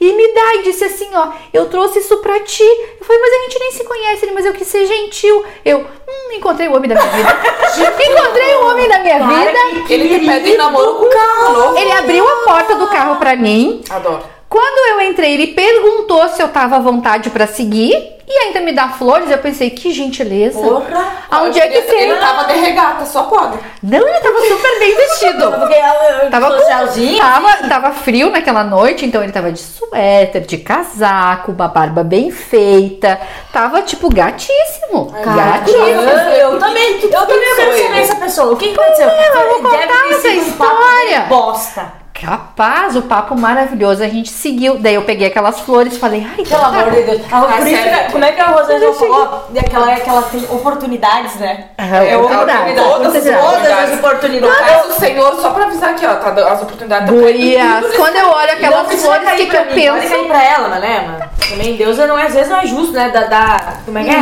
E 0.00 0.12
me 0.12 0.34
dá 0.34 0.54
e 0.56 0.62
disse 0.62 0.84
assim, 0.84 1.08
ó, 1.12 1.28
eu 1.52 1.68
trouxe 1.68 1.98
isso 1.98 2.16
pra 2.18 2.40
ti. 2.40 2.62
Eu 2.62 3.04
falei, 3.04 3.20
mas 3.20 3.32
a 3.32 3.42
gente 3.42 3.58
nem 3.58 3.72
se 3.72 3.84
conhece, 3.84 4.24
ele, 4.24 4.34
mas 4.34 4.46
eu 4.46 4.52
quis 4.52 4.66
ser 4.68 4.86
gentil. 4.86 5.44
Eu, 5.64 5.80
hum, 5.80 6.32
encontrei 6.32 6.68
o 6.68 6.76
homem 6.76 6.88
da 6.88 6.94
minha 6.94 7.10
vida. 7.10 7.36
encontrei 8.04 8.54
o 8.54 8.66
homem 8.66 8.88
da 8.88 8.98
minha 9.00 9.18
vida. 9.18 9.58
Ele 9.90 10.18
te 10.18 10.26
pede 10.26 10.56
namoro 10.56 10.94
com 10.94 11.06
um 11.06 11.10
carro. 11.10 11.78
Ele 11.78 11.92
abriu 11.92 12.28
a 12.28 12.36
porta 12.44 12.74
do 12.76 12.86
carro 12.86 13.16
pra 13.16 13.34
mim. 13.36 13.82
Adoro. 13.90 14.37
Quando 14.58 14.88
eu 14.88 15.08
entrei, 15.08 15.34
ele 15.34 15.46
perguntou 15.48 16.28
se 16.30 16.42
eu 16.42 16.48
tava 16.48 16.74
à 16.74 16.78
vontade 16.80 17.30
pra 17.30 17.46
seguir 17.46 17.92
e 18.26 18.38
ainda 18.38 18.58
me 18.58 18.72
dá 18.72 18.88
flores. 18.88 19.30
Eu 19.30 19.38
pensei, 19.38 19.70
que 19.70 19.92
gentileza. 19.92 20.58
Porra. 20.58 21.12
Aonde 21.30 21.60
é 21.60 21.68
que 21.68 21.80
você 21.80 21.94
Ele 21.94 22.16
tava 22.16 22.52
de 22.52 22.58
regata, 22.58 23.06
só 23.06 23.22
pode. 23.22 23.56
Não, 23.80 24.00
ele 24.00 24.18
tava 24.18 24.40
super 24.40 24.78
bem 24.80 24.96
vestido. 24.98 25.52
Porque 25.52 25.74
ela 25.74 26.28
Tava 26.28 26.50
com-. 26.50 27.18
Tava, 27.18 27.68
tava 27.68 27.90
frio 27.92 28.30
naquela 28.30 28.64
noite, 28.64 29.06
então 29.06 29.22
ele 29.22 29.30
tava 29.30 29.52
de 29.52 29.60
suéter, 29.60 30.42
de 30.42 30.58
casaco, 30.58 31.52
uma 31.52 31.68
barba 31.68 32.02
bem 32.02 32.32
feita. 32.32 33.20
Tava, 33.52 33.82
tipo, 33.82 34.12
gatíssimo. 34.12 35.12
gatíssimo. 35.24 35.84
Eu, 35.84 36.52
eu 36.52 36.58
também, 36.58 37.00
eu 37.00 37.26
também 37.26 37.54
quero 37.54 37.76
saber 37.76 38.00
essa 38.00 38.16
pessoa. 38.16 38.54
O 38.54 38.56
que 38.56 38.72
aconteceu? 38.74 39.08
eu 39.08 39.48
vou 39.50 39.62
contar 39.62 40.10
essa 40.10 40.28
história. 40.30 41.20
Bosta. 41.28 41.97
Capaz, 42.20 42.96
o 42.96 43.02
papo 43.02 43.38
maravilhoso. 43.38 44.02
A 44.02 44.08
gente 44.08 44.30
seguiu. 44.30 44.78
Daí 44.78 44.94
eu 44.94 45.02
peguei 45.02 45.28
aquelas 45.28 45.60
flores 45.60 45.94
e 45.94 45.98
falei, 45.98 46.26
ai, 46.28 46.44
Pelo 46.44 46.60
tá. 46.60 46.66
amor 46.66 46.90
de 46.90 47.02
Deus. 47.02 47.20
Ah, 47.30 47.40
por 47.42 47.66
isso 47.66 47.82
que- 47.82 48.12
como 48.12 48.24
é 48.24 48.32
que 48.32 48.40
a 48.40 48.46
Rosângela 48.46 48.94
falou? 48.94 49.46
Daquela 49.50 49.94
que 49.96 50.08
ela 50.10 50.22
tem 50.22 50.44
oportunidades, 50.50 51.36
né? 51.36 51.64
Ah, 51.78 51.86
É 52.04 52.16
oportunidade, 52.16 52.72
oportunidade. 52.72 52.80
oportunidade. 52.80 53.38
Todas 53.38 53.72
as 53.72 53.90
No 53.90 53.96
oportunidades. 53.96 54.58
caso, 54.58 54.88
o 54.88 54.92
senhor, 54.94 55.34
só 55.40 55.50
pra 55.50 55.64
avisar 55.64 55.90
aqui, 55.90 56.06
ó, 56.06 56.14
tá, 56.16 56.30
dando- 56.30 56.48
as 56.48 56.62
oportunidades 56.62 57.08
estão 57.08 57.20
Gurias, 57.22 57.96
quando 57.96 58.16
eu 58.16 58.28
olho 58.30 58.46
Não 58.48 58.54
aquelas 58.54 58.86
precisa 58.86 59.06
flores, 59.06 59.22
o 59.22 59.26
cair 59.26 59.36
que, 59.38 59.44
que 59.44 59.50
pra 59.50 59.60
eu 59.60 59.64
mim, 59.76 59.88
Pode 59.88 60.00
cair 60.00 60.10
penso? 60.18 60.28
pra 60.28 60.44
ela, 60.44 60.68
mas 60.68 60.80
né, 60.80 61.04
mano? 61.06 61.38
Também 61.48 61.76
Deus 61.76 61.96
não 61.96 62.18
é, 62.18 62.26
às 62.26 62.34
vezes 62.34 62.50
não 62.50 62.60
é 62.60 62.66
justo, 62.66 62.92
né? 62.92 63.08
Da, 63.08 63.20
da 63.24 63.56
como 63.86 63.96
é 63.98 64.04
que 64.04 64.10
é? 64.10 64.14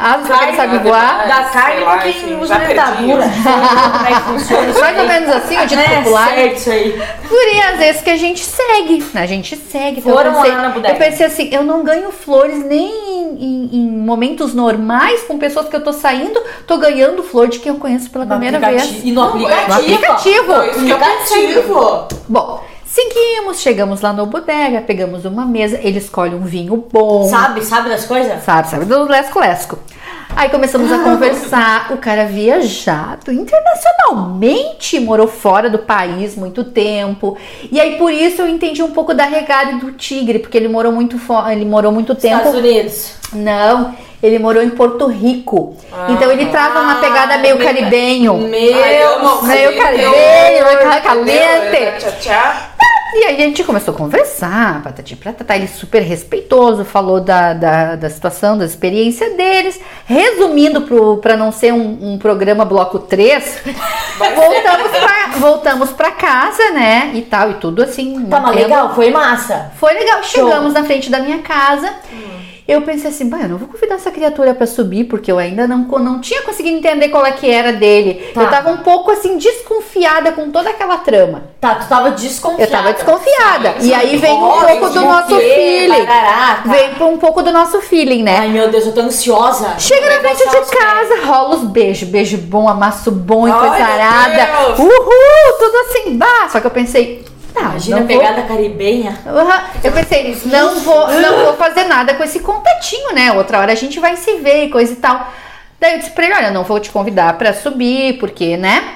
Asas 0.00 0.26
pra 0.28 0.38
quem 0.38 0.54
sabe 0.54 0.78
voar. 0.78 1.26
Da 1.26 1.42
carne 1.44 1.82
pra 1.84 1.98
quem 1.98 2.10
enfim, 2.10 2.36
usa 2.40 2.54
dentadura. 2.54 3.22
como 3.22 4.06
é 4.06 4.10
que 4.14 4.20
funciona 4.28 4.68
isso 4.68 4.78
Mais 4.80 4.94
ou 4.96 5.02
aí. 5.02 5.08
menos 5.08 5.34
assim, 5.34 5.58
o 5.60 5.66
dito 5.66 5.80
É, 5.80 5.96
popular. 5.96 6.28
certo 6.28 6.56
isso 6.56 6.70
aí. 6.70 6.97
Gurias, 7.28 7.80
esse 7.80 8.02
que 8.02 8.10
a 8.10 8.16
gente 8.16 8.44
segue. 8.44 9.04
A 9.14 9.26
gente 9.26 9.56
segue. 9.56 10.00
Então 10.00 10.12
Foram 10.12 10.30
eu, 10.32 10.36
pensei, 10.36 10.50
lá 10.52 10.62
na 10.62 10.68
bodega. 10.70 10.94
eu 10.94 10.98
pensei 10.98 11.26
assim, 11.26 11.48
eu 11.52 11.62
não 11.64 11.82
ganho 11.84 12.10
flores 12.10 12.64
nem 12.64 12.88
em, 12.88 13.38
em- 13.44 13.70
em 13.72 13.90
momentos 13.90 14.54
normais 14.54 15.22
com 15.22 15.38
pessoas 15.38 15.68
que 15.68 15.76
eu 15.76 15.82
tô 15.84 15.92
saindo, 15.92 16.40
tô 16.66 16.76
ganhando 16.78 17.22
flor 17.22 17.48
de 17.48 17.58
quem 17.58 17.72
eu 17.72 17.78
conheço 17.78 18.10
pela 18.10 18.24
No 18.24 18.30
primeira 18.30 18.58
vez. 18.58 19.00
E 19.04 19.12
no 19.12 19.22
aplicativo. 19.22 19.68
No 19.68 19.74
aplicativo. 19.74 20.52
Eu 20.52 20.96
Aplicativo. 20.96 22.08
Bom, 22.28 22.64
seguimos, 22.84 23.60
chegamos 23.60 24.00
lá 24.00 24.12
no 24.12 24.26
bodega, 24.26 24.80
pegamos 24.80 25.24
uma 25.24 25.44
mesa, 25.44 25.78
ele 25.82 25.98
escolhe 25.98 26.34
um 26.34 26.42
vinho 26.42 26.76
bom. 26.90 27.24
Sabe, 27.28 27.64
sabe 27.64 27.88
das 27.88 28.04
coisas? 28.06 28.42
Sabe, 28.44 28.68
sabe 28.68 28.84
do 28.86 29.04
lesco-lesco. 29.04 29.78
Aí 30.36 30.48
começamos 30.50 30.92
a 30.92 30.98
conversar, 31.00 31.92
o 31.92 31.96
cara 31.96 32.24
viajado 32.26 33.32
internacionalmente, 33.32 35.00
morou 35.00 35.26
fora 35.26 35.68
do 35.68 35.78
país 35.78 36.36
muito 36.36 36.62
tempo. 36.64 37.36
E 37.72 37.80
aí 37.80 37.96
por 37.96 38.12
isso 38.12 38.42
eu 38.42 38.48
entendi 38.48 38.82
um 38.82 38.90
pouco 38.92 39.12
da 39.14 39.24
regada 39.24 39.76
do 39.78 39.92
tigre, 39.92 40.38
porque 40.38 40.56
ele 40.56 40.68
morou 40.68 40.92
muito 40.92 41.18
ele 41.50 41.64
morou 41.64 41.90
muito 41.90 42.14
tempo. 42.14 42.36
Estados 42.36 42.54
Unidos. 42.60 43.12
Não, 43.32 43.94
ele 44.22 44.38
morou 44.38 44.62
em 44.62 44.70
Porto 44.70 45.06
Rico. 45.06 45.76
então 46.08 46.30
ele 46.30 46.46
trava 46.46 46.80
uma 46.80 46.96
pegada 46.96 47.38
meio 47.38 47.56
meu- 47.56 47.66
caribenho. 47.66 48.34
Meu 48.34 48.48
meio 49.42 49.76
caribenho, 49.76 50.64
eu- 50.68 50.88
meio 50.88 51.02
caliente. 51.02 51.98
Tchá, 51.98 52.10
tchá. 52.20 52.70
E 53.14 53.24
aí 53.24 53.36
a 53.36 53.46
gente 53.46 53.64
começou 53.64 53.94
a 53.94 53.96
conversar, 53.96 54.82
patati 54.82 55.16
patatá, 55.16 55.56
ele 55.56 55.66
super 55.66 56.02
respeitoso, 56.02 56.84
falou 56.84 57.20
da, 57.20 57.54
da, 57.54 57.96
da 57.96 58.10
situação, 58.10 58.58
da 58.58 58.66
experiência 58.66 59.34
deles. 59.34 59.80
Resumindo 60.04 60.82
pro, 60.82 61.16
pra 61.16 61.36
não 61.36 61.50
ser 61.50 61.72
um, 61.72 62.12
um 62.12 62.18
programa 62.18 62.64
bloco 62.66 62.98
3, 62.98 63.62
voltamos 64.18 64.90
pra, 64.90 65.26
voltamos 65.38 65.90
pra 65.90 66.10
casa, 66.10 66.70
né? 66.72 67.10
E 67.14 67.22
tal, 67.22 67.52
e 67.52 67.54
tudo 67.54 67.82
assim. 67.82 68.26
Tá, 68.26 68.40
mas 68.40 68.54
legal, 68.54 68.94
foi 68.94 69.10
massa. 69.10 69.72
Foi 69.76 69.94
legal. 69.94 70.22
Show. 70.22 70.46
Chegamos 70.46 70.74
na 70.74 70.84
frente 70.84 71.10
da 71.10 71.20
minha 71.20 71.38
casa. 71.38 71.90
Eu 72.68 72.82
pensei 72.82 73.08
assim, 73.08 73.26
bah, 73.30 73.38
eu 73.40 73.48
não 73.48 73.56
vou 73.56 73.66
convidar 73.66 73.94
essa 73.94 74.10
criatura 74.10 74.52
pra 74.54 74.66
subir, 74.66 75.04
porque 75.04 75.32
eu 75.32 75.38
ainda 75.38 75.66
não, 75.66 75.78
não 75.78 76.20
tinha 76.20 76.42
conseguido 76.42 76.76
entender 76.76 77.08
qual 77.08 77.24
é 77.24 77.32
que 77.32 77.50
era 77.50 77.72
dele. 77.72 78.30
Tá. 78.34 78.42
Eu 78.42 78.50
tava 78.50 78.70
um 78.70 78.76
pouco 78.76 79.10
assim, 79.10 79.38
desconfiada 79.38 80.32
com 80.32 80.50
toda 80.50 80.68
aquela 80.68 80.98
trama. 80.98 81.44
Tá, 81.58 81.76
tu 81.76 81.88
tava 81.88 82.10
desconfiada. 82.10 82.62
Eu 82.62 82.70
tava 82.70 82.92
desconfiada. 82.92 83.74
Sim, 83.80 83.88
e 83.88 83.94
aí 83.94 84.18
vem 84.18 84.34
um 84.34 84.60
pouco 84.60 84.90
do 84.90 85.00
nosso 85.00 85.36
quê? 85.38 85.54
feeling. 85.54 86.04
Tá. 86.04 86.62
Vem 86.66 87.08
um 87.08 87.16
pouco 87.16 87.40
do 87.40 87.50
nosso 87.50 87.80
feeling, 87.80 88.22
né? 88.22 88.36
Ai, 88.40 88.48
meu 88.48 88.70
Deus, 88.70 88.84
eu 88.84 88.92
tô 88.92 89.00
ansiosa. 89.00 89.78
Chega 89.78 90.06
na 90.06 90.20
Vai 90.20 90.34
frente 90.34 90.50
de 90.50 90.76
casa, 90.76 91.24
rola 91.24 91.56
os 91.56 91.64
beijos. 91.64 92.06
Beijo 92.06 92.36
bom, 92.36 92.68
amasso 92.68 93.10
bom 93.10 93.48
e 93.48 93.50
Ai, 93.50 93.58
coisa 93.60 93.76
meu 93.76 93.94
arada. 93.94 94.66
Deus. 94.66 94.78
Uhul, 94.80 95.58
tudo 95.58 95.76
assim, 95.88 96.18
bah. 96.18 96.50
Só 96.50 96.60
que 96.60 96.66
eu 96.66 96.70
pensei, 96.70 97.24
tá, 97.52 97.60
Imagina 97.60 97.96
não 97.96 98.04
a 98.04 98.08
vou 98.08 98.18
pegada 98.18 98.42
caribenha. 98.42 99.18
Uhum. 99.26 99.60
Eu 99.82 99.92
pensei, 99.92 100.40
não 100.46 100.80
vou, 100.80 101.08
não 101.08 101.44
vou 101.44 101.54
fazer 101.54 101.84
nada 101.84 102.14
com 102.14 102.24
esse 102.24 102.40
contatinho, 102.40 103.14
né? 103.14 103.32
Outra 103.32 103.58
hora 103.58 103.72
a 103.72 103.76
gente 103.76 103.98
vai 104.00 104.16
se 104.16 104.36
ver 104.36 104.64
e 104.64 104.70
coisa 104.70 104.92
e 104.92 104.96
tal. 104.96 105.28
Daí 105.80 105.92
eu 105.92 105.98
disse 105.98 106.10
pra 106.10 106.24
ele, 106.24 106.34
olha, 106.34 106.50
não 106.50 106.64
vou 106.64 106.80
te 106.80 106.90
convidar 106.90 107.38
pra 107.38 107.52
subir, 107.52 108.18
porque, 108.18 108.56
né? 108.56 108.94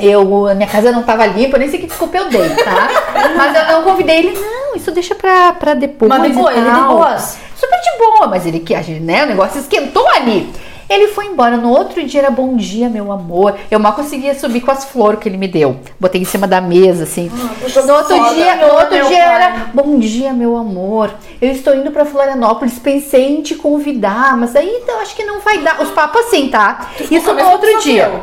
Eu, 0.00 0.46
a 0.46 0.54
minha 0.54 0.68
casa 0.68 0.92
não 0.92 1.02
tava 1.02 1.24
limpa, 1.24 1.56
nem 1.56 1.70
sei 1.70 1.80
que 1.80 1.86
desculpa 1.86 2.18
eu 2.18 2.28
dei, 2.28 2.50
tá? 2.50 2.88
Mas 3.36 3.56
eu 3.56 3.72
não 3.72 3.82
convidei 3.84 4.18
ele, 4.18 4.38
não, 4.38 4.76
isso 4.76 4.90
deixa 4.90 5.14
pra, 5.14 5.52
pra 5.54 5.74
depois. 5.74 6.08
Mas 6.08 6.22
de 6.22 6.32
boa, 6.36 6.52
ele 6.52 6.70
de 6.70 6.80
boas. 6.80 7.38
Super 7.56 7.80
de 7.80 7.98
boa, 7.98 8.26
mas 8.28 8.46
ele 8.46 8.60
que, 8.60 8.74
né? 9.00 9.24
O 9.24 9.26
negócio 9.26 9.58
esquentou 9.58 10.06
ali. 10.10 10.52
Ele 10.88 11.08
foi 11.08 11.26
embora. 11.26 11.56
No 11.56 11.70
outro 11.70 12.04
dia 12.04 12.20
era 12.20 12.30
bom 12.30 12.56
dia, 12.56 12.88
meu 12.88 13.12
amor. 13.12 13.56
Eu 13.70 13.78
mal 13.78 13.92
conseguia 13.92 14.34
subir 14.38 14.60
com 14.60 14.70
as 14.70 14.86
flores 14.86 15.20
que 15.20 15.28
ele 15.28 15.36
me 15.36 15.46
deu. 15.46 15.78
Botei 16.00 16.20
em 16.20 16.24
cima 16.24 16.46
da 16.46 16.60
mesa, 16.60 17.04
assim. 17.04 17.30
no 17.30 17.94
outro 17.94 18.16
foda. 18.16 18.34
dia, 18.34 18.56
no 18.56 18.74
outro 18.74 19.08
dia 19.08 19.24
pai. 19.24 19.34
era 19.34 19.66
bom 19.74 19.98
dia, 19.98 20.32
meu 20.32 20.56
amor. 20.56 21.10
Eu 21.40 21.52
estou 21.52 21.74
indo 21.74 21.90
pra 21.90 22.04
Florianópolis. 22.04 22.78
Pensei 22.78 23.36
em 23.36 23.42
te 23.42 23.54
convidar, 23.54 24.36
mas 24.36 24.56
aí 24.56 24.82
eu 24.86 25.00
acho 25.00 25.14
que 25.14 25.24
não 25.24 25.40
vai 25.40 25.58
dar. 25.58 25.80
Os 25.82 25.90
papos 25.90 26.26
assim, 26.26 26.48
tá? 26.48 26.90
Isso 27.10 27.34
no 27.34 27.50
outro 27.50 27.80
dia. 27.80 28.22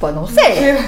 Pô, 0.00 0.10
não 0.10 0.26
sei. 0.26 0.78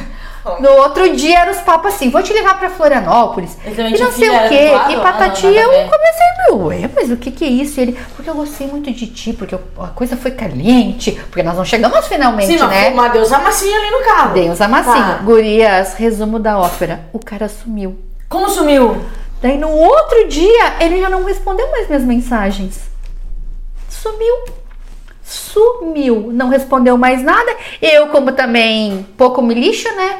No 0.60 0.70
outro 0.82 1.14
dia 1.16 1.40
era 1.40 1.50
os 1.50 1.58
papos 1.58 1.94
assim, 1.94 2.08
vou 2.10 2.22
te 2.22 2.32
levar 2.32 2.58
pra 2.58 2.70
Florianópolis. 2.70 3.56
E 3.64 3.98
não 3.98 4.12
sei 4.12 4.28
o 4.28 4.48
quê. 4.48 4.70
E 4.90 4.94
Ah, 4.94 5.00
patati, 5.02 5.46
não, 5.46 5.52
nada 5.54 5.70
a 5.70 5.78
eu 5.82 5.88
comecei, 5.90 6.26
meu, 6.48 6.66
ué, 6.66 6.90
mas 6.94 7.10
o 7.10 7.16
que 7.16 7.30
que 7.32 7.44
é 7.44 7.48
isso? 7.48 7.80
E 7.80 7.82
ele, 7.82 7.98
porque 8.14 8.30
eu 8.30 8.34
gostei 8.34 8.66
muito 8.68 8.90
de 8.92 9.06
ti, 9.08 9.32
porque 9.32 9.54
eu- 9.56 9.62
a 9.80 9.88
coisa 9.88 10.16
foi 10.16 10.30
caliente, 10.30 11.12
porque 11.30 11.42
nós 11.42 11.56
não 11.56 11.64
chegamos 11.64 12.06
finalmente, 12.06 12.46
Sim, 12.52 12.58
mas 12.60 12.70
né? 12.70 12.82
foi 12.84 12.92
uma 12.92 13.08
Deus 13.08 13.32
amassinha 13.32 13.76
ali 13.76 13.90
no 13.90 14.04
carro. 14.04 14.34
Dei 14.34 14.48
uns 14.48 14.60
amassinhos. 14.60 14.98
Tá. 15.16 15.22
Gurias, 15.24 15.94
resumo 15.94 16.38
da 16.38 16.58
ópera. 16.58 17.00
O 17.12 17.18
cara 17.18 17.48
sumiu. 17.48 17.98
Como 18.28 18.48
sumiu? 18.48 18.96
Daí 19.42 19.58
no 19.58 19.68
outro 19.70 20.28
dia, 20.28 20.74
ele 20.80 21.00
já 21.00 21.10
não 21.10 21.24
respondeu 21.24 21.70
mais 21.70 21.88
minhas 21.88 22.02
mensagens. 22.04 22.80
Sumiu. 23.88 24.34
Sumiu. 25.24 26.30
Não 26.32 26.48
respondeu 26.48 26.96
mais 26.96 27.22
nada. 27.22 27.54
Eu, 27.82 28.08
como 28.08 28.32
também 28.32 29.06
pouco 29.16 29.42
me 29.42 29.54
lixo, 29.54 29.88
né? 29.96 30.18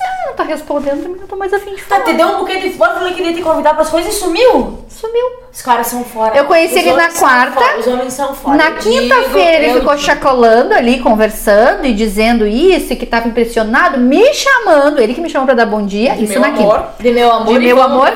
Ah, 0.00 0.26
não 0.28 0.34
tá 0.34 0.42
respondendo, 0.42 1.02
também 1.02 1.20
não 1.20 1.26
tô 1.26 1.36
mais 1.36 1.52
afim 1.52 1.74
de 1.74 1.82
Tá, 1.82 1.96
falar. 1.96 2.04
te 2.04 2.12
deu 2.14 2.28
um 2.28 2.38
buquê 2.38 2.58
de 2.58 2.70
flor, 2.70 2.88
falou 2.88 3.08
que 3.08 3.14
queria 3.14 3.32
te 3.34 3.42
convidar 3.42 3.74
pras 3.74 3.88
coisas 3.90 4.14
e 4.14 4.16
sumiu. 4.18 4.78
Sumiu. 4.88 5.24
Os 5.52 5.62
caras 5.62 5.86
são 5.86 6.04
fora. 6.04 6.36
Eu 6.36 6.44
conheci 6.44 6.74
Os 6.74 6.80
ele 6.80 6.92
na 6.92 7.08
quarta. 7.10 7.78
Os 7.78 7.86
homens 7.86 8.12
são 8.12 8.34
fora. 8.34 8.56
Na 8.56 8.72
quinta-feira 8.72 9.56
ele 9.58 9.66
digo, 9.68 9.78
ficou 9.80 9.92
eu 9.94 9.98
chacolando 9.98 10.74
ali, 10.74 11.00
conversando 11.00 11.86
e 11.86 11.94
dizendo 11.94 12.46
isso, 12.46 12.92
e 12.92 12.96
que 12.96 13.06
tava 13.06 13.28
impressionado, 13.28 13.98
me 13.98 14.32
chamando, 14.34 15.00
ele 15.00 15.14
que 15.14 15.20
me 15.20 15.30
chamou 15.30 15.46
pra 15.46 15.54
dar 15.54 15.66
bom 15.66 15.84
dia, 15.86 16.14
De 16.14 16.24
isso 16.24 16.32
meu 16.34 16.42
na 16.42 16.50
quinta. 16.50 16.62
amor. 16.62 16.86
De 17.00 17.10
meu 17.12 17.32
amor. 17.32 17.52
De 17.54 17.58
meu 17.60 17.82
amor. 17.82 18.10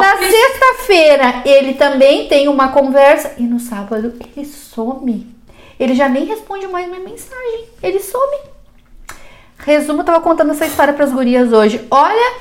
Na 0.00 0.16
sexta-feira 0.18 1.42
ele 1.44 1.74
também 1.74 2.26
tem 2.28 2.48
uma 2.48 2.68
conversa 2.68 3.32
e 3.38 3.42
no 3.42 3.58
sábado 3.60 4.12
ele 4.36 4.44
some. 4.44 5.26
Ele 5.78 5.94
já 5.94 6.08
nem 6.08 6.24
responde 6.24 6.66
mais 6.68 6.86
minha 6.88 7.00
mensagem. 7.00 7.64
Ele 7.82 7.98
some. 7.98 8.36
Resumo, 9.64 10.00
eu 10.00 10.04
tava 10.04 10.20
contando 10.20 10.50
essa 10.50 10.66
história 10.66 10.92
pras 10.92 11.12
gurias 11.12 11.52
hoje. 11.52 11.86
Olha 11.90 12.32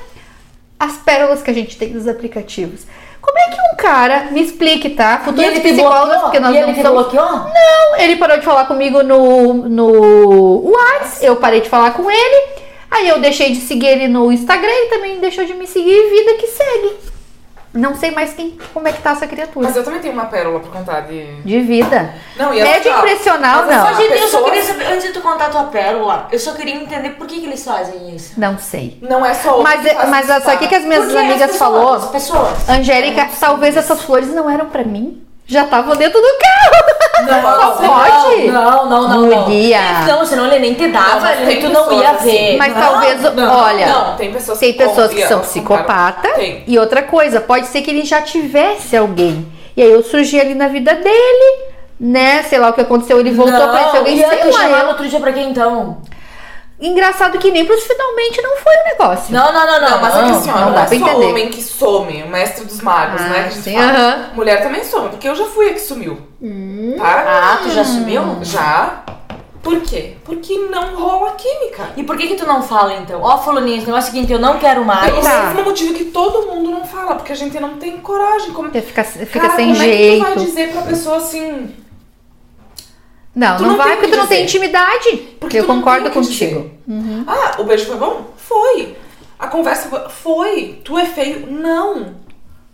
as 0.80 0.98
pérolas 0.98 1.44
que 1.44 1.52
a 1.52 1.54
gente 1.54 1.78
tem 1.78 1.90
nos 1.90 2.08
aplicativos. 2.08 2.86
Como 3.22 3.38
é 3.38 3.50
que 3.52 3.62
um 3.62 3.76
cara, 3.78 4.30
me 4.32 4.42
explique, 4.42 4.90
tá? 4.90 5.20
E 5.22 5.26
Futuros 5.26 5.52
ele 5.52 5.60
psicólogos, 5.60 6.22
porque 6.24 6.40
nós 6.40 6.56
e 6.56 6.58
ele 6.58 6.66
não 6.66 6.74
te 6.74 6.82
somos 6.82 7.04
bloqueou? 7.04 7.32
não, 7.32 7.98
ele 8.00 8.16
parou 8.16 8.38
de 8.40 8.44
falar 8.46 8.66
comigo 8.66 9.04
no, 9.04 9.54
no 9.54 10.72
WhatsApp, 10.72 11.26
eu 11.26 11.36
parei 11.36 11.62
de 11.62 11.70
falar 11.70 11.92
com 11.92 12.10
ele. 12.10 12.62
Aí 12.90 13.08
eu 13.08 13.20
deixei 13.20 13.52
de 13.52 13.62
seguir 13.62 13.88
ele 13.88 14.08
no 14.08 14.32
Instagram, 14.32 14.70
ele 14.70 14.90
também 14.90 15.20
deixou 15.20 15.46
de 15.46 15.54
me 15.54 15.68
seguir, 15.68 16.10
vida 16.10 16.34
que 16.34 16.48
segue. 16.48 17.11
Não 17.74 17.96
sei 17.96 18.12
mais 18.12 18.34
quem, 18.34 18.58
como 18.74 18.88
é 18.88 18.92
que 18.92 19.02
tá 19.02 19.12
essa 19.12 19.26
criatura. 19.26 19.66
Mas 19.66 19.78
eu 19.78 19.84
também 19.84 20.02
tenho 20.02 20.14
uma 20.14 20.26
pérola 20.26 20.60
pra 20.60 20.72
contar 20.72 21.02
de. 21.02 21.42
De 21.42 21.60
vida. 21.62 22.14
Não, 22.36 22.54
e 22.54 22.60
É 22.60 22.80
de 22.80 22.90
Mas 23.66 23.78
não. 23.78 23.88
Só, 23.88 23.94
gente, 24.02 24.22
eu 24.22 24.28
só 24.28 24.44
queria 24.44 24.64
saber, 24.64 24.86
antes 24.88 25.04
de 25.04 25.14
tu 25.14 25.22
contar 25.22 25.46
a 25.46 25.50
tua 25.50 25.64
pérola, 25.66 26.28
eu 26.32 26.40
só 26.40 26.54
queria 26.54 26.76
entender 26.76 27.12
por 27.12 27.26
que, 27.28 27.40
que 27.40 27.46
eles 27.46 27.64
fazem 27.64 28.14
isso. 28.14 28.34
Não 28.38 28.58
sei. 28.58 28.98
Não 29.02 29.26
é 29.26 29.34
só 29.34 29.60
o 29.60 29.64
Mas, 29.64 29.82
que 29.82 29.94
faz 29.94 30.10
mas 30.10 30.26
sabe 30.26 30.56
o 30.56 30.60
que, 30.60 30.68
que 30.68 30.76
as 30.76 30.84
minhas 30.84 31.08
as 31.08 31.16
amigas 31.16 31.52
pessoas, 31.52 31.58
falou? 31.58 31.94
As 31.94 32.06
pessoas. 32.10 32.70
Angélica, 32.70 33.30
talvez 33.40 33.78
essas 33.78 34.02
flores 34.02 34.30
não 34.34 34.50
eram 34.50 34.66
pra 34.66 34.84
mim. 34.84 35.22
Já 35.52 35.64
estavam 35.66 35.96
dentro 35.98 36.22
do 36.22 36.28
carro. 36.40 37.28
Não, 37.28 37.42
Só 37.76 37.82
não, 37.82 37.90
pode? 37.90 38.48
Não, 38.48 38.90
não, 38.90 39.08
não, 39.10 39.22
não. 39.28 39.44
Guria. 39.44 39.80
Não, 40.08 40.26
senão 40.26 40.46
ele 40.48 40.60
nem 40.60 40.74
te 40.74 40.88
Não, 40.88 40.94
dava, 40.94 41.20
mas 41.20 41.42
ele- 41.42 41.60
tu 41.62 41.70
não 41.70 41.92
ia 42.02 42.12
assim. 42.12 42.32
ver. 42.32 42.58
Mas 42.58 42.74
Não, 42.74 42.82
talvez, 42.82 43.22
não. 43.36 43.54
olha, 43.54 43.86
Não, 43.88 44.16
tem 44.16 44.32
pessoas 44.32 44.58
Tem 44.60 44.72
que 44.72 44.80
pessoas 44.80 45.12
que 45.14 45.28
são 45.28 45.42
psicopata. 45.42 46.30
Tem. 46.30 46.64
E 46.66 46.80
outra 46.80 47.04
coisa, 47.04 47.42
pode 47.42 47.68
ser 47.68 47.82
que 47.82 47.92
ele 47.92 48.06
já 48.06 48.22
tivesse 48.22 48.96
alguém. 48.96 49.46
E 49.76 49.82
aí 49.84 49.92
eu 49.92 50.02
surgi 50.04 50.40
ali 50.40 50.56
na 50.56 50.68
vida 50.70 50.94
dele, 50.96 51.64
né? 52.00 52.44
Sei 52.44 52.58
lá 52.58 52.70
o 52.70 52.74
que 52.74 52.82
aconteceu, 52.82 53.20
ele 53.20 53.32
voltou 53.32 53.60
não, 53.60 53.70
pra 53.72 53.88
esse 53.88 53.98
alguém, 53.98 54.16
e 54.20 54.26
sei 54.26 54.46
lá. 54.52 54.60
chamar 54.62 54.88
outro 54.88 55.08
dia 55.08 55.20
pra 55.20 55.34
quem 55.34 55.50
então? 55.50 55.98
Engraçado 56.82 57.38
que 57.38 57.52
nem 57.52 57.64
pros 57.64 57.84
finalmente 57.84 58.42
não 58.42 58.58
foi 58.58 58.74
o 58.74 58.84
negócio. 58.86 59.32
Não, 59.34 59.54
não, 59.54 59.68
não, 59.68 59.82
não. 59.82 59.90
Não, 59.92 60.02
mas 60.02 60.16
é 60.18 60.24
que 60.24 60.30
assim, 60.32 60.50
ó, 60.50 60.54
não 60.58 60.66
não, 60.68 60.74
dá 60.74 60.82
é 60.82 60.86
pra 60.88 60.98
só 61.00 61.08
entender. 61.08 61.26
homem 61.28 61.50
que 61.50 61.62
some, 61.62 62.24
o 62.24 62.28
mestre 62.28 62.66
dos 62.66 62.82
magos, 62.82 63.22
Ah, 63.22 63.26
né? 63.26 63.34
Que 63.34 63.40
a 63.40 63.50
gente 63.52 63.64
sim, 63.64 63.74
fala. 63.76 63.92
aham. 63.92 64.30
Mulher 64.34 64.64
também 64.64 64.84
some, 64.84 65.10
porque 65.10 65.30
eu 65.30 65.36
já 65.36 65.46
fui 65.46 65.70
a 65.70 65.74
que 65.74 65.80
sumiu. 65.80 66.18
Tá? 66.98 67.24
Ah, 67.28 67.60
tu 67.62 67.70
já 67.70 67.84
sumiu? 67.86 68.24
Já. 68.42 69.04
Por 69.62 69.80
quê? 69.82 70.16
Porque 70.26 70.58
não 70.58 70.96
rola 70.96 71.34
química. 71.34 71.90
E 71.96 72.04
por 72.04 72.18
que 72.18 72.30
que 72.30 72.36
tu 72.36 72.48
não 72.48 72.64
fala 72.64 72.96
então? 72.96 73.22
Ó, 73.22 73.38
fulaninha, 73.38 73.78
esse 73.78 73.86
negócio 73.86 74.08
é 74.08 74.10
o 74.10 74.14
seguinte, 74.16 74.34
eu 74.34 74.40
não 74.40 74.58
quero 74.58 74.84
mais. 74.84 75.06
Pelo 75.12 75.22
Tá. 75.22 75.44
mesmo 75.54 75.64
motivo 75.66 75.94
que 75.94 76.06
todo 76.06 76.48
mundo 76.48 76.72
não 76.72 76.84
fala, 76.84 77.14
porque 77.14 77.32
a 77.32 77.36
gente 77.36 77.60
não 77.60 77.76
tem 77.78 77.98
coragem. 77.98 78.54
Como... 78.54 78.72
Fica, 78.72 79.04
fica 79.04 79.40
Cara, 79.40 79.56
sem 79.56 79.68
como 79.72 79.84
é 79.84 79.86
que 79.86 79.94
jeito. 79.98 80.26
tu 80.26 80.34
vai 80.36 80.46
dizer 80.46 80.72
pra 80.72 80.82
pessoa 80.82 81.18
assim... 81.18 81.76
Não, 83.36 83.56
Tu 83.58 83.64
não, 83.64 83.70
não 83.72 83.78
vai 83.78 83.88
tem 83.88 83.96
porque 83.98 84.08
que 84.12 84.18
tu 84.18 84.20
não 84.20 84.28
tem 84.28 84.46
dizer. 84.46 84.58
intimidade. 84.60 85.18
Porque 85.40 85.58
eu 85.60 85.66
não 85.68 85.76
concordo 85.78 86.04
tem 86.04 86.12
que 86.12 86.18
contigo. 86.28 86.72
dizer. 86.88 87.24
Ah, 87.28 87.56
o 87.60 87.64
beijo 87.64 87.86
foi 87.86 87.96
bom? 87.98 88.26
Foi. 88.36 88.96
A 89.40 89.48
conversa 89.48 89.88
foi... 89.90 90.10
foi. 90.10 90.82
Tu 90.84 90.98
é 90.98 91.06
feio? 91.06 91.48
Não. 91.50 92.20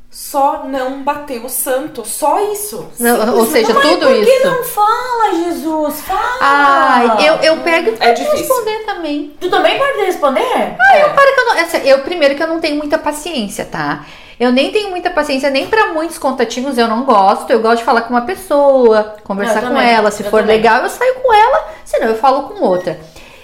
Só 0.09 0.63
não 0.65 1.03
bateu 1.03 1.45
o 1.45 1.49
santo. 1.49 2.03
Só 2.07 2.39
isso. 2.51 2.87
Não, 2.99 3.37
ou 3.37 3.45
seja, 3.45 3.71
Mas 3.73 3.83
tudo 3.87 4.07
por 4.07 4.15
que 4.15 4.21
isso. 4.31 4.47
não 4.47 4.63
fala, 4.63 5.33
Jesus? 5.43 6.01
Fala! 6.01 6.37
Ai, 6.39 7.29
eu, 7.29 7.33
eu 7.35 7.57
pego 7.57 7.91
e 7.91 7.97
É 7.99 8.13
difícil. 8.13 8.37
responder 8.37 8.79
também. 8.85 9.33
Tu 9.39 9.49
também 9.49 9.77
pode 9.77 9.99
responder? 10.05 10.41
É. 10.41 11.09
Para 11.09 11.33
que 11.33 11.39
eu, 11.39 11.45
não, 11.45 11.53
essa- 11.55 11.77
eu 11.79 11.99
primeiro 11.99 12.35
que 12.35 12.41
eu 12.41 12.47
não 12.47 12.59
tenho 12.59 12.77
muita 12.77 12.97
paciência, 12.97 13.65
tá? 13.65 14.05
Eu 14.39 14.51
nem 14.51 14.71
tenho 14.71 14.91
muita 14.91 15.09
paciência 15.09 15.49
nem 15.49 15.67
pra 15.67 15.93
muitos 15.93 16.17
contatinhos, 16.17 16.77
eu 16.77 16.87
não 16.87 17.03
gosto. 17.03 17.49
Eu 17.49 17.59
gosto 17.59 17.79
de 17.79 17.83
falar 17.83 18.01
com 18.01 18.13
uma 18.13 18.21
pessoa, 18.21 19.15
conversar 19.23 19.61
com 19.61 19.77
ela. 19.77 20.11
Se 20.11 20.23
eu 20.23 20.29
for 20.29 20.41
também. 20.41 20.57
legal, 20.57 20.83
eu 20.83 20.89
saio 20.89 21.15
com 21.15 21.33
ela. 21.33 21.67
Senão, 21.83 22.07
eu 22.07 22.15
falo 22.15 22.43
com 22.43 22.63
outra. 22.63 22.99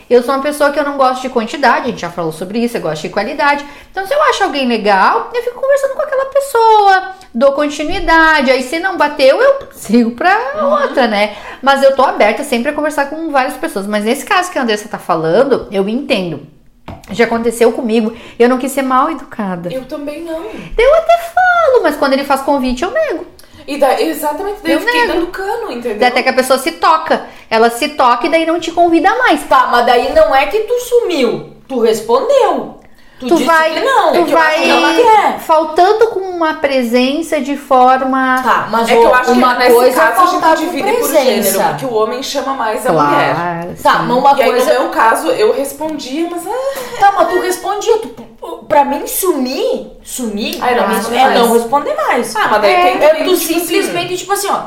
Eu 0.10 0.22
sou 0.22 0.36
uma 0.36 0.44
pessoa 0.44 0.70
que 0.70 0.80
eu 0.80 0.84
não 0.84 0.98
gosto 0.98 1.22
de 1.22 1.30
quantidade, 1.30 1.88
a 1.88 1.90
gente 1.90 2.02
já 2.02 2.10
falou 2.10 2.32
sobre 2.32 2.60
isso, 2.60 2.78
eu 2.78 2.82
gosto 2.82 3.02
de 3.02 3.10
qualidade. 3.10 3.65
Então, 3.90 4.06
se 4.06 4.14
eu 4.14 4.22
acho 4.24 4.44
alguém 4.44 4.68
legal, 4.68 5.32
eu 5.34 5.41
fico 5.41 5.60
conversando 5.60 5.95
com 5.95 6.02
aquela 6.02 6.26
pessoa, 6.26 7.11
dou 7.34 7.53
continuidade. 7.53 8.52
Aí, 8.52 8.61
se 8.61 8.80
não 8.80 8.98
bateu, 8.98 9.41
eu 9.41 9.68
sigo 9.72 10.11
pra 10.11 10.38
outra, 10.61 11.07
né? 11.07 11.36
Mas 11.61 11.82
eu 11.82 11.95
tô 11.95 12.03
aberta 12.03 12.44
sempre 12.44 12.70
a 12.70 12.74
conversar 12.74 13.10
com 13.10 13.32
várias 13.32 13.56
pessoas. 13.56 13.88
Mas 13.88 14.03
nesse 14.03 14.26
caso 14.26 14.52
que 14.52 14.60
a 14.60 14.61
Andressa 14.61 14.88
tá 14.88 14.99
falando, 14.99 15.68
eu 15.72 15.90
entendo. 15.90 16.45
Já 17.11 17.26
aconteceu 17.26 17.72
comigo. 17.72 18.14
Eu 18.38 18.49
não 18.49 18.57
quis 18.57 18.72
ser 18.72 18.81
mal 18.81 19.10
educada. 19.10 19.72
Eu 19.72 19.85
também 19.85 20.22
não. 20.23 20.43
Eu 20.77 20.95
até 20.95 21.18
falo, 21.18 21.84
mas 21.84 21.95
quando 21.95 22.14
ele 22.14 22.23
faz 22.23 22.41
convite, 22.41 22.84
eu 22.84 22.91
nego. 22.91 23.26
E 23.65 23.77
daí, 23.77 24.10
exatamente, 24.10 24.60
daí 24.61 24.73
eu, 24.73 24.80
Eu 24.80 24.85
fiquei 24.85 25.01
nego. 25.01 25.14
dando 25.14 25.27
cano, 25.27 25.72
entendeu? 25.72 26.07
Até 26.07 26.22
que 26.23 26.30
a 26.30 26.34
pessoa 26.34 26.60
se 26.60 26.73
toca. 26.73 27.26
Ela 27.49 27.69
se 27.69 27.89
toca 27.89 28.27
e 28.27 28.30
daí 28.30 28.45
não 28.45 28.60
te 28.60 28.72
convida 28.72 29.15
mais. 29.18 29.43
Tá, 29.43 29.68
mas 29.72 29.85
daí 29.85 30.14
não 30.14 30.35
é 30.35 30.47
que 30.47 30.60
tu 30.61 30.73
sumiu. 30.80 31.53
Tu 31.68 31.80
respondeu. 31.80 32.80
Tu, 33.28 33.36
Tu 33.38 33.45
vai, 33.45 33.74
que 33.74 33.80
não. 33.82 34.12
tu 34.12 34.18
É 34.20 34.24
que 34.24 34.32
eu 34.34 34.38
acho 34.38 34.56
que 34.62 34.70
ela 34.70 34.82
vai 34.82 34.95
quer. 35.04 35.40
faltando 35.40 36.08
com 36.08 36.20
uma 36.20 36.54
presença 36.56 37.40
de 37.41 37.56
forma. 37.58 38.41
Tá, 38.44 38.68
mas 38.72 38.90
É 38.90 38.95
que 38.95 39.02
eu 39.04 39.14
acho 39.16 39.32
uma 39.32 39.56
que 39.56 39.72
coisa 39.72 40.02
é 40.02 40.06
caso 40.12 40.22
a 40.45 40.56
gente 40.56 40.66
divide 40.66 40.91
por 40.91 41.10
presença. 41.10 41.52
gênero, 41.52 41.70
porque 41.70 41.86
o 41.86 41.94
homem 41.94 42.24
chama 42.24 42.54
mais 42.54 42.86
a 42.86 42.91
mulher. 42.91 43.36
Claro. 43.36 43.68
Tá, 43.82 43.91
sim. 44.00 44.06
mas 44.08 44.18
uma 44.18 44.34
E 44.38 44.41
aí, 44.41 44.50
coisa. 44.52 44.74
no 44.74 44.80
meu 44.82 44.90
caso, 44.90 45.28
eu 45.30 45.54
respondia, 45.54 46.28
mas 46.32 46.44
ah, 46.48 47.00
Tá, 47.00 47.12
mas 47.18 47.28
tu 47.30 47.40
respondia. 47.41 47.98
Tu, 47.98 48.10
pra 48.68 48.84
mim, 48.86 49.08
sumir, 49.08 49.91
sumir, 50.04 50.58
Ai, 50.62 50.76
não 50.76 50.84
pra 50.84 50.88
mim, 50.90 50.95
responde 50.95 51.18
é 51.18 51.24
mais. 51.26 51.40
não 51.40 51.54
responder 51.54 51.94
mais. 51.95 52.36
Ah, 52.36 52.48
mas 52.52 52.62
daí 52.62 52.72
É, 52.74 52.84
tem 52.98 53.04
É 53.04 53.10
tu 53.24 53.38
tipo 53.38 53.38
simplesmente, 53.38 54.18
tipo 54.18 54.34
assim, 54.34 54.50
ó. 54.50 54.60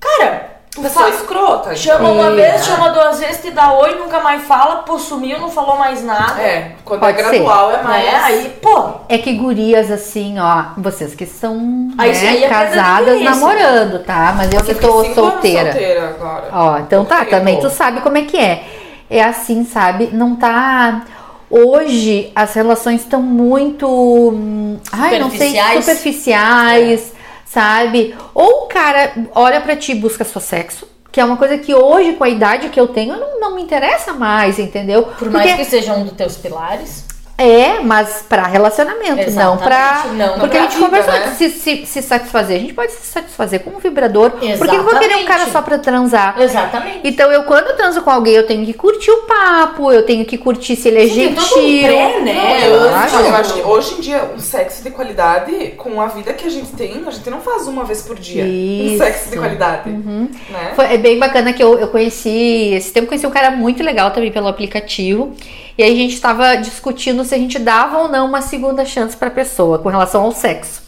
Cara, 0.00 0.59
assim, 0.80 0.94
pessoa 0.94 1.04
faz, 1.06 1.20
escrota. 1.20 1.76
chama 1.76 2.10
então. 2.10 2.14
uma 2.14 2.30
É. 2.32 2.34
vez, 2.52 2.64
chama 2.64 2.88
duas 2.90 3.18
vezes, 3.20 3.42
te 3.42 3.50
dá 3.50 3.72
oi, 3.72 3.94
nunca 3.96 4.20
mais 4.20 4.42
fala, 4.42 4.76
pô, 4.76 4.98
sumiu, 4.98 5.38
não 5.38 5.50
falou 5.50 5.76
mais 5.78 6.02
nada. 6.04 6.40
É, 6.40 6.72
quando 6.84 7.00
Pode 7.00 7.18
é 7.20 7.22
gradual 7.22 7.70
é 7.72 7.82
mais. 7.82 8.04
Né? 8.04 8.20
Aí, 8.22 8.58
pô, 8.60 8.90
É 9.08 9.18
que 9.18 9.32
gurias, 9.34 9.90
assim, 9.90 10.38
ó, 10.38 10.64
vocês 10.76 11.14
que 11.14 11.26
são 11.26 11.90
Aí 11.98 12.12
né, 12.12 12.42
é 12.44 12.48
casadas 12.48 13.20
namorando, 13.22 14.04
tá? 14.04 14.34
Mas 14.36 14.52
eu 14.52 14.60
Você 14.60 14.74
que 14.74 14.80
tô 14.80 15.04
solteira. 15.14 15.72
solteira 15.72 16.08
agora. 16.08 16.48
Ó, 16.52 16.78
então 16.78 17.04
tá, 17.04 17.16
Porque, 17.18 17.30
também 17.36 17.56
pô, 17.56 17.62
tu 17.62 17.70
sabe 17.70 18.00
como 18.00 18.18
é 18.18 18.22
que 18.22 18.36
é. 18.38 18.64
É 19.08 19.22
assim, 19.24 19.64
sabe? 19.64 20.10
Não 20.12 20.36
tá. 20.36 21.02
Hoje 21.50 22.30
as 22.34 22.54
relações 22.54 23.00
estão 23.00 23.20
muito. 23.20 23.84
hum, 23.88 24.78
Ai, 24.92 25.18
não 25.18 25.28
sei, 25.30 25.48
Superficiais. 25.48 25.84
superficiais, 25.84 27.12
sabe? 27.52 28.14
Ou 28.32 28.64
o 28.64 28.66
cara 28.66 29.12
olha 29.34 29.60
pra 29.60 29.74
ti 29.76 29.92
e 29.92 29.94
busca 29.96 30.24
só 30.24 30.38
sexo. 30.38 30.86
Que 31.10 31.20
é 31.20 31.24
uma 31.24 31.36
coisa 31.36 31.58
que 31.58 31.74
hoje, 31.74 32.12
com 32.12 32.22
a 32.22 32.28
idade 32.28 32.68
que 32.68 32.78
eu 32.78 32.86
tenho, 32.86 33.16
não, 33.16 33.40
não 33.40 33.54
me 33.56 33.62
interessa 33.62 34.12
mais, 34.12 34.60
entendeu? 34.60 35.02
por 35.18 35.28
mais 35.28 35.50
Porque- 35.50 35.64
que 35.64 35.68
seja 35.70 35.92
um 35.94 36.04
dos 36.04 36.12
teus 36.12 36.36
pilares. 36.36 37.04
É, 37.40 37.80
mas 37.80 38.22
pra 38.28 38.46
relacionamento, 38.46 39.30
não 39.30 39.56
pra. 39.56 40.02
Exatamente, 40.04 40.16
não, 40.18 40.26
não 40.32 40.40
porque 40.40 40.58
a 40.58 40.60
pra 40.60 40.68
gente 40.68 40.74
vida, 40.76 40.86
conversou 40.86 41.14
né? 41.14 41.20
que 41.22 41.36
se, 41.36 41.50
se, 41.50 41.86
se 41.86 42.02
satisfazer. 42.02 42.56
A 42.58 42.60
gente 42.60 42.74
pode 42.74 42.92
se 42.92 43.06
satisfazer 43.06 43.60
com 43.60 43.70
um 43.70 43.78
vibrador. 43.78 44.32
Por 44.32 44.68
que 44.68 44.76
eu 44.76 44.82
vou 44.82 44.92
querer 44.98 45.14
um 45.14 45.18
Exatamente. 45.20 45.24
cara 45.24 45.46
só 45.46 45.62
pra 45.62 45.78
transar? 45.78 46.38
Exatamente. 46.38 47.00
Então, 47.02 47.32
eu, 47.32 47.44
quando 47.44 47.68
eu 47.68 47.76
transo 47.76 48.02
com 48.02 48.10
alguém, 48.10 48.34
eu 48.34 48.46
tenho 48.46 48.66
que 48.66 48.74
curtir 48.74 49.10
o 49.10 49.22
papo, 49.22 49.90
eu 49.90 50.04
tenho 50.04 50.26
que 50.26 50.36
curtir 50.36 50.76
se 50.76 50.88
ele 50.88 50.98
é 50.98 51.08
todo 51.08 51.38
um 51.38 51.40
gentil. 51.40 51.88
pré, 51.88 52.20
né? 52.20 52.68
Eu 52.68 52.74
eu, 52.74 52.94
acho. 52.94 53.16
acho, 53.16 53.24
eu 53.26 53.34
acho 53.36 53.54
que 53.54 53.60
hoje 53.62 53.94
em 53.94 54.00
dia 54.00 54.30
um 54.36 54.38
sexo 54.38 54.82
de 54.82 54.90
qualidade, 54.90 55.68
com 55.78 55.98
a 55.98 56.08
vida 56.08 56.34
que 56.34 56.46
a 56.46 56.50
gente 56.50 56.72
tem, 56.72 57.02
a 57.06 57.10
gente 57.10 57.30
não 57.30 57.40
faz 57.40 57.66
uma 57.66 57.84
vez 57.84 58.02
por 58.02 58.18
dia. 58.18 58.44
Isso. 58.44 58.96
Um 58.96 58.98
sexo 58.98 59.30
de 59.30 59.38
qualidade. 59.38 59.88
Né? 59.88 60.72
Foi, 60.76 60.84
é 60.92 60.98
bem 60.98 61.18
bacana 61.18 61.54
que 61.54 61.62
eu, 61.64 61.78
eu 61.78 61.88
conheci, 61.88 62.74
esse 62.74 62.92
tempo 62.92 63.06
conheci 63.08 63.26
um 63.26 63.30
cara 63.30 63.50
muito 63.50 63.82
legal 63.82 64.10
também 64.10 64.30
pelo 64.30 64.46
aplicativo. 64.46 65.34
E 65.78 65.82
aí 65.82 65.92
a 65.92 65.96
gente 65.96 66.20
tava 66.20 66.56
discutindo 66.56 67.24
se 67.24 67.34
a 67.34 67.38
gente 67.38 67.58
dava 67.58 67.98
ou 67.98 68.08
não 68.08 68.26
uma 68.26 68.42
segunda 68.42 68.84
chance 68.84 69.16
pra 69.16 69.30
pessoa 69.30 69.78
com 69.78 69.88
relação 69.88 70.22
ao 70.22 70.32
sexo, 70.32 70.82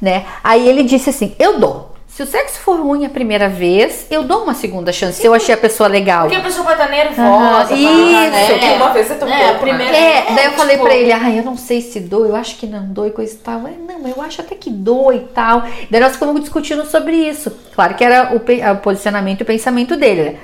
né? 0.00 0.24
Aí 0.44 0.68
ele 0.68 0.82
disse 0.82 1.10
assim: 1.10 1.34
"Eu 1.38 1.58
dou. 1.58 1.94
Se 2.06 2.22
o 2.22 2.26
sexo 2.26 2.58
for 2.60 2.80
ruim 2.80 3.04
a 3.04 3.10
primeira 3.10 3.46
vez, 3.46 4.06
eu 4.10 4.22
dou 4.24 4.42
uma 4.44 4.54
segunda 4.54 4.90
chance. 4.90 5.20
Se 5.20 5.26
eu 5.26 5.34
achei 5.34 5.54
a 5.54 5.58
pessoa 5.58 5.86
legal." 5.86 6.22
Porque 6.22 6.36
a 6.36 6.40
pessoa 6.40 6.64
vai 6.64 6.72
estar 6.74 6.88
nervosa. 6.88 7.66
Vai 7.68 7.76
isso, 7.78 8.30
né? 8.30 8.46
porque 8.48 8.66
uma 8.76 8.88
vez 8.92 9.10
é 9.10 9.14
tão 9.16 9.28
É, 9.28 9.38
pouco, 9.38 9.52
a 9.54 9.58
primeira- 9.58 9.92
né? 9.92 9.98
É, 10.30 10.34
daí 10.34 10.44
eu 10.46 10.52
falei 10.52 10.76
tipo- 10.76 10.86
pra 10.86 10.96
ele, 10.96 11.12
ah, 11.12 11.30
eu 11.30 11.42
não 11.44 11.58
sei 11.58 11.82
se 11.82 12.00
dou, 12.00 12.24
eu 12.24 12.34
acho 12.34 12.56
que 12.56 12.66
não 12.66 12.86
dou 12.86 13.06
e 13.06 13.10
coisa 13.10 13.34
e 13.34 13.38
tal. 13.38 13.66
Ele, 13.68 13.78
não, 13.86 14.08
eu 14.08 14.22
acho 14.22 14.40
até 14.40 14.54
que 14.54 14.70
dou 14.70 15.12
e 15.12 15.20
tal. 15.34 15.62
Daí 15.90 16.00
nós 16.00 16.12
ficamos 16.12 16.40
discutindo 16.40 16.86
sobre 16.86 17.16
isso. 17.16 17.52
Claro 17.74 17.94
que 17.94 18.02
era 18.04 18.32
o, 18.32 18.36
o 18.36 18.76
posicionamento 18.78 19.40
e 19.40 19.42
o 19.42 19.46
pensamento 19.46 19.94
dele, 19.96 20.22
né? 20.22 20.36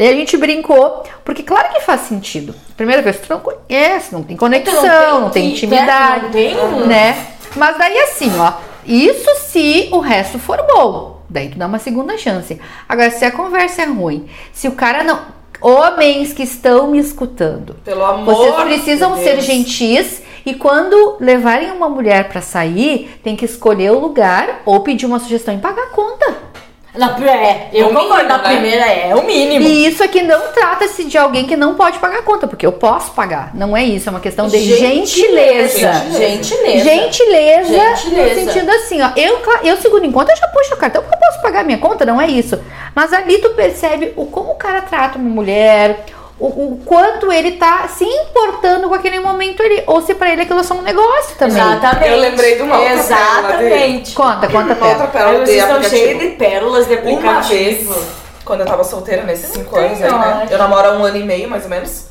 Daí 0.00 0.08
a 0.08 0.14
gente 0.14 0.34
brincou, 0.38 1.02
porque 1.22 1.42
claro 1.42 1.74
que 1.74 1.80
faz 1.82 2.00
sentido. 2.00 2.54
Primeira 2.74 3.02
vez, 3.02 3.18
tu 3.18 3.26
não 3.28 3.38
conhece, 3.38 4.14
não 4.14 4.22
tem 4.22 4.34
conexão, 4.34 5.20
não 5.20 5.28
tem, 5.28 5.42
que- 5.50 5.56
intimidade, 5.66 6.24
Não 6.24 6.30
tem 6.30 6.86
né? 6.86 7.26
Mas 7.54 7.76
daí 7.76 7.98
assim, 7.98 8.32
ó, 8.38 8.54
isso 8.86 9.28
se 9.50 9.90
o 9.92 9.98
resto 9.98 10.38
for 10.38 10.56
bom. 10.74 11.20
Daí 11.28 11.50
tu 11.50 11.58
dá 11.58 11.66
uma 11.66 11.78
segunda 11.78 12.16
chance. 12.16 12.58
Agora, 12.88 13.10
se 13.10 13.26
a 13.26 13.30
conversa 13.30 13.82
é 13.82 13.84
ruim, 13.84 14.26
se 14.54 14.68
o 14.68 14.72
cara 14.72 15.04
não. 15.04 15.20
Homens 15.60 16.32
que 16.32 16.44
estão 16.44 16.86
me 16.90 16.98
escutando, 16.98 17.74
Pelo 17.84 18.02
amor 18.02 18.34
vocês 18.34 18.54
precisam 18.64 19.12
de 19.16 19.22
ser 19.22 19.42
gentis 19.42 20.22
e 20.46 20.54
quando 20.54 21.18
levarem 21.20 21.72
uma 21.72 21.90
mulher 21.90 22.30
pra 22.30 22.40
sair, 22.40 23.20
tem 23.22 23.36
que 23.36 23.44
escolher 23.44 23.90
o 23.92 23.98
lugar 23.98 24.62
ou 24.64 24.80
pedir 24.80 25.04
uma 25.04 25.18
sugestão 25.18 25.54
e 25.54 25.58
pagar 25.58 25.82
a 25.82 25.90
conta. 25.90 26.34
Na, 26.94 27.16
é, 27.24 27.68
eu 27.72 27.86
O 27.86 27.92
concordo, 27.92 28.14
mínimo, 28.16 28.28
na 28.28 28.38
né? 28.38 28.44
primeira 28.44 28.84
é 28.86 29.14
o 29.14 29.22
mínimo. 29.24 29.64
E 29.64 29.86
isso 29.86 30.02
aqui 30.02 30.22
não 30.22 30.40
trata-se 30.52 31.04
de 31.04 31.16
alguém 31.16 31.46
que 31.46 31.56
não 31.56 31.74
pode 31.74 31.98
pagar 31.98 32.18
a 32.18 32.22
conta, 32.22 32.48
porque 32.48 32.66
eu 32.66 32.72
posso 32.72 33.12
pagar. 33.12 33.52
Não 33.54 33.76
é 33.76 33.84
isso, 33.84 34.08
é 34.08 34.10
uma 34.10 34.18
questão 34.20 34.48
de 34.48 34.58
gentileza. 34.58 35.92
Gentileza. 36.18 36.84
Gentileza, 36.84 37.94
Gentileza. 37.94 38.34
no 38.34 38.34
sentido 38.52 38.70
assim, 38.70 39.00
ó, 39.02 39.10
eu, 39.16 39.40
eu 39.62 39.76
seguro 39.76 40.04
em 40.04 40.10
conta, 40.10 40.32
eu 40.32 40.36
já 40.36 40.48
puxo 40.48 40.74
o 40.74 40.76
cartão 40.76 41.02
porque 41.02 41.14
eu 41.14 41.20
posso 41.20 41.40
pagar 41.40 41.64
minha 41.64 41.78
conta, 41.78 42.04
não 42.04 42.20
é 42.20 42.26
isso. 42.26 42.58
Mas 42.94 43.12
ali 43.12 43.38
tu 43.38 43.50
percebe 43.50 44.12
o 44.16 44.26
como 44.26 44.50
o 44.52 44.56
cara 44.56 44.82
trata 44.82 45.16
uma 45.16 45.30
mulher, 45.30 46.06
o, 46.40 46.46
o 46.72 46.82
quanto 46.84 47.30
ele 47.32 47.52
tá 47.52 47.86
se 47.88 48.04
importando 48.04 48.88
com 48.88 48.94
aquele 48.94 49.20
momento 49.20 49.62
ali. 49.62 49.82
Ou 49.86 50.00
se 50.00 50.14
pra 50.14 50.30
ele 50.32 50.42
aquilo 50.42 50.60
é 50.60 50.62
só 50.62 50.74
um 50.74 50.82
negócio 50.82 51.36
também. 51.36 51.56
Exatamente. 51.56 52.08
Eu 52.10 52.18
lembrei 52.20 52.56
de 52.56 52.62
uma 52.62 52.76
outra 52.78 52.92
Exatamente. 52.94 54.14
Conta, 54.14 54.48
conta, 54.48 54.74
Uma 54.74 54.88
outra 54.88 55.06
Pera. 55.06 55.08
pérola 55.08 55.46
vocês 55.46 55.58
estão 55.58 55.76
aplicativo. 55.76 56.04
cheios 56.06 56.18
de 56.20 56.28
pérolas 56.36 56.86
de 56.88 56.94
Uma 56.94 57.02
aplicativo. 57.02 57.92
vez, 57.94 58.06
quando 58.44 58.60
eu 58.60 58.66
tava 58.66 58.82
solteira, 58.84 59.22
nesses 59.22 59.52
cinco 59.52 59.74
tem 59.74 59.86
anos 59.86 60.02
aí, 60.02 60.10
né? 60.10 60.48
Eu 60.50 60.58
namoro 60.58 60.88
há 60.88 60.92
um 60.92 61.04
ano 61.04 61.16
e 61.16 61.22
meio, 61.24 61.48
mais 61.48 61.64
ou 61.64 61.70
menos. 61.70 62.06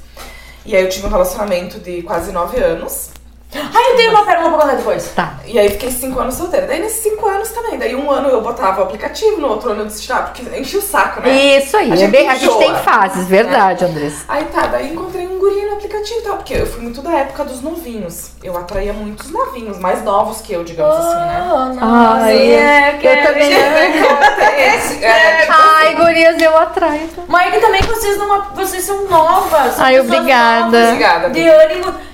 E 0.66 0.76
aí 0.76 0.84
eu 0.84 0.90
tive 0.90 1.08
um 1.08 1.10
relacionamento 1.10 1.80
de 1.80 2.02
quase 2.04 2.32
nove 2.32 2.58
anos. 2.62 3.10
Ai, 3.52 3.92
eu 3.92 3.96
tenho 3.96 4.12
uma 4.12 4.24
pérola 4.26 4.50
pra 4.50 4.60
contar 4.60 4.76
depois. 4.76 5.12
Tá. 5.16 5.34
E 5.44 5.58
aí 5.58 5.70
fiquei 5.72 5.90
cinco 5.90 6.20
anos 6.20 6.36
solteira. 6.36 6.68
Daí 6.68 6.80
nesses 6.80 7.02
cinco 7.02 7.26
anos 7.28 7.50
também. 7.50 7.80
Daí 7.80 7.96
um 7.96 8.12
ano 8.12 8.30
eu 8.30 8.42
botava 8.42 8.82
o 8.82 8.84
aplicativo, 8.84 9.42
no 9.42 9.48
outro 9.48 9.72
ano 9.72 9.82
eu 9.82 9.86
desisti, 9.88 10.12
ah, 10.14 10.18
porque 10.18 10.44
enchi 10.56 10.78
o 10.78 10.82
saco, 10.82 11.22
né? 11.22 11.58
Isso 11.58 11.76
aí. 11.76 11.90
A 11.92 11.94
é 11.96 11.98
gente 11.98 12.12
bem- 12.12 12.30
a 12.30 12.36
gente 12.36 12.58
tem 12.60 12.76
fases, 12.76 13.28
verdade, 13.28 13.86
Andressa. 13.86 14.24
Aí 14.28 14.46
tá, 14.46 14.68
daí 14.68 14.94
encontrei 14.94 15.28
um 15.28 15.40
guri 15.40 15.66
no 15.66 15.74
aplicativo 15.74 16.20
e 16.20 16.22
tal, 16.22 16.36
porque 16.38 16.54
eu 16.54 16.68
fui 16.68 16.82
muito 16.84 17.02
da 17.02 17.12
época 17.12 17.44
dos 17.46 17.62
novinhos. 17.62 18.30
Eu 18.44 18.56
atraía 18.56 18.94
muitos 18.94 19.32
novinhos, 19.32 19.80
mais 19.80 20.04
novos 20.04 20.42
que 20.42 20.54
eu, 20.54 20.64
digamos 20.64 20.96
assim, 20.96 21.16
né? 21.16 21.78
Ai, 21.82 22.38
é, 22.54 23.00
eu 23.02 23.28
também. 23.28 23.52
Esse, 23.52 25.04
é, 25.04 25.42
tipo, 25.42 25.54
Ai, 25.58 25.96
gurias, 25.96 26.40
eu 26.40 26.56
atraio. 26.56 27.10
Mas 27.28 27.52
que 27.54 27.60
também 27.60 27.82
vocês 27.82 28.16
não 28.18 28.44
vocês 28.54 28.84
são 28.84 29.08
novas. 29.08 29.74
são 29.74 29.86
Ai, 29.86 30.00
obrigada. 30.00 30.66
novas, 30.66 30.88
Obrigada, 30.90 31.30
De 31.32 31.48
ânimo. 31.48 32.09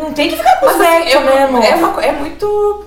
Não 0.00 0.12
tem 0.12 0.28
que 0.30 0.36
ficar 0.36 0.56
com 0.60 0.66
Mas 0.66 0.80
assim, 0.80 0.90
velhos 0.90 1.14
é, 1.14 1.20
mesmo. 1.20 1.56
uma, 1.58 1.64
é, 1.66 1.74
uma 1.76 2.04
é 2.04 2.12
muito. 2.12 2.86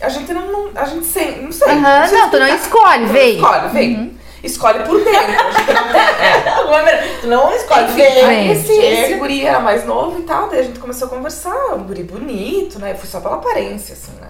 A 0.00 0.08
gente 0.08 0.32
não. 0.32 0.52
não- 0.52 0.70
a 0.74 0.84
gente 0.84 1.06
sem. 1.06 1.42
Não 1.42 1.52
sei. 1.52 1.68
Aham, 1.72 2.06
sei 2.06 2.18
não, 2.18 2.30
tu 2.30 2.38
não 2.38 2.54
escolhe, 2.54 3.06
Não 3.06 3.12
vem. 3.12 3.34
Escolhe, 3.36 3.68
vem. 3.68 4.18
Escolhe 4.44 4.78
por 4.84 5.02
dentro. 5.02 5.18
A 5.46 5.50
gente 5.50 5.72
não 5.72 5.88
tem. 5.92 6.06
É. 6.26 7.18
Tu 7.20 7.26
não 7.26 7.52
escolhe 7.54 7.84
Enfim, 7.84 7.96
bem. 7.96 8.24
aí 8.24 8.50
esse, 8.52 8.72
esse 8.72 9.14
guri 9.14 9.44
era 9.46 9.60
mais 9.60 9.84
novo 9.84 10.20
e 10.20 10.22
tal, 10.22 10.48
daí 10.48 10.60
a 10.60 10.62
gente 10.62 10.78
começou 10.78 11.06
a 11.06 11.10
conversar, 11.10 11.74
um 11.74 11.82
guri 11.84 12.02
bonito, 12.02 12.78
né? 12.78 12.92
Eu 12.92 12.96
fui 12.96 13.08
só 13.08 13.20
pela 13.20 13.36
aparência, 13.36 13.94
assim, 13.94 14.12
né? 14.20 14.28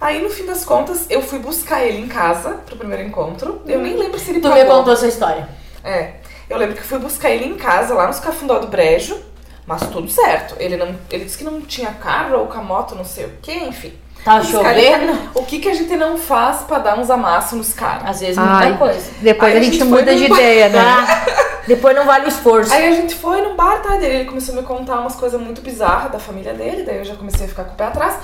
Aí, 0.00 0.20
no 0.22 0.28
fim 0.28 0.44
das 0.44 0.64
contas, 0.64 1.06
eu 1.08 1.22
fui 1.22 1.38
buscar 1.38 1.82
ele 1.84 1.98
em 1.98 2.06
casa 2.08 2.50
pro 2.66 2.76
primeiro 2.76 3.02
encontro. 3.02 3.62
Eu 3.66 3.80
nem 3.80 3.96
lembro 3.96 4.18
se 4.18 4.30
ele 4.30 4.40
Tu 4.40 4.48
pagou. 4.48 4.62
me 4.62 4.70
contou 4.70 4.92
essa 4.92 5.06
história. 5.06 5.48
É. 5.82 6.12
Eu 6.48 6.58
lembro 6.58 6.76
que 6.76 6.82
fui 6.82 6.98
buscar 6.98 7.30
ele 7.30 7.46
em 7.46 7.54
casa, 7.56 7.94
lá 7.94 8.06
nos 8.06 8.20
Cafundó 8.20 8.58
do 8.58 8.66
Brejo, 8.66 9.16
mas 9.66 9.82
tudo 9.88 10.08
certo. 10.08 10.54
Ele 10.58 10.76
não, 10.76 10.94
ele 11.10 11.24
disse 11.24 11.38
que 11.38 11.44
não 11.44 11.60
tinha 11.60 11.90
carro 11.92 12.38
ou 12.38 12.46
com 12.46 12.58
a 12.58 12.62
moto, 12.62 12.94
não 12.94 13.04
sei 13.04 13.26
o 13.26 13.32
quê, 13.42 13.54
enfim. 13.66 13.92
Tá 14.24 14.42
chovendo? 14.42 15.18
O 15.34 15.44
que, 15.44 15.58
que 15.58 15.68
a 15.68 15.74
gente 15.74 15.94
não 15.96 16.16
faz 16.16 16.62
pra 16.62 16.78
dar 16.78 16.98
uns 16.98 17.10
amassos 17.10 17.52
nos 17.58 17.74
caras? 17.74 18.08
Às 18.08 18.20
vezes 18.20 18.38
muita 18.38 18.52
Ai, 18.54 18.78
coisa. 18.78 19.10
depois 19.20 19.52
Aí 19.52 19.58
a 19.58 19.60
a 19.60 19.64
gente 19.64 19.76
gente 19.78 19.84
muda 19.84 20.14
de 20.14 20.28
num- 20.28 20.34
ideia, 20.34 20.68
né? 20.70 20.78
Tá? 20.82 21.26
Depois 21.66 21.96
não 21.96 22.04
vale 22.04 22.26
o 22.26 22.28
esforço. 22.28 22.72
Aí 22.74 22.88
a 22.88 22.92
gente 22.92 23.14
foi 23.14 23.40
no 23.40 23.54
bar, 23.54 23.80
tá? 23.80 23.96
Daí 23.96 24.04
ele 24.16 24.24
começou 24.26 24.54
a 24.54 24.60
me 24.60 24.66
contar 24.66 24.98
umas 25.00 25.14
coisas 25.16 25.40
muito 25.40 25.62
bizarras 25.62 26.12
da 26.12 26.18
família 26.18 26.52
dele, 26.52 26.82
daí 26.82 26.98
eu 26.98 27.04
já 27.06 27.14
comecei 27.16 27.46
a 27.46 27.48
ficar 27.48 27.64
com 27.64 27.72
o 27.72 27.74
pé 27.76 27.84
atrás. 27.84 28.16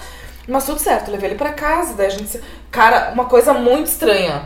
Mas 0.46 0.66
tudo 0.66 0.78
certo, 0.78 1.08
eu 1.08 1.12
levei 1.12 1.30
ele 1.30 1.38
pra 1.38 1.50
casa, 1.52 1.94
daí 1.94 2.06
a 2.06 2.10
gente. 2.10 2.28
se- 2.28 2.40
Cara, 2.70 3.10
uma 3.14 3.24
coisa 3.26 3.54
muito 3.54 3.86
estranha. 3.86 4.42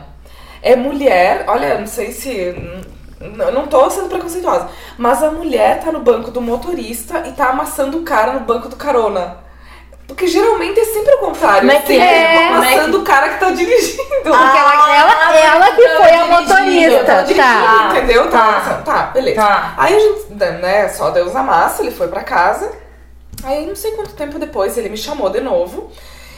É 0.63 0.77
mulher, 0.77 1.45
olha, 1.49 1.77
não 1.79 1.87
sei 1.89 2.13
se. 2.13 2.55
Não 3.21 3.67
tô 3.67 3.89
sendo 3.91 4.09
preconceituosa, 4.09 4.69
mas 4.99 5.23
a 5.23 5.31
mulher 5.31 5.81
tá 5.81 5.91
no 5.93 6.01
banco 6.01 6.31
do 6.31 6.41
motorista 6.41 7.25
e 7.27 7.33
tá 7.33 7.51
amassando 7.51 7.99
o 7.99 8.03
cara 8.03 8.33
no 8.33 8.41
banco 8.41 8.69
do 8.69 8.77
carona. 8.77 9.45
Porque 10.07 10.27
geralmente 10.27 10.79
é 10.79 10.85
sempre 10.85 11.15
o 11.15 11.19
contrário. 11.19 11.61
Como 11.61 11.73
é 11.73 11.81
que 11.81 11.87
sempre 11.87 12.05
é? 12.05 12.35
É 12.35 12.49
amassando 12.49 12.99
o 13.01 13.05
cara 13.05 13.31
que 13.31 13.41
tá 13.41 13.51
dirigindo. 13.51 14.03
Porque 14.03 14.29
ela, 14.29 14.97
ela, 14.97 15.13
Ah, 15.13 15.37
ela 15.37 15.73
que 15.73 15.81
então 15.83 15.97
foi 15.97 16.13
a 16.13 16.27
motorista, 16.27 17.05
Tava 17.05 17.23
dirigindo, 17.23 17.37
tá? 17.37 17.89
entendeu? 17.91 18.31
Tá. 18.31 18.61
Tá. 18.61 18.75
tá, 18.85 19.03
beleza. 19.07 19.41
Tá. 19.41 19.75
Aí 19.79 19.95
a 19.97 19.99
gente, 19.99 20.35
né, 20.35 20.89
só 20.89 21.11
deu 21.11 21.25
os 21.25 21.35
amassos, 21.35 21.81
ele 21.81 21.91
foi 21.91 22.09
pra 22.09 22.23
casa. 22.23 22.71
Aí 23.43 23.67
não 23.67 23.75
sei 23.75 23.93
quanto 23.93 24.13
tempo 24.13 24.39
depois 24.39 24.77
ele 24.77 24.91
me 24.91 24.97
chamou 24.99 25.31
de 25.31 25.41
novo. 25.41 25.91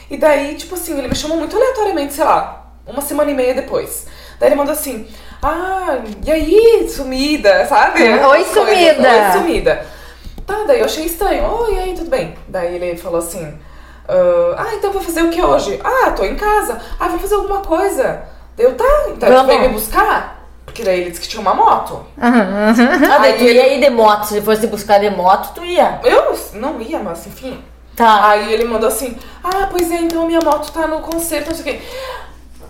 E 0.09 0.15
daí, 0.15 0.55
tipo 0.55 0.75
assim, 0.75 0.97
ele 0.97 1.09
me 1.09 1.15
chamou 1.15 1.37
muito 1.37 1.55
aleatoriamente, 1.55 2.13
sei 2.13 2.23
lá, 2.23 2.71
uma 2.85 3.01
semana 3.01 3.31
e 3.31 3.33
meia 3.33 3.53
depois. 3.53 4.07
Daí 4.39 4.49
ele 4.49 4.55
mandou 4.55 4.73
assim: 4.73 5.07
Ah, 5.41 5.99
e 6.25 6.31
aí, 6.31 6.89
sumida, 6.89 7.65
sabe? 7.65 8.03
Oi, 8.03 8.19
coisas, 8.19 8.53
sumida. 8.53 9.09
Oi, 9.09 9.31
sumida. 9.33 9.85
Tá, 10.45 10.63
daí 10.65 10.79
eu 10.79 10.85
achei 10.85 11.05
estranho. 11.05 11.43
Oi, 11.45 11.75
e 11.75 11.79
aí, 11.79 11.93
tudo 11.93 12.09
bem? 12.09 12.35
Daí 12.47 12.75
ele 12.75 12.97
falou 12.97 13.19
assim: 13.19 13.57
ah, 14.07 14.55
ah, 14.57 14.75
então 14.75 14.91
vai 14.91 15.03
fazer 15.03 15.21
o 15.23 15.29
que 15.29 15.41
hoje? 15.41 15.79
Ah, 15.83 16.11
tô 16.11 16.23
em 16.23 16.35
casa. 16.35 16.79
Ah, 16.99 17.09
vou 17.09 17.19
fazer 17.19 17.35
alguma 17.35 17.59
coisa. 17.59 18.21
Daí 18.55 18.65
eu, 18.65 18.75
tá, 18.75 19.05
então 19.09 19.41
tu 19.41 19.47
vem 19.47 19.61
me 19.61 19.69
buscar? 19.69 20.37
Porque 20.65 20.83
daí 20.83 21.01
ele 21.01 21.09
disse 21.09 21.21
que 21.21 21.27
tinha 21.27 21.41
uma 21.41 21.53
moto. 21.53 22.05
Aham. 22.21 22.73
Ah, 23.11 23.17
daí 23.19 23.33
tu 23.33 23.43
Aí 23.43 23.53
ia 23.53 23.73
ir 23.73 23.81
de 23.81 23.89
moto. 23.89 24.25
Se 24.25 24.41
fosse 24.41 24.67
buscar 24.67 24.99
de 24.99 25.09
moto, 25.09 25.53
tu 25.55 25.65
ia. 25.65 25.99
Eu 26.03 26.37
não 26.53 26.79
ia, 26.81 26.99
mas 26.99 27.25
enfim. 27.27 27.63
Tá. 27.95 28.29
Aí 28.29 28.53
ele 28.53 28.63
mandou 28.63 28.87
assim: 28.87 29.17
Ah, 29.43 29.67
pois 29.69 29.91
é, 29.91 29.95
então 29.95 30.25
minha 30.25 30.39
moto 30.39 30.71
tá 30.71 30.87
no 30.87 30.99
concerto, 30.99 31.49
não 31.49 31.55
sei 31.55 31.61
o 31.61 31.77
quê. 31.77 31.83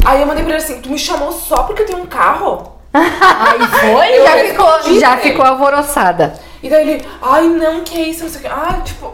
Aí 0.08 0.22
eu 0.22 0.28
mandei 0.28 0.44
pra 0.44 0.54
ele 0.54 0.64
assim: 0.64 0.80
Tu 0.82 0.90
me 0.90 0.98
chamou 0.98 1.32
só 1.32 1.64
porque 1.64 1.82
eu 1.82 1.86
tenho 1.86 2.00
um 2.00 2.06
carro? 2.06 2.74
Aí 2.94 3.60
foi? 3.68 4.24
Já 4.24 4.38
ficou, 4.48 5.00
já 5.00 5.18
ficou 5.18 5.46
alvoroçada. 5.46 6.34
E 6.64 6.70
daí 6.70 6.90
ele: 6.90 7.06
Ai, 7.22 7.44
não, 7.48 7.82
que 7.82 8.00
isso, 8.00 8.24
não 8.24 8.30
sei 8.32 8.40
o 8.40 8.44
quê. 8.44 8.50
Ah, 8.50 8.78
tipo. 8.84 9.14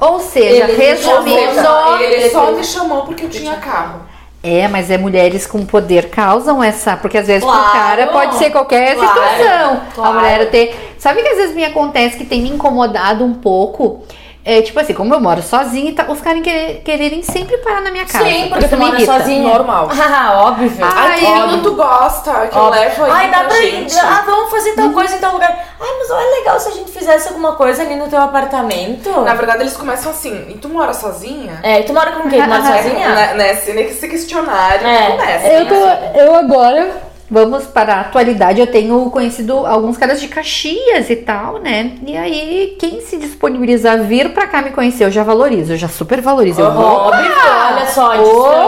Ou 0.00 0.20
seja, 0.20 0.64
Ele 0.68 0.76
resumindo. 0.76 1.60
só- 1.60 2.00
ele 2.00 2.30
só 2.30 2.52
me 2.52 2.62
chamou 2.62 3.02
porque 3.02 3.24
eu 3.24 3.28
tinha 3.28 3.56
carro. 3.56 4.02
É, 4.40 4.68
mas 4.68 4.88
é 4.88 4.96
mulheres 4.96 5.44
com 5.48 5.66
poder 5.66 6.10
causam 6.10 6.62
essa. 6.62 6.96
Porque 6.96 7.18
às 7.18 7.26
vezes 7.26 7.42
pro 7.42 7.52
Claro. 7.52 7.72
cara 7.72 8.06
pode 8.06 8.36
ser 8.36 8.50
qualquer 8.50 8.94
Claro. 8.94 9.08
situação. 9.10 9.72
A 9.72 9.94
Claro. 9.96 10.14
mulher 10.14 10.50
ter. 10.50 10.94
Sabe 10.96 11.20
que 11.22 11.28
às 11.28 11.36
vezes 11.38 11.56
me 11.56 11.64
acontece 11.64 12.16
que 12.16 12.24
tem 12.24 12.40
me 12.42 12.48
incomodado 12.50 13.24
um 13.24 13.34
pouco? 13.34 14.04
É 14.50 14.62
tipo 14.62 14.80
assim, 14.80 14.94
como 14.94 15.12
eu 15.12 15.20
moro 15.20 15.42
sozinha, 15.42 15.94
tá, 15.94 16.06
os 16.08 16.22
caras 16.22 16.40
querer- 16.40 16.80
quererem 16.82 17.22
sempre 17.22 17.58
parar 17.58 17.82
na 17.82 17.90
minha 17.90 18.06
casa. 18.06 18.24
Sim, 18.24 18.48
porque 18.48 18.66
tu 18.66 18.78
mora 18.78 18.96
irrita. 18.96 19.12
sozinha. 19.18 19.42
Normal. 19.52 19.88
Ah, 20.00 20.42
óbvio. 20.46 20.72
Ai, 20.80 21.26
Ai, 21.26 21.42
quando 21.48 21.62
tu 21.62 21.74
gosta, 21.74 22.46
que 22.46 22.56
eu 22.56 22.62
Óbvio. 22.62 22.80
levo 22.80 23.04
aí 23.04 23.10
Ai, 23.12 23.30
dá 23.30 23.44
pra 23.44 23.58
ir. 23.58 23.70
gente. 23.72 23.98
Ah, 23.98 24.22
vamos 24.24 24.50
fazer 24.50 24.72
tal 24.72 24.90
coisa 24.90 25.14
em 25.16 25.18
tal 25.18 25.32
lugar. 25.34 25.50
Ai, 25.78 25.88
mas 25.98 26.10
olha 26.10 26.38
legal 26.38 26.58
se 26.58 26.68
a 26.70 26.72
gente 26.72 26.90
fizesse 26.90 27.28
alguma 27.28 27.52
coisa 27.56 27.82
ali 27.82 27.94
no 27.96 28.08
teu 28.08 28.20
apartamento. 28.20 29.10
Na 29.20 29.34
verdade, 29.34 29.62
eles 29.64 29.76
começam 29.76 30.10
assim: 30.10 30.46
E 30.48 30.54
tu 30.54 30.68
mora 30.70 30.94
sozinha? 30.94 31.60
É, 31.62 31.80
e 31.80 31.84
tu 31.84 31.92
mora 31.92 32.12
com 32.12 32.28
quem? 32.30 32.40
Tu 32.42 32.48
mora 32.48 32.62
sozinha? 32.82 33.08
Né, 33.14 33.34
nesse, 33.34 33.72
nesse 33.74 34.08
questionário 34.08 34.86
É. 34.86 35.10
começa. 35.10 35.46
Eu, 35.46 35.64
né, 35.64 35.68
tô, 35.68 35.74
assim. 35.84 36.18
eu 36.26 36.34
agora, 36.36 36.90
vamos 37.30 37.64
para 37.66 37.94
a 37.94 38.00
atualidade, 38.00 38.60
eu 38.60 38.66
tenho 38.66 39.10
conhecido 39.10 39.66
alguns 39.66 39.96
caras 39.96 40.20
de 40.20 40.28
Caxias 40.28 41.10
e 41.10 41.16
tal, 41.16 41.58
né? 41.58 41.92
E 42.06 42.16
aí, 42.16 42.76
quem 42.78 43.00
se 43.00 43.16
disponibiliza 43.16 43.92
a 43.92 43.96
vir 43.96 44.30
pra 44.30 44.46
cá 44.46 44.62
me 44.62 44.70
conhecer, 44.70 45.04
eu 45.04 45.10
já 45.10 45.22
valorizo, 45.22 45.72
eu 45.72 45.76
já 45.76 45.88
super 45.88 46.20
valorizo. 46.20 46.60
Eu 46.60 46.72
vou. 46.72 46.84
Óbvio, 46.84 47.30
olha 47.72 47.86
só, 47.86 48.12
a 48.12 48.16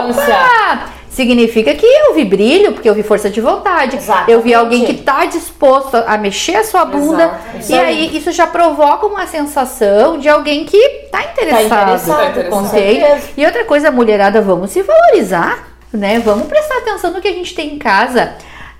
distância. 0.07 0.35
Opa! 0.35 1.01
Significa 1.09 1.73
que 1.75 1.85
eu 1.85 2.13
vi 2.13 2.23
brilho, 2.23 2.71
porque 2.71 2.89
eu 2.89 2.95
vi 2.95 3.03
força 3.03 3.29
de 3.29 3.41
vontade. 3.41 3.97
Exatamente. 3.97 4.31
Eu 4.31 4.41
vi 4.41 4.53
alguém 4.53 4.85
que 4.85 4.93
tá 4.93 5.25
disposto 5.25 5.95
a 5.95 6.17
mexer 6.17 6.55
a 6.55 6.63
sua 6.63 6.85
bunda. 6.85 7.23
Exato, 7.23 7.57
isso 7.59 7.71
e 7.73 7.79
aí. 7.79 8.17
isso 8.17 8.31
já 8.31 8.47
provoca 8.47 9.05
uma 9.07 9.27
sensação 9.27 10.17
de 10.17 10.29
alguém 10.29 10.63
que 10.63 10.79
tá 11.11 11.21
Tá 11.21 11.43
interessado. 11.43 11.81
interessado, 11.81 12.49
com 12.49 12.61
interessado. 12.65 13.29
E 13.35 13.45
outra 13.45 13.65
coisa, 13.65 13.91
mulherada, 13.91 14.41
vamos 14.41 14.71
se 14.71 14.81
valorizar, 14.81 15.67
né? 15.93 16.19
Vamos 16.19 16.47
prestar 16.47 16.77
atenção 16.77 17.11
no 17.11 17.19
que 17.19 17.27
a 17.27 17.33
gente 17.33 17.53
tem 17.53 17.73
em 17.73 17.77
casa. 17.77 18.33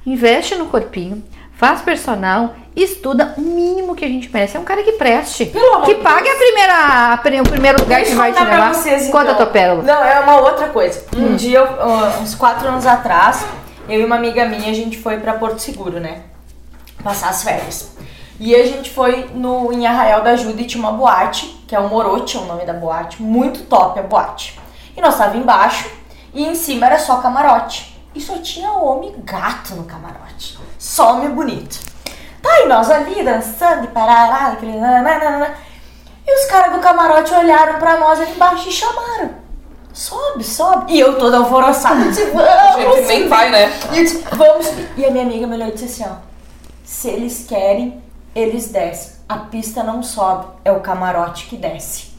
Investe 0.05 0.55
no 0.55 0.65
corpinho, 0.65 1.23
faz 1.53 1.81
personal, 1.81 2.55
estuda 2.75 3.35
o 3.37 3.41
mínimo 3.41 3.95
que 3.95 4.03
a 4.03 4.07
gente 4.07 4.29
merece. 4.31 4.57
É 4.57 4.59
um 4.59 4.63
cara 4.63 4.81
que 4.83 4.93
preste. 4.93 5.45
Pelo 5.45 5.81
que 5.83 5.95
pague 5.95 6.27
a 6.29 6.35
primeira, 6.35 6.73
a 6.73 7.41
o 7.43 7.49
primeiro 7.49 7.81
lugar 7.81 7.97
Deixa 7.97 8.11
que 8.11 8.17
vai 8.17 8.33
te 8.33 8.43
levar. 8.43 8.73
vocês, 8.73 9.07
então. 9.07 9.19
Conta 9.19 9.31
a 9.31 9.35
tua 9.35 9.45
pérola. 9.45 9.83
Não, 9.83 10.03
é 10.03 10.19
uma 10.21 10.37
outra 10.37 10.69
coisa. 10.69 11.05
Um 11.15 11.35
dia, 11.35 11.59
eu, 11.59 11.65
ah, 11.65 12.19
uns 12.21 12.33
quatro 12.33 12.67
anos 12.67 12.85
atrás, 12.87 13.45
eu 13.87 14.01
e 14.01 14.05
uma 14.05 14.15
amiga 14.15 14.45
minha, 14.45 14.71
a 14.71 14.73
gente 14.73 14.97
foi 14.97 15.17
pra 15.17 15.33
Porto 15.33 15.59
Seguro, 15.59 15.99
né? 15.99 16.23
Passar 17.03 17.29
as 17.29 17.43
férias. 17.43 17.91
E 18.39 18.55
a 18.55 18.65
gente 18.65 18.89
foi 18.89 19.29
no, 19.35 19.71
em 19.71 19.85
Arraial 19.85 20.23
da 20.23 20.31
Ajuda 20.31 20.59
e 20.59 20.65
tinha 20.65 20.81
uma 20.81 20.93
boate, 20.93 21.63
que 21.67 21.75
é 21.75 21.79
o 21.79 21.87
Morote, 21.87 22.37
é 22.37 22.39
o 22.39 22.45
nome 22.45 22.65
da 22.65 22.73
boate. 22.73 23.21
Muito 23.21 23.65
top 23.65 23.99
a 23.99 24.03
boate. 24.03 24.59
E 24.97 25.01
nós 25.01 25.15
tava 25.15 25.37
embaixo 25.37 25.87
e 26.33 26.43
em 26.43 26.55
cima 26.55 26.87
era 26.87 26.97
só 26.97 27.17
camarote. 27.17 27.90
E 28.13 28.19
só 28.19 28.37
tinha 28.39 28.71
homem 28.71 29.15
gato 29.23 29.75
no 29.75 29.85
camarote. 29.85 30.59
Só 30.77 31.13
homem 31.13 31.29
bonito. 31.29 31.79
Tá, 32.41 32.61
e 32.61 32.67
nós 32.67 32.89
ali 32.89 33.23
dançando 33.23 33.85
e 33.85 33.87
parará, 33.87 34.47
aquele 34.47 34.77
nananana. 34.77 35.55
E 36.27 36.39
os 36.39 36.45
caras 36.49 36.73
do 36.73 36.79
camarote 36.79 37.33
olharam 37.33 37.79
pra 37.79 37.97
nós 37.97 38.19
ali 38.19 38.31
embaixo 38.31 38.67
e 38.67 38.71
chamaram. 38.71 39.41
Sobe, 39.93 40.43
sobe. 40.43 40.93
E 40.93 40.99
eu 40.99 41.17
toda 41.17 41.37
alvoroçada, 41.37 42.05
disse, 42.05 42.25
vamos. 42.31 42.95
gente 42.95 43.07
nem 43.07 43.27
vai, 43.27 43.51
né? 43.51 43.71
E 43.91 43.99
eu 43.99 44.03
disse, 44.03 44.23
vamos. 44.31 44.67
E 44.97 45.05
a 45.05 45.11
minha 45.11 45.23
amiga 45.23 45.47
me 45.47 45.55
olhou 45.55 45.67
e 45.67 45.71
disse 45.71 46.03
assim, 46.03 46.11
ó. 46.11 46.15
Se 46.83 47.09
eles 47.09 47.45
querem, 47.47 48.01
eles 48.33 48.69
descem. 48.69 49.21
A 49.27 49.37
pista 49.37 49.83
não 49.83 50.03
sobe, 50.03 50.47
é 50.63 50.71
o 50.71 50.79
camarote 50.81 51.47
que 51.47 51.57
desce. 51.57 52.10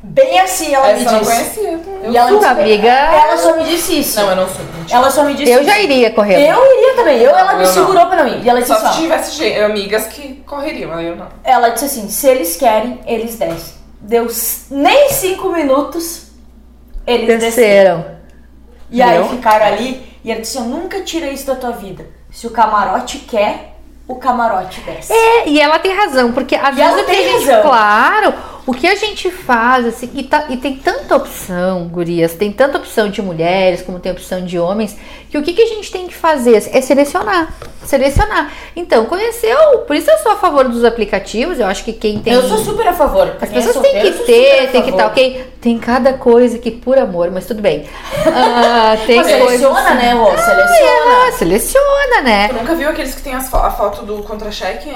Bem 0.00 0.38
assim 0.38 0.72
ela 0.72 0.90
Essa 0.90 1.02
eu 1.02 1.06
me 1.06 1.12
não 1.12 1.18
disse. 1.20 1.32
conhecia. 1.32 1.80
Eu 2.04 2.12
E 2.12 2.16
ela 2.16 2.30
disse, 2.30 2.44
amiga- 2.46 2.88
Ela 2.88 3.36
só 3.36 3.56
me 3.56 3.64
disse 3.64 3.98
isso. 4.00 4.20
Não, 4.20 4.30
eu 4.30 4.36
não 4.36 4.48
sou. 4.48 4.64
mentira. 4.64 4.96
Ela 4.98 5.10
só 5.10 5.24
me 5.24 5.34
disse 5.34 5.50
Eu 5.50 5.60
isso. 5.60 5.68
já 5.70 5.78
iria 5.80 6.10
correr. 6.12 6.34
Eu 6.48 6.76
iria 6.76 6.94
também. 6.94 7.18
Eu, 7.20 7.30
ela 7.36 7.54
me 7.54 7.62
Eu 7.62 7.66
não. 7.66 7.74
segurou 7.74 8.06
pra 8.06 8.16
não 8.24 8.28
ir. 8.28 8.44
E 8.44 8.48
ela 8.48 8.60
disse 8.60 8.72
Só 8.72 8.78
se 8.78 8.86
assim, 8.86 8.98
ó, 8.98 9.02
tivesse 9.02 9.30
gente- 9.36 9.58
amigas 9.60 10.06
que 10.06 10.34
correriam, 10.46 10.92
aí 10.94 11.06
eu 11.06 11.16
não. 11.16 11.26
Ela 11.42 11.70
disse 11.70 11.86
assim, 11.86 12.08
se 12.08 12.28
eles 12.28 12.56
querem, 12.56 13.00
eles 13.06 13.34
descem. 13.36 13.74
Deu 14.00 14.26
s- 14.26 14.72
nem 14.72 15.10
cinco 15.10 15.48
minutos, 15.50 16.28
eles 17.04 17.26
desceram. 17.26 17.96
Desceram. 17.98 18.18
E 18.90 19.02
aí 19.02 19.28
ficaram 19.28 19.66
ali 19.66 20.16
e 20.24 20.30
ela 20.30 20.40
disse, 20.40 20.56
eu 20.58 20.64
nunca 20.64 21.00
tira 21.02 21.26
isso 21.26 21.46
da 21.46 21.56
tua 21.56 21.72
vida. 21.72 22.06
Se 22.30 22.46
o 22.46 22.50
camarote 22.50 23.18
quer, 23.18 23.74
o 24.06 24.14
camarote 24.14 24.80
desce. 24.82 25.12
É, 25.12 25.48
e 25.48 25.60
ela 25.60 25.78
tem 25.80 25.92
razão, 25.92 26.32
porque 26.32 26.54
às 26.54 26.68
E 26.68 26.76
vezes 26.76 26.92
ela 26.92 27.02
que 27.04 27.10
a 27.10 27.14
tem 27.14 27.24
gente, 27.32 27.46
razão. 27.50 27.62
claro, 27.62 28.34
o 28.68 28.74
que 28.74 28.86
a 28.86 28.94
gente 28.94 29.30
faz, 29.30 29.86
assim, 29.86 30.10
e, 30.14 30.22
tá- 30.22 30.44
e 30.50 30.58
tem 30.58 30.76
tanta 30.76 31.16
opção, 31.16 31.88
gurias, 31.88 32.34
tem 32.34 32.52
tanta 32.52 32.76
opção 32.76 33.08
de 33.08 33.22
mulheres, 33.22 33.80
como 33.80 33.98
tem 33.98 34.12
opção 34.12 34.44
de 34.44 34.58
homens, 34.58 34.94
que 35.30 35.38
o 35.38 35.42
que, 35.42 35.54
que 35.54 35.62
a 35.62 35.66
gente 35.66 35.90
tem 35.90 36.06
que 36.06 36.14
fazer 36.14 36.54
é 36.70 36.80
selecionar. 36.82 37.54
Selecionar. 37.86 38.52
Então, 38.76 39.06
conheceu, 39.06 39.56
por 39.86 39.96
isso 39.96 40.10
eu 40.10 40.18
sou 40.18 40.32
a 40.32 40.36
favor 40.36 40.68
dos 40.68 40.84
aplicativos, 40.84 41.58
eu 41.58 41.66
acho 41.66 41.82
que 41.82 41.94
quem 41.94 42.18
tem. 42.18 42.34
Eu 42.34 42.42
sou 42.46 42.58
super 42.58 42.86
a 42.88 42.92
favor. 42.92 43.36
As 43.40 43.48
é 43.50 43.54
pessoas 43.54 43.78
têm 43.78 44.02
que 44.02 44.10
ter, 44.24 44.70
tem 44.70 44.82
que 44.82 44.90
estar, 44.90 45.06
ok? 45.06 45.46
Tem 45.62 45.78
cada 45.78 46.12
coisa 46.12 46.58
que, 46.58 46.70
por 46.70 46.98
amor, 46.98 47.30
mas 47.30 47.46
tudo 47.46 47.62
bem. 47.62 47.86
Ah, 48.26 48.98
tem 49.06 49.16
Mas 49.16 49.26
coisas. 49.28 49.46
seleciona, 49.60 49.94
né, 49.94 50.12
Rô? 50.12 50.26
Seleciona. 50.26 51.26
Ah, 51.26 51.32
seleciona, 51.32 52.20
né? 52.22 52.48
Tu 52.48 52.54
nunca 52.54 52.74
viu 52.74 52.90
aqueles 52.90 53.14
que 53.14 53.22
tem 53.22 53.34
as 53.34 53.48
fo- 53.48 53.56
a 53.56 53.70
foto 53.70 54.04
do 54.04 54.22
contra-cheque? 54.22 54.92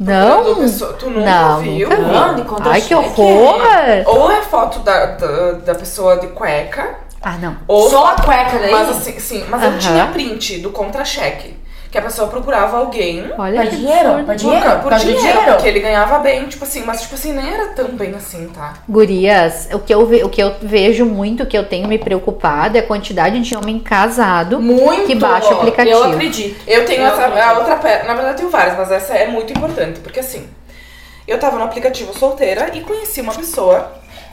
Não. 0.00 0.54
Pessoa- 0.56 0.94
Tu 0.94 1.10
nunca 1.10 1.30
Não, 1.30 1.58
viu? 1.60 1.88
nunca 1.90 2.02
vi. 2.02 2.10
Não, 2.10 2.70
Ai, 2.72 2.80
que 2.80 2.94
horror! 2.94 3.60
Ou 4.06 4.30
é 4.32 4.40
foto 4.40 4.78
da, 4.78 5.06
da, 5.06 5.52
da 5.52 5.74
pessoa 5.74 6.16
de 6.18 6.28
cueca, 6.28 6.94
Ah, 7.22 7.36
não. 7.36 7.54
ou 7.68 7.90
Só 7.90 8.06
a 8.06 8.14
cueca 8.14 8.58
daí? 8.58 8.70
Mas 8.72 8.88
assim, 8.88 9.20
sim, 9.20 9.44
mas 9.50 9.62
eu 9.62 9.68
Aham. 9.68 9.78
tinha 9.78 10.06
print 10.06 10.58
do 10.60 10.70
contra-cheque. 10.70 11.59
Que 11.90 11.98
a 11.98 12.02
pessoa 12.02 12.28
procurava 12.28 12.76
alguém 12.78 13.28
Olha 13.36 13.62
Pra 13.62 13.66
que 13.70 13.76
dinheiro? 13.76 14.24
Pra 14.24 14.34
dinheiro? 14.34 14.62
por, 14.64 14.74
por 14.74 14.82
Por 14.90 14.98
dinheiro, 14.98 15.20
dinheiro? 15.20 15.52
porque 15.54 15.66
ele 15.68 15.80
ganhava 15.80 16.18
bem, 16.20 16.46
tipo 16.46 16.62
assim, 16.62 16.84
mas 16.84 17.02
tipo 17.02 17.14
assim, 17.16 17.32
nem 17.32 17.52
era 17.52 17.66
tão 17.68 17.88
bem 17.88 18.14
assim, 18.14 18.46
tá? 18.54 18.74
Gurias, 18.88 19.68
o 19.72 19.80
que, 19.80 19.92
eu 19.92 20.06
ve- 20.06 20.22
o 20.22 20.28
que 20.28 20.40
eu 20.40 20.54
vejo 20.62 21.04
muito, 21.04 21.44
que 21.46 21.58
eu 21.58 21.64
tenho 21.64 21.88
me 21.88 21.98
preocupado 21.98 22.76
é 22.76 22.80
a 22.80 22.86
quantidade 22.86 23.40
de 23.40 23.56
homem 23.56 23.80
casado 23.80 24.60
Muito! 24.60 25.06
que 25.06 25.16
baixa 25.16 25.48
o 25.52 25.58
aplicativo. 25.58 25.96
Eu 25.96 26.04
acredito. 26.04 26.60
Eu 26.64 26.84
tenho 26.84 27.00
Eu 27.02 27.06
essa, 27.08 27.22
acredito. 27.26 27.42
a 27.48 27.52
outra 27.58 27.76
perna, 27.76 28.04
na 28.04 28.14
verdade 28.14 28.34
eu 28.34 28.36
tenho 28.36 28.50
várias, 28.50 28.76
mas 28.78 28.92
essa 28.92 29.14
é 29.14 29.26
muito 29.26 29.52
importante, 29.52 29.98
porque 29.98 30.20
assim, 30.20 30.46
eu 31.26 31.38
tava 31.40 31.58
no 31.58 31.64
aplicativo 31.64 32.16
solteira 32.16 32.70
e 32.72 32.82
conheci 32.82 33.20
uma 33.20 33.34
pessoa 33.34 33.92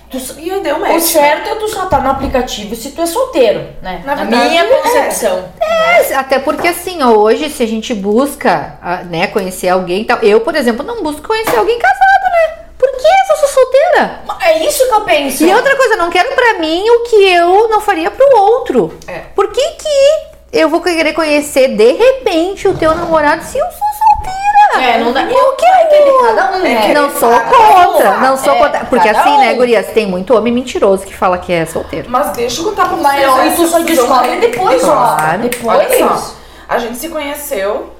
Tu 0.09 0.17
e 0.39 0.49
aí 0.51 0.61
deu 0.61 0.77
O 0.77 0.79
match. 0.79 1.01
certo 1.01 1.49
é 1.49 1.55
tu 1.55 1.67
só 1.67 1.85
tá 1.87 1.99
no 1.99 2.09
aplicativo 2.11 2.75
se 2.75 2.91
tu 2.91 3.01
é 3.01 3.05
solteiro, 3.05 3.67
né? 3.81 4.01
Na 4.05 4.15
Na, 4.15 4.23
verdade, 4.23 4.49
minha 4.49 4.63
é. 4.63 4.67
concepção. 4.67 5.45
É, 5.59 6.13
Até 6.15 6.39
porque 6.39 6.67
assim, 6.69 7.01
ó, 7.03 7.09
hoje 7.11 7.49
se 7.49 7.61
a 7.63 7.67
gente 7.67 7.93
busca, 7.93 8.77
né, 9.09 9.27
conhecer 9.27 9.67
alguém 9.69 10.01
e 10.01 10.05
tal, 10.05 10.19
eu, 10.21 10.41
por 10.41 10.55
exemplo, 10.55 10.85
não 10.85 11.03
busco 11.03 11.27
conhecer 11.27 11.57
alguém 11.57 11.77
casado, 11.77 12.31
né? 12.31 12.57
Por 12.77 12.89
que 12.91 13.07
eu 13.31 13.37
sou 13.37 13.47
solteira? 13.49 14.19
É 14.41 14.63
isso 14.65 14.87
que 14.87 14.93
eu 14.93 15.01
penso. 15.01 15.43
E 15.43 15.53
outra 15.53 15.75
coisa, 15.75 15.95
não 15.97 16.09
quero 16.09 16.33
pra 16.35 16.53
mim 16.59 16.89
o 16.89 17.03
que 17.03 17.15
eu 17.33 17.67
não 17.67 17.81
faria 17.81 18.09
pro 18.11 18.37
outro. 18.37 18.97
É. 19.07 19.19
Por 19.35 19.51
que 19.51 19.61
que 19.71 20.36
eu 20.51 20.69
vou 20.69 20.81
querer 20.81 21.13
conhecer 21.13 21.69
de 21.75 21.91
repente 21.93 22.67
o 22.67 22.77
teu 22.77 22.95
namorado 22.95 23.43
se 23.43 23.57
eu 23.57 23.65
sou 23.65 23.87
solteira? 23.97 24.91
É, 24.91 25.03
não 25.03 25.11
dá. 25.11 25.25
Qualquer 25.27 25.89
que 25.89 25.95
é 25.95 26.05
um. 26.05 26.35
cada 26.35 26.57
um, 26.57 26.59
né? 26.61 26.93
Não 26.93 27.09
sou 27.09 27.29
contra, 27.39 28.17
não 28.17 28.37
sou 28.37 28.53
É, 28.53 28.59
contra. 28.59 28.85
Porque 28.85 29.09
assim, 29.09 29.37
né, 29.37 29.53
um. 29.53 29.57
gurias, 29.57 29.87
tem 29.87 30.07
muito 30.07 30.35
homem 30.35 30.53
mentiroso 30.53 31.05
que 31.05 31.15
fala 31.15 31.37
que 31.37 31.51
é 31.51 31.65
solteiro. 31.65 32.09
Mas 32.09 32.31
deixa 32.31 32.61
eu 32.61 32.65
contar. 32.65 32.87
Mas 32.97 33.27
ó, 33.27 33.43
e 33.43 33.51
tu 33.55 33.67
só 33.67 33.79
descobre 33.79 34.37
depois, 34.37 34.83
ó. 34.83 34.93
Claro. 34.95 35.41
Depois. 35.41 35.77
Olha 35.77 36.09
só, 36.17 36.33
a 36.67 36.77
gente 36.77 36.97
se 36.97 37.09
conheceu 37.09 37.93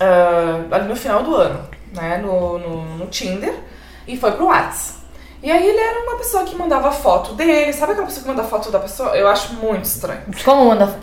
ah, 0.00 0.60
ali 0.70 0.88
no 0.88 0.96
final 0.96 1.22
do 1.22 1.34
ano, 1.36 1.60
né? 1.92 2.18
No, 2.18 2.58
no, 2.58 2.84
no 2.98 3.06
Tinder 3.06 3.54
e 4.06 4.16
foi 4.16 4.32
pro 4.32 4.46
Whats. 4.46 4.94
E 5.42 5.50
aí 5.50 5.68
ele 5.68 5.78
era 5.78 6.00
uma 6.02 6.16
pessoa 6.18 6.44
que 6.44 6.54
mandava 6.56 6.92
foto 6.92 7.34
dele. 7.34 7.72
Sabe 7.72 7.92
aquela 7.92 8.06
pessoa 8.06 8.22
que 8.22 8.28
manda 8.28 8.44
foto 8.44 8.70
da 8.70 8.78
pessoa? 8.78 9.16
Eu 9.16 9.26
acho 9.28 9.54
muito 9.54 9.84
estranho. 9.84 10.22
Como 10.44 10.66
manda? 10.66 10.98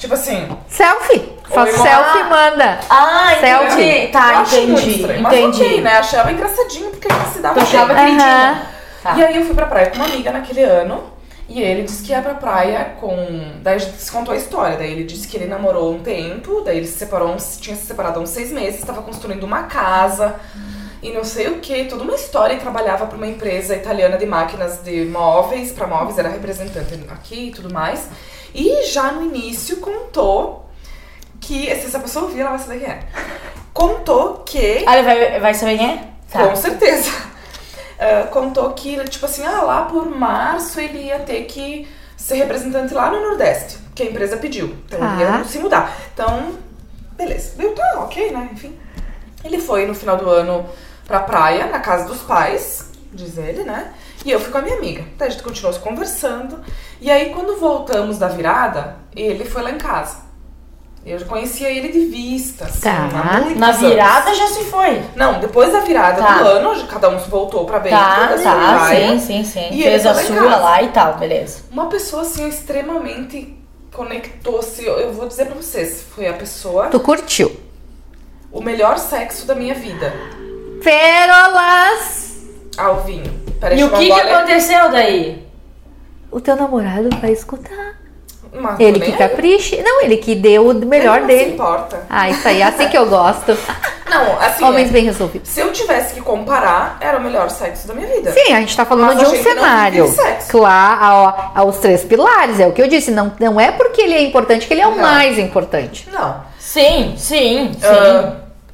Tipo 0.00 0.14
assim, 0.14 0.48
Selfie. 0.66 1.38
Faz 1.50 1.74
selfie 1.74 2.18
e 2.20 2.24
manda. 2.24 2.80
Ah, 2.88 3.34
Selfie. 3.38 3.82
entendi. 3.82 4.04
eu 4.06 4.12
Tá, 4.12 4.40
acho 4.40 4.54
muito 4.66 4.80
entendi. 4.88 5.20
Mas 5.20 5.32
Entendi. 5.34 5.62
ok, 5.64 5.80
né? 5.82 5.98
Achava 5.98 6.32
engraçadinho 6.32 6.90
porque 6.90 7.08
a 7.12 7.14
gente 7.16 7.28
se 7.30 7.38
dava 7.40 7.60
achava 7.60 7.92
bem. 7.94 8.04
queridinho. 8.04 8.22
Aham. 8.30 8.62
Tá. 9.02 9.16
E 9.16 9.24
aí 9.24 9.36
eu 9.36 9.44
fui 9.44 9.54
pra 9.54 9.66
praia 9.66 9.90
com 9.90 9.96
uma 9.96 10.04
amiga 10.06 10.30
naquele 10.32 10.62
ano. 10.62 11.04
E 11.48 11.60
ele 11.60 11.82
disse 11.82 12.02
que 12.04 12.12
ia 12.12 12.22
pra 12.22 12.34
praia 12.34 12.92
com. 13.00 13.14
Daí 13.62 13.74
a 13.74 13.78
gente 13.78 13.96
se 14.00 14.10
contou 14.12 14.32
a 14.32 14.36
história. 14.36 14.76
Daí 14.76 14.92
ele 14.92 15.04
disse 15.04 15.26
que 15.26 15.36
ele 15.36 15.46
namorou 15.46 15.92
um 15.92 15.98
tempo, 15.98 16.60
daí 16.60 16.76
ele 16.78 16.86
se 16.86 16.96
separou, 16.98 17.28
uns... 17.34 17.58
tinha 17.60 17.74
se 17.76 17.86
separado 17.86 18.20
há 18.20 18.22
uns 18.22 18.30
seis 18.30 18.52
meses, 18.52 18.78
estava 18.80 19.02
construindo 19.02 19.42
uma 19.42 19.64
casa 19.64 20.36
e 21.02 21.10
não 21.10 21.24
sei 21.24 21.48
o 21.48 21.58
que, 21.58 21.86
toda 21.86 22.04
uma 22.04 22.14
história. 22.14 22.54
E 22.54 22.58
trabalhava 22.60 23.06
pra 23.06 23.16
uma 23.16 23.26
empresa 23.26 23.74
italiana 23.74 24.16
de 24.16 24.26
máquinas 24.26 24.80
de 24.84 25.04
móveis, 25.06 25.72
pra 25.72 25.86
móveis, 25.88 26.16
era 26.16 26.28
representante 26.28 27.04
aqui 27.10 27.48
e 27.48 27.50
tudo 27.50 27.72
mais. 27.74 28.08
E 28.54 28.84
já 28.86 29.12
no 29.12 29.22
início 29.22 29.76
contou 29.78 30.68
que. 31.40 31.64
Se 31.76 31.86
essa 31.86 31.98
pessoa 32.00 32.24
ouvir, 32.26 32.40
ela 32.40 32.50
vai 32.50 32.58
saber 32.58 32.80
quem 32.80 32.88
é. 32.88 33.00
Contou 33.72 34.42
que. 34.46 34.84
Ah, 34.86 34.98
ele 34.98 35.02
vai, 35.06 35.40
vai 35.40 35.54
saber 35.54 35.78
quem 35.78 35.90
é? 35.92 36.04
Tá. 36.30 36.48
Com 36.48 36.56
certeza. 36.56 37.10
Ah, 38.02 38.28
contou 38.28 38.70
que, 38.72 38.96
tipo 39.10 39.26
assim, 39.26 39.44
ah, 39.44 39.60
lá 39.60 39.82
por 39.82 40.08
março 40.08 40.80
ele 40.80 41.00
ia 41.08 41.18
ter 41.18 41.44
que 41.44 41.86
ser 42.16 42.36
representante 42.36 42.94
lá 42.94 43.10
no 43.10 43.20
Nordeste, 43.20 43.76
que 43.94 44.02
a 44.02 44.06
empresa 44.06 44.38
pediu. 44.38 44.74
Então 44.86 44.98
ele 44.98 45.22
Tá. 45.26 45.38
ia 45.38 45.44
se 45.44 45.58
mudar. 45.58 45.94
Então, 46.14 46.54
beleza. 47.12 47.52
Eu 47.62 47.74
tá, 47.74 48.00
ok, 48.00 48.30
né? 48.30 48.48
Enfim. 48.54 48.74
Ele 49.44 49.58
foi 49.60 49.84
no 49.84 49.94
final 49.94 50.16
do 50.16 50.30
ano 50.30 50.66
pra 51.06 51.20
praia, 51.20 51.66
na 51.66 51.78
casa 51.78 52.06
dos 52.06 52.22
pais, 52.22 52.90
diz 53.12 53.36
ele, 53.36 53.64
né? 53.64 53.92
E 54.24 54.30
eu 54.30 54.38
fui 54.40 54.50
com 54.52 54.58
a 54.58 54.62
minha 54.62 54.76
amiga. 54.76 55.04
Daí 55.16 55.28
a 55.28 55.30
gente 55.30 55.42
continuou 55.42 55.72
se 55.72 55.80
conversando. 55.80 56.60
E 57.00 57.10
aí, 57.10 57.30
quando 57.30 57.58
voltamos 57.58 58.18
da 58.18 58.28
virada, 58.28 58.96
ele 59.16 59.44
foi 59.44 59.62
lá 59.62 59.70
em 59.70 59.78
casa. 59.78 60.28
Eu 61.06 61.18
já 61.18 61.24
conhecia 61.24 61.70
ele 61.70 61.88
de 61.88 62.04
vista, 62.04 62.66
assim, 62.66 62.80
Tá. 62.80 63.08
Na 63.56 63.68
anos. 63.68 63.80
virada 63.80 64.34
já 64.34 64.46
se 64.48 64.64
foi. 64.66 65.02
Não, 65.16 65.40
depois 65.40 65.72
da 65.72 65.80
virada 65.80 66.20
Tá. 66.22 66.34
do 66.42 66.46
ano, 66.46 66.86
cada 66.86 67.08
um 67.08 67.16
voltou 67.16 67.64
pra 67.64 67.78
bem 67.78 67.90
Tá, 67.90 68.34
tá, 68.42 68.74
praia. 68.74 69.18
sim, 69.18 69.18
sim, 69.18 69.44
sim. 69.44 69.68
E 69.72 69.82
Fez 69.82 70.04
a 70.04 70.14
sua 70.14 70.36
casa. 70.36 70.56
lá 70.56 70.82
e 70.82 70.88
tal, 70.88 71.14
beleza. 71.14 71.62
Uma 71.72 71.86
pessoa 71.86 72.20
assim 72.20 72.46
extremamente 72.46 73.56
conectou-se. 73.94 74.84
Eu 74.84 75.14
vou 75.14 75.26
dizer 75.26 75.46
pra 75.46 75.54
vocês, 75.54 76.04
foi 76.14 76.28
a 76.28 76.34
pessoa, 76.34 76.88
Tu 76.88 77.00
curtiu. 77.00 77.58
o 78.52 78.60
melhor 78.60 78.98
sexo 78.98 79.46
da 79.46 79.54
minha 79.54 79.74
vida. 79.74 80.12
Pérolas. 80.84 82.28
Ao 82.76 83.02
Peraí, 83.60 83.78
E 83.78 83.84
o 83.84 83.90
que, 83.90 84.06
que 84.06 84.12
aconteceu 84.12 84.90
daí? 84.90 85.46
O 86.30 86.40
teu 86.40 86.56
namorado 86.56 87.08
vai 87.20 87.32
escutar. 87.32 87.98
Mas 88.52 88.80
Ele 88.80 88.98
que 88.98 89.12
aí. 89.12 89.16
capriche. 89.18 89.80
Não, 89.82 90.02
ele 90.02 90.16
que 90.16 90.34
deu 90.34 90.68
o 90.70 90.74
melhor 90.74 91.18
Ele 91.18 91.22
não 91.22 91.28
se 91.30 91.36
dele. 91.38 91.54
importa. 91.54 92.06
Ah, 92.10 92.28
isso 92.28 92.48
aí, 92.48 92.60
é 92.60 92.64
assim 92.64 92.88
que 92.88 92.98
eu 92.98 93.06
gosto. 93.06 93.56
Não, 94.10 94.40
assim, 94.40 94.64
Homens 94.64 94.88
é, 94.88 94.92
bem 94.92 95.04
resolvidos. 95.04 95.48
se 95.48 95.60
eu 95.60 95.72
tivesse 95.72 96.14
que 96.14 96.20
comparar, 96.20 96.98
era 97.00 97.16
o 97.16 97.22
melhor 97.22 97.48
sexo 97.48 97.86
da 97.86 97.94
minha 97.94 98.08
vida. 98.08 98.32
Sim, 98.32 98.52
a 98.52 98.58
gente 98.58 98.76
tá 98.76 98.84
falando 98.84 99.14
Mas 99.14 99.18
de 99.20 99.24
um 99.36 99.40
cenário. 99.40 100.08
sexo. 100.08 100.48
Claro, 100.50 101.00
ó, 101.28 101.50
aos 101.60 101.76
três 101.78 102.02
pilares, 102.02 102.58
é 102.58 102.66
o 102.66 102.72
que 102.72 102.82
eu 102.82 102.88
disse. 102.88 103.12
Não, 103.12 103.32
não 103.38 103.60
é 103.60 103.70
porque 103.70 104.02
ele 104.02 104.14
é 104.14 104.22
importante 104.22 104.66
que 104.66 104.74
ele 104.74 104.80
é 104.80 104.86
o 104.88 104.96
Não. 104.96 104.98
mais 104.98 105.38
importante. 105.38 106.08
Não. 106.12 106.40
Sim, 106.58 107.14
sim, 107.16 107.70
sim. 107.72 107.86
Ah, 107.86 108.32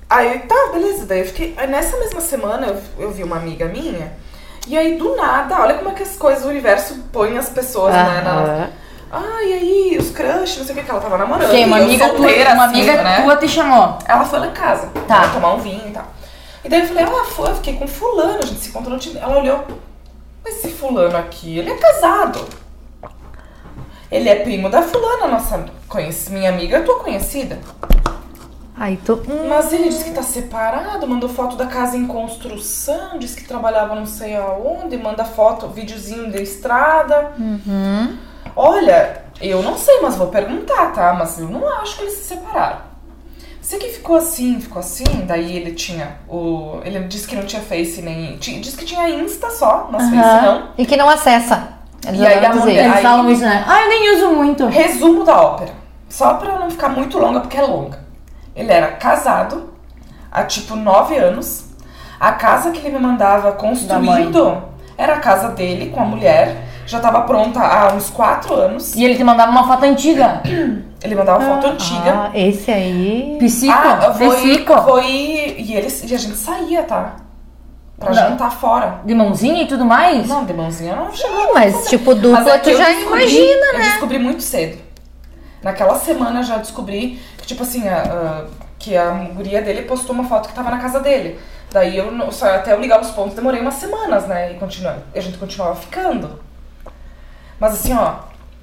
aí 0.08 0.38
tá, 0.38 0.70
beleza. 0.72 1.04
Daí 1.04 1.18
eu 1.20 1.26
fiquei. 1.26 1.52
aí 1.58 1.66
nessa 1.66 1.98
mesma 1.98 2.22
semana 2.22 2.68
eu, 2.68 2.76
eu 3.04 3.10
vi 3.10 3.22
uma 3.22 3.36
amiga 3.36 3.66
minha. 3.66 4.12
E 4.66 4.76
aí, 4.76 4.96
do 4.96 5.14
nada, 5.14 5.60
olha 5.60 5.74
como 5.74 5.90
é 5.90 5.92
que 5.92 6.02
as 6.02 6.16
coisas, 6.16 6.44
o 6.44 6.48
universo 6.48 6.96
põe 7.12 7.38
as 7.38 7.48
pessoas, 7.48 7.94
né? 7.94 8.20
Na, 8.24 8.68
ah, 9.12 9.42
e 9.44 9.52
aí, 9.52 9.96
os 9.98 10.10
crush, 10.10 10.58
não 10.58 10.66
sei 10.66 10.74
o 10.74 10.78
que, 10.78 10.82
que 10.84 10.90
ela 10.90 11.00
tava 11.00 11.16
namorando. 11.16 11.50
Quem? 11.50 11.64
Uma 11.64 11.76
amiga 11.78 12.08
tua, 12.08 12.18
solteira, 12.18 12.54
uma 12.54 12.64
assim, 12.66 12.80
amiga 12.80 13.02
né? 13.02 13.22
tua 13.22 13.36
te 13.36 13.48
chamou. 13.48 13.98
Ela 14.04 14.24
foi 14.24 14.38
lá 14.40 14.46
em 14.48 14.52
casa, 14.52 14.88
Tá. 15.06 15.20
pra 15.20 15.28
tomar 15.28 15.54
um 15.54 15.58
vinho 15.58 15.82
e 15.86 15.92
tal. 15.92 16.04
E 16.64 16.68
daí 16.68 16.80
eu 16.80 16.88
falei, 16.88 17.04
ah, 17.04 17.24
foi, 17.24 17.50
eu 17.50 17.54
fiquei 17.54 17.76
com 17.76 17.86
fulano, 17.86 18.40
a 18.42 18.46
gente 18.46 18.60
se 18.60 18.68
encontrou 18.70 18.94
no 18.94 18.98
Tinder. 18.98 19.22
Ela 19.22 19.38
olhou, 19.38 19.64
mas 20.44 20.56
esse 20.56 20.68
fulano 20.70 21.16
aqui, 21.16 21.58
ele 21.58 21.70
é 21.70 21.76
casado. 21.76 22.44
Ele 24.10 24.28
é 24.28 24.36
primo 24.36 24.68
da 24.68 24.82
fulana, 24.82 25.28
nossa 25.28 25.64
conhece, 25.88 26.32
minha 26.32 26.50
amiga, 26.50 26.82
tua 26.82 26.98
conhecida. 26.98 27.60
Aí 28.78 28.98
tô. 28.98 29.14
hum, 29.14 29.48
Mas 29.48 29.72
ele 29.72 29.88
disse 29.88 30.04
que 30.04 30.10
tá 30.10 30.22
separado, 30.22 31.06
mandou 31.06 31.28
foto 31.30 31.56
da 31.56 31.66
casa 31.66 31.96
em 31.96 32.06
construção, 32.06 33.18
disse 33.18 33.36
que 33.36 33.44
trabalhava 33.48 33.94
não 33.94 34.04
sei 34.04 34.36
aonde, 34.36 34.98
manda 34.98 35.24
foto, 35.24 35.68
videozinho 35.68 36.30
da 36.30 36.38
estrada. 36.40 37.32
Olha, 38.54 39.22
eu 39.40 39.62
não 39.62 39.76
sei, 39.76 40.00
mas 40.02 40.16
vou 40.16 40.28
perguntar, 40.28 40.92
tá? 40.92 41.14
Mas 41.14 41.38
eu 41.38 41.48
não 41.48 41.66
acho 41.80 41.96
que 41.96 42.02
eles 42.02 42.14
se 42.14 42.24
separaram. 42.34 42.78
Sei 43.60 43.78
que 43.78 43.88
ficou 43.88 44.16
assim, 44.16 44.60
ficou 44.60 44.78
assim, 44.78 45.04
daí 45.26 45.56
ele 45.56 45.72
tinha 45.72 46.18
o. 46.28 46.78
Ele 46.84 47.00
disse 47.00 47.26
que 47.26 47.34
não 47.34 47.44
tinha 47.44 47.60
Face 47.60 48.00
nem. 48.00 48.36
Disse 48.36 48.76
que 48.76 48.84
tinha 48.84 49.08
Insta 49.08 49.50
só, 49.50 49.88
mas 49.90 50.02
Face 50.08 50.44
não. 50.44 50.68
E 50.78 50.86
que 50.86 50.96
não 50.96 51.08
acessa. 51.08 51.70
Eles 52.06 52.20
E 52.20 52.26
aí 52.26 52.44
a 52.44 52.54
mulher- 52.54 52.84
Eles 52.84 52.96
Aí- 52.98 53.02
falam 53.02 53.28
isso, 53.30 53.42
né? 53.42 53.64
Ah, 53.66 53.82
eu 53.82 53.88
nem 53.88 54.14
uso 54.16 54.28
muito. 54.30 54.66
Resumo 54.66 55.24
da 55.24 55.40
ópera. 55.40 55.72
Só 56.08 56.34
pra 56.34 56.58
não 56.60 56.70
ficar 56.70 56.90
muito 56.90 57.18
longa, 57.18 57.40
porque 57.40 57.56
é 57.56 57.62
longa. 57.62 58.05
Ele 58.56 58.72
era 58.72 58.88
casado 58.92 59.70
há 60.32 60.42
tipo 60.44 60.74
nove 60.74 61.16
anos. 61.16 61.66
A 62.18 62.32
casa 62.32 62.70
que 62.70 62.78
ele 62.78 62.96
me 62.96 62.98
mandava 62.98 63.52
construindo 63.52 64.62
era 64.96 65.14
a 65.14 65.20
casa 65.20 65.50
dele 65.50 65.90
com 65.90 66.00
a 66.00 66.04
mulher. 66.04 66.56
Já 66.86 67.00
tava 67.00 67.22
pronta 67.22 67.60
há 67.60 67.92
uns 67.92 68.08
quatro 68.08 68.54
anos. 68.54 68.94
E 68.94 69.04
ele 69.04 69.16
te 69.16 69.24
mandava 69.24 69.50
uma 69.50 69.66
foto 69.66 69.84
antiga. 69.84 70.40
Ele 71.02 71.14
mandava 71.14 71.44
foto 71.44 71.66
antiga. 71.68 72.12
Ah, 72.12 72.30
esse 72.34 72.70
aí. 72.70 73.36
Psico, 73.38 73.72
Ah, 73.72 74.12
foi, 74.14 74.36
psico. 74.36 74.72
foi. 74.82 75.04
E, 75.58 75.74
eles, 75.76 76.02
e 76.10 76.14
a 76.14 76.18
gente 76.18 76.34
saía, 76.36 76.82
tá? 76.84 77.16
Pra 77.98 78.08
Não. 78.08 78.14
jantar 78.16 78.50
fora. 78.50 79.00
De 79.04 79.14
mãozinha 79.14 79.62
e 79.62 79.66
tudo 79.66 79.84
mais? 79.84 80.26
Não, 80.26 80.44
de 80.44 80.52
mãozinha 80.54 80.96
não 80.96 81.12
chegou. 81.12 81.36
Não, 81.36 81.54
mas 81.54 81.86
tipo, 81.88 82.12
Mas 82.12 82.20
dupla 82.22 82.50
é 82.50 82.58
que 82.58 82.64
tu 82.64 82.70
eu 82.70 82.78
já 82.78 82.90
imagina, 82.92 83.66
Eu 83.74 83.78
né? 83.78 83.84
descobri 83.90 84.18
muito 84.18 84.42
cedo. 84.42 84.78
Naquela 85.66 85.98
semana 85.98 86.42
já 86.44 86.58
descobri 86.58 87.20
que, 87.38 87.44
tipo 87.46 87.62
assim, 87.64 87.88
a, 87.88 88.02
a- 88.02 88.44
que 88.78 88.96
a 88.96 89.10
guria 89.34 89.60
dele 89.60 89.82
postou 89.82 90.14
uma 90.14 90.22
foto 90.24 90.48
que 90.48 90.54
tava 90.54 90.70
na 90.70 90.78
casa 90.78 91.00
dele. 91.00 91.40
Daí 91.72 91.96
eu, 91.96 92.08
até 92.54 92.72
eu 92.72 92.80
ligar 92.80 93.00
os 93.00 93.10
pontos, 93.10 93.34
demorei 93.34 93.60
umas 93.60 93.74
semanas, 93.74 94.28
né? 94.28 94.52
E 94.52 94.54
continua, 94.54 94.98
a 95.12 95.20
gente 95.20 95.36
continuava 95.38 95.74
ficando. 95.74 96.38
Mas 97.58 97.74
assim, 97.74 97.92
ó, 97.94 98.14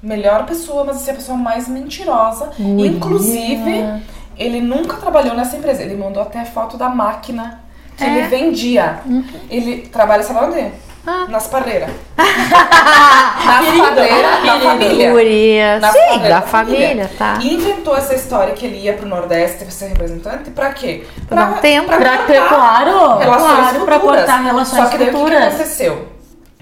melhor 0.02 0.46
pessoa, 0.46 0.84
mas 0.84 0.96
assim, 0.96 1.10
a 1.10 1.14
pessoa 1.14 1.36
mais 1.36 1.68
mentirosa. 1.68 2.50
Guria. 2.58 2.86
Inclusive, 2.86 4.02
ele 4.38 4.60
nunca 4.62 4.96
trabalhou 4.96 5.34
nessa 5.34 5.56
empresa. 5.58 5.82
Ele 5.82 5.96
mandou 5.96 6.22
até 6.22 6.42
foto 6.46 6.78
da 6.78 6.88
máquina 6.88 7.60
que 7.96 8.02
ele 8.04 8.22
vendia. 8.28 9.00
Ele 9.50 9.82
trabalha, 9.88 10.22
sabe 10.22 10.40
onde? 10.46 10.72
Nas 11.28 11.46
parreiras. 11.48 11.90
Nas 12.16 13.66
parreiras 13.76 14.42
da 14.46 14.60
família. 14.60 15.10
Guria. 15.10 15.78
Na 15.78 15.92
Sim, 15.92 15.98
família, 15.98 16.28
da 16.28 16.42
família, 16.42 17.10
tá? 17.18 17.38
E 17.42 17.54
inventou 17.54 17.96
essa 17.96 18.14
história 18.14 18.54
que 18.54 18.64
ele 18.64 18.78
ia 18.78 18.94
pro 18.94 19.06
Nordeste 19.06 19.70
ser 19.70 19.88
representante 19.88 20.50
pra 20.50 20.72
quê? 20.72 21.04
Pra 21.28 21.44
dar 21.44 21.50
um 21.52 21.60
tempo. 21.60 21.86
Pra 21.88 22.18
ter, 22.18 22.38
cortar 22.38 22.48
claro, 22.48 23.18
relações 23.18 23.56
claro, 23.58 23.84
pra 23.84 23.98
cortar 24.00 24.36
relações 24.42 24.82
Só 24.82 24.88
que 24.88 24.98
daí 24.98 25.10
o 25.10 25.24
que, 25.24 25.30
que 25.30 25.36
aconteceu? 25.36 26.08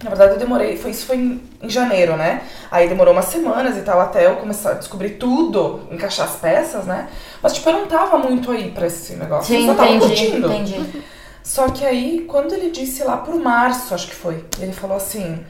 Na 0.02 0.10
verdade 0.10 0.32
eu 0.32 0.38
demorei, 0.38 0.76
foi, 0.76 0.90
isso 0.90 1.06
foi 1.06 1.16
em, 1.16 1.40
em 1.62 1.70
janeiro, 1.70 2.16
né? 2.16 2.42
Aí 2.72 2.88
demorou 2.88 3.12
umas 3.12 3.26
semanas 3.26 3.76
e 3.76 3.82
tal 3.82 4.00
até 4.00 4.26
eu 4.26 4.34
começar 4.34 4.72
a 4.72 4.74
descobrir 4.74 5.10
tudo, 5.10 5.82
encaixar 5.92 6.26
as 6.26 6.34
peças, 6.34 6.84
né? 6.86 7.06
Mas 7.40 7.52
tipo, 7.52 7.68
eu 7.70 7.74
não 7.74 7.86
tava 7.86 8.18
muito 8.18 8.50
aí 8.50 8.72
pra 8.72 8.88
esse 8.88 9.14
negócio. 9.14 9.54
Sim, 9.54 9.68
eu 9.68 9.74
só 9.74 9.74
tava 9.80 9.92
entendi, 9.92 10.26
curtindo. 10.26 10.52
entendi. 10.52 11.02
Só 11.42 11.68
que 11.68 11.84
aí, 11.84 12.24
quando 12.28 12.52
ele 12.54 12.70
disse 12.70 13.02
lá 13.04 13.16
por 13.16 13.34
março, 13.36 13.94
acho 13.94 14.06
que 14.08 14.14
foi, 14.14 14.44
ele 14.60 14.72
falou 14.72 14.96
assim: 14.96 15.44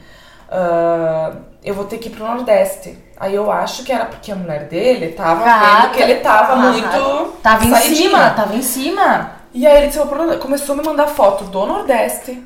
"Ah, 0.49 1.33
eu 1.63 1.73
vou 1.73 1.85
ter 1.85 1.97
que 1.97 2.09
ir 2.09 2.11
pro 2.11 2.25
Nordeste. 2.25 2.97
Aí 3.17 3.33
eu 3.35 3.49
acho 3.51 3.83
que 3.83 3.91
era 3.91 4.05
porque 4.05 4.31
a 4.31 4.35
mulher 4.35 4.67
dele 4.67 5.09
tava 5.13 5.45
vendo 5.85 5.93
que 5.93 6.01
ele 6.01 6.15
tava 6.15 6.53
Ah, 6.53 6.55
muito. 6.57 7.33
Tava 7.41 7.63
em 7.65 7.69
cima, 7.95 8.29
tava 8.31 8.55
em 8.55 8.61
cima. 8.61 9.31
E 9.53 9.65
aí 9.67 9.77
ele 9.77 9.87
disse, 9.87 9.99
"Eu 9.99 10.05
vou 10.05 10.13
pro 10.13 10.17
Nordeste." 10.23 10.41
começou 10.45 10.73
a 10.73 10.77
me 10.79 10.83
mandar 10.85 11.07
foto 11.07 11.45
do 11.45 11.65
Nordeste, 11.65 12.43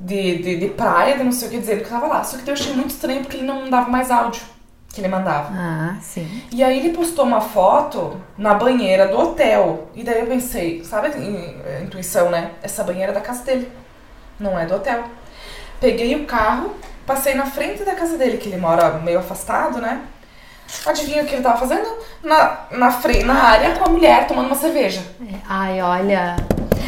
de, 0.00 0.38
de, 0.42 0.56
de 0.60 0.68
praia, 0.68 1.16
de 1.18 1.24
não 1.24 1.32
sei 1.32 1.48
o 1.48 1.50
que, 1.50 1.58
dizendo 1.58 1.82
que 1.82 1.90
tava 1.90 2.06
lá. 2.06 2.22
Só 2.24 2.36
que 2.38 2.48
eu 2.48 2.54
achei 2.54 2.72
muito 2.72 2.90
estranho 2.90 3.20
porque 3.22 3.36
ele 3.38 3.46
não 3.46 3.62
mandava 3.62 3.88
mais 3.90 4.10
áudio 4.10 4.42
que 4.94 5.00
ele 5.00 5.08
mandava. 5.08 5.52
Ah, 5.52 5.96
sim. 6.00 6.42
E 6.52 6.62
aí 6.62 6.78
ele 6.78 6.96
postou 6.96 7.24
uma 7.24 7.40
foto 7.40 8.20
na 8.38 8.54
banheira 8.54 9.08
do 9.08 9.18
hotel. 9.18 9.88
E 9.94 10.04
daí 10.04 10.20
eu 10.20 10.26
pensei, 10.26 10.84
sabe 10.84 11.08
a 11.08 11.82
intuição, 11.82 12.30
né? 12.30 12.52
Essa 12.62 12.84
banheira 12.84 13.10
é 13.10 13.14
da 13.14 13.20
casa 13.20 13.42
dele. 13.44 13.70
Não 14.38 14.58
é 14.58 14.64
do 14.64 14.74
hotel. 14.76 15.04
Peguei 15.80 16.14
o 16.14 16.24
carro, 16.26 16.74
passei 17.04 17.34
na 17.34 17.46
frente 17.46 17.84
da 17.84 17.94
casa 17.94 18.16
dele, 18.16 18.38
que 18.38 18.48
ele 18.48 18.56
mora 18.56 18.90
meio 18.98 19.18
afastado, 19.18 19.80
né? 19.80 20.02
Adivinha 20.86 21.22
o 21.22 21.26
que 21.26 21.34
ele 21.34 21.42
tava 21.42 21.56
fazendo? 21.58 21.86
Na, 22.22 22.58
na, 22.70 22.90
na 23.24 23.34
área 23.42 23.70
com 23.76 23.84
a 23.84 23.88
mulher 23.88 24.26
tomando 24.26 24.46
uma 24.46 24.54
cerveja. 24.56 25.00
Ai, 25.48 25.80
olha. 25.80 26.36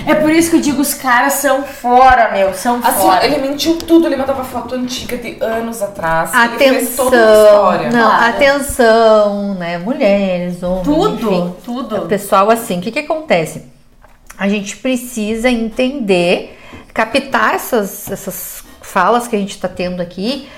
É 0.07 0.15
por 0.15 0.31
isso 0.31 0.51
que 0.51 0.57
eu 0.57 0.61
digo, 0.61 0.81
os 0.81 0.95
caras 0.95 1.33
são 1.35 1.65
fora, 1.65 2.31
meu, 2.31 2.55
são 2.55 2.79
Assim, 2.83 3.01
fora. 3.01 3.25
ele 3.27 3.39
mentiu 3.39 3.77
tudo, 3.79 4.07
ele 4.07 4.15
mandava 4.17 4.45
foto 4.45 4.75
antiga 4.77 5.17
de 5.17 5.37
anos 5.43 5.83
atrás. 5.83 6.31
Ele 6.33 6.59
fez 6.59 6.95
toda 6.97 7.17
uma 7.17 7.25
Atenção. 7.25 7.45
história. 7.45 7.91
Não, 7.91 8.09
Claro. 8.11 8.25
atenção, 8.37 9.55
né? 9.55 9.79
Mulheres, 9.79 10.63
homens. 10.63 10.85
Tudo, 10.85 11.33
enfim. 11.33 11.55
tudo. 11.65 12.01
Pessoal, 12.07 12.51
assim, 12.51 12.79
o 12.79 12.83
que 12.83 12.93
que 12.93 12.99
acontece? 13.01 13.65
A 14.39 14.49
gente 14.49 14.77
precisa 14.77 15.49
entender, 15.51 16.57
captar 16.95 17.55
essas, 17.55 18.11
essas 18.11 18.63
falas 18.83 19.27
que 19.27 19.35
a 19.35 19.39
gente 19.39 19.51
está 19.57 19.67
tendo 19.69 20.01
aqui, 20.01 20.49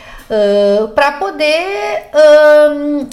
para 0.95 1.13
poder 1.13 2.11
ahn, 2.13 3.09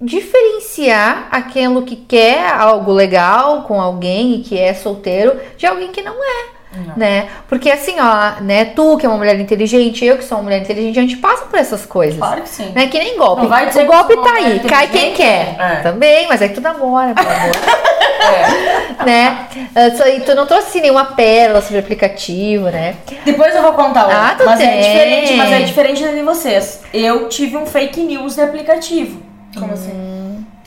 diferenciar 0.00 1.28
aquilo 1.30 1.82
que 1.82 1.96
quer 1.96 2.52
algo 2.52 2.92
legal 2.92 3.62
com 3.62 3.80
alguém 3.80 4.34
e 4.34 4.42
que 4.42 4.58
é 4.58 4.74
solteiro 4.74 5.40
de 5.56 5.66
alguém 5.66 5.92
que 5.92 6.02
não 6.02 6.14
é. 6.14 6.55
Né? 6.96 7.26
Porque 7.48 7.70
assim, 7.70 7.94
ó, 7.98 8.40
né, 8.42 8.66
tu 8.66 8.96
que 8.96 9.06
é 9.06 9.08
uma 9.08 9.18
mulher 9.18 9.38
inteligente, 9.40 10.04
eu 10.04 10.16
que 10.18 10.24
sou 10.24 10.38
uma 10.38 10.44
mulher 10.44 10.60
inteligente, 10.60 10.98
a 10.98 11.02
gente 11.02 11.16
passa 11.16 11.44
por 11.46 11.58
essas 11.58 11.84
coisas. 11.86 12.18
Claro 12.18 12.42
que 12.42 12.48
sim. 12.48 12.70
Né? 12.74 12.86
Que 12.88 12.98
nem 12.98 13.16
golpe. 13.16 13.42
Não 13.42 13.48
vai 13.48 13.66
dizer 13.66 13.84
o 13.84 13.86
golpe 13.86 14.14
tá 14.16 14.32
aí, 14.34 14.60
cai 14.60 14.88
quem 14.88 15.12
quer. 15.12 15.56
É. 15.58 15.76
Também, 15.82 16.26
mas 16.28 16.42
é 16.42 16.48
que 16.48 16.54
tu 16.54 16.60
namora, 16.60 17.14
meu 17.14 17.24
amor. 17.24 17.56
É. 18.18 19.04
né? 19.04 19.46
Ah, 19.74 20.08
E 20.08 20.20
tu 20.20 20.34
não 20.34 20.46
trouxe 20.46 20.80
nenhuma 20.80 21.04
pérola 21.04 21.60
sobre 21.60 21.78
aplicativo, 21.78 22.64
né? 22.70 22.96
Depois 23.24 23.54
eu 23.54 23.62
vou 23.62 23.72
contar 23.74 24.08
Ah, 24.10 24.30
outra. 24.30 24.36
tu 24.38 24.44
mas 24.46 24.60
é 24.60 24.66
tem. 24.66 24.80
diferente, 24.80 25.34
mas 25.34 25.52
é 25.52 25.58
diferente 25.60 26.02
de 26.02 26.22
vocês. 26.22 26.80
Eu 26.92 27.28
tive 27.28 27.56
um 27.56 27.66
fake 27.66 28.00
news 28.02 28.34
de 28.34 28.40
aplicativo. 28.40 29.20
Como 29.56 29.72
assim? 29.74 29.92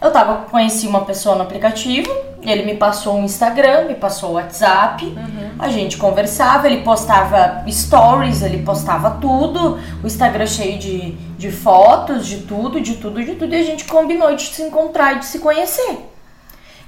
Eu 0.02 0.12
tava, 0.12 0.46
conheci 0.50 0.88
uma 0.88 1.04
pessoa 1.04 1.36
no 1.36 1.42
aplicativo, 1.42 2.10
ele 2.42 2.64
me 2.64 2.76
passou 2.76 3.18
um 3.18 3.26
Instagram, 3.26 3.86
me 3.86 3.96
passou 3.96 4.30
o 4.30 4.34
WhatsApp, 4.34 5.14
a 5.58 5.68
gente 5.68 5.98
conversava, 5.98 6.68
ele 6.68 6.84
postava 6.84 7.66
stories, 7.70 8.42
ele 8.42 8.64
postava 8.64 9.18
tudo, 9.20 9.78
o 10.02 10.08
Instagram 10.08 10.48
cheio 10.48 10.80
de, 10.80 11.12
de 11.38 11.52
fotos, 11.52 12.26
de 12.26 12.38
tudo, 12.44 12.80
de 12.80 12.96
tudo, 12.96 13.22
de 13.22 13.36
tudo, 13.36 13.54
e 13.54 13.60
a 13.60 13.64
gente 13.64 13.84
combinou 13.84 14.34
de 14.36 14.44
se 14.44 14.62
encontrar 14.62 15.18
e 15.18 15.20
de 15.20 15.26
se 15.26 15.40
conhecer. 15.40 16.10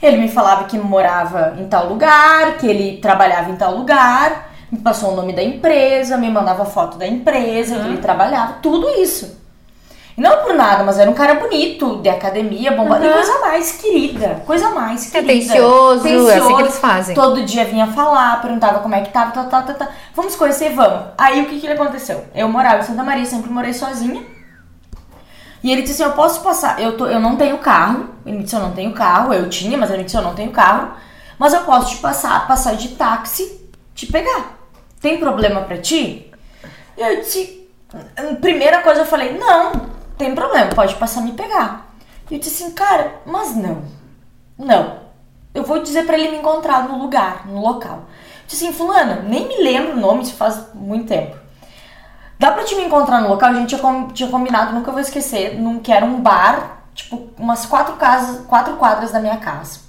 Ele 0.01 0.17
me 0.17 0.29
falava 0.29 0.63
que 0.63 0.77
morava 0.77 1.55
em 1.59 1.67
tal 1.67 1.89
lugar, 1.89 2.57
que 2.57 2.65
ele 2.65 2.97
trabalhava 2.97 3.51
em 3.51 3.57
tal 3.57 3.75
lugar, 3.75 4.51
me 4.71 4.79
passou 4.79 5.11
o 5.11 5.15
nome 5.17 5.33
da 5.33 5.43
empresa, 5.43 6.17
me 6.17 6.29
mandava 6.29 6.63
foto 6.63 6.97
da 6.97 7.05
empresa 7.05 7.77
que 7.77 7.87
ele 7.87 7.97
trabalhava, 7.97 8.53
tudo 8.61 8.89
isso. 9.01 9.40
E 10.17 10.21
não 10.21 10.43
por 10.43 10.53
nada, 10.53 10.83
mas 10.83 10.99
era 10.99 11.09
um 11.09 11.13
cara 11.13 11.35
bonito, 11.35 11.97
de 12.01 12.09
academia, 12.09 12.71
bombado, 12.71 13.03
e 13.05 13.07
Uhum. 13.07 13.13
coisa 13.13 13.39
mais 13.39 13.71
querida, 13.73 14.43
coisa 14.45 14.69
mais 14.71 15.09
querida. 15.09 15.31
Atencioso, 15.31 16.07
é 16.29 16.37
assim 16.37 16.55
que 16.55 16.61
eles 16.61 16.79
fazem. 16.79 17.15
Todo 17.15 17.43
dia 17.43 17.63
vinha 17.65 17.87
falar, 17.87 18.41
perguntava 18.41 18.79
como 18.79 18.93
é 18.93 19.01
que 19.01 19.09
tava, 19.11 19.31
tá, 19.31 19.43
tá, 19.45 19.61
tá, 19.61 19.73
tá. 19.73 19.89
Vamos 20.13 20.35
conhecer, 20.35 20.73
vamos. 20.73 21.05
Aí 21.17 21.41
o 21.41 21.45
que 21.45 21.59
que 21.59 21.67
aconteceu? 21.67 22.25
Eu 22.35 22.49
morava 22.49 22.79
em 22.79 22.83
Santa 22.83 23.03
Maria, 23.03 23.25
sempre 23.25 23.49
morei 23.49 23.73
sozinha. 23.73 24.21
E 25.63 25.71
ele 25.71 25.83
disse 25.83 26.01
assim, 26.01 26.11
eu 26.11 26.15
posso 26.15 26.41
passar, 26.41 26.81
eu, 26.81 26.97
tô, 26.97 27.05
eu 27.07 27.19
não 27.19 27.35
tenho 27.37 27.57
carro. 27.59 28.09
Ele 28.25 28.37
me 28.37 28.43
disse, 28.43 28.55
eu 28.55 28.61
não 28.61 28.71
tenho 28.71 28.91
carro, 28.93 29.33
eu 29.33 29.47
tinha, 29.49 29.77
mas 29.77 29.89
ele 29.89 29.99
me 29.99 30.05
disse, 30.05 30.17
eu 30.17 30.23
não 30.23 30.33
tenho 30.35 30.51
carro. 30.51 30.91
Mas 31.37 31.53
eu 31.53 31.61
posso 31.61 31.95
te 31.95 32.01
passar, 32.01 32.47
passar 32.47 32.75
de 32.75 32.89
táxi, 32.89 33.61
te 33.95 34.07
pegar. 34.07 34.57
Tem 34.99 35.17
problema 35.19 35.61
pra 35.61 35.77
ti? 35.77 36.31
E 36.97 37.01
eu 37.01 37.17
disse, 37.17 37.67
primeira 38.41 38.79
coisa 38.81 39.01
eu 39.01 39.05
falei, 39.05 39.37
não, 39.37 39.71
tem 40.21 40.35
problema, 40.35 40.69
pode 40.75 40.93
passar 40.95 41.21
me 41.21 41.31
pegar. 41.31 41.87
E 42.29 42.35
eu 42.35 42.39
disse 42.39 42.63
assim, 42.63 42.73
cara, 42.73 43.15
mas 43.25 43.55
não, 43.55 43.81
não. 44.57 45.01
Eu 45.53 45.63
vou 45.63 45.81
dizer 45.81 46.05
pra 46.05 46.17
ele 46.17 46.29
me 46.29 46.37
encontrar 46.37 46.87
no 46.87 46.97
lugar, 46.99 47.47
no 47.47 47.59
local. 47.59 48.03
Eu 48.41 48.47
disse 48.47 48.65
assim, 48.65 48.73
fulana, 48.73 49.23
nem 49.27 49.47
me 49.47 49.63
lembro 49.63 49.93
o 49.93 49.99
nome, 49.99 50.21
isso 50.21 50.35
faz 50.35 50.63
muito 50.75 51.07
tempo. 51.07 51.35
Dá 52.37 52.51
pra 52.51 52.63
te 52.63 52.75
me 52.75 52.83
encontrar 52.83 53.21
no 53.21 53.29
local? 53.29 53.49
A 53.49 53.53
gente 53.55 53.69
tinha, 53.69 53.81
com- 53.81 54.09
tinha 54.09 54.29
combinado, 54.29 54.73
nunca 54.73 54.91
vou 54.91 55.01
esquecer, 55.01 55.59
num, 55.59 55.79
que 55.79 55.91
era 55.91 56.05
um 56.05 56.21
bar, 56.21 56.83
tipo, 56.93 57.27
umas 57.37 57.65
quatro 57.65 57.95
casas, 57.95 58.45
quatro 58.45 58.75
quadras 58.77 59.11
da 59.11 59.19
minha 59.19 59.37
casa. 59.37 59.79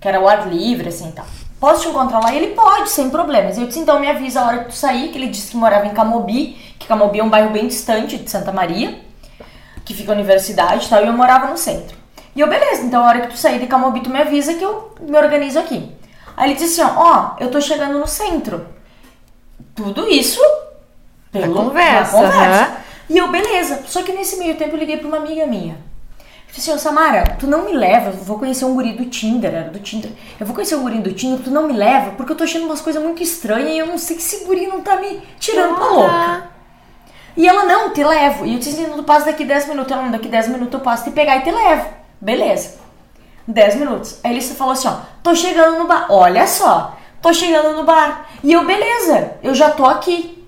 Que 0.00 0.08
era 0.08 0.20
o 0.20 0.28
ar 0.28 0.48
livre, 0.48 0.88
assim, 0.88 1.10
tal. 1.10 1.26
Posso 1.58 1.82
te 1.82 1.88
encontrar 1.88 2.20
lá? 2.20 2.32
Ele 2.34 2.54
pode, 2.54 2.90
sem 2.90 3.10
problemas. 3.10 3.58
Eu 3.58 3.66
disse, 3.66 3.80
então 3.80 3.98
me 3.98 4.08
avisa 4.08 4.40
a 4.40 4.46
hora 4.46 4.58
que 4.60 4.64
tu 4.66 4.74
sair, 4.74 5.08
que 5.10 5.18
ele 5.18 5.28
disse 5.28 5.50
que 5.50 5.56
morava 5.56 5.86
em 5.86 5.90
Camobi, 5.94 6.52
que 6.78 6.86
Camobi 6.86 7.18
é 7.20 7.24
um 7.24 7.30
bairro 7.30 7.50
bem 7.50 7.66
distante 7.66 8.16
de 8.18 8.30
Santa 8.30 8.52
Maria, 8.52 9.04
que 9.86 9.94
fica 9.94 10.12
a 10.12 10.14
universidade 10.14 10.84
e 10.84 10.88
tal, 10.90 11.02
e 11.02 11.06
eu 11.06 11.12
morava 11.14 11.46
no 11.46 11.56
centro. 11.56 11.96
E 12.34 12.40
eu, 12.40 12.48
beleza, 12.48 12.82
então 12.82 13.02
a 13.02 13.06
hora 13.06 13.20
que 13.22 13.28
tu 13.28 13.38
sair 13.38 13.58
de 13.58 13.66
Camobi, 13.66 14.00
tu 14.02 14.10
me 14.10 14.20
avisa 14.20 14.52
que 14.52 14.62
eu 14.62 14.94
me 15.00 15.16
organizo 15.16 15.58
aqui. 15.58 15.90
Aí 16.36 16.50
ele 16.50 16.58
disse 16.58 16.82
assim, 16.82 16.92
ó, 16.94 17.02
ó, 17.02 17.36
eu 17.40 17.50
tô 17.50 17.58
chegando 17.60 17.98
no 17.98 18.06
centro. 18.06 18.66
Tudo 19.74 20.06
isso 20.08 20.40
pelo, 21.32 21.54
Na 21.54 21.62
conversa, 21.62 22.12
conversa. 22.16 22.64
aham. 22.64 22.76
E 23.08 23.16
eu, 23.16 23.30
beleza. 23.30 23.82
Só 23.86 24.02
que 24.02 24.12
nesse 24.12 24.36
meio 24.36 24.56
tempo 24.56 24.74
eu 24.74 24.78
liguei 24.78 24.96
pra 24.98 25.08
uma 25.08 25.16
amiga 25.18 25.46
minha. 25.46 25.74
Eu 25.74 26.54
Falei 26.62 26.74
assim, 26.74 26.78
Samara, 26.78 27.36
tu 27.38 27.46
não 27.46 27.64
me 27.64 27.72
leva, 27.72 28.10
eu 28.10 28.16
vou 28.16 28.38
conhecer 28.38 28.64
um 28.64 28.74
guri 28.74 28.92
do 28.92 29.04
Tinder, 29.06 29.54
era 29.54 29.70
do 29.70 29.78
Tinder. 29.78 30.10
Eu 30.38 30.46
vou 30.46 30.54
conhecer 30.54 30.74
um 30.74 30.82
guri 30.82 30.98
do 30.98 31.12
Tinder, 31.12 31.38
tu 31.42 31.50
não 31.50 31.66
me 31.66 31.72
leva, 31.74 32.10
porque 32.12 32.32
eu 32.32 32.36
tô 32.36 32.44
achando 32.44 32.64
umas 32.66 32.80
coisas 32.80 33.02
muito 33.02 33.22
estranhas 33.22 33.70
e 33.70 33.78
eu 33.78 33.86
não 33.86 33.96
sei 33.98 34.16
que 34.16 34.22
esse 34.22 34.44
guri 34.44 34.66
não 34.66 34.80
tá 34.80 34.96
me 34.96 35.20
tirando 35.38 35.74
pra 35.76 35.86
louca. 35.86 36.48
E 37.36 37.46
ela, 37.46 37.64
não, 37.64 37.90
te 37.90 38.02
levo. 38.02 38.46
E 38.46 38.54
eu 38.54 38.58
disse 38.58 38.80
assim, 38.80 38.92
tu 38.92 39.02
passa 39.02 39.26
daqui 39.26 39.44
10 39.44 39.68
minutos. 39.68 39.92
Ela, 39.92 40.02
não, 40.02 40.10
daqui 40.10 40.28
10 40.28 40.48
minutos 40.48 40.72
eu 40.74 40.80
passo 40.80 41.04
te 41.04 41.10
pegar 41.10 41.36
e 41.36 41.42
te 41.42 41.50
levo. 41.50 41.86
Beleza. 42.20 42.76
10 43.46 43.76
minutos. 43.76 44.18
Aí 44.24 44.32
ele 44.32 44.40
falou 44.40 44.72
assim, 44.72 44.88
ó, 44.88 44.96
tô 45.22 45.34
chegando 45.34 45.78
no 45.78 45.86
bar. 45.86 46.06
Olha 46.08 46.46
só, 46.46 46.96
tô 47.20 47.32
chegando 47.32 47.76
no 47.76 47.84
bar. 47.84 48.26
E 48.42 48.52
eu, 48.52 48.64
beleza, 48.64 49.32
eu 49.42 49.54
já 49.54 49.70
tô 49.70 49.84
aqui. 49.84 50.44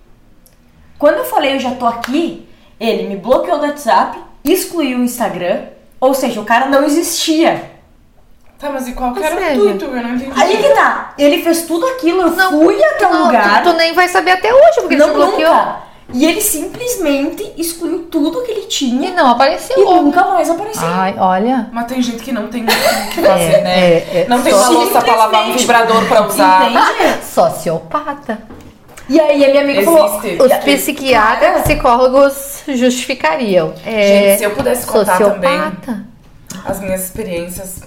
Quando 0.99 1.19
eu 1.19 1.25
falei 1.25 1.55
eu 1.55 1.61
já 1.61 1.73
tô 1.73 1.87
aqui, 1.87 2.49
ele 2.81 3.07
me 3.09 3.17
bloqueou 3.17 3.59
do 3.59 3.67
WhatsApp, 3.67 4.19
excluiu 4.45 4.99
o 4.99 5.05
Instagram, 5.05 5.67
ou 6.01 6.13
seja, 6.15 6.41
o 6.41 6.45
cara 6.45 6.67
não 6.67 6.85
existia. 6.85 7.71
Tá, 8.59 8.71
mas 8.71 8.89
e 8.89 8.93
qual 8.95 9.15
que 9.15 9.23
era 9.23 9.37
o 9.37 9.41
intuito? 9.55 9.85
Eu 9.85 10.03
não 10.03 10.17
entendi. 10.17 10.33
Aí 10.35 10.57
que 10.57 10.71
tá, 10.71 11.15
ele 11.17 11.43
fez 11.45 11.63
tudo 11.63 11.87
aquilo, 11.87 12.23
eu 12.23 12.31
Não, 12.33 12.61
fui 12.61 12.83
até 12.83 13.07
o 13.07 13.13
Não, 13.13 13.27
lugar. 13.27 13.63
tu, 13.63 13.71
tu 13.71 13.77
nem 13.77 13.93
vai 13.95 14.09
saber 14.09 14.33
até 14.33 14.53
hoje, 14.53 14.81
porque 14.81 14.95
ele 14.95 15.03
não 15.03 15.11
te 15.11 15.15
bloqueou. 15.15 15.55
nunca. 15.55 15.88
E 16.13 16.25
ele 16.25 16.41
simplesmente 16.41 17.53
excluiu 17.59 18.05
tudo 18.11 18.43
que 18.43 18.51
ele 18.51 18.61
E 18.63 18.67
tinha 18.67 19.11
não 19.11 19.29
apareceu. 19.31 19.77
e 19.79 19.85
nunca 20.01 20.25
mais 20.25 20.49
apareceu. 20.49 20.87
Ai, 20.89 21.15
olha. 21.19 21.69
Mas 21.73 21.87
tem 21.87 22.01
gente 22.01 22.23
que 22.23 22.33
não 22.33 22.49
tem 22.49 22.65
o 22.65 22.67
que 22.67 23.21
fazer, 23.21 23.43
É, 23.55 23.61
né? 23.63 23.79
é, 23.79 24.21
é. 24.23 24.27
não 24.29 24.43
tem 24.43 24.55
uma 24.55 24.69
louça 24.71 25.01
pra 25.03 25.15
lavar, 25.17 25.49
um 25.49 25.53
vibrador 25.53 26.07
pra 26.07 26.27
usar. 26.27 26.71
Entende? 26.71 27.25
Sociopata. 27.25 28.39
E 29.09 29.19
aí 29.21 29.45
a 29.45 29.49
minha 29.49 29.63
amiga 29.63 29.83
falou. 29.83 30.19
Existe. 30.25 30.43
Os 30.43 30.53
psiquiatras, 30.65 31.51
Cara. 31.51 31.63
psicólogos 31.63 32.63
justificariam. 32.69 33.73
É, 33.85 34.29
Gente, 34.31 34.39
se 34.39 34.45
eu 34.45 34.51
pudesse 34.53 34.87
contar 34.87 35.19
também 35.19 35.51
sociopata. 35.51 36.05
as 36.65 36.81
minhas 36.81 37.05
experiências. 37.05 37.81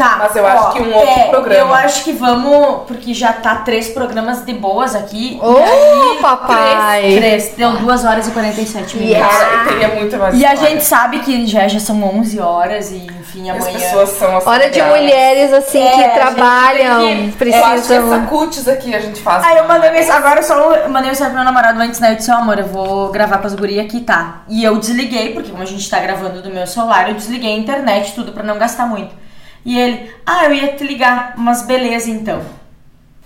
Tá, 0.00 0.16
Mas 0.18 0.34
eu 0.34 0.46
acho 0.46 0.72
que 0.72 0.80
um 0.80 0.94
outro 0.94 1.10
é, 1.20 1.24
programa. 1.28 1.60
Eu 1.60 1.74
acho 1.74 2.04
que 2.04 2.12
vamos. 2.12 2.84
Porque 2.86 3.12
já 3.12 3.34
tá 3.34 3.56
três 3.56 3.88
programas 3.90 4.42
de 4.46 4.54
boas 4.54 4.94
aqui. 4.94 5.38
Ô, 5.42 5.58
aí, 5.58 6.18
papai! 6.22 7.00
Três, 7.02 7.48
três. 7.48 7.54
Deu 7.56 7.72
2 7.72 8.04
horas 8.06 8.26
e 8.26 8.30
47 8.30 8.96
minutos. 8.96 9.18
Yeah. 9.18 9.28
Cara, 9.38 9.52
eu 9.64 9.68
teria 9.68 9.88
muito 9.88 10.16
mais 10.16 10.34
E 10.38 10.46
a 10.46 10.54
história. 10.54 10.72
gente 10.74 10.84
sabe 10.84 11.18
que 11.18 11.46
já, 11.46 11.68
já 11.68 11.78
são 11.78 12.02
11 12.02 12.40
horas 12.40 12.90
e, 12.92 12.96
enfim, 13.20 13.50
As 13.50 13.58
amanhã. 13.58 13.78
pessoas 13.78 14.08
são 14.10 14.36
assim. 14.38 14.48
Hora 14.48 14.70
de 14.70 14.82
mulheres 14.82 15.52
assim 15.52 15.82
É, 15.82 15.88
a 15.94 16.08
que 16.08 16.14
trabalham, 16.14 17.00
que- 17.00 17.04
Eu 17.04 17.14
acho 17.16 17.36
que 17.36 17.44
essa 17.74 17.84
precisam. 17.86 18.26
cutis 18.26 18.68
aqui 18.68 18.94
a 18.94 19.00
gente 19.00 19.20
faz. 19.20 19.44
Aí 19.44 19.58
eu 19.58 19.68
mandei 19.68 19.90
mensagem, 19.90 20.16
agora 20.18 20.40
eu 20.40 20.44
só 20.44 20.88
mandei 20.88 21.10
mensagem 21.10 21.26
pro 21.34 21.34
meu 21.34 21.44
namorado 21.44 21.78
antes, 21.78 22.00
né? 22.00 22.12
Eu 22.12 22.16
disse, 22.16 22.30
ó 22.30 22.36
amor, 22.36 22.58
eu 22.58 22.66
vou 22.66 23.10
gravar 23.10 23.36
com 23.36 23.46
as 23.46 23.54
gurias 23.54 23.84
aqui, 23.84 24.00
tá? 24.00 24.42
E 24.48 24.64
eu 24.64 24.76
desliguei, 24.78 25.34
porque 25.34 25.50
como 25.50 25.62
a 25.62 25.66
gente 25.66 25.88
tá 25.90 25.98
gravando 26.00 26.40
do 26.40 26.48
meu 26.48 26.66
celular, 26.66 27.08
eu 27.08 27.14
desliguei 27.14 27.52
a 27.54 27.58
internet, 27.58 28.14
tudo 28.14 28.32
pra 28.32 28.42
não 28.42 28.58
gastar 28.58 28.86
muito. 28.86 29.20
E 29.64 29.78
ele, 29.78 30.14
ah, 30.26 30.44
eu 30.46 30.54
ia 30.54 30.72
te 30.76 30.84
ligar, 30.84 31.34
mas 31.36 31.62
beleza 31.62 32.10
então. 32.10 32.40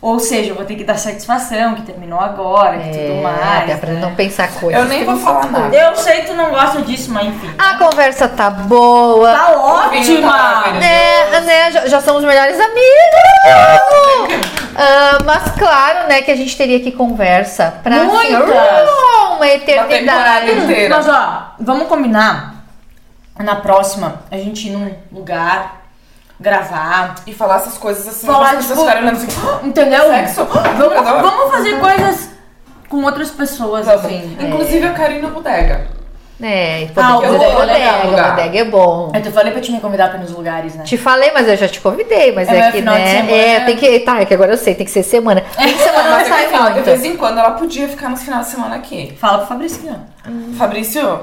Ou 0.02 0.18
seja, 0.18 0.50
eu 0.50 0.54
vou 0.54 0.66
ter 0.66 0.74
que 0.74 0.84
dar 0.84 0.98
satisfação, 0.98 1.76
que 1.76 1.82
terminou 1.82 2.20
agora, 2.20 2.76
e 2.76 2.90
tudo 2.90 2.98
É, 2.98 3.20
mais. 3.22 3.62
até 3.62 3.76
pra 3.76 3.92
né? 3.94 4.00
não 4.00 4.14
pensar 4.14 4.48
coisas. 4.52 4.82
Eu 4.82 4.86
nem 4.86 4.98
que 4.98 5.04
vou 5.06 5.16
falar 5.16 5.46
nada. 5.50 5.74
Eu 5.74 5.96
sei 5.96 6.20
que 6.20 6.26
tu 6.26 6.34
não 6.34 6.50
gosta 6.50 6.82
disso, 6.82 7.10
mas 7.10 7.28
enfim. 7.28 7.50
A 7.56 7.78
conversa 7.78 8.28
tá 8.28 8.50
boa. 8.50 9.32
Tá 9.32 9.52
ótima! 9.56 10.72
Né, 10.72 11.40
né, 11.40 11.70
já, 11.72 11.86
já 11.86 12.00
somos 12.02 12.22
melhores 12.22 12.58
amigos! 12.60 14.40
Ah, 14.76 15.18
mas 15.24 15.52
claro, 15.56 16.08
né, 16.08 16.20
que 16.20 16.30
a 16.30 16.36
gente 16.36 16.54
teria 16.56 16.80
que 16.80 16.90
conversa 16.92 17.74
pra 17.82 18.04
Muitas! 18.04 18.42
uma 18.44 19.36
Uma 19.36 19.48
eternidade. 19.48 20.50
inteira. 20.52 20.96
Mas 20.96 21.08
ó, 21.08 21.54
vamos 21.60 21.86
combinar 21.88 22.56
na 23.38 23.56
próxima 23.56 24.22
a 24.30 24.36
gente 24.36 24.68
ir 24.68 24.72
num 24.72 24.92
lugar, 25.12 25.83
gravar, 26.40 27.14
E 27.26 27.32
falar 27.32 27.56
essas 27.56 27.78
coisas 27.78 28.06
assim, 28.06 28.26
Falar, 28.26 28.50
as 28.50 28.66
pessoas 28.66 28.78
tipo, 28.78 28.80
ficarem 28.88 29.02
olhando 29.08 29.16
assim. 29.16 29.28
entendeu? 29.68 30.04
Sexo? 30.08 30.44
Vamos, 30.78 31.04
vamos 31.22 31.50
fazer 31.54 31.78
coisas 31.78 32.28
com 32.88 33.02
outras 33.04 33.30
pessoas, 33.30 33.86
Vamos. 33.86 34.04
assim. 34.04 34.36
Inclusive 34.40 34.86
eu 34.86 34.94
quero 34.94 35.12
ir 35.14 35.22
na 35.22 35.28
bodega. 35.28 35.86
É, 36.42 36.82
e 36.82 36.90
Ah, 36.96 37.16
o 37.16 37.20
bodega, 37.22 37.54
bodega 37.54 37.78
é 37.78 38.02
bodega, 38.04 38.30
bodega 38.30 38.58
é 38.58 38.64
bom. 38.64 39.12
Eu 39.14 39.22
te 39.22 39.30
falei 39.30 39.52
pra 39.52 39.60
te 39.62 39.70
me 39.70 39.80
convidar 39.80 40.08
pra 40.08 40.18
ir 40.18 40.22
nos 40.22 40.32
lugares, 40.32 40.74
né? 40.74 40.82
Te 40.82 40.98
falei, 40.98 41.30
mas 41.32 41.46
eu 41.48 41.56
já 41.56 41.68
te 41.68 41.80
convidei, 41.80 42.32
mas 42.32 42.48
É, 42.48 42.58
é, 42.58 42.70
que, 42.72 42.78
final 42.78 42.94
de 42.96 43.00
né? 43.00 43.16
semana- 43.20 43.32
É, 43.36 43.60
tem 43.60 43.76
que. 43.76 44.00
Tá, 44.00 44.20
é 44.20 44.24
que 44.26 44.34
agora 44.34 44.52
eu 44.52 44.56
sei, 44.58 44.74
tem 44.74 44.84
que 44.84 44.90
ser 44.92 45.04
semana. 45.04 45.40
Fim 45.56 45.72
de 45.72 45.78
semana 45.78 46.02
não 46.02 46.16
Mas 46.16 46.28
eu 46.28 46.34
sai 46.34 46.44
quero 46.46 46.56
falar, 46.58 46.70
de 46.70 46.80
vez 46.80 47.04
em 47.04 47.16
quando 47.16 47.38
ela 47.38 47.52
podia 47.52 47.88
ficar 47.88 48.08
nos 48.10 48.22
finais 48.22 48.46
de 48.46 48.52
semana 48.52 48.74
aqui. 48.74 49.16
Fala 49.18 49.38
pro 49.38 49.46
Fabrício 49.46 49.80
ó. 49.88 50.58
Fabrício, 50.58 51.20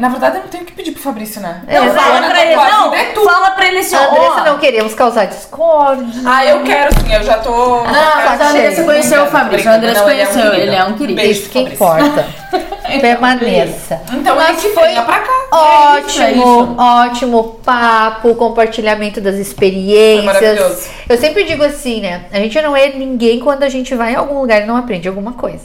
na 0.00 0.08
verdade 0.08 0.36
eu 0.38 0.42
não 0.42 0.48
tenho 0.48 0.64
que 0.64 0.72
pedir 0.72 0.90
pro 0.92 1.02
Fabrício, 1.02 1.40
né? 1.40 1.62
É, 1.68 1.78
Não, 1.80 1.94
fala 1.94 2.22
pra 2.28 2.44
ele, 2.44 2.56
não, 2.56 2.94
é 2.94 3.04
tu. 3.12 3.24
fala 3.24 3.50
pra 3.52 3.66
ele 3.68 3.78
assim. 3.78 3.94
Andressa, 3.94 4.40
não 4.44 4.58
queremos 4.58 4.92
causar 4.94 5.26
discórdia. 5.26 6.06
Ah, 6.26 6.44
eu 6.44 6.62
quero 6.64 6.92
sim, 7.00 7.12
eu 7.14 7.22
já 7.22 7.38
tô. 7.38 7.50
Não, 7.84 7.84
mas 7.84 8.40
a 8.40 8.48
Andressa 8.50 8.82
conheceu 8.84 9.22
o 9.22 9.26
Fabrício. 9.26 9.70
O 9.70 9.74
Andressa 9.74 10.00
Não, 10.00 10.10
ele 10.10 10.20
é 10.20 10.24
um 10.24 10.26
conheceu, 10.32 10.50
querido. 10.50 10.62
ele 10.68 10.74
é 10.76 10.84
um 10.84 10.92
querido. 10.94 11.14
Beijo, 11.20 11.30
Isso 11.40 11.48
que 11.50 11.58
Fabrício. 11.58 11.74
importa. 11.74 12.26
Permaneça. 13.00 14.00
Então 14.12 14.36
Mas 14.36 14.60
que 14.60 14.68
foi 14.70 14.92
pra 14.94 15.20
cá. 15.20 16.00
isso, 16.06 16.22
é 16.22 16.26
Ótimo, 16.30 16.76
ótimo 16.78 17.44
papo, 17.64 18.34
compartilhamento 18.34 19.20
das 19.20 19.34
Foi 19.34 19.42
experiências. 19.42 20.24
maravilhoso. 20.24 20.88
Eu 21.08 21.16
sempre 21.18 21.44
digo 21.44 21.62
assim, 21.64 22.00
né? 22.00 22.24
A 22.32 22.38
gente 22.38 22.60
não 22.62 22.76
é 22.76 22.88
ninguém 22.90 23.40
quando 23.40 23.62
a 23.62 23.68
gente 23.68 23.94
vai 23.94 24.12
em 24.12 24.16
algum 24.16 24.40
lugar 24.40 24.62
e 24.62 24.66
não 24.66 24.76
aprende 24.76 25.08
alguma 25.08 25.32
coisa. 25.32 25.64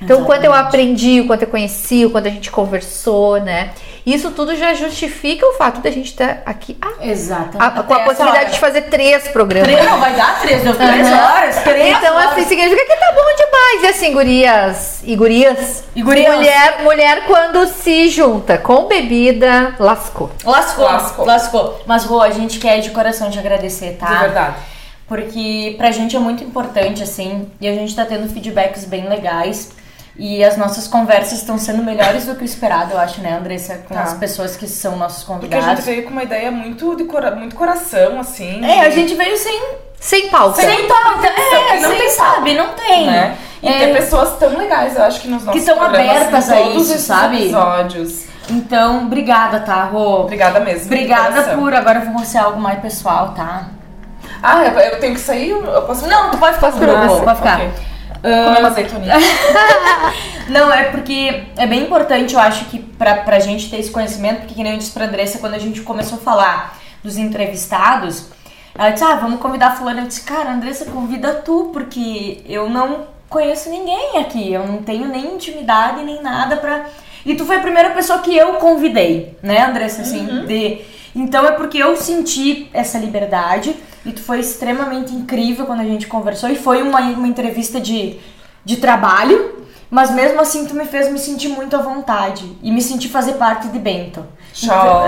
Então, 0.00 0.22
o 0.22 0.24
quanto 0.24 0.44
eu 0.44 0.54
aprendi, 0.54 1.20
o 1.20 1.26
quanto 1.26 1.42
eu 1.42 1.48
conheci, 1.48 2.04
o 2.06 2.10
quanto 2.10 2.28
a 2.28 2.30
gente 2.30 2.50
conversou, 2.50 3.40
né? 3.40 3.70
Isso 4.06 4.30
tudo 4.30 4.56
já 4.56 4.72
justifica 4.72 5.44
o 5.46 5.52
fato 5.54 5.80
da 5.80 5.90
gente 5.90 6.06
estar 6.06 6.40
aqui 6.46 6.78
ah, 6.80 6.92
Exatamente. 7.02 7.58
a- 7.58 7.82
com 7.82 7.92
a 7.92 8.00
possibilidade 8.00 8.52
de 8.52 8.58
fazer 8.58 8.82
três 8.82 9.28
programas. 9.28 9.68
Três, 9.70 9.84
não, 9.84 9.98
vai 10.00 10.14
dar 10.14 10.40
três, 10.40 10.62
deu 10.62 10.74
três 10.74 11.06
Aham. 11.06 11.34
horas, 11.34 11.62
três 11.62 11.96
Então, 11.98 12.16
horas. 12.16 12.32
assim, 12.32 12.44
significa 12.44 12.84
que 12.86 12.96
tá 12.96 13.12
bom 13.12 13.36
demais. 13.36 13.82
E 13.82 13.86
assim, 13.88 14.12
gurias 14.14 15.00
e 15.04 15.14
gurias. 15.14 15.84
E 15.94 16.02
gurias. 16.02 16.34
Mulher, 16.34 16.82
mulher, 16.82 17.24
quando 17.26 17.66
se 17.66 18.08
junta 18.08 18.56
com 18.56 18.86
bebida, 18.86 19.74
lascou. 19.78 20.30
Lascou, 20.44 20.84
Lascou. 20.86 21.26
lascou. 21.26 21.82
Mas, 21.86 22.04
Rô, 22.04 22.22
a 22.22 22.30
gente 22.30 22.58
quer 22.58 22.80
de 22.80 22.90
coração 22.90 23.30
te 23.30 23.38
agradecer, 23.38 23.96
tá? 24.00 24.06
De 24.06 24.18
verdade. 24.20 24.54
Porque 25.06 25.74
pra 25.78 25.90
gente 25.90 26.14
é 26.16 26.18
muito 26.18 26.44
importante, 26.44 27.02
assim, 27.02 27.50
e 27.60 27.66
a 27.68 27.72
gente 27.74 27.94
tá 27.94 28.04
tendo 28.04 28.28
feedbacks 28.32 28.84
bem 28.84 29.08
legais. 29.08 29.70
E 30.18 30.42
as 30.42 30.56
nossas 30.56 30.88
conversas 30.88 31.38
estão 31.38 31.56
sendo 31.58 31.80
melhores 31.84 32.26
do 32.26 32.34
que 32.34 32.42
o 32.42 32.44
esperado, 32.44 32.92
eu 32.92 32.98
acho, 32.98 33.20
né, 33.20 33.36
Andressa? 33.38 33.76
Com 33.86 33.94
Tá. 33.94 34.02
as 34.02 34.14
pessoas 34.14 34.56
que 34.56 34.66
são 34.66 34.96
nossos 34.96 35.22
Porque 35.22 35.46
a 35.46 35.48
convidados. 35.58 35.84
gente 35.84 35.84
veio 35.84 36.04
com 36.04 36.10
uma 36.10 36.24
ideia 36.24 36.50
muito 36.50 36.96
de 36.96 37.04
cora... 37.04 37.30
muito 37.36 37.54
coração, 37.54 38.18
assim. 38.18 38.64
É, 38.64 38.80
a 38.80 38.90
gente 38.90 39.14
veio 39.14 39.36
sem. 39.38 39.62
Sem 40.00 40.28
pauta. 40.28 40.60
Sem 40.60 40.88
pauta. 40.88 41.26
É, 41.28 41.76
que 41.76 41.80
não 41.82 41.90
sem 41.90 41.98
tem 41.98 42.10
sabe, 42.10 42.54
não 42.54 42.68
tem. 42.74 43.06
né? 43.06 43.36
E 43.62 43.68
É, 43.68 43.78
tem 43.78 43.94
pessoas 43.94 44.36
tão 44.38 44.56
legais, 44.58 44.96
eu 44.96 45.04
acho 45.04 45.20
que 45.20 45.28
nos 45.28 45.44
nossos 45.44 45.64
tão 45.64 45.76
programas, 45.78 46.16
abertas 46.16 46.48
em 46.48 46.52
a 46.52 46.56
todos 46.62 46.90
isso, 46.90 46.98
sabe? 47.06 47.36
episódios. 47.42 48.24
Então, 48.50 49.02
obrigada, 49.04 49.60
tá, 49.60 49.84
Rô? 49.84 50.22
Obrigada 50.22 50.58
mesmo. 50.60 50.86
Obrigada 50.86 51.42
por. 51.56 51.72
Agora 51.74 52.00
vamos 52.00 52.26
ser 52.28 52.38
algo 52.38 52.60
mais 52.60 52.80
pessoal, 52.80 53.34
tá? 53.36 53.66
Ah, 54.42 54.64
eu 54.64 54.78
eu 54.78 55.00
tenho 55.00 55.14
que 55.14 55.20
sair? 55.20 55.50
Eu 55.50 55.82
posso 55.82 56.06
Não, 56.06 56.30
tu 56.30 56.38
pode 56.38 56.54
ficar 56.54 56.68
Posso 56.72 56.78
comigo, 56.78 56.98
pra 56.98 57.08
você. 57.08 57.24
pode 57.24 57.36
ficar. 57.38 57.56
Ok. 57.56 57.70
Ah, 58.22 58.44
Comer 58.46 58.58
uma 58.58 58.68
azeitoninha. 58.68 59.14
Não, 60.48 60.72
é 60.72 60.84
porque 60.84 61.44
é 61.56 61.66
bem 61.66 61.82
importante, 61.82 62.34
eu 62.34 62.40
acho, 62.40 62.64
que 62.66 62.78
pra, 62.78 63.16
pra 63.16 63.38
gente 63.38 63.70
ter 63.70 63.78
esse 63.78 63.90
conhecimento, 63.90 64.40
porque 64.40 64.54
que 64.54 64.62
nem 64.62 64.72
eu 64.72 64.78
disse 64.78 64.92
pra 64.92 65.04
Andressa, 65.04 65.38
quando 65.38 65.54
a 65.54 65.58
gente 65.58 65.82
começou 65.82 66.18
a 66.18 66.20
falar 66.20 66.78
dos 67.02 67.16
entrevistados, 67.18 68.30
ela 68.74 68.90
disse, 68.90 69.04
ah, 69.04 69.16
vamos 69.16 69.40
convidar 69.40 69.68
a 69.68 69.76
fulana. 69.76 70.00
Eu 70.00 70.06
disse, 70.06 70.22
cara, 70.22 70.52
Andressa, 70.52 70.86
convida 70.86 71.34
tu, 71.34 71.70
porque 71.72 72.42
eu 72.46 72.70
não 72.70 73.06
conheço 73.28 73.68
ninguém 73.68 74.18
aqui, 74.18 74.52
eu 74.52 74.66
não 74.66 74.78
tenho 74.78 75.06
nem 75.06 75.34
intimidade, 75.34 76.02
nem 76.02 76.22
nada 76.22 76.56
pra... 76.56 76.86
E 77.26 77.34
tu 77.34 77.44
foi 77.44 77.56
a 77.56 77.60
primeira 77.60 77.90
pessoa 77.90 78.20
que 78.20 78.34
eu 78.34 78.54
convidei, 78.54 79.36
né, 79.42 79.66
Andressa, 79.66 80.02
assim, 80.02 80.46
de... 80.46 80.80
Então 81.14 81.44
é 81.44 81.52
porque 81.52 81.78
eu 81.78 81.96
senti 81.96 82.70
essa 82.72 82.96
liberdade 82.96 83.74
e 84.04 84.12
tu 84.12 84.22
foi 84.22 84.40
extremamente 84.40 85.14
incrível 85.14 85.66
quando 85.66 85.80
a 85.80 85.84
gente 85.84 86.06
conversou 86.06 86.48
e 86.48 86.56
foi 86.56 86.82
uma, 86.82 87.00
uma 87.00 87.28
entrevista 87.28 87.80
de, 87.80 88.18
de 88.64 88.76
trabalho, 88.76 89.66
mas 89.90 90.10
mesmo 90.10 90.40
assim 90.40 90.66
tu 90.66 90.74
me 90.74 90.84
fez 90.84 91.10
me 91.10 91.18
sentir 91.18 91.48
muito 91.48 91.74
à 91.74 91.80
vontade 91.80 92.56
e 92.62 92.70
me 92.70 92.82
sentir 92.82 93.08
fazer 93.08 93.34
parte 93.34 93.68
de 93.68 93.78
Bento. 93.78 94.24
Show. 94.54 94.74
Não, 94.74 95.02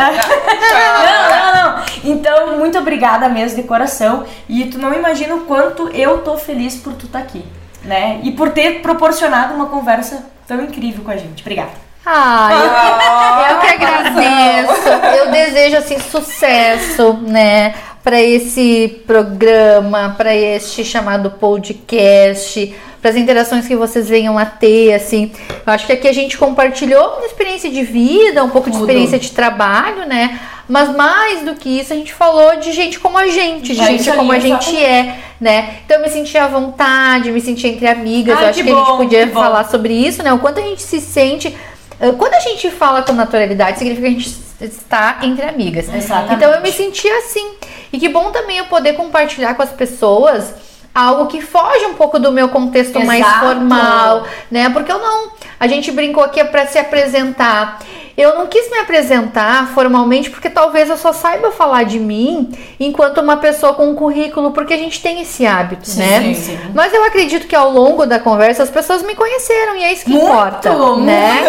não, 1.02 1.54
não. 1.54 1.84
Então, 2.04 2.58
muito 2.58 2.78
obrigada 2.78 3.28
mesmo 3.28 3.60
de 3.60 3.66
coração. 3.66 4.24
E 4.48 4.66
tu 4.66 4.78
não 4.78 4.94
imagina 4.94 5.34
o 5.34 5.40
quanto 5.40 5.88
eu 5.88 6.18
tô 6.18 6.36
feliz 6.36 6.76
por 6.76 6.92
tu 6.92 7.06
estar 7.06 7.18
aqui, 7.18 7.44
né? 7.84 8.20
E 8.22 8.30
por 8.32 8.50
ter 8.50 8.80
proporcionado 8.80 9.54
uma 9.54 9.66
conversa 9.66 10.24
tão 10.46 10.62
incrível 10.62 11.02
com 11.04 11.10
a 11.10 11.16
gente. 11.16 11.42
Obrigada. 11.42 11.70
Ai, 12.04 12.54
eu, 12.54 12.70
Ah, 12.70 13.48
eu 13.50 13.60
que 13.60 13.66
agradeço. 13.66 14.88
Eu 15.18 15.30
desejo 15.30 15.76
assim 15.76 15.98
sucesso, 15.98 17.14
né, 17.22 17.74
para 18.02 18.20
esse 18.20 19.02
programa, 19.06 20.14
para 20.16 20.34
este 20.34 20.84
chamado 20.84 21.30
podcast, 21.32 22.74
para 23.00 23.10
as 23.10 23.16
interações 23.16 23.66
que 23.66 23.76
vocês 23.76 24.08
venham 24.08 24.38
a 24.38 24.44
ter, 24.46 24.94
assim. 24.94 25.32
Eu 25.66 25.72
acho 25.72 25.86
que 25.86 25.92
aqui 25.92 26.08
a 26.08 26.12
gente 26.12 26.36
compartilhou 26.38 27.16
uma 27.16 27.26
experiência 27.26 27.70
de 27.70 27.82
vida, 27.82 28.42
um 28.44 28.50
pouco 28.50 28.70
de 28.70 28.76
Tudo. 28.76 28.86
experiência 28.86 29.18
de 29.18 29.30
trabalho, 29.32 30.06
né? 30.06 30.38
Mas 30.68 30.94
mais 30.94 31.42
do 31.42 31.54
que 31.56 31.80
isso, 31.80 31.92
a 31.92 31.96
gente 31.96 32.12
falou 32.14 32.56
de 32.56 32.72
gente 32.72 33.00
como 33.00 33.18
a 33.18 33.26
gente, 33.26 33.74
de 33.74 33.80
É 33.80 33.86
gente 33.86 34.10
como 34.12 34.30
a 34.32 34.38
gente 34.38 34.76
é, 34.76 35.16
né? 35.40 35.78
Então 35.84 35.96
eu 35.96 36.02
me 36.02 36.08
sentia 36.08 36.44
à 36.44 36.48
vontade, 36.48 37.30
me 37.32 37.40
sentia 37.40 37.70
entre 37.70 37.88
amigas. 37.88 38.36
Ai, 38.38 38.44
eu 38.44 38.48
acho 38.50 38.58
que 38.58 38.64
que, 38.64 38.70
a 38.70 38.74
gente 38.76 38.86
bom, 38.86 38.96
podia 38.96 39.26
bom. 39.26 39.32
falar 39.32 39.64
sobre 39.64 39.92
isso, 39.92 40.22
né? 40.22 40.32
O 40.32 40.38
quanto 40.38 40.60
a 40.60 40.62
gente 40.62 40.82
se 40.82 41.00
sente. 41.00 41.54
eh, 42.00 42.12
Quando 42.12 42.34
a 42.34 42.40
gente 42.40 42.70
fala 42.70 43.02
com 43.02 43.12
naturalidade, 43.12 43.78
significa 43.78 44.06
que 44.08 44.14
a 44.14 44.18
gente 44.18 44.40
está 44.60 45.18
entre 45.22 45.44
amigas. 45.44 45.92
Exatamente. 45.92 46.34
Então 46.34 46.52
eu 46.52 46.60
me 46.62 46.70
sentia 46.70 47.18
assim. 47.18 47.50
E 47.92 47.98
que 47.98 48.08
bom 48.08 48.30
também 48.30 48.58
eu 48.58 48.66
poder 48.66 48.92
compartilhar 48.94 49.54
com 49.54 49.62
as 49.62 49.72
pessoas 49.72 50.54
algo 50.94 51.26
que 51.26 51.40
foge 51.40 51.86
um 51.86 51.94
pouco 51.94 52.18
do 52.18 52.32
meu 52.32 52.48
contexto 52.48 53.00
mais 53.04 53.24
Exato. 53.24 53.46
formal, 53.46 54.26
né? 54.50 54.68
Porque 54.70 54.90
eu 54.90 54.98
não. 54.98 55.30
A 55.58 55.66
gente 55.66 55.90
brincou 55.92 56.22
aqui 56.22 56.42
para 56.44 56.66
se 56.66 56.78
apresentar. 56.78 57.80
Eu 58.20 58.34
não 58.34 58.46
quis 58.46 58.70
me 58.70 58.76
apresentar 58.78 59.68
formalmente 59.68 60.28
porque 60.28 60.50
talvez 60.50 60.90
eu 60.90 60.96
só 60.98 61.10
saiba 61.10 61.50
falar 61.52 61.84
de 61.84 61.98
mim 61.98 62.50
enquanto 62.78 63.18
uma 63.18 63.38
pessoa 63.38 63.72
com 63.72 63.88
um 63.88 63.94
currículo, 63.94 64.50
porque 64.50 64.74
a 64.74 64.76
gente 64.76 65.00
tem 65.00 65.22
esse 65.22 65.46
hábito, 65.46 65.88
né? 65.96 66.20
sim, 66.20 66.34
sim. 66.34 66.58
Mas 66.74 66.92
eu 66.92 67.02
acredito 67.04 67.46
que 67.46 67.56
ao 67.56 67.70
longo 67.70 68.04
da 68.04 68.18
conversa 68.18 68.62
as 68.62 68.68
pessoas 68.68 69.02
me 69.02 69.14
conheceram 69.14 69.74
e 69.76 69.84
é 69.84 69.92
isso 69.94 70.04
que 70.04 70.10
Muito, 70.10 70.26
importa, 70.26 70.70
né? 70.98 71.40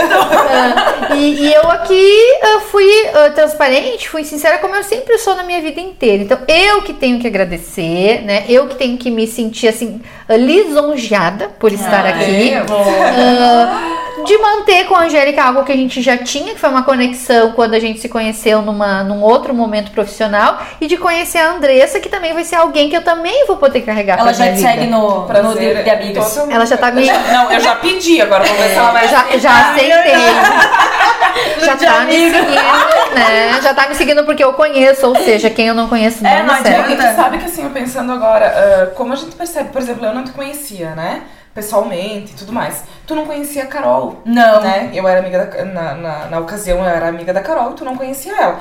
Ah, 1.11 1.15
e, 1.15 1.41
e 1.41 1.53
eu 1.53 1.69
aqui 1.72 2.39
ah, 2.41 2.61
fui 2.72 2.89
ah, 3.13 3.30
transparente, 3.31 4.07
fui 4.07 4.23
sincera 4.23 4.57
como 4.59 4.73
eu 4.73 4.84
sempre 4.84 5.18
sou 5.18 5.35
na 5.35 5.43
minha 5.43 5.61
vida 5.61 5.81
inteira. 5.81 6.23
Então 6.23 6.38
eu 6.47 6.81
que 6.84 6.93
tenho 6.93 7.19
que 7.19 7.27
agradecer, 7.27 8.22
né? 8.22 8.45
Eu 8.47 8.68
que 8.68 8.76
tenho 8.76 8.97
que 8.97 9.11
me 9.11 9.27
sentir 9.32 9.68
assim 9.68 10.02
ah, 10.30 10.36
lisonjeada 10.36 11.49
por 11.60 11.72
estar 11.72 12.06
Ai, 12.06 12.12
aqui. 12.12 12.53
Ah, 12.70 14.01
de 14.26 14.38
manter 14.38 14.85
com 14.85 14.95
a 14.95 15.02
Angélica 15.03 15.43
algo 15.43 15.64
que 15.64 15.72
a 15.72 15.76
gente 15.76 16.02
já 16.02 16.18
tinha, 16.18 16.53
que 16.53 16.60
foi 16.60 16.69
uma 16.69 16.84
conexão 16.84 17.52
quando 17.53 17.73
a 17.73 17.80
gente 17.80 17.99
se 17.99 18.07
conheceu 18.10 18.61
numa, 18.61 19.03
num 19.03 19.22
outro 19.22 19.53
momento 19.53 19.91
profissional, 19.91 20.60
e 20.80 20.88
de 20.88 20.98
conhecer 20.98 21.38
a 21.39 21.52
Andressa, 21.52 21.99
que 21.99 22.10
também 22.10 22.34
vai 22.34 22.43
ser 22.43 22.56
alguém 22.56 22.89
que 22.89 22.95
eu 22.98 23.03
também 23.03 23.45
vou 23.48 23.57
poder 23.57 23.81
carregar 23.81 24.15
Ela 24.15 24.23
pra 24.26 24.34
já 24.34 24.43
minha 24.45 24.56
te 24.56 24.57
vida. 24.61 24.69
segue 24.72 24.88
no, 24.88 25.22
no 25.22 25.26
Prazer, 25.27 25.77
de, 25.77 25.84
de 25.84 25.89
amigas. 25.89 26.27
totalmente. 26.30 26.56
Ela 26.56 26.65
já 26.65 26.77
tá 26.77 26.91
me- 26.91 27.06
Não, 27.07 27.52
eu 27.52 27.60
já 27.60 27.76
pedi, 27.76 28.22
agora 28.22 28.43
vamos 28.43 28.60
ver 28.61 28.69
se 28.69 28.76
ela 28.77 28.91
vai 28.91 29.07
Já, 29.07 29.26
já 29.38 29.72
aceitei. 29.72 30.11
já 31.65 31.76
de 31.76 31.85
tá 31.85 31.99
me 32.02 32.14
seguindo, 32.14 33.15
né? 33.15 33.60
Já 33.61 33.73
tá 33.73 33.88
me 33.88 33.95
seguindo 33.95 34.23
porque 34.26 34.43
eu 34.43 34.53
conheço, 34.53 35.07
ou 35.07 35.15
seja, 35.15 35.49
quem 35.49 35.68
eu 35.68 35.73
não 35.73 35.88
conheço 35.88 36.23
não 36.23 36.30
É, 36.30 36.41
me 36.41 36.48
não 36.48 36.56
segue. 36.56 36.76
adianta. 36.93 37.07
Tu 37.10 37.15
sabe 37.15 37.38
que 37.38 37.45
assim, 37.45 37.64
eu 37.64 37.69
pensando 37.69 38.11
agora, 38.11 38.45
ah, 38.91 38.95
como 38.95 39.14
a 39.14 39.15
gente 39.15 39.35
percebe, 39.35 39.69
por 39.69 39.81
exemplo, 39.81 40.06
eu 40.06 40.14
não 40.14 40.23
te 40.23 40.31
conhecia, 40.31 40.91
né? 40.95 41.22
Pessoalmente 41.53 42.32
e 42.32 42.36
tudo 42.36 42.53
mais. 42.53 42.84
Tu 43.06 43.14
não 43.14 43.26
conhecia 43.26 43.64
a 43.64 43.68
Carol. 43.68 44.22
Não. 44.26 44.61
Né? 44.61 44.90
Eu 44.94 45.07
era 45.07 45.19
amiga 45.19 45.45
da, 45.45 45.65
na, 45.65 45.94
na, 45.95 46.26
na 46.28 46.40
ocasião, 46.40 46.78
eu 46.80 46.86
era 46.86 47.07
amiga 47.07 47.34
da 47.34 47.41
Carol, 47.41 47.73
tu 47.73 47.84
não 47.84 47.98
conhecia 47.98 48.34
ela. 48.36 48.60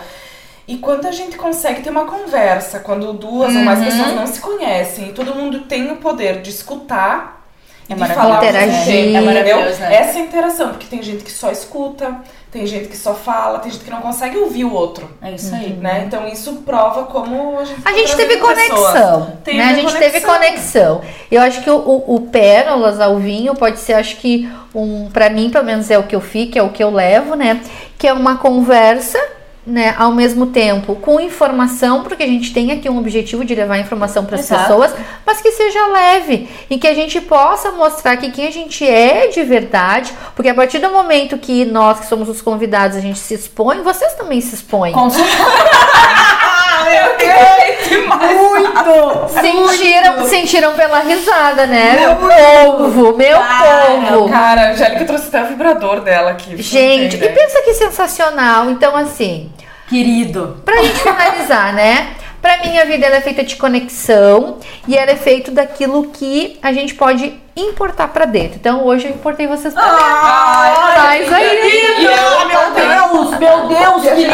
E 0.66 0.76
quando 0.78 1.06
a 1.06 1.12
gente 1.12 1.36
consegue 1.36 1.82
ter 1.82 1.90
uma 1.90 2.04
conversa, 2.04 2.80
quando 2.80 3.12
duas 3.12 3.54
ou 3.54 3.62
mais 3.62 3.78
Uhum. 3.80 3.84
pessoas 3.86 4.14
não 4.14 4.26
se 4.26 4.40
conhecem 4.40 5.08
e 5.08 5.12
todo 5.12 5.34
mundo 5.34 5.60
tem 5.62 5.90
o 5.90 5.96
poder 5.96 6.40
de 6.42 6.50
escutar 6.50 7.44
e 7.88 7.92
É 7.92 7.96
de 7.96 8.06
falar 8.14 8.36
Interagir. 8.36 8.72
sente, 8.84 8.90
É 8.90 9.20
entendeu? 9.20 9.24
maravilhoso, 9.24 9.80
né? 9.80 9.94
Essa 9.96 10.18
é 10.18 10.22
interação, 10.22 10.68
porque 10.70 10.86
tem 10.86 11.02
gente 11.02 11.24
que 11.24 11.30
só 11.32 11.50
escuta, 11.50 12.16
tem 12.50 12.66
gente 12.66 12.88
que 12.88 12.96
só 12.96 13.14
fala, 13.14 13.60
tem 13.60 13.70
gente 13.70 13.84
que 13.84 13.90
não 13.90 14.00
consegue 14.00 14.36
ouvir 14.36 14.64
o 14.64 14.72
outro. 14.72 15.08
É 15.22 15.30
isso 15.30 15.54
aí. 15.54 15.72
Né? 15.74 16.04
Então 16.06 16.26
isso 16.26 16.62
prova 16.66 17.04
como 17.04 17.58
a 17.58 17.64
gente 17.64 17.80
A 17.84 17.92
gente 17.92 18.16
teve 18.16 18.38
conexão, 18.38 19.38
Teve 19.44 19.58
né? 19.58 19.64
A 19.64 19.74
gente 19.74 19.96
teve 19.96 20.20
conexão. 20.20 21.00
Eu 21.30 21.42
acho 21.42 21.62
que 21.62 21.70
o, 21.70 21.76
o, 21.76 22.16
o 22.16 22.20
Pérolas 22.22 23.00
ao 23.00 23.18
vinho 23.18 23.54
pode 23.54 23.78
ser, 23.78 23.92
acho 23.92 24.16
que 24.16 24.50
um, 24.74 25.08
para 25.10 25.30
mim 25.30 25.48
pelo 25.50 25.64
menos 25.64 25.90
é 25.90 25.98
o 25.98 26.02
que 26.02 26.14
eu 26.14 26.20
fico, 26.20 26.58
é 26.58 26.62
o 26.62 26.70
que 26.70 26.82
eu 26.82 26.90
levo, 26.90 27.36
né? 27.36 27.60
Que 27.96 28.08
é 28.08 28.12
uma 28.12 28.38
conversa, 28.38 29.18
né? 29.70 29.94
Ao 29.96 30.12
mesmo 30.12 30.46
tempo 30.46 30.96
com 30.96 31.20
informação, 31.20 32.02
porque 32.02 32.22
a 32.22 32.26
gente 32.26 32.52
tem 32.52 32.72
aqui 32.72 32.88
um 32.88 32.98
objetivo 32.98 33.44
de 33.44 33.54
levar 33.54 33.78
informação 33.78 34.24
para 34.24 34.36
as 34.36 34.46
pessoas, 34.46 34.94
mas 35.24 35.40
que 35.40 35.52
seja 35.52 35.86
leve 35.86 36.48
e 36.68 36.78
que 36.78 36.86
a 36.86 36.94
gente 36.94 37.20
possa 37.20 37.70
mostrar 37.72 38.16
que 38.16 38.30
quem 38.30 38.46
a 38.46 38.50
gente 38.50 38.86
é 38.86 39.28
de 39.28 39.42
verdade, 39.42 40.12
porque 40.34 40.48
a 40.48 40.54
partir 40.54 40.78
do 40.78 40.90
momento 40.90 41.38
que 41.38 41.64
nós 41.64 42.00
que 42.00 42.06
somos 42.06 42.28
os 42.28 42.42
convidados 42.42 42.96
a 42.96 43.00
gente 43.00 43.18
se 43.18 43.34
expõe, 43.34 43.82
vocês 43.82 44.14
também 44.14 44.40
se 44.40 44.54
expõem. 44.54 44.92
Com. 44.92 45.08
Eu 46.80 47.16
queria 47.16 47.60
demais. 47.88 48.40
Muito! 48.40 49.28
Sentiram, 49.28 50.26
sentiram 50.26 50.72
pela 50.74 51.00
risada, 51.00 51.66
né? 51.66 51.96
Meu 52.00 52.16
povo, 52.16 53.16
meu 53.16 53.38
Cara, 53.38 53.86
povo. 53.86 54.28
Cara, 54.28 54.60
a 54.62 54.70
Angélica 54.70 55.04
trouxe 55.04 55.28
até 55.28 55.42
o 55.42 55.46
vibrador 55.46 56.00
dela 56.00 56.30
aqui. 56.30 56.60
Gente, 56.60 57.16
e 57.16 57.28
pensa 57.28 57.62
que 57.62 57.74
sensacional. 57.74 58.70
Então, 58.70 58.96
assim, 58.96 59.50
Querido. 59.90 60.62
pra 60.64 60.76
gente 60.82 61.00
finalizar, 61.00 61.74
né? 61.74 62.14
Pra 62.40 62.56
mim, 62.58 62.78
a 62.78 62.84
vida 62.86 63.04
ela 63.04 63.16
é 63.16 63.20
feita 63.20 63.42
de 63.44 63.56
conexão 63.56 64.56
e 64.88 64.96
ela 64.96 65.10
é 65.10 65.16
feita 65.16 65.50
daquilo 65.50 66.04
que 66.08 66.58
a 66.62 66.72
gente 66.72 66.94
pode 66.94 67.34
importar 67.54 68.08
pra 68.08 68.24
dentro. 68.24 68.56
Então, 68.56 68.86
hoje 68.86 69.08
eu 69.08 69.10
importei 69.10 69.46
vocês 69.46 69.74
pra 69.74 69.82
dentro. 69.82 69.98
Ai, 70.06 71.20
Mas 71.20 71.32
aí, 71.34 72.04
eu, 72.04 72.46
meu 72.48 72.70
Deus. 72.72 73.38
Meu 73.38 73.68
Deus, 73.68 74.02
querida! 74.02 74.30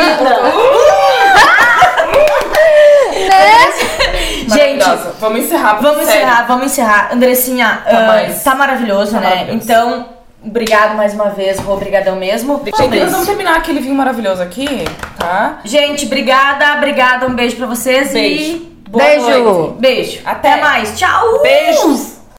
Gente, 4.48 4.78
Maravilhosa. 4.78 5.14
vamos 5.20 5.40
encerrar. 5.44 5.74
vamos 5.82 6.04
sério, 6.04 6.22
encerrar, 6.22 6.46
vamos 6.46 6.66
encerrar. 6.66 7.08
Andressinha, 7.12 7.82
ah, 7.86 8.00
mais- 8.06 8.42
tá 8.42 8.54
maravilhoso, 8.54 9.12
tá 9.12 9.20
né? 9.20 9.28
maravilhoso. 9.30 9.64
Então, 9.64 10.08
obrigado 10.46 10.96
mais 10.96 11.14
uma 11.14 11.30
vez, 11.30 11.58
Rô, 11.58 11.74
obrigadão 11.74 12.16
mesmo. 12.16 12.62
Gente, 12.64 12.98
nós 12.98 13.10
vamos 13.12 13.26
terminar 13.26 13.56
aquele 13.56 13.80
vinho 13.80 13.94
maravilhoso 13.94 14.42
aqui, 14.42 14.66
tá? 15.18 15.60
Gente, 15.64 16.06
obrigada, 16.06 16.76
obrigada, 16.76 17.26
um 17.26 17.34
beijo 17.34 17.56
pra 17.56 17.66
vocês 17.66 18.12
Beijo. 18.12 18.42
e 18.56 18.78
boa 18.88 19.04
Beijo. 19.04 19.28
noite. 19.44 19.74
Beijo. 19.78 20.20
Até. 20.24 20.52
Até 20.52 20.60
mais. 20.62 20.98
Tchau. 20.98 21.42
Beijos. 21.42 22.15